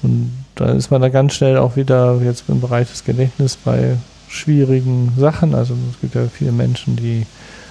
und 0.02 0.32
da 0.56 0.72
ist 0.72 0.92
man 0.92 1.02
da 1.02 1.10
ganz 1.10 1.34
schnell 1.34 1.58
auch 1.58 1.76
wieder 1.76 2.20
jetzt 2.24 2.46
im 2.48 2.62
Bereich 2.62 2.90
des 2.90 3.04
Gedächtnisses 3.04 3.58
bei 3.58 3.98
schwierigen 4.28 5.14
Sachen. 5.18 5.56
Also 5.56 5.74
es 5.92 6.00
gibt 6.00 6.16
ja 6.16 6.28
viele 6.32 6.52
Menschen, 6.52 6.96
die 6.96 7.26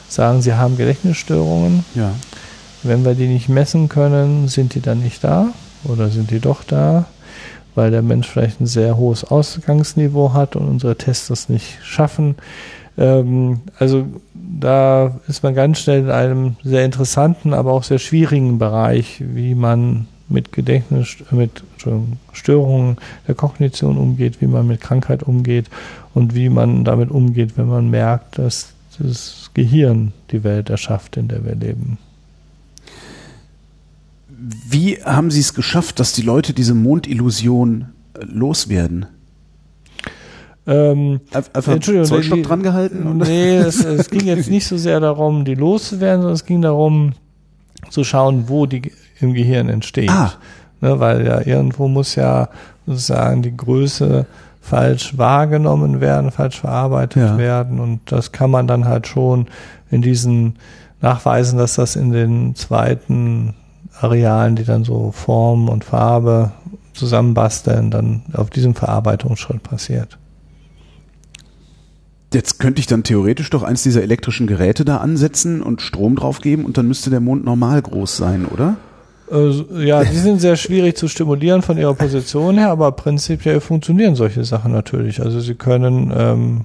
sagen, 0.08 0.42
sie 0.42 0.54
haben 0.54 0.76
Gedächtnisstörungen. 0.76 1.84
Ja. 1.94 2.12
Wenn 2.82 3.04
wir 3.04 3.14
die 3.14 3.26
nicht 3.26 3.48
messen 3.48 3.88
können, 3.88 4.48
sind 4.48 4.74
die 4.74 4.80
dann 4.80 5.00
nicht 5.00 5.24
da 5.24 5.48
oder 5.84 6.08
sind 6.08 6.30
die 6.30 6.40
doch 6.40 6.62
da, 6.62 7.06
weil 7.74 7.90
der 7.90 8.02
Mensch 8.02 8.28
vielleicht 8.28 8.60
ein 8.60 8.66
sehr 8.66 8.96
hohes 8.96 9.24
Ausgangsniveau 9.24 10.32
hat 10.32 10.56
und 10.56 10.68
unsere 10.68 10.96
Tests 10.96 11.28
das 11.28 11.48
nicht 11.48 11.78
schaffen. 11.82 12.36
Ähm, 12.98 13.60
also 13.78 14.06
da 14.34 15.18
ist 15.28 15.42
man 15.42 15.54
ganz 15.54 15.80
schnell 15.80 16.00
in 16.00 16.10
einem 16.10 16.56
sehr 16.62 16.84
interessanten, 16.84 17.52
aber 17.54 17.72
auch 17.72 17.84
sehr 17.84 17.98
schwierigen 17.98 18.58
Bereich, 18.58 19.22
wie 19.24 19.54
man 19.54 20.06
mit 20.28 20.52
Gedächtnis, 20.52 21.16
mit 21.30 21.62
Störungen 22.32 22.96
der 23.28 23.34
Kognition 23.34 23.96
umgeht, 23.96 24.40
wie 24.40 24.46
man 24.46 24.66
mit 24.66 24.80
Krankheit 24.80 25.22
umgeht 25.22 25.66
und 26.14 26.34
wie 26.34 26.48
man 26.48 26.84
damit 26.84 27.10
umgeht, 27.10 27.56
wenn 27.56 27.68
man 27.68 27.90
merkt, 27.90 28.38
dass 28.38 28.72
das 28.98 29.50
Gehirn 29.54 30.12
die 30.30 30.42
Welt 30.42 30.70
erschafft, 30.70 31.16
in 31.16 31.28
der 31.28 31.44
wir 31.44 31.54
leben. 31.54 31.98
Wie 34.28 35.02
haben 35.02 35.30
Sie 35.30 35.40
es 35.40 35.54
geschafft, 35.54 36.00
dass 36.00 36.12
die 36.12 36.22
Leute 36.22 36.52
diese 36.52 36.74
Mondillusion 36.74 37.86
loswerden? 38.20 39.06
Ähm, 40.66 41.20
Einfach 41.32 41.72
Entschuldigung, 41.72 42.06
Zollstock 42.06 42.42
dran 42.42 42.62
gehalten? 42.62 43.18
Nee, 43.18 43.56
es, 43.56 43.84
es 43.84 44.10
ging 44.10 44.26
jetzt 44.26 44.50
nicht 44.50 44.66
so 44.66 44.76
sehr 44.76 44.98
darum, 45.00 45.44
die 45.44 45.54
loszuwerden, 45.54 46.22
sondern 46.22 46.34
es 46.34 46.44
ging 46.44 46.62
darum, 46.62 47.12
zu 47.90 48.04
schauen, 48.04 48.48
wo 48.48 48.66
die 48.66 48.92
im 49.20 49.34
Gehirn 49.34 49.68
entsteht. 49.68 50.10
Ah. 50.10 50.32
Ne, 50.80 50.98
weil 51.00 51.26
ja 51.26 51.40
irgendwo 51.40 51.88
muss 51.88 52.16
ja 52.16 52.48
sozusagen 52.86 53.42
die 53.42 53.56
Größe 53.56 54.26
falsch 54.60 55.16
wahrgenommen 55.16 56.00
werden, 56.00 56.30
falsch 56.30 56.60
verarbeitet 56.60 57.22
ja. 57.22 57.38
werden. 57.38 57.80
Und 57.80 58.00
das 58.06 58.32
kann 58.32 58.50
man 58.50 58.66
dann 58.66 58.84
halt 58.84 59.06
schon 59.06 59.46
in 59.90 60.02
diesen 60.02 60.56
nachweisen, 61.00 61.58
dass 61.58 61.76
das 61.76 61.96
in 61.96 62.12
den 62.12 62.54
zweiten 62.56 63.54
Arealen, 64.00 64.56
die 64.56 64.64
dann 64.64 64.84
so 64.84 65.12
Form 65.12 65.68
und 65.68 65.84
Farbe 65.84 66.52
zusammenbasteln, 66.92 67.90
dann 67.90 68.22
auf 68.32 68.50
diesem 68.50 68.74
Verarbeitungsschritt 68.74 69.62
passiert. 69.62 70.18
Jetzt 72.32 72.58
könnte 72.58 72.80
ich 72.80 72.86
dann 72.86 73.04
theoretisch 73.04 73.50
doch 73.50 73.62
eins 73.62 73.82
dieser 73.82 74.02
elektrischen 74.02 74.46
Geräte 74.46 74.84
da 74.84 74.98
ansetzen 74.98 75.62
und 75.62 75.80
Strom 75.80 76.16
draufgeben 76.16 76.64
und 76.64 76.76
dann 76.76 76.88
müsste 76.88 77.10
der 77.10 77.20
Mond 77.20 77.44
normal 77.44 77.80
groß 77.80 78.16
sein, 78.16 78.46
oder? 78.46 78.76
Äh, 79.30 79.84
ja, 79.86 80.02
die 80.04 80.16
sind 80.16 80.40
sehr 80.40 80.56
schwierig 80.56 80.96
zu 80.96 81.08
stimulieren 81.08 81.62
von 81.62 81.78
ihrer 81.78 81.94
Position 81.94 82.58
her, 82.58 82.70
aber 82.70 82.92
prinzipiell 82.92 83.60
funktionieren 83.60 84.16
solche 84.16 84.44
Sachen 84.44 84.72
natürlich. 84.72 85.20
Also 85.20 85.40
sie 85.40 85.54
können 85.54 86.12
ähm, 86.16 86.60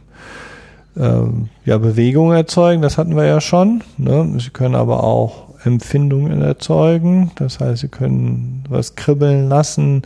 ähm, 0.97 1.49
ja 1.65 1.77
Bewegungen 1.77 2.35
erzeugen, 2.35 2.81
das 2.81 2.97
hatten 2.97 3.15
wir 3.15 3.25
ja 3.25 3.39
schon. 3.39 3.83
Ne? 3.97 4.35
Sie 4.39 4.49
können 4.49 4.75
aber 4.75 5.03
auch 5.03 5.49
Empfindungen 5.63 6.41
erzeugen, 6.41 7.31
das 7.35 7.59
heißt, 7.59 7.81
sie 7.81 7.87
können 7.87 8.63
was 8.67 8.95
kribbeln 8.95 9.47
lassen 9.47 10.01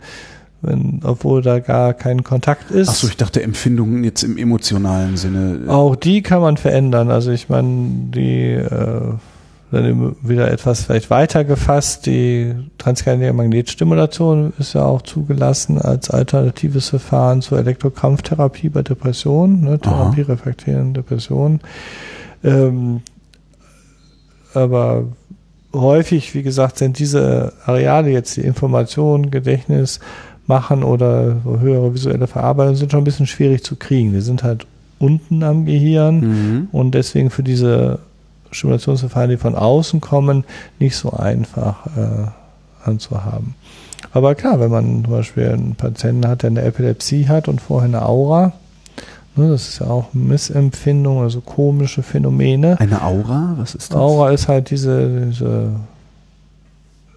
wenn, 0.62 1.00
obwohl 1.04 1.42
da 1.42 1.58
gar 1.60 1.94
kein 1.94 2.24
Kontakt 2.24 2.70
ist. 2.70 2.88
Achso, 2.88 3.08
ich 3.08 3.16
dachte 3.16 3.42
Empfindungen 3.42 4.04
jetzt 4.04 4.22
im 4.22 4.38
emotionalen 4.38 5.16
Sinne. 5.16 5.60
Auch 5.68 5.96
die 5.96 6.22
kann 6.22 6.40
man 6.40 6.56
verändern. 6.56 7.10
Also 7.10 7.30
ich 7.30 7.48
meine, 7.48 7.88
die 8.14 8.52
äh, 8.52 9.12
dann 9.70 10.16
wieder 10.22 10.50
etwas 10.50 10.84
vielleicht 10.84 11.10
weiter 11.10 11.44
gefasst, 11.44 12.06
die 12.06 12.54
transkranielle 12.78 13.32
Magnetstimulation 13.32 14.52
ist 14.58 14.74
ja 14.74 14.84
auch 14.84 15.02
zugelassen 15.02 15.80
als 15.80 16.10
alternatives 16.10 16.88
Verfahren 16.88 17.42
zur 17.42 17.58
Elektrokrampftherapie 17.58 18.68
bei 18.68 18.82
Depressionen, 18.82 19.62
ne, 19.62 19.78
therapierefraktierenden 19.78 20.94
Depressionen. 20.94 21.60
Ähm, 22.44 23.00
aber 24.54 25.04
häufig, 25.74 26.34
wie 26.34 26.42
gesagt, 26.42 26.78
sind 26.78 26.98
diese 26.98 27.52
Areale 27.64 28.10
jetzt 28.10 28.36
die 28.36 28.42
Information, 28.42 29.30
Gedächtnis, 29.30 30.00
machen 30.46 30.82
oder 30.82 31.36
höhere 31.44 31.94
visuelle 31.94 32.26
Verarbeitung 32.26 32.76
sind 32.76 32.92
schon 32.92 33.00
ein 33.00 33.04
bisschen 33.04 33.26
schwierig 33.26 33.64
zu 33.64 33.76
kriegen. 33.76 34.12
Die 34.12 34.20
sind 34.20 34.42
halt 34.42 34.66
unten 34.98 35.42
am 35.42 35.66
Gehirn 35.66 36.20
mhm. 36.20 36.68
und 36.72 36.94
deswegen 36.94 37.30
für 37.30 37.42
diese 37.42 37.98
Stimulationsverfahren, 38.50 39.30
die 39.30 39.36
von 39.36 39.54
außen 39.54 40.00
kommen, 40.00 40.44
nicht 40.78 40.96
so 40.96 41.10
einfach 41.10 41.86
äh, 41.96 42.88
anzuhaben. 42.88 43.54
Aber 44.12 44.34
klar, 44.34 44.60
wenn 44.60 44.70
man 44.70 45.04
zum 45.04 45.12
Beispiel 45.12 45.48
einen 45.48 45.74
Patienten 45.74 46.26
hat, 46.26 46.42
der 46.42 46.50
eine 46.50 46.62
Epilepsie 46.62 47.28
hat 47.28 47.48
und 47.48 47.60
vorher 47.60 47.88
eine 47.88 48.06
Aura, 48.06 48.52
ne, 49.34 49.50
das 49.50 49.68
ist 49.68 49.80
ja 49.80 49.88
auch 49.88 50.14
Missempfindung, 50.14 51.22
also 51.22 51.40
komische 51.40 52.02
Phänomene. 52.02 52.78
Eine 52.80 53.02
Aura? 53.02 53.54
Was 53.58 53.74
ist 53.74 53.92
das? 53.92 53.98
Aura 53.98 54.30
ist 54.30 54.48
halt 54.48 54.70
diese, 54.70 55.26
diese 55.26 55.70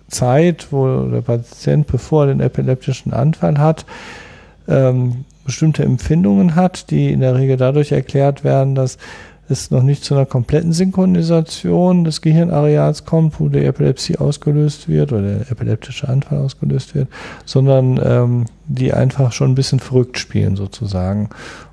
Zeit, 0.09 0.67
wo 0.71 1.05
der 1.05 1.21
Patient, 1.21 1.87
bevor 1.87 2.23
er 2.23 2.33
den 2.33 2.39
epileptischen 2.39 3.13
Anfall 3.13 3.57
hat, 3.57 3.85
ähm, 4.67 5.25
bestimmte 5.45 5.83
Empfindungen 5.83 6.55
hat, 6.55 6.91
die 6.91 7.11
in 7.11 7.21
der 7.21 7.35
Regel 7.35 7.57
dadurch 7.57 7.91
erklärt 7.91 8.43
werden, 8.43 8.75
dass 8.75 8.97
es 9.49 9.71
noch 9.71 9.81
nicht 9.81 10.03
zu 10.03 10.13
einer 10.13 10.27
kompletten 10.27 10.73
Synchronisation 10.73 12.03
des 12.03 12.21
Gehirnareals 12.21 13.05
kommt, 13.05 13.39
wo 13.39 13.49
die 13.49 13.65
Epilepsie 13.65 14.17
ausgelöst 14.17 14.87
wird 14.87 15.11
oder 15.11 15.21
der 15.23 15.51
epileptische 15.51 16.07
Anfall 16.07 16.37
ausgelöst 16.37 16.93
wird, 16.93 17.07
sondern 17.45 17.99
ähm, 18.03 18.45
die 18.67 18.93
einfach 18.93 19.31
schon 19.31 19.51
ein 19.51 19.55
bisschen 19.55 19.79
verrückt 19.79 20.19
spielen 20.19 20.55
sozusagen. 20.55 21.29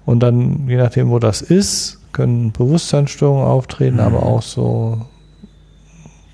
Und 0.06 0.20
dann, 0.20 0.66
je 0.68 0.76
nachdem, 0.76 1.10
wo 1.10 1.18
das 1.18 1.42
ist, 1.42 1.98
können 2.12 2.52
Bewusstseinsstörungen 2.52 3.44
auftreten, 3.44 3.96
mhm. 3.96 4.02
aber 4.02 4.22
auch 4.22 4.42
so 4.42 5.02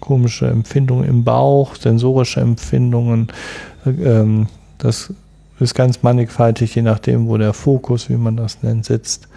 komische 0.03 0.49
Empfindungen 0.49 1.09
im 1.09 1.25
Bauch, 1.25 1.77
sensorische 1.77 2.41
Empfindungen. 2.41 3.29
Ähm, 3.87 4.49
das 4.79 5.15
ist 5.61 5.75
ganz 5.75 6.03
mannigfaltig, 6.03 6.75
je 6.75 6.83
nachdem, 6.83 7.29
wo 7.29 7.39
der 7.39 7.53
Fokus, 7.53 8.11
wie 8.11 8.17
man 8.17 8.37
das 8.37 8.63
nennt, 8.63 8.85
sitzt. 8.85 9.29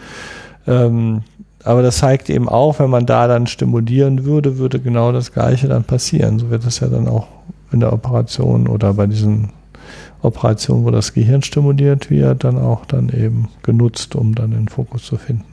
Ähm, 0.68 1.22
aber 1.64 1.84
das 1.84 2.00
zeigt 2.00 2.30
eben 2.30 2.50
auch, 2.50 2.80
wenn 2.80 2.90
man 2.90 3.06
da 3.06 3.28
dann 3.28 3.48
stimulieren 3.48 4.26
würde, 4.26 4.58
würde 4.58 4.80
genau 4.80 5.12
das 5.12 5.32
Gleiche 5.32 5.68
dann 5.68 5.84
passieren. 5.84 6.40
So 6.40 6.50
wird 6.50 6.66
es 6.66 6.80
ja 6.80 6.88
dann 6.88 7.08
auch 7.08 7.28
in 7.72 7.80
der 7.80 7.94
Operation 7.94 8.68
oder 8.68 8.94
bei 8.96 9.06
diesen 9.06 9.50
Operationen, 10.24 10.84
wo 10.84 10.92
das 10.92 11.14
Gehirn 11.14 11.44
stimuliert 11.44 12.10
wird, 12.10 12.44
dann 12.44 12.58
auch 12.58 12.86
dann 12.86 13.10
eben 13.10 13.50
genutzt, 13.62 14.16
um 14.16 14.34
dann 14.34 14.52
den 14.52 14.68
Fokus 14.68 15.06
zu 15.06 15.18
finden. 15.18 15.46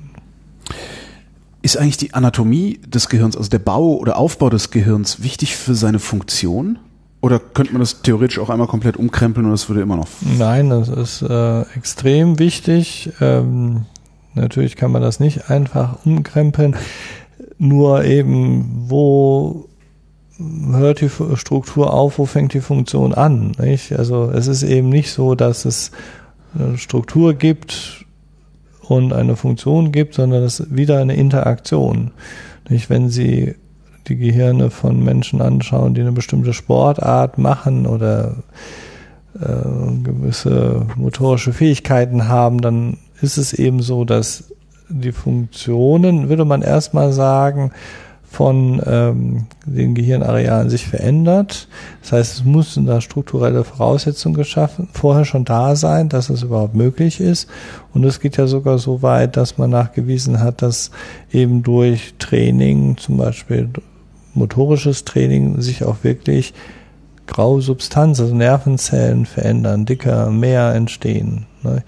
Ist 1.62 1.76
eigentlich 1.76 1.97
die 1.97 2.12
Anatomie 2.12 2.80
des 2.86 3.09
Gehirns, 3.09 3.36
also 3.36 3.48
der 3.48 3.60
Bau 3.60 3.94
oder 3.94 4.16
Aufbau 4.16 4.51
des 4.51 4.72
Gehirns, 4.72 5.22
wichtig 5.22 5.56
für 5.56 5.74
seine 5.74 6.01
Funktion? 6.01 6.78
Oder 7.20 7.39
könnte 7.39 7.72
man 7.72 7.80
das 7.80 8.02
theoretisch 8.02 8.40
auch 8.40 8.51
einmal 8.51 8.66
komplett 8.66 8.97
umkrempeln 8.97 9.47
und 9.47 9.52
das 9.52 9.68
würde 9.68 9.80
immer 9.80 9.94
noch? 9.94 10.09
Nein, 10.39 10.70
das 10.70 10.89
ist 10.89 11.22
äh, 11.22 11.62
extrem 11.76 12.40
wichtig. 12.40 13.12
Ähm, 13.20 13.86
natürlich 14.34 14.74
kann 14.74 14.90
man 14.90 15.02
das 15.02 15.20
nicht 15.20 15.48
einfach 15.51 16.05
umkrempeln. 16.05 16.74
Nur 17.59 18.05
eben, 18.05 18.86
wo 18.89 19.68
hört 20.36 21.01
die 21.01 21.10
Struktur 21.36 21.94
auf, 21.94 22.18
wo 22.18 22.26
fängt 22.26 22.55
die 22.55 22.60
Funktion 22.60 23.14
an? 23.14 23.52
Nicht? 23.60 23.93
Also 23.93 24.30
es 24.30 24.48
ist 24.48 24.64
eben 24.64 24.89
nicht 24.89 25.12
so, 25.12 25.36
dass 25.36 25.64
es 25.64 25.93
eine 26.59 26.76
Struktur 26.76 27.34
gibt 27.34 28.01
und 28.82 29.12
eine 29.12 29.36
Funktion 29.36 29.92
gibt, 29.92 30.14
sondern 30.14 30.42
es 30.42 30.60
ist 30.60 30.76
wieder 30.76 30.98
eine 30.98 31.14
Interaktion. 31.14 32.10
Nicht? 32.68 32.90
Wenn 32.90 33.09
Sie 33.09 33.54
die 34.09 34.16
Gehirne 34.16 34.70
von 34.70 35.02
Menschen 35.02 35.40
anschauen, 35.40 35.94
die 35.94 36.00
eine 36.00 36.12
bestimmte 36.12 36.52
Sportart 36.52 37.38
machen 37.38 37.86
oder 37.86 38.36
äh, 39.38 40.02
gewisse 40.02 40.86
motorische 40.96 41.52
Fähigkeiten 41.52 42.28
haben, 42.28 42.60
dann 42.60 42.98
ist 43.20 43.36
es 43.36 43.52
eben 43.52 43.80
so, 43.80 44.04
dass 44.04 44.52
die 44.88 45.12
Funktionen, 45.12 46.28
würde 46.28 46.44
man 46.44 46.62
erstmal 46.62 47.12
sagen, 47.12 47.70
von 48.32 48.80
ähm, 48.86 49.44
den 49.66 49.94
Gehirnarealen 49.94 50.70
sich 50.70 50.88
verändert. 50.88 51.68
Das 52.00 52.12
heißt, 52.12 52.34
es 52.36 52.44
müssen 52.46 52.86
da 52.86 53.02
strukturelle 53.02 53.62
Voraussetzungen 53.62 54.34
geschaffen, 54.34 54.88
vorher 54.94 55.26
schon 55.26 55.44
da 55.44 55.76
sein, 55.76 56.09
dass 56.09 56.30
es 56.30 56.42
überhaupt 56.42 56.74
möglich 56.74 57.20
ist. 57.20 57.46
Und 57.92 58.04
es 58.04 58.20
geht 58.20 58.38
ja 58.38 58.46
sogar 58.46 58.78
so 58.78 59.02
weit, 59.02 59.36
dass 59.36 59.59
man 59.59 59.68
nachgewiesen 59.68 60.40
hat, 60.40 60.62
dass 60.62 60.90
eben 61.30 61.62
durch 61.62 62.14
Training, 62.18 62.96
zum 62.96 63.18
Beispiel 63.18 63.68
motorisches 64.32 65.04
Training, 65.04 65.60
sich 65.60 65.84
auch 65.84 65.96
wirklich 66.02 66.54
graue 67.26 67.60
Substanz, 67.60 68.18
also 68.18 68.34
Nervenzellen 68.34 69.26
verändern, 69.26 69.84
dicker, 69.84 70.30
mehr 70.30 70.72
entstehen. 70.74 71.44
Ne? 71.62 71.82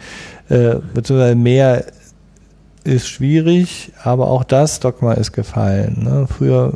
Äh, 0.50 0.76
beziehungsweise 0.92 1.36
mehr 1.36 1.86
ist 2.84 3.08
schwierig, 3.08 3.92
aber 4.02 4.28
auch 4.28 4.44
das 4.44 4.80
Dogma 4.80 5.14
ist 5.14 5.32
gefallen. 5.32 6.04
Ne? 6.04 6.26
Früher 6.28 6.74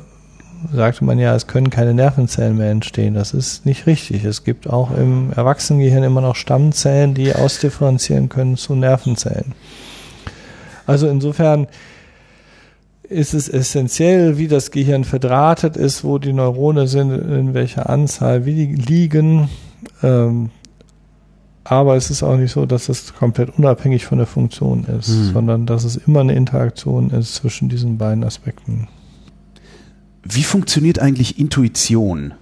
sagte 0.73 1.05
man 1.05 1.19
ja, 1.19 1.35
es 1.35 1.47
können 1.47 1.71
keine 1.71 1.95
Nervenzellen 1.95 2.57
mehr 2.57 2.71
entstehen. 2.71 3.15
Das 3.15 3.33
ist 3.33 3.65
nicht 3.65 3.87
richtig. 3.87 4.25
Es 4.25 4.45
gibt 4.45 4.69
auch 4.69 4.91
im 4.97 5.33
Erwachsenengehirn 5.33 6.03
immer 6.03 6.21
noch 6.21 6.35
Stammzellen, 6.35 7.15
die 7.15 7.35
ausdifferenzieren 7.35 8.29
können 8.29 8.57
zu 8.57 8.75
Nervenzellen. 8.75 9.55
Also 10.87 11.07
insofern 11.07 11.69
ist 13.03 13.35
es 13.35 13.49
essentiell, 13.49 14.39
wie 14.39 14.49
das 14.49 14.71
Gehirn 14.71 15.05
verdrahtet 15.05 15.77
ist, 15.77 16.05
wo 16.05 16.19
die 16.19 16.33
Neurone 16.33 16.89
sind, 16.89 17.11
in 17.11 17.55
welcher 17.55 17.89
Anzahl, 17.89 18.45
wie 18.45 18.55
die 18.55 18.75
liegen. 18.75 19.49
Ähm, 20.03 20.51
aber 21.69 21.97
es 21.97 22.11
ist 22.11 22.23
auch 22.23 22.37
nicht 22.37 22.53
so, 22.53 22.67
dass 22.67 22.89
es 22.89 23.15
komplett 23.15 23.59
unabhängig 23.59 24.07
von 24.07 24.19
der 24.19 24.27
Funktion 24.27 24.85
ist, 24.85 25.09
hm. 25.09 25.33
sondern 25.33 25.67
dass 25.67 25.85
es 25.85 25.97
immer 25.97 26.21
eine 26.21 26.35
Interaktion 26.35 27.11
ist 27.11 27.35
zwischen 27.35 27.69
diesen 27.69 27.99
beiden 27.99 28.25
Aspekten. 28.25 28.89
Wie 30.23 30.43
funktioniert 30.43 30.99
eigentlich 30.99 31.39
Intuition? 31.39 32.35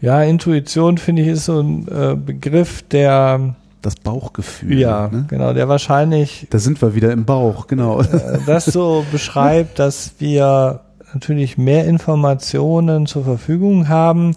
Ja, 0.00 0.22
Intuition 0.22 0.98
finde 0.98 1.22
ich 1.22 1.28
ist 1.28 1.44
so 1.44 1.60
ein 1.60 1.86
äh, 1.88 2.16
Begriff, 2.16 2.82
der 2.82 3.54
das 3.82 3.96
Bauchgefühl. 3.96 4.78
Ja, 4.78 5.08
ne? 5.08 5.26
genau, 5.28 5.52
der 5.52 5.68
wahrscheinlich. 5.68 6.46
Da 6.50 6.58
sind 6.58 6.80
wir 6.80 6.94
wieder 6.94 7.12
im 7.12 7.24
Bauch, 7.24 7.66
genau. 7.66 8.00
Äh, 8.00 8.38
das 8.46 8.64
so 8.64 9.04
beschreibt, 9.12 9.78
dass 9.78 10.14
wir 10.18 10.80
natürlich 11.14 11.58
mehr 11.58 11.86
Informationen 11.86 13.06
zur 13.06 13.24
Verfügung 13.24 13.88
haben, 13.88 14.34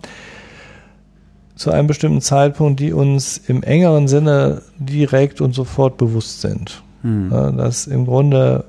zu 1.55 1.71
einem 1.71 1.87
bestimmten 1.87 2.21
Zeitpunkt, 2.21 2.79
die 2.79 2.93
uns 2.93 3.37
im 3.37 3.63
engeren 3.63 4.07
Sinne 4.07 4.61
direkt 4.77 5.41
und 5.41 5.53
sofort 5.53 5.97
bewusst 5.97 6.41
sind. 6.41 6.83
Hm. 7.01 7.29
Dass 7.57 7.87
im 7.87 8.05
Grunde 8.05 8.65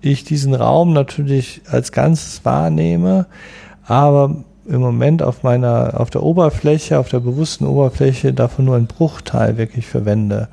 ich 0.00 0.24
diesen 0.24 0.54
Raum 0.54 0.92
natürlich 0.92 1.62
als 1.70 1.92
Ganzes 1.92 2.44
wahrnehme, 2.44 3.26
aber 3.84 4.36
im 4.66 4.80
Moment 4.80 5.22
auf 5.22 5.42
meiner, 5.42 6.00
auf 6.00 6.10
der 6.10 6.22
Oberfläche, 6.22 6.98
auf 6.98 7.08
der 7.08 7.20
bewussten 7.20 7.66
Oberfläche 7.66 8.32
davon 8.32 8.66
nur 8.66 8.76
einen 8.76 8.86
Bruchteil 8.86 9.56
wirklich 9.56 9.86
verwende. 9.86 10.48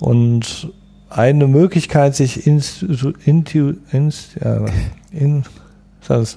Und 0.00 0.72
eine 1.10 1.46
Möglichkeit, 1.46 2.14
sich 2.14 2.46
instu, 2.46 3.12
intu, 3.24 3.74
inst, 3.92 4.36
ja, 4.42 4.64
in, 5.12 5.44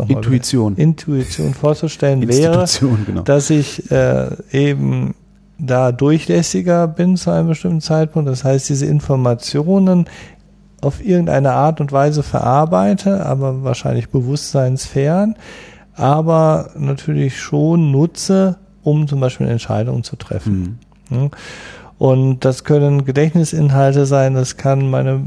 Intuition. 0.07 0.73
Wieder, 0.73 0.83
Intuition 0.83 1.53
vorzustellen 1.53 2.27
wäre, 2.27 2.65
genau. 3.05 3.21
dass 3.21 3.49
ich 3.49 3.91
äh, 3.91 4.29
eben 4.51 5.15
da 5.59 5.91
durchlässiger 5.91 6.87
bin 6.87 7.17
zu 7.17 7.31
einem 7.31 7.47
bestimmten 7.47 7.81
Zeitpunkt. 7.81 8.29
Das 8.29 8.43
heißt, 8.43 8.69
diese 8.69 8.85
Informationen 8.85 10.05
auf 10.81 11.03
irgendeine 11.03 11.53
Art 11.53 11.81
und 11.81 11.91
Weise 11.91 12.23
verarbeite, 12.23 13.25
aber 13.25 13.63
wahrscheinlich 13.63 14.09
bewusstseinsfern, 14.09 15.35
aber 15.95 16.69
natürlich 16.77 17.39
schon 17.39 17.91
nutze, 17.91 18.57
um 18.83 19.07
zum 19.07 19.19
Beispiel 19.19 19.47
Entscheidungen 19.47 20.03
zu 20.03 20.15
treffen. 20.15 20.79
Mhm. 21.09 21.31
Und 21.97 22.45
das 22.45 22.63
können 22.63 23.05
Gedächtnisinhalte 23.05 24.05
sein, 24.05 24.35
das 24.35 24.57
kann 24.57 24.89
meine 24.89 25.23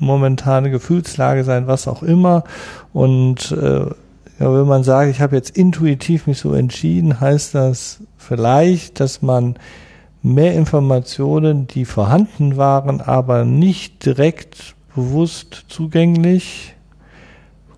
momentane 0.00 0.70
Gefühlslage 0.70 1.44
sein, 1.44 1.66
was 1.66 1.86
auch 1.86 2.02
immer. 2.02 2.44
Und 2.92 3.52
äh, 3.52 3.86
ja, 4.40 4.54
wenn 4.54 4.66
man 4.66 4.82
sagt, 4.82 5.10
ich 5.10 5.20
habe 5.20 5.36
jetzt 5.36 5.56
intuitiv 5.56 6.26
mich 6.26 6.38
so 6.38 6.54
entschieden, 6.54 7.20
heißt 7.20 7.54
das 7.54 8.00
vielleicht, 8.16 8.98
dass 8.98 9.22
man 9.22 9.56
mehr 10.22 10.54
Informationen, 10.54 11.66
die 11.66 11.84
vorhanden 11.84 12.56
waren, 12.56 13.00
aber 13.00 13.44
nicht 13.44 14.04
direkt 14.04 14.74
bewusst 14.94 15.64
zugänglich 15.68 16.74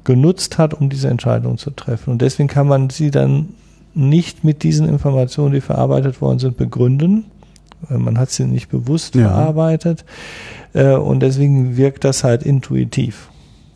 genutzt 0.04 0.58
hat, 0.58 0.74
um 0.74 0.88
diese 0.88 1.08
Entscheidung 1.08 1.58
zu 1.58 1.70
treffen. 1.70 2.10
Und 2.10 2.22
deswegen 2.22 2.48
kann 2.48 2.66
man 2.66 2.90
sie 2.90 3.10
dann 3.10 3.50
nicht 3.94 4.44
mit 4.44 4.62
diesen 4.62 4.88
Informationen, 4.88 5.52
die 5.52 5.60
verarbeitet 5.60 6.20
worden 6.20 6.38
sind, 6.38 6.56
begründen. 6.56 7.26
Man 7.88 8.18
hat 8.18 8.30
sie 8.30 8.44
nicht 8.44 8.68
bewusst 8.68 9.14
ja. 9.14 9.28
verarbeitet. 9.28 10.04
Äh, 10.72 10.94
und 10.94 11.20
deswegen 11.20 11.76
wirkt 11.76 12.04
das 12.04 12.24
halt 12.24 12.42
intuitiv. 12.42 13.28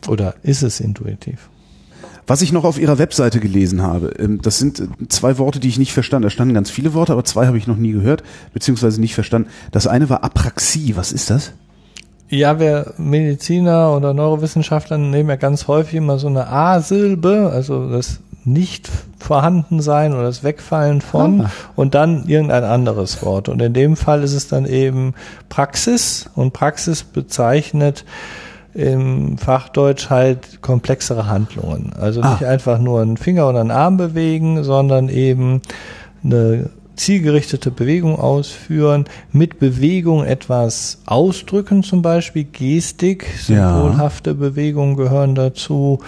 Oder 0.07 0.35
ist 0.43 0.63
es 0.63 0.79
intuitiv? 0.79 1.49
Was 2.27 2.41
ich 2.41 2.51
noch 2.51 2.65
auf 2.65 2.77
Ihrer 2.77 2.97
Webseite 2.97 3.39
gelesen 3.39 3.81
habe, 3.81 4.07
ähm, 4.19 4.41
das 4.41 4.59
sind 4.59 4.81
äh, 4.81 4.87
zwei 5.07 5.37
Worte, 5.37 5.59
die 5.59 5.69
ich 5.69 5.79
nicht 5.79 5.93
verstanden. 5.93 6.23
Da 6.23 6.29
standen 6.29 6.53
ganz 6.53 6.69
viele 6.69 6.93
Worte, 6.93 7.13
aber 7.13 7.23
zwei 7.23 7.47
habe 7.47 7.57
ich 7.57 7.67
noch 7.67 7.77
nie 7.77 7.93
gehört, 7.93 8.23
beziehungsweise 8.53 8.99
nicht 8.99 9.15
verstanden. 9.15 9.49
Das 9.71 9.87
eine 9.87 10.09
war 10.09 10.23
Apraxie. 10.23 10.95
Was 10.95 11.13
ist 11.13 11.29
das? 11.29 11.53
Ja, 12.29 12.59
wir 12.59 12.93
Mediziner 12.97 13.95
oder 13.95 14.13
Neurowissenschaftler 14.13 14.97
nehmen 14.97 15.29
ja 15.29 15.37
ganz 15.37 15.67
häufig 15.67 15.95
immer 15.95 16.19
so 16.19 16.27
eine 16.27 16.47
A-Silbe, 16.47 17.49
also 17.53 17.89
das 17.89 18.19
nicht 18.47 18.89
vorhanden 19.19 19.81
sein 19.81 20.13
oder 20.13 20.23
das 20.23 20.43
Wegfallen 20.43 21.01
von 21.01 21.41
ah. 21.41 21.51
und 21.75 21.95
dann 21.95 22.27
irgendein 22.27 22.63
anderes 22.63 23.21
Wort. 23.21 23.49
Und 23.49 23.61
in 23.61 23.73
dem 23.73 23.97
Fall 23.97 24.23
ist 24.23 24.33
es 24.33 24.47
dann 24.47 24.65
eben 24.65 25.13
Praxis 25.49 26.29
und 26.33 26.53
Praxis 26.53 27.03
bezeichnet 27.03 28.05
im 28.73 29.37
Fachdeutsch 29.37 30.09
halt 30.09 30.61
komplexere 30.61 31.27
Handlungen. 31.27 31.91
Also 31.99 32.21
nicht 32.21 32.43
ah. 32.43 32.49
einfach 32.49 32.79
nur 32.79 33.01
einen 33.01 33.17
Finger 33.17 33.49
oder 33.49 33.59
einen 33.59 33.71
Arm 33.71 33.97
bewegen, 33.97 34.63
sondern 34.63 35.09
eben 35.09 35.61
eine 36.23 36.69
zielgerichtete 36.95 37.69
Bewegung 37.69 38.17
ausführen, 38.17 39.05
mit 39.31 39.59
Bewegung 39.59 40.23
etwas 40.25 40.99
ausdrücken, 41.05 41.83
zum 41.83 42.01
Beispiel 42.01 42.45
Gestik, 42.45 43.27
symbolhafte 43.39 44.31
ja. 44.31 44.35
Bewegungen 44.35 44.95
gehören 44.95 45.35
dazu, 45.35 45.99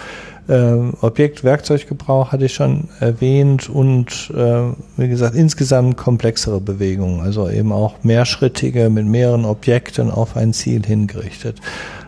äh, 0.50 0.92
Objekt, 1.00 1.44
Werkzeuggebrauch 1.44 2.32
hatte 2.32 2.46
ich 2.46 2.54
schon 2.54 2.88
erwähnt 2.98 3.68
und 3.68 4.32
äh, 4.36 4.62
wie 4.96 5.08
gesagt 5.08 5.36
insgesamt 5.36 5.96
komplexere 5.96 6.60
Bewegungen, 6.60 7.20
also 7.20 7.48
eben 7.48 7.72
auch 7.72 7.94
mehrschrittige 8.02 8.90
mit 8.90 9.06
mehreren 9.06 9.44
Objekten 9.44 10.10
auf 10.10 10.36
ein 10.36 10.52
Ziel 10.52 10.84
hingerichtet. 10.84 11.60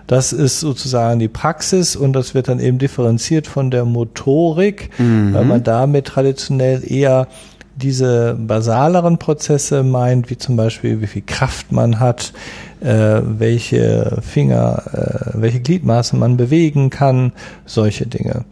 Das 0.08 0.32
ist 0.32 0.60
sozusagen 0.60 1.20
die 1.20 1.28
Praxis 1.28 1.96
und 1.96 2.12
das 2.12 2.34
wird 2.34 2.48
dann 2.48 2.60
eben 2.60 2.78
differenziert 2.78 3.46
von 3.46 3.70
der 3.70 3.84
Motorik, 3.84 4.90
mhm. 4.98 5.32
weil 5.32 5.44
man 5.44 5.62
damit 5.62 6.06
traditionell 6.06 6.82
eher 6.84 7.28
diese 7.76 8.34
basaleren 8.38 9.18
Prozesse 9.18 9.82
meint, 9.82 10.30
wie 10.30 10.38
zum 10.38 10.56
Beispiel, 10.56 11.00
wie 11.00 11.06
viel 11.06 11.22
Kraft 11.22 11.72
man 11.72 12.00
hat, 12.00 12.32
äh, 12.80 13.20
welche 13.22 14.18
Finger, 14.22 14.82
äh, 14.92 15.40
welche 15.40 15.60
Gliedmaße 15.60 16.16
man 16.16 16.36
bewegen 16.36 16.90
kann, 16.90 17.32
solche 17.64 18.06
Dinge. 18.06 18.44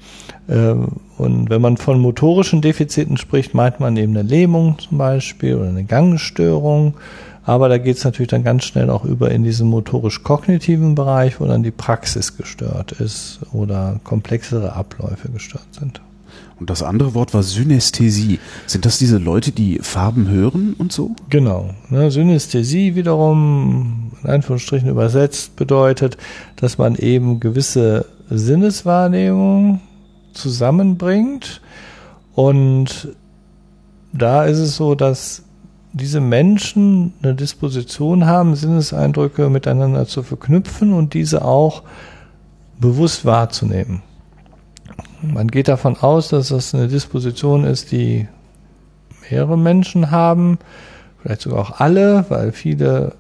Äh, 0.49 0.75
und 1.19 1.51
wenn 1.51 1.61
man 1.61 1.77
von 1.77 2.01
motorischen 2.01 2.63
Defiziten 2.63 3.17
spricht, 3.17 3.55
meint 3.55 3.81
man 3.81 3.97
eben 3.97 4.17
eine 4.17 4.29
Lähmung 4.29 4.79
zum 4.79 4.99
Beispiel 4.99 5.57
oder 5.57 5.69
eine 5.69 5.85
Gangstörung. 5.85 6.95
Aber 7.45 7.69
da 7.69 7.79
geht 7.79 7.97
es 7.97 8.05
natürlich 8.05 8.29
dann 8.29 8.45
ganz 8.45 8.65
schnell 8.65 8.91
auch 8.91 9.05
über 9.05 9.31
in 9.31 9.43
diesen 9.43 9.69
motorisch-kognitiven 9.69 10.95
Bereich, 10.95 11.41
wo 11.41 11.47
dann 11.47 11.63
die 11.63 11.71
Praxis 11.71 12.37
gestört 12.37 12.93
ist 12.93 13.41
oder 13.53 13.99
komplexere 14.05 14.75
Abläufe 14.75 15.31
gestört 15.31 15.67
sind. 15.73 16.01
Und 16.61 16.69
das 16.69 16.83
andere 16.83 17.15
Wort 17.15 17.33
war 17.33 17.43
Synästhesie. 17.43 18.39
Sind 18.67 18.85
das 18.85 18.99
diese 18.99 19.17
Leute, 19.17 19.51
die 19.51 19.79
Farben 19.79 20.29
hören 20.29 20.75
und 20.77 20.93
so? 20.93 21.17
Genau. 21.31 21.71
Ne, 21.89 22.11
Synästhesie 22.11 22.95
wiederum, 22.95 24.13
in 24.23 24.29
Anführungsstrichen 24.29 24.91
übersetzt, 24.91 25.57
bedeutet, 25.57 26.19
dass 26.57 26.77
man 26.77 26.97
eben 26.97 27.41
gewisse 27.41 28.05
Sinneswahrnehmungen 28.29 29.81
zusammenbringt. 30.35 31.63
Und 32.35 33.09
da 34.13 34.45
ist 34.45 34.59
es 34.59 34.77
so, 34.77 34.95
dass 34.95 35.43
diese 35.95 36.21
Menschen 36.21 37.15
eine 37.23 37.35
Disposition 37.35 38.27
haben, 38.27 38.55
Sinneseindrücke 38.55 39.49
miteinander 39.49 40.07
zu 40.07 40.23
verknüpfen 40.23 40.93
und 40.93 41.15
diese 41.15 41.43
auch 41.43 41.83
bewusst 42.79 43.25
wahrzunehmen. 43.25 44.03
Man 45.23 45.49
geht 45.49 45.69
davon 45.69 45.97
aus, 45.97 46.29
dass 46.29 46.49
das 46.49 46.75
eine 46.75 46.89
Disposition 46.89 47.65
ist, 47.65 47.93
die 47.93 48.27
mehrere 49.31 49.59
Menschen 49.59 50.11
haben, 50.11 50.59
vielleicht 51.21 51.43
sogar 51.43 51.61
auch 51.61 51.81
alle, 51.81 52.25
weil 52.29 52.53
viele 52.53 53.15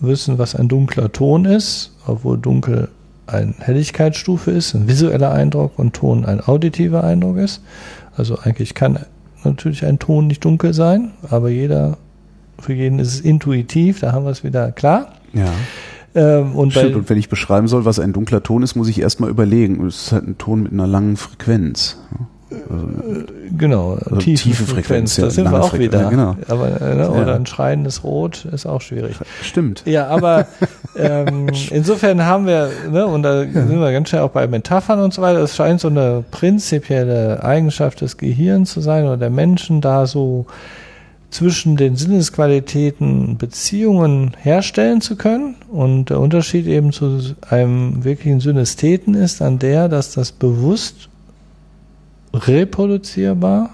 wissen, 0.00 0.38
was 0.38 0.54
ein 0.54 0.68
dunkler 0.68 1.12
Ton 1.12 1.44
ist, 1.44 1.92
obwohl 2.06 2.38
dunkel 2.38 2.88
eine 3.26 3.54
Helligkeitsstufe 3.58 4.50
ist, 4.50 4.74
ein 4.74 4.88
visueller 4.88 5.32
Eindruck 5.32 5.78
und 5.78 5.94
Ton 5.94 6.24
ein 6.24 6.40
auditiver 6.40 7.04
Eindruck 7.04 7.38
ist. 7.38 7.62
Also 8.16 8.38
eigentlich 8.38 8.74
kann 8.74 8.98
natürlich 9.44 9.84
ein 9.84 9.98
Ton 9.98 10.26
nicht 10.26 10.44
dunkel 10.44 10.74
sein, 10.74 11.12
aber 11.30 11.48
jeder, 11.48 11.96
für 12.58 12.74
jeden 12.74 12.98
ist 12.98 13.14
es 13.14 13.20
intuitiv, 13.20 14.00
da 14.00 14.12
haben 14.12 14.24
wir 14.24 14.30
es 14.30 14.44
wieder 14.44 14.72
klar. 14.72 15.12
Ja. 15.32 15.52
Ähm, 16.14 16.54
und, 16.54 16.72
Stimmt, 16.72 16.94
und 16.94 17.10
wenn 17.10 17.18
ich 17.18 17.28
beschreiben 17.28 17.66
soll, 17.66 17.84
was 17.84 17.98
ein 17.98 18.12
dunkler 18.12 18.42
Ton 18.42 18.62
ist, 18.62 18.76
muss 18.76 18.88
ich 18.88 19.00
erstmal 19.00 19.30
überlegen. 19.30 19.84
Es 19.86 20.06
ist 20.06 20.12
halt 20.12 20.26
ein 20.26 20.38
Ton 20.38 20.62
mit 20.62 20.72
einer 20.72 20.86
langen 20.86 21.16
Frequenz. 21.16 21.98
Also, 22.70 22.88
genau, 23.56 23.94
also 23.94 24.16
tiefe, 24.16 24.44
tiefe 24.44 24.64
Frequenz. 24.64 25.14
Frequenz. 25.14 25.16
Da 25.16 25.30
sind 25.30 25.50
wir 25.50 25.60
auch 25.60 25.70
Frequenz. 25.70 25.92
wieder. 25.92 26.02
Ja, 26.02 26.10
genau. 26.10 26.36
Aber, 26.48 26.80
äh, 26.80 26.94
ne, 26.94 27.10
oder 27.10 27.34
ein 27.34 27.46
schreiendes 27.46 28.04
Rot 28.04 28.44
ist 28.44 28.66
auch 28.66 28.80
schwierig. 28.80 29.16
Stimmt. 29.42 29.82
Ja, 29.86 30.06
aber 30.06 30.46
ähm, 30.96 31.48
insofern 31.70 32.24
haben 32.24 32.46
wir, 32.46 32.70
ne, 32.90 33.06
und 33.06 33.22
da 33.22 33.42
ja. 33.42 33.52
sind 33.52 33.80
wir 33.80 33.92
ganz 33.92 34.08
schnell 34.08 34.22
auch 34.22 34.30
bei 34.30 34.46
Metaphern 34.46 35.00
und 35.00 35.12
so 35.12 35.22
weiter, 35.22 35.40
es 35.40 35.56
scheint 35.56 35.80
so 35.80 35.88
eine 35.88 36.24
prinzipielle 36.30 37.42
Eigenschaft 37.42 38.00
des 38.00 38.16
Gehirns 38.16 38.72
zu 38.72 38.80
sein 38.80 39.04
oder 39.04 39.16
der 39.16 39.30
Menschen 39.30 39.80
da 39.80 40.06
so 40.06 40.46
zwischen 41.34 41.76
den 41.76 41.96
Sinnesqualitäten 41.96 43.36
Beziehungen 43.38 44.36
herstellen 44.40 45.00
zu 45.00 45.16
können. 45.16 45.56
Und 45.68 46.10
der 46.10 46.20
Unterschied 46.20 46.68
eben 46.68 46.92
zu 46.92 47.34
einem 47.50 48.04
wirklichen 48.04 48.38
Synästheten 48.38 49.14
ist 49.14 49.42
an 49.42 49.58
der, 49.58 49.88
dass 49.88 50.12
das 50.12 50.30
bewusst 50.30 51.08
reproduzierbar 52.32 53.70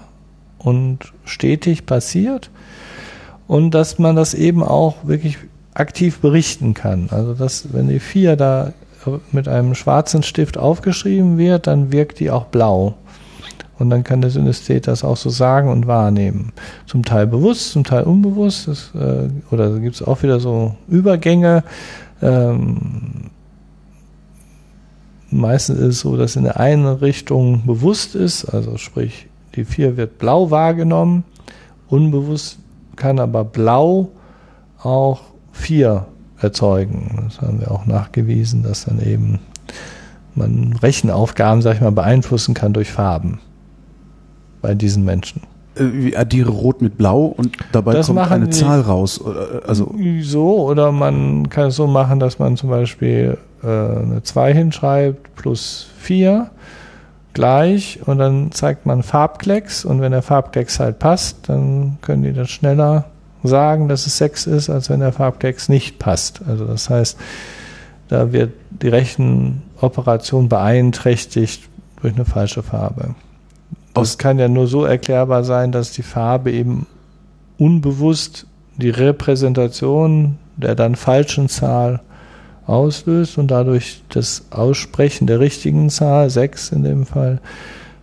und 0.57 1.13
stetig 1.23 1.85
passiert 1.85 2.49
und 3.47 3.71
dass 3.75 3.99
man 3.99 4.15
das 4.15 4.33
eben 4.33 4.63
auch 4.63 4.95
wirklich 5.05 5.37
aktiv 5.75 6.19
berichten 6.19 6.73
kann. 6.73 7.09
Also 7.11 7.35
dass, 7.35 7.73
wenn 7.73 7.87
die 7.87 7.99
vier 7.99 8.35
da 8.37 8.73
mit 9.31 9.47
einem 9.47 9.75
schwarzen 9.75 10.23
Stift 10.23 10.57
aufgeschrieben 10.57 11.37
wird, 11.37 11.67
dann 11.67 11.91
wirkt 11.91 12.19
die 12.19 12.31
auch 12.31 12.45
blau. 12.45 12.95
Und 13.79 13.89
dann 13.89 14.03
kann 14.03 14.21
der 14.21 14.29
Synästhet 14.29 14.85
das 14.85 15.03
auch 15.03 15.17
so 15.17 15.29
sagen 15.29 15.69
und 15.69 15.87
wahrnehmen. 15.87 16.51
Zum 16.85 17.03
Teil 17.03 17.25
bewusst, 17.25 17.71
zum 17.71 17.83
Teil 17.83 18.03
unbewusst. 18.03 18.67
Das, 18.67 18.91
äh, 18.93 19.29
oder 19.49 19.79
gibt 19.79 19.95
es 19.95 20.03
auch 20.03 20.21
wieder 20.21 20.39
so 20.39 20.75
Übergänge. 20.87 21.63
Ähm, 22.21 23.31
meistens 25.31 25.79
ist 25.79 25.95
es 25.95 25.99
so, 26.01 26.15
dass 26.15 26.35
in 26.35 26.43
der 26.43 26.59
einen 26.59 26.85
Richtung 26.85 27.65
bewusst 27.65 28.13
ist, 28.15 28.45
also 28.45 28.77
sprich, 28.77 29.27
die 29.55 29.65
4 29.65 29.97
wird 29.97 30.19
blau 30.19 30.51
wahrgenommen. 30.51 31.23
Unbewusst 31.89 32.59
kann 32.95 33.19
aber 33.19 33.43
blau 33.43 34.09
auch 34.83 35.21
4 35.53 36.05
erzeugen. 36.39 37.23
Das 37.25 37.41
haben 37.41 37.59
wir 37.59 37.71
auch 37.71 37.85
nachgewiesen, 37.85 38.63
dass 38.63 38.85
dann 38.85 39.01
eben 39.01 39.39
man 40.35 40.73
Rechenaufgaben, 40.73 41.61
sag 41.61 41.75
ich 41.75 41.81
mal, 41.81 41.91
beeinflussen 41.91 42.53
kann 42.53 42.73
durch 42.73 42.91
Farben 42.91 43.39
bei 44.61 44.73
diesen 44.75 45.03
Menschen. 45.05 45.41
Ich 45.75 46.17
addiere 46.19 46.49
Rot 46.49 46.81
mit 46.81 46.97
Blau 46.97 47.25
und 47.25 47.55
dabei 47.71 47.93
Das 47.93 48.07
kommt 48.07 48.19
eine 48.19 48.45
die- 48.45 48.51
Zahl 48.51 48.81
raus. 48.81 49.21
Oder, 49.21 49.61
Also 49.65 49.95
So, 50.21 50.67
oder 50.69 50.91
man 50.91 51.47
kann 51.49 51.67
es 51.67 51.77
so 51.77 51.87
machen, 51.87 52.19
dass 52.19 52.39
man 52.39 52.57
zum 52.57 52.69
Beispiel 52.69 53.37
äh, 53.63 53.67
eine 53.67 54.21
2 54.21 54.53
hinschreibt 54.53 55.33
plus 55.35 55.87
4 55.99 56.49
gleich 57.33 57.99
und 58.05 58.17
dann 58.17 58.51
zeigt 58.51 58.85
man 58.85 59.01
Farbklecks 59.03 59.85
und 59.85 60.01
wenn 60.01 60.11
der 60.11 60.21
Farbklecks 60.21 60.79
halt 60.81 60.99
passt, 60.99 61.47
dann 61.47 61.97
können 62.01 62.23
die 62.23 62.33
das 62.33 62.49
schneller 62.49 63.05
sagen, 63.43 63.87
dass 63.87 64.05
es 64.05 64.17
6 64.17 64.47
ist, 64.47 64.69
als 64.69 64.89
wenn 64.89 64.99
der 64.99 65.13
Farbklecks 65.13 65.69
nicht 65.69 65.97
passt. 65.99 66.41
Also 66.45 66.65
das 66.65 66.89
heißt, 66.89 67.17
da 68.09 68.33
wird 68.33 68.51
die 68.69 68.89
Rechenoperation 68.89 70.49
beeinträchtigt 70.49 71.63
durch 72.01 72.13
eine 72.13 72.25
falsche 72.25 72.61
Farbe. 72.63 73.15
Das 73.93 74.17
kann 74.17 74.39
ja 74.39 74.47
nur 74.47 74.67
so 74.67 74.85
erklärbar 74.85 75.43
sein, 75.43 75.71
dass 75.71 75.91
die 75.91 76.03
Farbe 76.03 76.51
eben 76.51 76.87
unbewusst 77.57 78.47
die 78.77 78.89
Repräsentation 78.89 80.37
der 80.57 80.75
dann 80.75 80.95
falschen 80.95 81.49
Zahl 81.49 82.01
auslöst 82.65 83.37
und 83.37 83.49
dadurch 83.49 84.03
das 84.09 84.45
Aussprechen 84.51 85.27
der 85.27 85.39
richtigen 85.39 85.89
Zahl, 85.89 86.29
6 86.29 86.71
in 86.71 86.83
dem 86.83 87.05
Fall, 87.05 87.39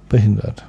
behindert. 0.09 0.65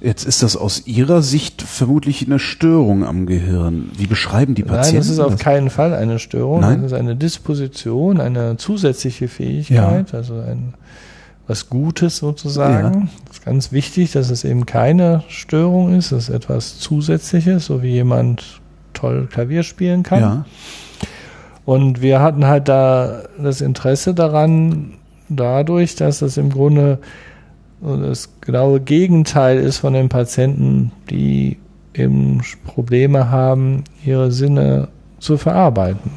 jetzt 0.00 0.24
ist 0.24 0.42
das 0.42 0.56
aus 0.56 0.86
Ihrer 0.86 1.22
Sicht 1.22 1.62
vermutlich 1.62 2.26
eine 2.26 2.38
Störung 2.38 3.04
am 3.04 3.26
Gehirn. 3.26 3.90
Wie 3.96 4.06
beschreiben 4.06 4.54
die 4.54 4.62
Patienten 4.62 4.96
Nein, 4.96 4.96
das 4.96 5.08
ist 5.08 5.20
auf 5.20 5.38
keinen 5.38 5.70
Fall 5.70 5.94
eine 5.94 6.18
Störung. 6.18 6.60
Nein? 6.60 6.82
Das 6.82 6.92
ist 6.92 6.98
eine 6.98 7.16
Disposition, 7.16 8.20
eine 8.20 8.56
zusätzliche 8.56 9.28
Fähigkeit, 9.28 10.12
also 10.14 10.34
ein 10.34 10.74
was 11.46 11.70
Gutes 11.70 12.18
sozusagen. 12.18 13.10
Das 13.26 13.38
ist 13.38 13.44
ganz 13.44 13.72
wichtig, 13.72 14.12
dass 14.12 14.30
es 14.30 14.44
eben 14.44 14.66
keine 14.66 15.22
Störung 15.28 15.94
ist, 15.94 16.12
es 16.12 16.28
ist 16.28 16.34
etwas 16.34 16.78
Zusätzliches, 16.78 17.66
so 17.66 17.82
wie 17.82 17.92
jemand 17.92 18.60
toll 18.92 19.28
Klavier 19.30 19.62
spielen 19.62 20.02
kann. 20.02 20.20
Ja. 20.20 20.44
Und 21.64 22.00
wir 22.00 22.20
hatten 22.20 22.46
halt 22.46 22.68
da 22.68 23.22
das 23.42 23.60
Interesse 23.60 24.14
daran, 24.14 24.94
dadurch, 25.28 25.96
dass 25.96 26.20
das 26.20 26.36
im 26.36 26.50
Grunde 26.50 26.98
das 27.80 28.30
genaue 28.40 28.80
Gegenteil 28.80 29.58
ist 29.58 29.78
von 29.78 29.92
den 29.92 30.08
Patienten, 30.08 30.92
die 31.10 31.58
eben 31.94 32.40
Probleme 32.64 33.30
haben, 33.30 33.84
ihre 34.04 34.32
Sinne 34.32 34.88
zu 35.18 35.36
verarbeiten. 35.36 36.10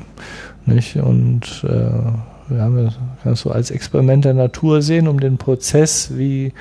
Nicht? 0.65 0.97
Und 0.97 1.65
äh, 1.68 2.11
wir 2.49 2.61
haben 2.61 2.85
das 2.85 2.99
kannst 3.23 3.45
du 3.45 3.51
als 3.51 3.71
Experiment 3.71 4.26
der 4.26 4.34
Natur 4.34 4.81
sehen, 4.81 5.07
um 5.07 5.19
den 5.19 5.38
Prozess, 5.38 6.17
wie 6.17 6.53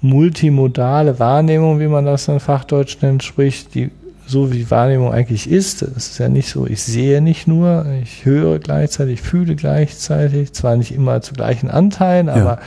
multimodale 0.00 1.18
Wahrnehmung, 1.18 1.80
wie 1.80 1.88
man 1.88 2.04
das 2.04 2.28
in 2.28 2.40
Fachdeutsch 2.40 2.98
nennt, 3.02 3.22
sprich, 3.22 3.68
die 3.68 3.90
so 4.26 4.52
wie 4.52 4.70
Wahrnehmung 4.70 5.12
eigentlich 5.12 5.48
ist. 5.48 5.82
Es 5.82 6.08
ist 6.08 6.18
ja 6.18 6.28
nicht 6.28 6.48
so, 6.48 6.66
ich 6.66 6.82
sehe 6.82 7.20
nicht 7.20 7.46
nur, 7.46 7.86
ich 8.02 8.24
höre 8.24 8.58
gleichzeitig, 8.58 9.14
ich 9.14 9.22
fühle 9.22 9.54
gleichzeitig, 9.54 10.52
zwar 10.52 10.76
nicht 10.76 10.92
immer 10.92 11.22
zu 11.22 11.32
gleichen 11.34 11.70
Anteilen, 11.70 12.28
aber 12.28 12.58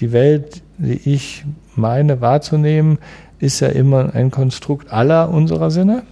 die 0.00 0.12
Welt, 0.12 0.62
die 0.78 1.00
ich 1.12 1.44
meine 1.76 2.20
wahrzunehmen, 2.20 2.98
ist 3.38 3.60
ja 3.60 3.68
immer 3.68 4.14
ein 4.14 4.30
Konstrukt 4.30 4.92
aller 4.92 5.30
unserer 5.30 5.70
Sinne. 5.70 6.02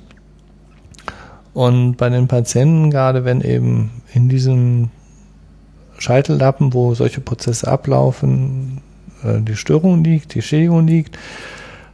Und 1.53 1.97
bei 1.97 2.09
den 2.09 2.29
Patienten, 2.29 2.91
gerade 2.91 3.25
wenn 3.25 3.41
eben 3.41 3.91
in 4.13 4.29
diesem 4.29 4.91
Scheitellappen, 5.99 6.75
wo 6.75 6.95
solche 6.95 7.21
Prozesse 7.21 7.69
ablaufen, 7.69 8.81
äh, 9.25 9.41
die 9.41 9.57
Störung 9.57 10.05
liegt, 10.05 10.35
die 10.35 10.43
Schädigung 10.43 10.87
liegt, 10.87 11.19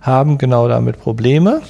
haben 0.00 0.38
genau 0.38 0.68
damit 0.68 0.98
Probleme. 1.00 1.62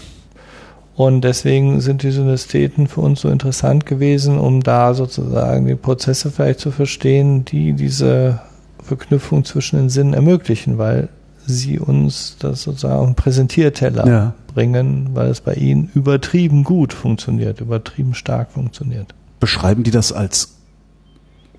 Und 0.95 1.23
deswegen 1.23 1.81
sind 1.81 2.03
die 2.03 2.11
Synästheten 2.11 2.87
für 2.87 3.01
uns 3.01 3.23
so 3.23 3.29
interessant 3.29 3.87
gewesen, 3.87 4.39
um 4.39 4.63
da 4.63 4.93
sozusagen 4.95 5.67
die 5.67 5.75
Prozesse 5.75 6.31
vielleicht 6.31 6.61
zu 6.61 6.71
verstehen, 6.71 7.45
die 7.47 7.73
diese 7.73 8.41
Verknüpfung 8.83 9.45
zwischen 9.45 9.77
den 9.79 9.89
Sinnen 9.89 10.13
ermöglichen, 10.13 10.77
weil 10.77 11.09
sie 11.47 11.79
uns 11.79 12.37
das 12.39 12.63
sozusagen 12.63 12.95
auf 13.01 13.07
den 13.07 13.15
Präsentierteller 13.15 14.07
Ja. 14.07 14.35
bringen, 14.55 15.11
weil 15.15 15.29
es 15.29 15.41
bei 15.41 15.55
ihnen 15.55 15.91
übertrieben 15.95 16.63
gut 16.63 16.93
funktioniert, 16.93 17.61
übertrieben 17.61 18.15
stark 18.15 18.53
funktioniert. 18.53 19.15
Beschreiben 19.41 19.83
die 19.83 19.91
das 19.91 20.13
als, 20.13 20.57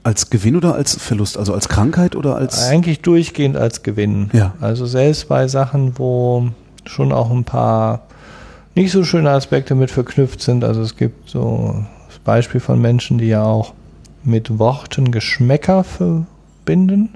als 0.03 0.29
Gewinn 0.29 0.55
oder 0.55 0.75
als 0.75 0.95
Verlust? 0.95 1.37
Also 1.37 1.53
als 1.53 1.69
Krankheit 1.69 2.15
oder 2.15 2.35
als. 2.35 2.67
Eigentlich 2.67 3.01
durchgehend 3.01 3.57
als 3.57 3.83
Gewinn. 3.83 4.29
Ja. 4.33 4.53
Also 4.61 4.85
selbst 4.85 5.27
bei 5.29 5.47
Sachen, 5.47 5.97
wo 5.97 6.49
schon 6.85 7.11
auch 7.11 7.31
ein 7.31 7.43
paar 7.43 8.01
nicht 8.75 8.91
so 8.91 9.03
schöne 9.03 9.29
Aspekte 9.29 9.75
mit 9.75 9.91
verknüpft 9.91 10.41
sind. 10.41 10.63
Also 10.63 10.81
es 10.81 10.97
gibt 10.97 11.29
so 11.29 11.85
das 12.07 12.19
Beispiel 12.19 12.59
von 12.59 12.81
Menschen, 12.81 13.17
die 13.17 13.27
ja 13.27 13.43
auch 13.43 13.73
mit 14.23 14.59
Worten 14.59 15.11
Geschmäcker 15.11 15.83
verbinden. 15.83 17.09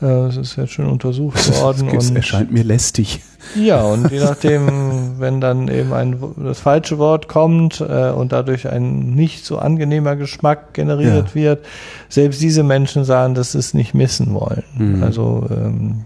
Äh, 0.00 0.06
Das 0.06 0.36
ist 0.36 0.56
jetzt 0.56 0.72
schon 0.72 0.86
untersucht 0.86 1.60
worden. 1.60 1.88
Das 1.92 2.10
erscheint 2.10 2.52
mir 2.52 2.64
lästig. 2.64 3.20
ja, 3.54 3.82
und 3.82 4.10
je 4.10 4.20
nachdem, 4.20 5.12
wenn 5.18 5.40
dann 5.40 5.68
eben 5.68 5.92
ein, 5.92 6.16
das 6.36 6.60
falsche 6.60 6.98
Wort 6.98 7.28
kommt 7.28 7.80
äh, 7.80 8.10
und 8.10 8.32
dadurch 8.32 8.68
ein 8.68 9.14
nicht 9.14 9.44
so 9.44 9.58
angenehmer 9.58 10.16
Geschmack 10.16 10.74
generiert 10.74 11.28
Ja. 11.28 11.34
wird, 11.34 11.64
selbst 12.08 12.40
diese 12.40 12.62
Menschen 12.62 13.04
sagen, 13.04 13.34
dass 13.34 13.52
sie 13.52 13.58
es 13.58 13.74
nicht 13.74 13.94
missen 13.94 14.34
wollen. 14.34 14.62
Mhm. 14.76 15.02
Also 15.02 15.46
ähm, 15.50 16.04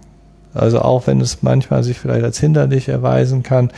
Also 0.54 0.80
auch 0.80 1.06
wenn 1.08 1.20
es 1.20 1.42
manchmal 1.42 1.82
sich 1.82 1.98
vielleicht 1.98 2.24
als 2.24 2.38
hinderlich 2.38 2.88
erweisen 2.88 3.42
kann, 3.42 3.70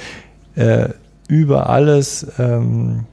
äh, 0.56 0.88
über 1.28 1.68
alles 1.70 2.26
ähm, 2.38 3.04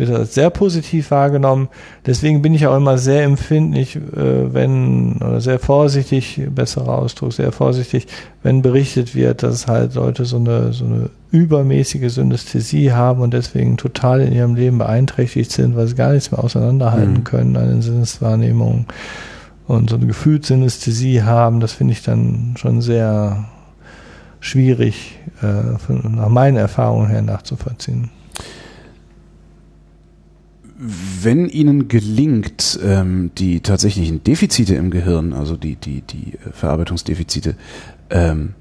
wird 0.00 0.10
das 0.10 0.34
sehr 0.34 0.50
positiv 0.50 1.10
wahrgenommen. 1.10 1.68
Deswegen 2.06 2.42
bin 2.42 2.54
ich 2.54 2.66
auch 2.66 2.76
immer 2.76 2.98
sehr 2.98 3.22
empfindlich, 3.22 3.96
äh, 3.96 4.52
wenn, 4.52 5.16
oder 5.16 5.40
sehr 5.40 5.58
vorsichtig, 5.58 6.40
besserer 6.52 6.98
Ausdruck, 6.98 7.32
sehr 7.32 7.52
vorsichtig, 7.52 8.06
wenn 8.42 8.62
berichtet 8.62 9.14
wird, 9.14 9.42
dass 9.42 9.66
halt 9.66 9.94
Leute 9.94 10.24
so 10.24 10.38
eine, 10.38 10.72
so 10.72 10.86
eine 10.86 11.10
übermäßige 11.30 12.12
Synästhesie 12.12 12.92
haben 12.92 13.20
und 13.20 13.34
deswegen 13.34 13.76
total 13.76 14.22
in 14.22 14.32
ihrem 14.32 14.54
Leben 14.54 14.78
beeinträchtigt 14.78 15.52
sind, 15.52 15.76
weil 15.76 15.86
sie 15.86 15.94
gar 15.94 16.12
nichts 16.12 16.32
mehr 16.32 16.42
auseinanderhalten 16.42 17.18
mhm. 17.18 17.24
können 17.24 17.56
an 17.56 17.68
den 17.68 17.82
Sinneswahrnehmungen 17.82 18.86
und 19.68 19.90
so 19.90 19.96
eine 19.96 20.06
Gefühlssynästhesie 20.06 21.22
haben. 21.22 21.60
Das 21.60 21.72
finde 21.72 21.92
ich 21.92 22.02
dann 22.02 22.54
schon 22.56 22.80
sehr 22.80 23.44
schwierig, 24.40 25.18
äh, 25.42 25.78
von, 25.78 26.16
nach 26.16 26.30
meinen 26.30 26.56
Erfahrungen 26.56 27.08
her 27.08 27.22
nachzuvollziehen 27.22 28.10
wenn 30.80 31.48
Ihnen 31.48 31.88
gelingt, 31.88 32.78
ähm, 32.82 33.30
die 33.36 33.60
tatsächlichen 33.60 34.24
Defizite 34.24 34.74
im 34.76 34.90
Gehirn, 34.90 35.34
also 35.34 35.56
die, 35.56 35.76
die, 35.76 36.00
die 36.00 36.34
äh, 36.34 36.52
Verarbeitungsdefizite, 36.52 37.54
ähm, 38.08 38.54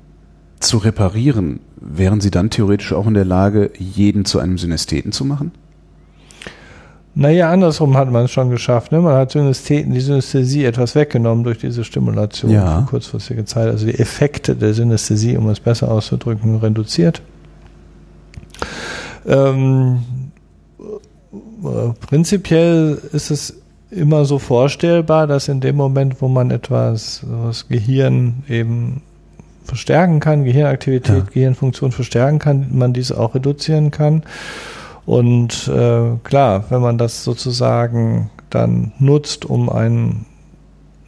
zu 0.59 0.77
reparieren, 0.77 1.61
wären 1.79 2.19
Sie 2.19 2.31
dann 2.31 2.49
theoretisch 2.49 2.91
auch 2.91 3.07
in 3.07 3.13
der 3.13 3.23
Lage, 3.23 3.71
jeden 3.77 4.25
zu 4.25 4.39
einem 4.39 4.57
Synästheten 4.57 5.13
zu 5.13 5.23
machen? 5.23 5.51
Naja, 7.15 7.51
andersrum 7.51 7.97
hat 7.97 8.11
man 8.11 8.25
es 8.25 8.31
schon 8.31 8.49
geschafft. 8.49 8.91
Ne? 8.91 8.99
Man 8.99 9.15
hat 9.15 9.31
Synästheten, 9.31 9.93
die 9.93 9.99
Synästhesie 9.99 10.65
etwas 10.65 10.95
weggenommen 10.95 11.43
durch 11.43 11.57
diese 11.57 11.83
Stimulation 11.83 12.51
ja. 12.51 12.81
für 12.81 12.85
kurzfristige 12.85 13.45
Zeit. 13.45 13.69
Also 13.69 13.85
die 13.85 13.97
Effekte 13.97 14.55
der 14.55 14.73
Synästhesie, 14.73 15.37
um 15.37 15.49
es 15.49 15.59
besser 15.59 15.89
auszudrücken, 15.89 16.57
reduziert. 16.57 17.21
Ähm, 19.25 19.99
prinzipiell 22.07 22.99
ist 23.11 23.31
es 23.31 23.61
immer 23.91 24.25
so 24.25 24.39
vorstellbar, 24.39 25.27
dass 25.27 25.47
in 25.47 25.61
dem 25.61 25.75
Moment, 25.75 26.21
wo 26.21 26.27
man 26.27 26.51
etwas, 26.51 27.25
das 27.45 27.67
Gehirn 27.67 28.43
eben 28.47 29.01
verstärken 29.63 30.19
kann, 30.19 30.43
Gehirnaktivität, 30.43 31.25
ja. 31.25 31.31
Gehirnfunktion 31.31 31.91
verstärken 31.91 32.39
kann, 32.39 32.67
man 32.71 32.93
diese 32.93 33.19
auch 33.19 33.35
reduzieren 33.35 33.91
kann. 33.91 34.23
Und 35.05 35.67
äh, 35.67 36.17
klar, 36.23 36.65
wenn 36.69 36.81
man 36.81 36.97
das 36.97 37.23
sozusagen 37.23 38.29
dann 38.49 38.91
nutzt, 38.99 39.45
um 39.45 39.69
ein 39.69 40.25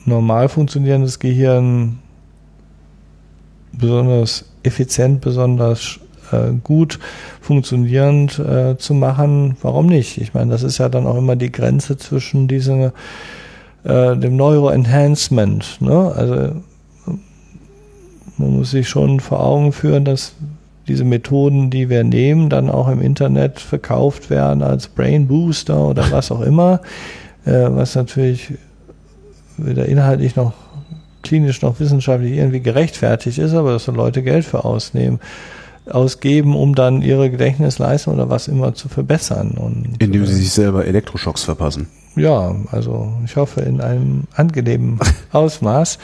normal 0.06 0.49
funktionierendes 0.49 1.19
Gehirn 1.19 1.99
besonders 3.73 4.45
effizient, 4.64 5.22
besonders 5.22 5.99
äh, 6.32 6.53
gut 6.64 6.99
funktionierend 7.41 8.40
äh, 8.40 8.78
zu 8.78 8.94
machen, 8.94 9.58
warum 9.62 9.88
nicht? 9.88 10.20
Ich 10.20 10.34
meine, 10.34 10.52
das 10.52 10.64
ist 10.64 10.78
ja 10.78 10.90
dann 10.90 11.08
auch 11.08 11.18
immer 11.18 11.36
die 11.36 11.52
Grenze 11.52 11.98
zwischen 11.98 12.48
diesem 12.48 12.91
äh, 13.84 14.16
dem 14.16 14.36
Neuroenhancement. 14.36 15.82
Ne? 15.82 16.14
Also 16.16 16.56
man 18.38 18.58
muss 18.58 18.72
sich 18.72 18.90
schon 18.90 19.20
vor 19.20 19.44
Augen 19.44 19.72
führen, 19.72 20.06
dass 20.06 20.34
diese 20.88 21.03
Methoden, 21.03 21.70
die 21.70 21.90
wir 21.90 22.03
nehmen, 22.03 22.49
dann 22.49 22.70
auch 22.70 22.88
im 22.88 23.02
Internet 23.02 23.60
verkauft 23.60 24.30
werden 24.30 24.64
als 24.64 24.88
Brain 24.88 25.28
Booster 25.28 25.88
oder 25.88 26.12
was 26.12 26.32
auch 26.32 26.41
immer, 26.41 26.82
äh, 27.45 27.68
was 27.70 27.95
natürlich 27.95 28.53
weder 29.58 29.86
inhaltlich 29.86 30.36
noch 30.36 30.53
klinisch 31.22 31.62
noch 31.62 31.80
wissenschaftlich 31.80 32.34
irgendwie 32.34 32.62
gerechtfertigt 32.62 33.38
ist, 33.38 33.53
aber 33.53 33.74
dass 33.74 33.86
so 33.86 33.91
Leute 33.91 34.24
Geld 34.24 34.44
für 34.44 34.66
ausnehmen 34.66 35.20
ausgeben, 35.90 36.56
um 36.56 36.76
dann 36.76 37.02
ihre 37.02 37.30
Gedächtnisleistung 37.30 38.14
oder 38.14 38.30
was 38.30 38.48
immer 38.48 38.74
zu 38.74 38.90
verbessern. 38.90 39.52
Und, 39.52 40.02
Indem 40.02 40.26
sie 40.26 40.36
sich 40.36 40.52
selber 40.52 40.86
Elektroschocks 40.86 41.44
verpassen. 41.44 41.88
Ja, 42.16 42.56
also 42.72 43.14
ich 43.26 43.36
hoffe 43.36 43.62
in 43.62 43.82
einem 43.82 44.24
angenehmen 44.36 44.99
Ausmaß. 45.32 45.98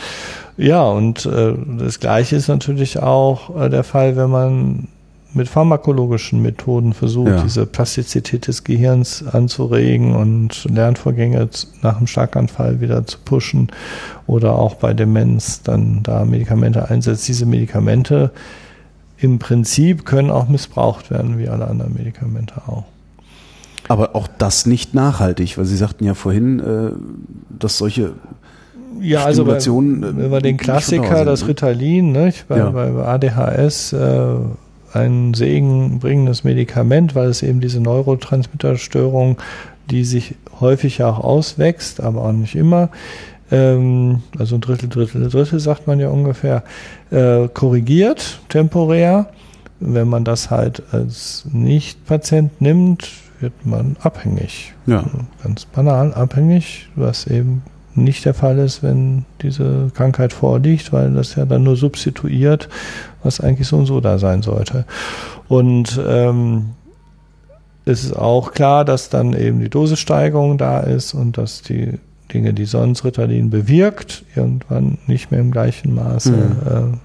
Ja, 0.57 0.83
und 0.83 1.25
äh, 1.25 1.53
das 1.77 1.99
Gleiche 1.99 2.35
ist 2.35 2.47
natürlich 2.47 2.99
auch 2.99 3.55
äh, 3.61 3.69
der 3.69 3.83
Fall, 3.83 4.15
wenn 4.15 4.29
man 4.29 4.87
mit 5.33 5.49
pharmakologischen 5.49 6.41
Methoden 6.41 6.93
versucht, 6.93 7.29
ja. 7.29 7.41
diese 7.41 7.65
Plastizität 7.65 8.47
des 8.47 8.63
Gehirns 8.63 9.23
anzuregen 9.25 10.15
und 10.15 10.65
Lernvorgänge 10.65 11.49
nach 11.81 11.97
einem 11.97 12.07
Schlaganfall 12.07 12.81
wieder 12.81 13.05
zu 13.05 13.19
pushen 13.23 13.67
oder 14.25 14.57
auch 14.57 14.75
bei 14.75 14.93
Demenz 14.93 15.61
dann 15.61 16.01
da 16.03 16.25
Medikamente 16.25 16.89
einsetzt. 16.89 17.27
Diese 17.27 17.45
Medikamente 17.45 18.31
im 19.17 19.39
Prinzip 19.39 20.05
können 20.05 20.29
auch 20.29 20.47
missbraucht 20.47 21.09
werden, 21.09 21.37
wie 21.37 21.49
alle 21.49 21.67
anderen 21.67 21.93
Medikamente 21.93 22.55
auch. 22.67 22.85
Aber 23.87 24.15
auch 24.15 24.27
das 24.37 24.65
nicht 24.65 24.93
nachhaltig, 24.93 25.57
weil 25.57 25.65
Sie 25.65 25.77
sagten 25.77 26.03
ja 26.03 26.13
vorhin, 26.13 26.59
äh, 26.59 26.91
dass 27.57 27.77
solche 27.77 28.13
ja, 28.99 29.23
also 29.23 29.45
bei, 29.45 29.63
wenn 29.63 30.31
wir 30.31 30.41
den 30.41 30.57
Klassiker, 30.57 31.23
das 31.23 31.43
ne? 31.43 31.49
Ritalin, 31.49 32.11
nicht? 32.11 32.47
Bei, 32.47 32.57
ja. 32.57 32.69
bei 32.71 32.89
ADHS 32.89 33.93
äh, 33.93 34.35
ein 34.93 35.33
segenbringendes 35.33 36.43
Medikament, 36.43 37.13
weil 37.13 37.29
es 37.29 37.43
eben 37.43 37.61
diese 37.61 37.79
Neurotransmitterstörung, 37.79 39.37
die 39.91 40.03
sich 40.03 40.35
häufig 40.59 41.03
auch 41.03 41.19
auswächst, 41.19 42.01
aber 42.01 42.23
auch 42.23 42.31
nicht 42.31 42.55
immer, 42.55 42.89
ähm, 43.51 44.23
also 44.37 44.55
ein 44.55 44.61
Drittel, 44.61 44.89
Drittel, 44.89 45.29
Drittel 45.29 45.59
sagt 45.59 45.87
man 45.87 45.99
ja 45.99 46.09
ungefähr, 46.09 46.63
äh, 47.11 47.47
korrigiert 47.47 48.39
temporär. 48.49 49.27
Wenn 49.79 50.07
man 50.07 50.23
das 50.23 50.49
halt 50.49 50.81
als 50.91 51.45
Nicht-Patient 51.51 52.61
nimmt, 52.61 53.09
wird 53.39 53.65
man 53.65 53.95
abhängig. 54.01 54.73
Ja. 54.87 55.05
Ganz 55.43 55.65
banal 55.65 56.13
abhängig, 56.13 56.89
was 56.95 57.27
eben 57.27 57.61
nicht 57.93 58.25
der 58.25 58.33
Fall 58.33 58.59
ist, 58.59 58.83
wenn 58.83 59.25
diese 59.41 59.91
Krankheit 59.93 60.33
vorliegt, 60.33 60.93
weil 60.93 61.13
das 61.13 61.35
ja 61.35 61.45
dann 61.45 61.63
nur 61.63 61.75
substituiert, 61.75 62.69
was 63.23 63.39
eigentlich 63.39 63.67
so 63.67 63.77
und 63.77 63.85
so 63.85 64.01
da 64.01 64.17
sein 64.19 64.41
sollte. 64.41 64.85
Und 65.47 65.99
ähm, 66.07 66.69
es 67.85 68.03
ist 68.03 68.15
auch 68.15 68.51
klar, 68.51 68.85
dass 68.85 69.09
dann 69.09 69.33
eben 69.33 69.59
die 69.59 69.69
Dosissteigerung 69.69 70.57
da 70.57 70.81
ist 70.81 71.13
und 71.13 71.37
dass 71.37 71.61
die 71.61 71.99
Dinge, 72.33 72.53
die 72.53 72.65
sonst 72.65 73.05
Ritalin 73.05 73.49
bewirkt, 73.49 74.25
irgendwann 74.35 74.97
nicht 75.07 75.31
mehr 75.31 75.39
im 75.39 75.51
gleichen 75.51 75.95
Maße 75.95 76.31
mhm. 76.31 76.99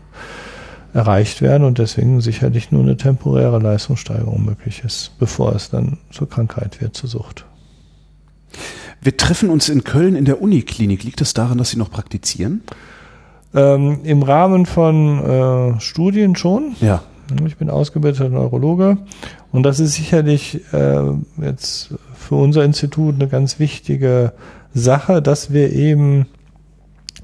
äh, 0.94 0.98
erreicht 0.98 1.40
werden 1.40 1.64
und 1.64 1.78
deswegen 1.78 2.20
sicherlich 2.20 2.70
nur 2.70 2.82
eine 2.82 2.96
temporäre 2.96 3.58
Leistungssteigerung 3.58 4.44
möglich 4.44 4.82
ist, 4.84 5.12
bevor 5.18 5.54
es 5.54 5.70
dann 5.70 5.98
zur 6.10 6.28
Krankheit 6.28 6.80
wird, 6.80 6.96
zur 6.96 7.08
Sucht. 7.08 7.46
Wir 9.00 9.16
treffen 9.16 9.50
uns 9.50 9.68
in 9.68 9.84
Köln 9.84 10.14
in 10.14 10.24
der 10.24 10.42
Uniklinik. 10.42 11.02
Liegt 11.02 11.20
das 11.20 11.34
daran, 11.34 11.58
dass 11.58 11.70
Sie 11.70 11.78
noch 11.78 11.90
praktizieren? 11.90 12.62
Ähm, 13.54 14.00
Im 14.04 14.22
Rahmen 14.22 14.66
von 14.66 15.24
äh, 15.76 15.80
Studien 15.80 16.36
schon. 16.36 16.76
Ja. 16.80 17.02
Ich 17.46 17.56
bin 17.56 17.70
ausgebildeter 17.70 18.28
Neurologe 18.28 18.98
und 19.52 19.62
das 19.62 19.80
ist 19.80 19.94
sicherlich 19.94 20.60
äh, 20.72 21.00
jetzt 21.40 21.94
für 22.14 22.34
unser 22.34 22.64
Institut 22.64 23.14
eine 23.14 23.28
ganz 23.28 23.58
wichtige 23.58 24.32
Sache, 24.74 25.22
dass 25.22 25.52
wir 25.52 25.72
eben 25.72 26.26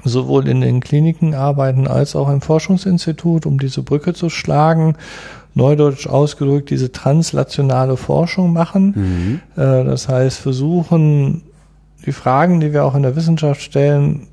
sowohl 0.05 0.49
in 0.49 0.61
den 0.61 0.81
Kliniken 0.81 1.35
arbeiten 1.35 1.87
als 1.87 2.15
auch 2.15 2.29
im 2.31 2.41
Forschungsinstitut, 2.41 3.47
um 3.47 3.59
diese 3.59 3.83
Brücke 3.83 4.15
zu 4.15 4.31
schlagen. 4.31 4.97
Neudeutsch 5.55 6.07
ausgedrückt, 6.07 6.71
diese 6.71 6.93
translationale 6.93 7.97
Forschung 7.97 8.53
machen. 8.53 9.41
Mhm. 9.57 9.63
Äh, 9.63 9.85
das 9.85 10.09
heißt, 10.09 10.39
versuchen, 10.39 11.43
die 12.07 12.13
Fragen, 12.13 12.61
die 12.61 12.73
wir 12.73 12.85
auch 12.85 12.95
in 12.95 13.03
der 13.03 13.17
Wissenschaft 13.17 13.61
stellen, 13.61 14.29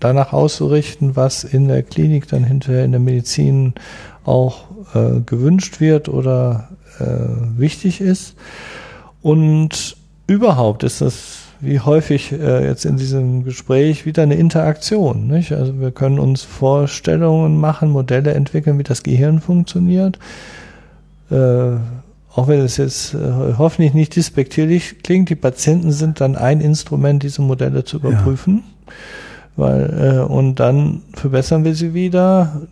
danach 0.00 0.32
auszurichten, 0.32 1.16
was 1.16 1.44
in 1.44 1.68
der 1.68 1.82
Klinik 1.82 2.28
dann 2.28 2.44
hinterher 2.44 2.84
in 2.84 2.92
der 2.92 3.00
Medizin 3.00 3.74
auch 4.24 4.64
äh, 4.94 5.20
gewünscht 5.24 5.80
wird 5.80 6.08
oder 6.08 6.68
äh, 6.98 7.04
wichtig 7.58 8.00
ist. 8.00 8.36
Und 9.22 9.96
überhaupt 10.26 10.82
ist 10.82 11.00
das 11.00 11.43
wie 11.64 11.80
häufig 11.80 12.32
äh, 12.32 12.66
jetzt 12.66 12.84
in 12.84 12.96
diesem 12.96 13.44
Gespräch 13.44 14.06
wieder 14.06 14.22
eine 14.22 14.34
Interaktion. 14.34 15.26
Nicht? 15.26 15.52
Also 15.52 15.80
wir 15.80 15.90
können 15.90 16.18
uns 16.18 16.42
Vorstellungen 16.42 17.58
machen, 17.58 17.90
Modelle 17.90 18.34
entwickeln, 18.34 18.78
wie 18.78 18.84
das 18.84 19.02
Gehirn 19.02 19.40
funktioniert. 19.40 20.18
Äh, 21.30 21.76
auch 22.34 22.48
wenn 22.48 22.60
es 22.60 22.76
jetzt 22.76 23.14
äh, 23.14 23.18
hoffentlich 23.58 23.94
nicht 23.94 24.16
despektierlich 24.16 25.02
klingt, 25.02 25.30
die 25.30 25.36
Patienten 25.36 25.92
sind 25.92 26.20
dann 26.20 26.36
ein 26.36 26.60
Instrument, 26.60 27.22
diese 27.22 27.42
Modelle 27.42 27.84
zu 27.84 27.98
überprüfen. 27.98 28.62
Ja. 28.86 28.92
Weil, 29.56 30.16
äh, 30.16 30.32
und 30.32 30.56
dann 30.56 31.02
verbessern 31.12 31.64
wir 31.64 31.74
sie 31.74 31.94
wieder. 31.94 32.62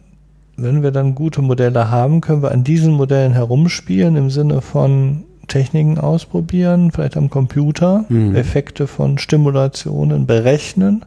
Wenn 0.57 0.83
wir 0.83 0.91
dann 0.91 1.15
gute 1.15 1.43
Modelle 1.43 1.91
haben, 1.91 2.21
können 2.21 2.43
wir 2.43 2.51
an 2.51 2.65
diesen 2.65 2.93
Modellen 2.93 3.33
herumspielen 3.33 4.17
im 4.17 4.31
Sinne 4.31 4.61
von 4.61 5.25
Techniken 5.49 5.99
ausprobieren, 5.99 6.91
vielleicht 6.91 7.17
am 7.17 7.31
Computer, 7.31 8.05
mhm. 8.09 8.35
Effekte 8.35 8.87
von 8.87 9.19
Stimulationen 9.19 10.27
berechnen 10.27 11.05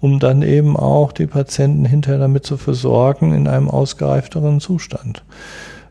um 0.00 0.18
dann 0.18 0.42
eben 0.42 0.76
auch 0.76 1.12
die 1.12 1.26
Patienten 1.26 1.84
hinterher 1.84 2.20
damit 2.20 2.44
zu 2.44 2.56
versorgen 2.56 3.32
in 3.32 3.48
einem 3.48 3.68
ausgereifteren 3.68 4.60
Zustand. 4.60 5.24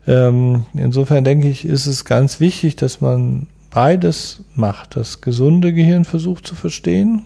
Ähm, 0.08 0.66
insofern 0.74 1.24
denke 1.24 1.50
ich, 1.50 1.66
ist 1.66 1.88
es 1.88 2.06
ganz 2.06 2.40
wichtig, 2.40 2.76
dass 2.76 3.02
man 3.02 3.48
beides 3.72 4.42
macht, 4.54 4.96
das 4.96 5.22
gesunde 5.22 5.74
Gehirn 5.74 6.06
versucht 6.06 6.46
zu 6.46 6.56
verstehen, 6.56 7.24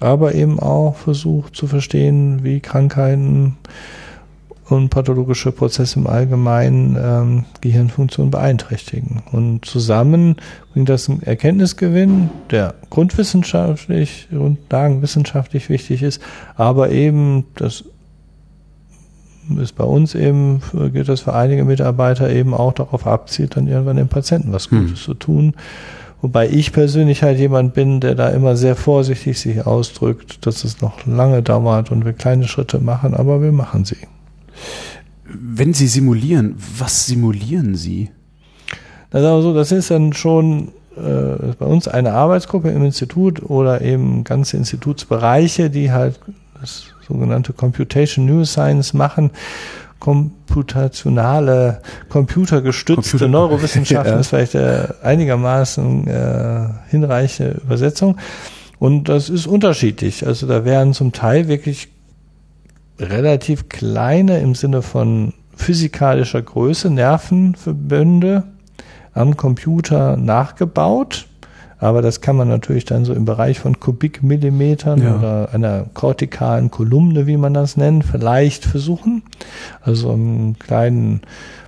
aber 0.00 0.34
eben 0.34 0.58
auch 0.58 0.96
versucht 0.96 1.56
zu 1.56 1.66
verstehen, 1.66 2.44
wie 2.44 2.60
Krankheiten 2.60 3.56
und 4.68 4.90
pathologische 4.90 5.50
Prozesse 5.50 5.98
im 5.98 6.06
Allgemeinen 6.06 6.96
ähm, 7.00 7.44
Gehirnfunktion 7.60 8.30
beeinträchtigen. 8.30 9.22
Und 9.32 9.64
zusammen 9.64 10.36
bringt 10.72 10.88
das 10.88 11.08
einen 11.08 11.22
Erkenntnisgewinn, 11.22 12.30
der 12.50 12.74
grundwissenschaftlich, 12.90 14.28
grundlagenwissenschaftlich 14.30 15.70
wichtig 15.70 16.02
ist, 16.02 16.20
aber 16.56 16.90
eben, 16.90 17.44
das 17.54 17.84
ist 19.58 19.76
bei 19.76 19.84
uns 19.84 20.14
eben, 20.14 20.60
gilt 20.92 21.08
das 21.08 21.20
für 21.20 21.34
einige 21.34 21.64
Mitarbeiter 21.64 22.28
eben 22.28 22.52
auch 22.52 22.74
darauf 22.74 23.06
abzielt, 23.06 23.56
dann 23.56 23.66
irgendwann 23.66 23.96
dem 23.96 24.08
Patienten 24.08 24.52
was 24.52 24.68
Gutes 24.68 24.90
hm. 24.90 24.96
zu 24.96 25.14
tun. 25.14 25.54
Wobei 26.20 26.48
ich 26.48 26.72
persönlich 26.72 27.22
halt 27.22 27.38
jemand 27.38 27.74
bin, 27.74 28.00
der 28.00 28.14
da 28.14 28.28
immer 28.28 28.56
sehr 28.56 28.74
vorsichtig 28.76 29.38
sich 29.38 29.64
ausdrückt, 29.66 30.44
dass 30.46 30.64
es 30.64 30.82
noch 30.82 31.06
lange 31.06 31.42
dauert 31.42 31.90
und 31.92 32.04
wir 32.04 32.12
kleine 32.12 32.48
Schritte 32.48 32.80
machen, 32.80 33.14
aber 33.14 33.40
wir 33.40 33.52
machen 33.52 33.84
sie. 33.84 33.96
Wenn 35.24 35.74
Sie 35.74 35.88
simulieren, 35.88 36.56
was 36.78 37.06
simulieren 37.06 37.74
Sie? 37.74 38.10
Das 39.10 39.22
ist 39.22 39.28
aber 39.28 39.42
so, 39.42 39.54
das 39.54 39.72
ist 39.72 39.90
dann 39.90 40.12
schon 40.12 40.68
äh, 40.96 41.52
bei 41.58 41.66
uns 41.66 41.88
eine 41.88 42.12
Arbeitsgruppe 42.12 42.70
im 42.70 42.84
Institut 42.84 43.42
oder 43.42 43.80
eben 43.80 44.24
ganze 44.24 44.56
Institutsbereiche, 44.56 45.70
die 45.70 45.92
halt 45.92 46.18
das 46.60 46.86
sogenannte 47.06 47.52
Computation 47.52 48.26
Neuroscience 48.26 48.94
machen. 48.94 49.30
Computationale, 49.98 51.82
computergestützte 52.08 52.94
Computer 52.94 53.28
Neurowissenschaften 53.28 54.12
ja. 54.14 54.20
ist 54.20 54.28
vielleicht 54.28 54.54
äh, 54.54 54.86
einigermaßen 55.02 56.06
äh, 56.06 56.68
hinreichende 56.88 57.60
Übersetzung. 57.64 58.16
Und 58.78 59.08
das 59.08 59.28
ist 59.28 59.48
unterschiedlich. 59.48 60.24
Also 60.24 60.46
da 60.46 60.64
werden 60.64 60.94
zum 60.94 61.12
Teil 61.12 61.48
wirklich 61.48 61.88
relativ 62.98 63.68
kleine 63.68 64.40
im 64.40 64.54
Sinne 64.54 64.82
von 64.82 65.32
physikalischer 65.56 66.42
Größe 66.42 66.90
Nervenverbünde 66.90 68.44
am 69.14 69.36
Computer 69.36 70.16
nachgebaut. 70.16 71.26
Aber 71.80 72.02
das 72.02 72.20
kann 72.20 72.34
man 72.34 72.48
natürlich 72.48 72.84
dann 72.84 73.04
so 73.04 73.12
im 73.12 73.24
Bereich 73.24 73.60
von 73.60 73.78
Kubikmillimetern 73.78 75.00
ja. 75.00 75.16
oder 75.16 75.48
einer 75.52 75.86
kortikalen 75.94 76.72
Kolumne, 76.72 77.28
wie 77.28 77.36
man 77.36 77.54
das 77.54 77.76
nennt, 77.76 78.04
vielleicht 78.04 78.64
versuchen. 78.64 79.22
Also 79.80 80.12
im 80.12 80.58
kleinen 80.58 81.20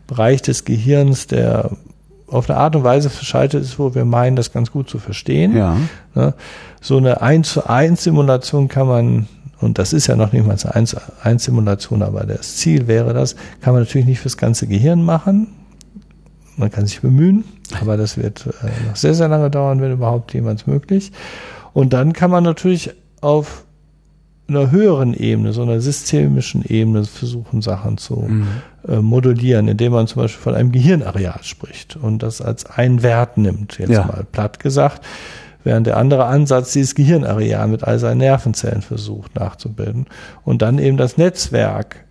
Bereich 0.08 0.42
des 0.42 0.64
Gehirns, 0.64 1.28
der 1.28 1.70
auf 2.26 2.50
eine 2.50 2.58
Art 2.58 2.74
und 2.74 2.84
Weise 2.84 3.10
verschaltet 3.10 3.62
ist, 3.62 3.78
wo 3.78 3.94
wir 3.94 4.04
meinen, 4.04 4.36
das 4.36 4.52
ganz 4.52 4.72
gut 4.72 4.88
zu 4.88 4.98
verstehen. 4.98 5.56
Ja. 5.56 5.76
Ne? 6.14 6.34
So 6.80 6.96
eine 6.96 7.22
1 7.22 7.52
zu 7.52 7.68
1 7.68 8.02
Simulation 8.02 8.68
kann 8.68 8.88
man 8.88 9.28
und 9.60 9.78
das 9.78 9.92
ist 9.92 10.06
ja 10.06 10.16
noch 10.16 10.32
nicht 10.32 10.46
mal 10.46 10.56
eine 10.62 10.86
1 11.22 11.44
Simulation, 11.44 12.02
aber 12.02 12.24
das 12.24 12.56
Ziel 12.56 12.86
wäre 12.86 13.12
das, 13.12 13.36
kann 13.60 13.74
man 13.74 13.82
natürlich 13.82 14.06
nicht 14.06 14.20
fürs 14.20 14.36
ganze 14.36 14.66
Gehirn 14.66 15.02
machen. 15.02 15.48
Man 16.56 16.70
kann 16.70 16.86
sich 16.86 17.00
bemühen, 17.00 17.44
aber 17.80 17.96
das 17.96 18.16
wird 18.16 18.46
äh, 18.46 18.88
noch 18.88 18.96
sehr, 18.96 19.14
sehr 19.14 19.28
lange 19.28 19.50
dauern, 19.50 19.80
wenn 19.80 19.92
überhaupt 19.92 20.34
jemals 20.34 20.66
möglich. 20.66 21.12
Und 21.72 21.92
dann 21.92 22.12
kann 22.12 22.30
man 22.30 22.44
natürlich 22.44 22.90
auf 23.20 23.64
einer 24.48 24.70
höheren 24.70 25.14
Ebene, 25.14 25.52
so 25.52 25.62
einer 25.62 25.80
systemischen 25.80 26.64
Ebene 26.64 27.04
versuchen, 27.04 27.62
Sachen 27.62 27.98
zu 27.98 28.16
mhm. 28.16 28.46
äh, 28.88 28.96
modellieren, 28.96 29.68
indem 29.68 29.92
man 29.92 30.06
zum 30.06 30.22
Beispiel 30.22 30.42
von 30.42 30.54
einem 30.54 30.72
Gehirnareal 30.72 31.42
spricht 31.42 31.96
und 31.96 32.22
das 32.22 32.40
als 32.40 32.66
einen 32.66 33.02
Wert 33.02 33.38
nimmt, 33.38 33.78
jetzt 33.78 33.90
ja. 33.90 34.04
mal 34.04 34.24
platt 34.30 34.58
gesagt 34.58 35.02
während 35.64 35.86
der 35.86 35.96
andere 35.96 36.24
Ansatz 36.24 36.72
dieses 36.72 36.94
Gehirnareal 36.94 37.68
mit 37.68 37.84
all 37.84 37.98
seinen 37.98 38.18
Nervenzellen 38.18 38.82
versucht 38.82 39.34
nachzubilden 39.34 40.06
und 40.44 40.62
dann 40.62 40.78
eben 40.78 40.96
das 40.96 41.16
Netzwerk 41.16 42.04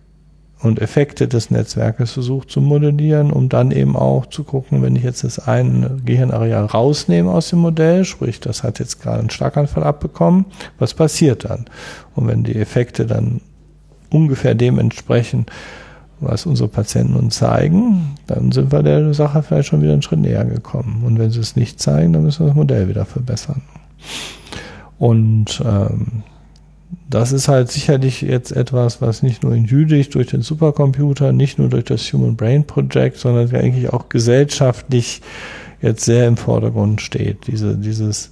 und 0.62 0.80
Effekte 0.80 1.26
des 1.26 1.50
Netzwerkes 1.50 2.12
versucht 2.12 2.50
zu 2.50 2.60
modellieren, 2.60 3.32
um 3.32 3.48
dann 3.48 3.70
eben 3.70 3.96
auch 3.96 4.26
zu 4.26 4.44
gucken, 4.44 4.82
wenn 4.82 4.94
ich 4.94 5.02
jetzt 5.02 5.24
das 5.24 5.38
eine 5.38 5.98
Gehirnareal 6.04 6.66
rausnehme 6.66 7.30
aus 7.30 7.50
dem 7.50 7.60
Modell, 7.60 8.04
sprich, 8.04 8.40
das 8.40 8.62
hat 8.62 8.78
jetzt 8.78 9.00
gerade 9.00 9.20
einen 9.20 9.30
Schlaganfall 9.30 9.84
abbekommen, 9.84 10.46
was 10.78 10.94
passiert 10.94 11.48
dann? 11.48 11.64
Und 12.14 12.28
wenn 12.28 12.44
die 12.44 12.56
Effekte 12.56 13.06
dann 13.06 13.40
ungefähr 14.10 14.54
dem 14.54 14.78
entsprechen, 14.78 15.46
was 16.20 16.46
unsere 16.46 16.68
Patienten 16.68 17.14
uns 17.14 17.36
zeigen, 17.36 18.14
dann 18.26 18.52
sind 18.52 18.72
wir 18.72 18.82
der 18.82 19.14
Sache 19.14 19.42
vielleicht 19.42 19.68
schon 19.68 19.82
wieder 19.82 19.92
einen 19.92 20.02
Schritt 20.02 20.20
näher 20.20 20.44
gekommen. 20.44 21.02
Und 21.04 21.18
wenn 21.18 21.30
sie 21.30 21.40
es 21.40 21.56
nicht 21.56 21.80
zeigen, 21.80 22.12
dann 22.12 22.22
müssen 22.22 22.44
wir 22.44 22.48
das 22.48 22.56
Modell 22.56 22.88
wieder 22.88 23.04
verbessern. 23.04 23.62
Und 24.98 25.62
ähm, 25.64 26.22
das 27.08 27.32
ist 27.32 27.48
halt 27.48 27.70
sicherlich 27.70 28.20
jetzt 28.22 28.52
etwas, 28.52 29.00
was 29.00 29.22
nicht 29.22 29.42
nur 29.42 29.54
in 29.54 29.64
Jülich 29.64 30.10
durch 30.10 30.28
den 30.28 30.42
Supercomputer, 30.42 31.32
nicht 31.32 31.58
nur 31.58 31.68
durch 31.68 31.84
das 31.84 32.12
Human 32.12 32.36
Brain 32.36 32.64
Project, 32.64 33.16
sondern 33.16 33.54
eigentlich 33.54 33.92
auch 33.92 34.08
gesellschaftlich 34.08 35.22
jetzt 35.82 36.04
sehr 36.04 36.28
im 36.28 36.36
Vordergrund 36.36 37.00
steht. 37.00 37.46
Diese, 37.46 37.76
dieses 37.76 38.30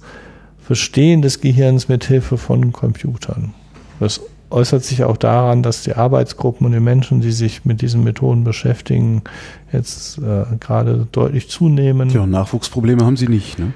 Verstehen 0.61 1.21
des 1.21 1.41
Gehirns 1.41 1.87
mit 1.87 2.05
Hilfe 2.05 2.37
von 2.37 2.71
Computern. 2.71 3.53
Das 3.99 4.21
äußert 4.49 4.83
sich 4.83 5.03
auch 5.03 5.17
daran, 5.17 5.63
dass 5.63 5.83
die 5.83 5.95
Arbeitsgruppen 5.95 6.65
und 6.65 6.73
die 6.73 6.79
Menschen, 6.79 7.21
die 7.21 7.31
sich 7.31 7.65
mit 7.65 7.81
diesen 7.81 8.03
Methoden 8.03 8.43
beschäftigen, 8.43 9.23
jetzt 9.71 10.17
äh, 10.17 10.45
gerade 10.59 11.07
deutlich 11.11 11.49
zunehmen. 11.49 12.09
Ja, 12.09 12.25
Nachwuchsprobleme 12.25 13.05
haben 13.05 13.17
sie 13.17 13.27
nicht, 13.27 13.59
ne? 13.59 13.73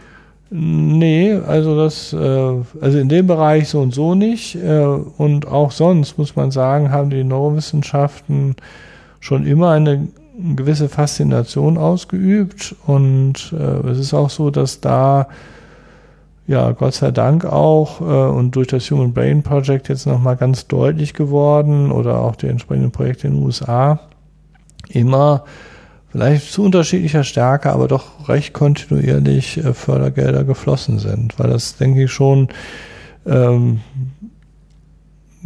Nee, 0.56 1.34
also 1.34 1.76
das, 1.76 2.14
äh, 2.14 2.18
also 2.80 3.00
in 3.00 3.10
dem 3.10 3.26
Bereich 3.26 3.70
so 3.70 3.82
und 3.82 3.92
so 3.92 4.14
nicht. 4.14 4.56
Äh, 4.56 4.84
und 4.84 5.48
auch 5.48 5.72
sonst 5.72 6.20
muss 6.20 6.36
man 6.36 6.52
sagen, 6.52 6.92
haben 6.92 7.10
die 7.10 7.24
Neurowissenschaften 7.24 8.56
schon 9.20 9.48
immer 9.48 9.72
eine 9.72 10.10
gewisse 10.56 10.90
Faszination 10.90 11.80
ausgeübt. 11.80 12.76
Und 12.86 13.52
äh, 13.58 13.88
es 13.88 13.98
ist 13.98 14.14
auch 14.14 14.30
so, 14.30 14.52
dass 14.52 14.80
da 14.80 15.28
ja, 16.46 16.72
Gott 16.72 16.94
sei 16.94 17.12
Dank 17.12 17.46
auch 17.46 18.02
äh, 18.02 18.04
und 18.04 18.56
durch 18.56 18.68
das 18.68 18.90
Human 18.92 19.14
Brain 19.14 19.44
Project 19.44 19.90
jetzt 19.90 20.06
nochmal 20.06 20.36
ganz 20.36 20.68
deutlich 20.68 21.14
geworden 21.14 21.92
oder 21.92 22.20
auch 22.20 22.36
die 22.36 22.48
entsprechenden 22.48 22.92
Projekte 22.92 23.28
in 23.28 23.36
den 23.36 23.44
USA 23.44 24.00
immer 24.90 25.46
vielleicht 26.12 26.52
zu 26.52 26.64
unterschiedlicher 26.64 27.24
Stärke, 27.24 27.72
aber 27.72 27.88
doch 27.88 28.28
recht 28.28 28.54
kontinuierlich 28.54 29.58
äh, 29.58 29.74
Fördergelder 29.74 30.44
geflossen 30.44 31.00
sind, 31.00 31.40
weil 31.40 31.50
das, 31.50 31.78
denke 31.78 32.04
ich, 32.04 32.12
schon 32.12 32.50
ähm, 33.26 33.80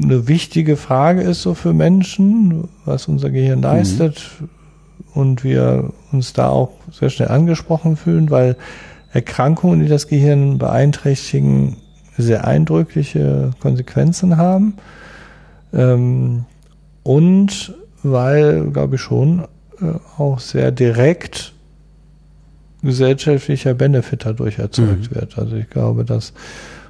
eine 0.02 0.28
wichtige 0.28 0.78
Frage 0.78 1.22
ist 1.22 1.44
so 1.44 1.54
für 1.54 1.74
Menschen, 1.74 2.68
was 2.86 3.08
unser 3.08 3.30
Gehirn 3.30 3.62
leistet 3.62 4.32
mhm. 4.40 4.50
und 5.14 5.44
wir 5.44 5.92
uns 6.12 6.34
da 6.34 6.50
auch 6.50 6.72
sehr 6.92 7.10
schnell 7.12 7.30
angesprochen 7.30 7.98
fühlen, 7.98 8.30
weil 8.32 8.58
Erkrankungen, 9.14 9.80
die 9.82 9.88
das 9.88 10.08
Gehirn 10.08 10.58
beeinträchtigen, 10.58 11.78
sehr 12.18 12.46
eindrückliche 12.46 13.52
Konsequenzen 13.60 14.38
haben. 14.38 14.74
Ähm, 15.74 16.46
und 17.04 17.74
weil, 18.04 18.66
glaube 18.72 18.96
ich 18.96 19.02
schon, 19.02 19.48
äh, 19.82 19.94
auch 20.18 20.40
sehr 20.40 20.72
direkt 20.72 21.54
gesellschaftlicher 22.84 23.74
Benefit 23.74 24.26
dadurch 24.26 24.60
erzeugt 24.60 25.12
mhm. 25.12 25.16
wird. 25.16 25.38
Also 25.38 25.56
ich 25.56 25.70
glaube, 25.70 26.06
dass 26.06 26.34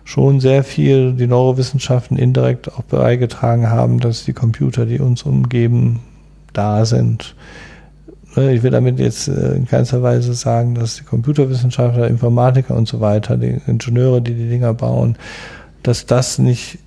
schon 0.03 0.39
sehr 0.39 0.63
viel 0.63 1.13
die 1.13 1.27
Neurowissenschaften 1.27 2.17
indirekt 2.17 2.71
auch 2.71 2.83
beigetragen 2.83 3.69
haben, 3.69 3.99
dass 3.99 4.23
die 4.23 4.33
Computer, 4.33 4.85
die 4.85 4.99
uns 4.99 5.23
umgeben, 5.23 5.99
da 6.53 6.85
sind, 6.85 7.35
ich 8.37 8.63
will 8.63 8.71
damit 8.71 8.99
jetzt 8.99 9.27
äh, 9.27 9.55
in 9.55 9.67
keinster 9.67 10.01
Weise 10.03 10.33
sagen, 10.33 10.75
dass 10.75 10.97
die 10.97 11.03
Computerwissenschaftler, 11.03 12.07
Informatiker 12.07 12.75
und 12.75 12.87
so 12.87 12.99
weiter, 12.99 13.37
die 13.37 13.59
Ingenieure, 13.67 14.21
die 14.21 14.33
die 14.33 14.49
Dinger 14.49 14.73
bauen, 14.73 15.15
dass 15.83 16.05
das 16.05 16.37
nicht 16.37 16.79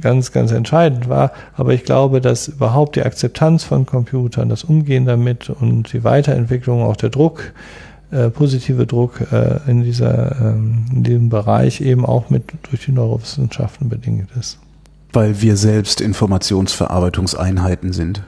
ganz, 0.00 0.32
ganz 0.32 0.52
entscheidend 0.52 1.08
war. 1.08 1.32
Aber 1.56 1.72
ich 1.72 1.84
glaube, 1.84 2.20
dass 2.20 2.48
überhaupt 2.48 2.96
die 2.96 3.02
Akzeptanz 3.02 3.64
von 3.64 3.86
Computern, 3.86 4.48
das 4.48 4.64
Umgehen 4.64 5.06
damit 5.06 5.50
und 5.50 5.92
die 5.92 6.04
Weiterentwicklung, 6.04 6.82
auch 6.82 6.96
der 6.96 7.10
Druck, 7.10 7.52
äh, 8.10 8.30
positive 8.30 8.86
Druck 8.86 9.20
äh, 9.32 9.58
in, 9.66 9.82
dieser, 9.82 10.36
ähm, 10.40 10.86
in 10.92 11.02
diesem 11.02 11.28
Bereich 11.28 11.80
eben 11.80 12.04
auch 12.04 12.30
mit 12.30 12.44
durch 12.70 12.84
die 12.84 12.92
Neurowissenschaften 12.92 13.88
bedingt 13.88 14.28
ist. 14.38 14.58
Weil 15.12 15.40
wir 15.40 15.56
selbst 15.56 16.00
Informationsverarbeitungseinheiten 16.00 17.92
sind. 17.92 18.22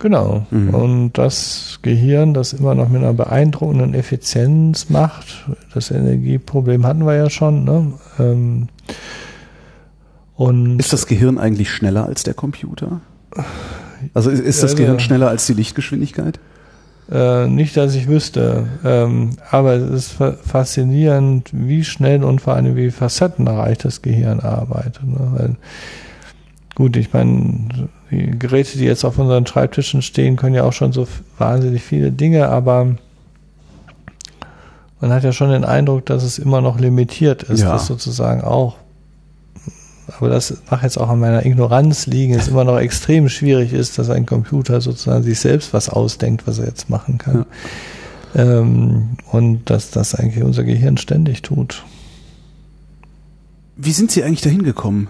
Genau. 0.00 0.46
Mhm. 0.50 0.70
Und 0.70 1.12
das 1.12 1.78
Gehirn, 1.82 2.34
das 2.34 2.54
immer 2.54 2.74
noch 2.74 2.88
mit 2.88 3.02
einer 3.02 3.12
beeindruckenden 3.12 3.94
Effizienz 3.94 4.88
macht, 4.88 5.46
das 5.74 5.90
Energieproblem 5.90 6.86
hatten 6.86 7.06
wir 7.06 7.14
ja 7.14 7.30
schon, 7.30 7.64
ne? 7.64 7.92
Ähm, 8.18 8.68
Und 10.36 10.78
ist 10.80 10.92
das 10.94 11.06
Gehirn 11.06 11.38
eigentlich 11.38 11.70
schneller 11.70 12.06
als 12.06 12.22
der 12.22 12.32
Computer? 12.32 13.02
Also 14.14 14.30
ist, 14.30 14.40
ist 14.40 14.62
das 14.62 14.74
Gehirn 14.74 15.00
schneller 15.00 15.28
als 15.28 15.46
die 15.46 15.52
Lichtgeschwindigkeit? 15.52 16.40
Äh, 17.12 17.48
nicht, 17.48 17.76
dass 17.76 17.94
ich 17.94 18.08
wüsste. 18.08 18.68
Ähm, 18.82 19.36
aber 19.50 19.74
es 19.74 19.90
ist 19.90 20.16
faszinierend, 20.46 21.50
wie 21.52 21.84
schnell 21.84 22.24
und 22.24 22.40
vor 22.40 22.54
allem 22.54 22.74
wie 22.74 22.90
facettenreich 22.90 23.78
das 23.78 24.00
Gehirn 24.00 24.40
arbeitet. 24.40 25.04
Ne? 25.04 25.32
Weil, 25.34 25.56
gut, 26.74 26.96
ich 26.96 27.12
meine, 27.12 27.88
die 28.10 28.38
Geräte, 28.38 28.78
die 28.78 28.84
jetzt 28.84 29.04
auf 29.04 29.18
unseren 29.18 29.46
Schreibtischen 29.46 30.02
stehen, 30.02 30.36
können 30.36 30.54
ja 30.54 30.64
auch 30.64 30.72
schon 30.72 30.92
so 30.92 31.06
wahnsinnig 31.38 31.82
viele 31.82 32.10
Dinge, 32.12 32.48
aber 32.48 32.96
man 35.00 35.12
hat 35.12 35.24
ja 35.24 35.32
schon 35.32 35.50
den 35.50 35.64
Eindruck, 35.64 36.06
dass 36.06 36.22
es 36.22 36.38
immer 36.38 36.60
noch 36.60 36.78
limitiert 36.78 37.44
ist, 37.44 37.60
ja. 37.60 37.72
was 37.72 37.86
sozusagen 37.86 38.42
auch 38.42 38.76
aber 40.18 40.28
das 40.28 40.62
mag 40.70 40.82
jetzt 40.82 40.98
auch 40.98 41.08
an 41.08 41.20
meiner 41.20 41.44
Ignoranz 41.44 42.06
liegen, 42.06 42.34
es 42.34 42.48
immer 42.48 42.64
noch 42.64 42.78
extrem 42.78 43.28
schwierig 43.28 43.72
ist, 43.72 43.98
dass 43.98 44.10
ein 44.10 44.26
Computer 44.26 44.80
sozusagen 44.80 45.22
sich 45.22 45.38
selbst 45.38 45.72
was 45.72 45.88
ausdenkt, 45.88 46.46
was 46.46 46.58
er 46.58 46.66
jetzt 46.66 46.90
machen 46.90 47.18
kann. 47.18 47.46
Ja. 48.34 48.42
Ähm, 48.42 49.10
und 49.30 49.70
dass 49.70 49.90
das 49.90 50.14
eigentlich 50.14 50.44
unser 50.44 50.64
Gehirn 50.64 50.96
ständig 50.96 51.42
tut. 51.42 51.84
Wie 53.76 53.92
sind 53.92 54.10
Sie 54.10 54.22
eigentlich 54.22 54.42
dahin 54.42 54.62
gekommen, 54.62 55.08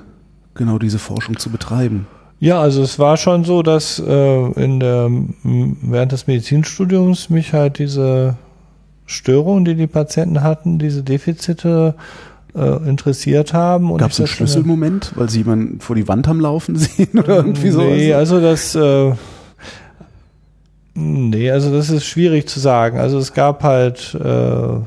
genau 0.54 0.78
diese 0.78 0.98
Forschung 0.98 1.38
zu 1.38 1.50
betreiben? 1.50 2.06
Ja, 2.40 2.58
also 2.58 2.82
es 2.82 2.98
war 2.98 3.18
schon 3.18 3.44
so, 3.44 3.62
dass 3.62 3.98
äh, 3.98 4.52
in 4.52 4.80
der, 4.80 5.10
während 5.42 6.12
des 6.12 6.26
Medizinstudiums 6.26 7.28
mich 7.28 7.52
halt 7.52 7.78
diese 7.78 8.36
Störungen, 9.04 9.66
die 9.66 9.74
die 9.74 9.86
Patienten 9.86 10.42
hatten, 10.42 10.78
diese 10.78 11.02
Defizite 11.02 11.96
äh, 12.54 12.88
interessiert 12.88 13.52
haben. 13.52 13.94
Gab 13.98 14.10
es 14.10 14.18
einen 14.18 14.26
Schlüsselmoment, 14.26 15.12
weil 15.16 15.28
sie 15.28 15.38
jemanden 15.38 15.80
vor 15.80 15.96
die 15.96 16.08
Wand 16.08 16.28
haben 16.28 16.40
laufen 16.40 16.76
sehen 16.76 17.18
oder 17.18 17.36
irgendwie 17.36 17.70
so? 17.70 17.82
Nee, 17.82 18.14
also 18.14 18.40
das 18.40 18.74
äh, 18.74 19.12
nee, 20.94 21.50
also 21.50 21.70
das 21.72 21.90
ist 21.90 22.06
schwierig 22.06 22.48
zu 22.48 22.58
sagen. 22.58 22.98
Also 22.98 23.18
es 23.18 23.34
gab 23.34 23.62
halt 23.62 24.14
äh, 24.14 24.80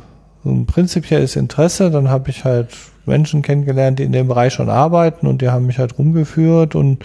ein 0.45 0.65
prinzipielles 0.65 1.36
Interesse, 1.36 1.91
dann 1.91 2.10
habe 2.10 2.30
ich 2.30 2.44
halt 2.44 2.70
Menschen 3.06 3.41
kennengelernt, 3.41 3.99
die 3.99 4.03
in 4.03 4.11
dem 4.11 4.28
Bereich 4.28 4.53
schon 4.53 4.70
arbeiten 4.70 5.28
und 5.28 5.41
die 5.41 5.49
haben 5.49 5.65
mich 5.65 5.80
halt 5.80 5.98
rumgeführt 5.98 6.76
und 6.76 7.03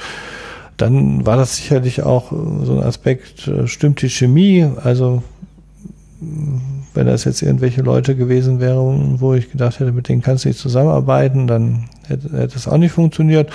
dann 0.77 1.27
war 1.27 1.36
das 1.36 1.56
sicherlich 1.56 2.02
auch 2.02 2.31
so 2.31 2.78
ein 2.78 2.82
Aspekt, 2.82 3.48
äh, 3.48 3.66
stimmt 3.66 4.01
die 4.02 4.10
Chemie, 4.10 4.66
also 4.82 5.23
wenn 6.94 7.06
das 7.06 7.24
jetzt 7.24 7.43
irgendwelche 7.43 7.82
Leute 7.82 8.16
gewesen 8.16 8.60
wären, 8.60 9.20
wo 9.20 9.35
ich 9.35 9.51
gedacht 9.51 9.78
hätte, 9.78 9.93
mit 9.93 10.09
denen 10.09 10.23
kannst 10.23 10.44
du 10.44 10.48
nicht 10.48 10.59
zusammenarbeiten, 10.59 11.47
dann 11.47 11.85
hätte, 12.06 12.36
hätte 12.36 12.56
es 12.56 12.66
auch 12.66 12.78
nicht 12.78 12.93
funktioniert. 12.93 13.51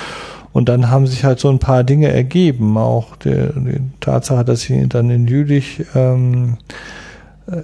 Und 0.54 0.70
dann 0.70 0.90
haben 0.90 1.08
sich 1.08 1.24
halt 1.24 1.40
so 1.40 1.50
ein 1.50 1.60
paar 1.60 1.84
Dinge 1.84 2.10
ergeben. 2.10 2.78
Auch 2.78 3.16
die, 3.18 3.50
die 3.56 3.82
Tatsache, 4.00 4.46
dass 4.46 4.70
ich 4.70 4.88
dann 4.88 5.10
in 5.10 5.28
Jülich 5.28 5.84
ähm, 5.96 6.58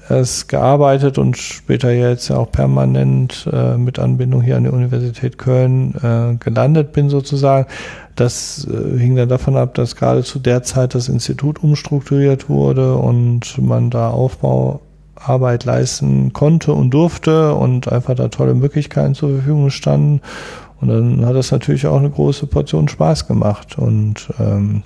erst 0.10 0.50
gearbeitet 0.50 1.18
und 1.18 1.38
später 1.38 1.92
jetzt 1.92 2.28
ja 2.30 2.38
auch 2.38 2.52
permanent 2.52 3.48
äh, 3.52 3.78
mit 3.78 4.00
Anbindung 4.00 4.42
hier 4.42 4.58
an 4.58 4.64
die 4.64 4.70
Universität 4.70 5.38
Köln 5.38 5.96
äh, 5.96 6.36
gelandet 6.36 6.92
bin 6.92 7.10
sozusagen. 7.10 7.68
Das 8.16 8.68
äh, 8.70 9.00
hing 9.00 9.16
dann 9.16 9.30
davon 9.30 9.56
ab, 9.56 9.74
dass 9.76 9.96
gerade 9.96 10.24
zu 10.24 10.40
der 10.40 10.64
Zeit 10.64 10.96
das 10.96 11.08
Institut 11.08 11.64
umstrukturiert 11.64 12.50
wurde 12.50 12.96
und 12.96 13.58
man 13.58 13.90
da 13.90 14.10
Aufbau 14.10 14.82
Arbeit 15.16 15.66
leisten 15.66 16.34
konnte 16.34 16.74
und 16.74 16.92
durfte 16.92 17.54
und 17.54 17.92
einfach 17.92 18.16
da 18.16 18.30
tolle 18.30 18.56
Möglichkeiten 18.56 19.16
zur 19.16 19.30
Verfügung 19.32 19.70
standen. 19.70 20.22
Und 20.80 20.88
dann 20.88 21.26
hat 21.26 21.36
das 21.36 21.52
natürlich 21.52 21.88
auch 21.88 21.98
eine 21.98 22.10
große 22.10 22.48
Portion 22.48 22.88
Spaß 22.88 23.28
gemacht. 23.28 23.78
Und, 23.78 24.30
ähm, 24.40 24.84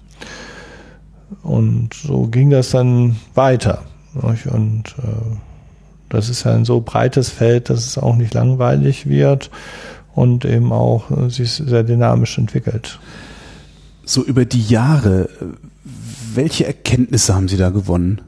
und 1.44 1.94
so 1.94 2.24
ging 2.28 2.50
das 2.50 2.72
dann 2.72 3.16
weiter. 3.36 3.84
Und 4.16 4.96
äh, 5.00 5.38
das 6.10 6.30
ist 6.30 6.44
ja 6.44 6.54
ein 6.54 6.66
so 6.66 6.82
breites 6.82 7.30
Feld, 7.30 7.70
dass 7.70 7.86
es 7.86 7.98
auch 7.98 8.16
nicht 8.16 8.34
langweilig 8.34 9.08
wird 9.08 9.50
und 10.14 10.46
eben 10.46 10.72
auch 10.72 11.10
äh, 11.12 11.30
sich 11.30 11.52
sehr 11.54 11.84
dynamisch 11.84 12.38
entwickelt. 12.38 13.00
So 14.06 14.24
über 14.24 14.46
die 14.46 14.62
Jahre, 14.62 15.30
welche 16.34 16.66
Erkenntnisse 16.66 17.34
haben 17.34 17.48
Sie 17.48 17.58
da 17.58 17.70
gewonnen? 17.70 18.22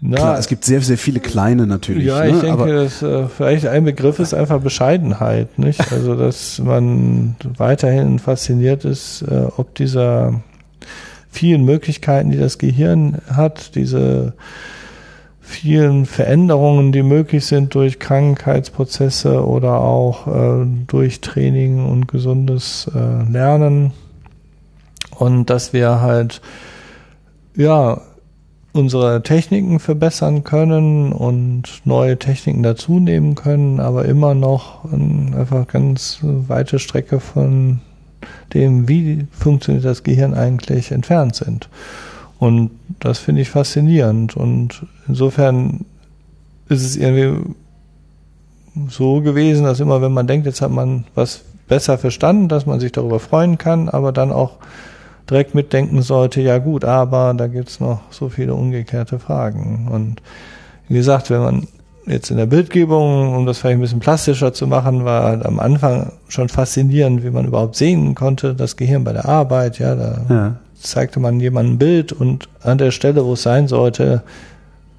Na, 0.00 0.16
Klar, 0.16 0.38
es 0.38 0.46
gibt 0.46 0.64
sehr, 0.64 0.80
sehr 0.82 0.98
viele 0.98 1.20
kleine 1.20 1.66
natürlich. 1.66 2.06
Ja, 2.06 2.20
ne? 2.20 2.30
ich 2.30 2.40
denke, 2.40 2.52
Aber 2.52 2.72
dass, 2.72 3.02
äh, 3.02 3.26
vielleicht 3.28 3.66
ein 3.66 3.84
Begriff 3.84 4.18
ist 4.18 4.34
einfach 4.34 4.60
Bescheidenheit, 4.60 5.58
nicht? 5.58 5.90
Also, 5.90 6.14
dass 6.14 6.58
man 6.58 7.34
weiterhin 7.56 8.18
fasziniert 8.18 8.84
ist, 8.84 9.22
äh, 9.22 9.46
ob 9.56 9.74
dieser 9.74 10.42
vielen 11.36 11.64
Möglichkeiten, 11.64 12.30
die 12.30 12.38
das 12.38 12.56
Gehirn 12.56 13.18
hat, 13.30 13.74
diese 13.74 14.32
vielen 15.40 16.06
Veränderungen, 16.06 16.92
die 16.92 17.02
möglich 17.02 17.44
sind 17.44 17.74
durch 17.74 17.98
Krankheitsprozesse 17.98 19.46
oder 19.46 19.80
auch 19.80 20.26
äh, 20.26 20.66
durch 20.86 21.20
Training 21.20 21.84
und 21.86 22.08
gesundes 22.08 22.90
äh, 22.94 23.30
Lernen. 23.30 23.92
Und 25.10 25.50
dass 25.50 25.72
wir 25.74 26.00
halt, 26.00 26.40
ja, 27.54 28.00
unsere 28.72 29.22
Techniken 29.22 29.78
verbessern 29.78 30.42
können 30.42 31.12
und 31.12 31.82
neue 31.84 32.18
Techniken 32.18 32.62
dazunehmen 32.62 33.34
können, 33.34 33.78
aber 33.78 34.04
immer 34.06 34.34
noch 34.34 34.84
einfach 34.90 35.66
ganz 35.68 36.18
weite 36.22 36.78
Strecke 36.78 37.20
von 37.20 37.80
dem, 38.54 38.88
wie 38.88 39.26
funktioniert 39.30 39.84
das 39.84 40.02
Gehirn 40.02 40.34
eigentlich, 40.34 40.92
entfernt 40.92 41.36
sind. 41.36 41.68
Und 42.38 42.70
das 43.00 43.18
finde 43.18 43.42
ich 43.42 43.50
faszinierend. 43.50 44.36
Und 44.36 44.86
insofern 45.08 45.84
ist 46.68 46.84
es 46.84 46.96
irgendwie 46.96 47.54
so 48.88 49.20
gewesen, 49.20 49.64
dass 49.64 49.80
immer, 49.80 50.02
wenn 50.02 50.12
man 50.12 50.26
denkt, 50.26 50.46
jetzt 50.46 50.60
hat 50.60 50.70
man 50.70 51.04
was 51.14 51.42
besser 51.68 51.98
verstanden, 51.98 52.48
dass 52.48 52.66
man 52.66 52.80
sich 52.80 52.92
darüber 52.92 53.20
freuen 53.20 53.58
kann, 53.58 53.88
aber 53.88 54.12
dann 54.12 54.30
auch 54.30 54.56
direkt 55.28 55.54
mitdenken 55.54 56.02
sollte, 56.02 56.40
ja 56.40 56.58
gut, 56.58 56.84
aber 56.84 57.34
da 57.34 57.48
gibt's 57.48 57.80
noch 57.80 58.00
so 58.10 58.28
viele 58.28 58.54
umgekehrte 58.54 59.18
Fragen. 59.18 59.88
Und 59.90 60.22
wie 60.88 60.94
gesagt, 60.94 61.30
wenn 61.30 61.40
man 61.40 61.68
jetzt 62.06 62.30
in 62.30 62.36
der 62.36 62.46
Bildgebung, 62.46 63.34
um 63.34 63.46
das 63.46 63.58
vielleicht 63.58 63.78
ein 63.78 63.80
bisschen 63.80 64.00
plastischer 64.00 64.52
zu 64.52 64.66
machen, 64.66 65.04
war 65.04 65.24
halt 65.24 65.44
am 65.44 65.58
Anfang 65.58 66.12
schon 66.28 66.48
faszinierend, 66.48 67.24
wie 67.24 67.30
man 67.30 67.46
überhaupt 67.46 67.76
sehen 67.76 68.14
konnte, 68.14 68.54
das 68.54 68.76
Gehirn 68.76 69.04
bei 69.04 69.12
der 69.12 69.26
Arbeit, 69.26 69.78
ja, 69.78 69.94
da 69.94 70.20
ja. 70.28 70.56
zeigte 70.80 71.20
man 71.20 71.40
jemandem 71.40 71.74
ein 71.74 71.78
Bild 71.78 72.12
und 72.12 72.48
an 72.62 72.78
der 72.78 72.92
Stelle, 72.92 73.24
wo 73.24 73.32
es 73.32 73.42
sein 73.42 73.66
sollte, 73.68 74.22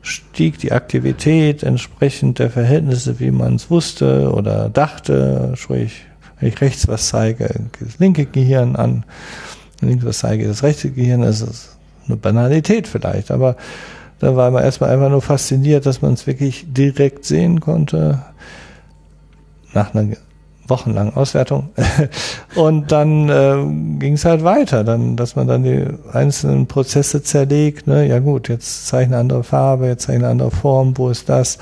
stieg 0.01 0.59
die 0.59 0.71
Aktivität 0.71 1.63
entsprechend 1.63 2.39
der 2.39 2.49
Verhältnisse, 2.49 3.19
wie 3.19 3.31
man 3.31 3.55
es 3.55 3.69
wusste 3.69 4.31
oder 4.31 4.69
dachte, 4.69 5.53
sprich, 5.55 6.05
wenn 6.39 6.49
ich 6.49 6.61
rechts 6.61 6.88
was 6.88 7.07
zeige, 7.07 7.49
das 7.79 7.99
linke 7.99 8.25
Gehirn 8.25 8.75
an 8.75 9.05
links 9.81 10.05
was 10.05 10.19
zeige, 10.19 10.47
das 10.47 10.63
rechte 10.63 10.91
Gehirn, 10.91 11.21
das 11.21 11.41
ist 11.41 11.77
eine 12.07 12.17
Banalität 12.17 12.88
vielleicht, 12.88 13.31
aber 13.31 13.55
da 14.19 14.35
war 14.35 14.52
man 14.52 14.64
erstmal 14.64 14.91
einfach 14.91 15.10
nur 15.10 15.22
fasziniert, 15.22 15.85
dass 15.85 16.02
man 16.02 16.14
es 16.14 16.27
wirklich 16.27 16.65
direkt 16.68 17.26
sehen 17.26 17.60
konnte, 17.60 18.23
nach 19.73 19.94
einer 19.94 20.15
wochenlangen 20.68 21.15
Auswertung. 21.15 21.69
Und 22.56 22.91
dann 22.91 23.30
äh, 23.30 23.99
ging 23.99 24.14
es 24.14 24.26
halt 24.26 24.44
weiter, 24.44 24.84
dann, 24.84 25.15
dass 25.15 25.35
man 25.35 25.48
dann 25.48 25.64
die 25.64 25.85
einzelnen 26.11 26.68
Prozesse 26.68 27.23
zerlegt. 27.23 27.88
Ne? 27.88 28.07
Ja 28.07 28.19
gut, 28.19 28.49
jetzt 28.49 28.88
ich 28.88 28.94
eine 28.94 29.18
andere 29.18 29.44
Farbe, 29.44 29.88
jetzt 29.88 30.10
ich 30.10 30.15
eine 30.15 30.27
andere 30.27 30.52
Form, 30.52 30.98
wo 30.98 31.10
ist 31.10 31.30
das? 31.30 31.57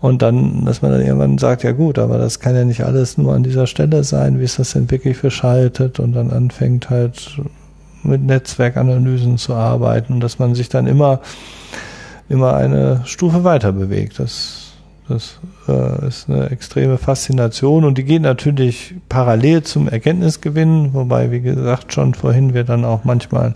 Und 0.00 0.22
dann, 0.22 0.64
dass 0.64 0.82
man 0.82 0.92
dann 0.92 1.00
irgendwann 1.00 1.38
sagt, 1.38 1.64
ja 1.64 1.72
gut, 1.72 1.98
aber 1.98 2.18
das 2.18 2.38
kann 2.38 2.54
ja 2.54 2.64
nicht 2.64 2.84
alles 2.84 3.18
nur 3.18 3.34
an 3.34 3.42
dieser 3.42 3.66
Stelle 3.66 4.04
sein, 4.04 4.38
wie 4.38 4.44
ist 4.44 4.58
das 4.58 4.72
denn 4.72 4.90
wirklich 4.90 5.16
verschaltet 5.16 5.98
und 5.98 6.12
dann 6.12 6.30
anfängt 6.30 6.90
halt 6.90 7.40
mit 8.02 8.22
Netzwerkanalysen 8.22 9.38
zu 9.38 9.54
arbeiten, 9.54 10.20
dass 10.20 10.38
man 10.38 10.54
sich 10.54 10.68
dann 10.68 10.86
immer, 10.86 11.20
immer 12.28 12.54
eine 12.54 13.02
Stufe 13.04 13.44
weiter 13.44 13.72
bewegt. 13.72 14.18
Das, 14.18 14.72
das 15.08 15.38
äh, 15.68 16.06
ist 16.06 16.28
eine 16.28 16.50
extreme 16.50 16.98
Faszination 16.98 17.84
und 17.84 17.98
die 17.98 18.04
geht 18.04 18.22
natürlich 18.22 18.94
parallel 19.08 19.62
zum 19.62 19.88
Erkenntnisgewinn, 19.88 20.94
wobei, 20.94 21.30
wie 21.30 21.40
gesagt, 21.40 21.92
schon 21.92 22.14
vorhin 22.14 22.54
wir 22.54 22.64
dann 22.64 22.84
auch 22.84 23.04
manchmal 23.04 23.54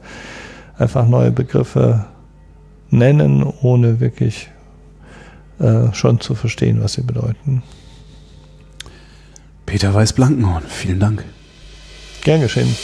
einfach 0.79 1.07
neue 1.07 1.31
Begriffe 1.31 2.07
nennen, 2.91 3.43
ohne 3.63 4.01
wirklich 4.01 4.51
äh, 5.59 5.93
schon 5.93 6.21
zu 6.21 6.35
verstehen, 6.35 6.83
was 6.83 6.95
sie 6.95 7.03
bedeuten. 7.03 7.63
Peter 9.67 9.95
Weiß-Blankenhorn, 9.95 10.65
vielen 10.67 10.99
Dank. 10.99 11.25
Gern 12.25 12.41
geschehen. 12.41 12.75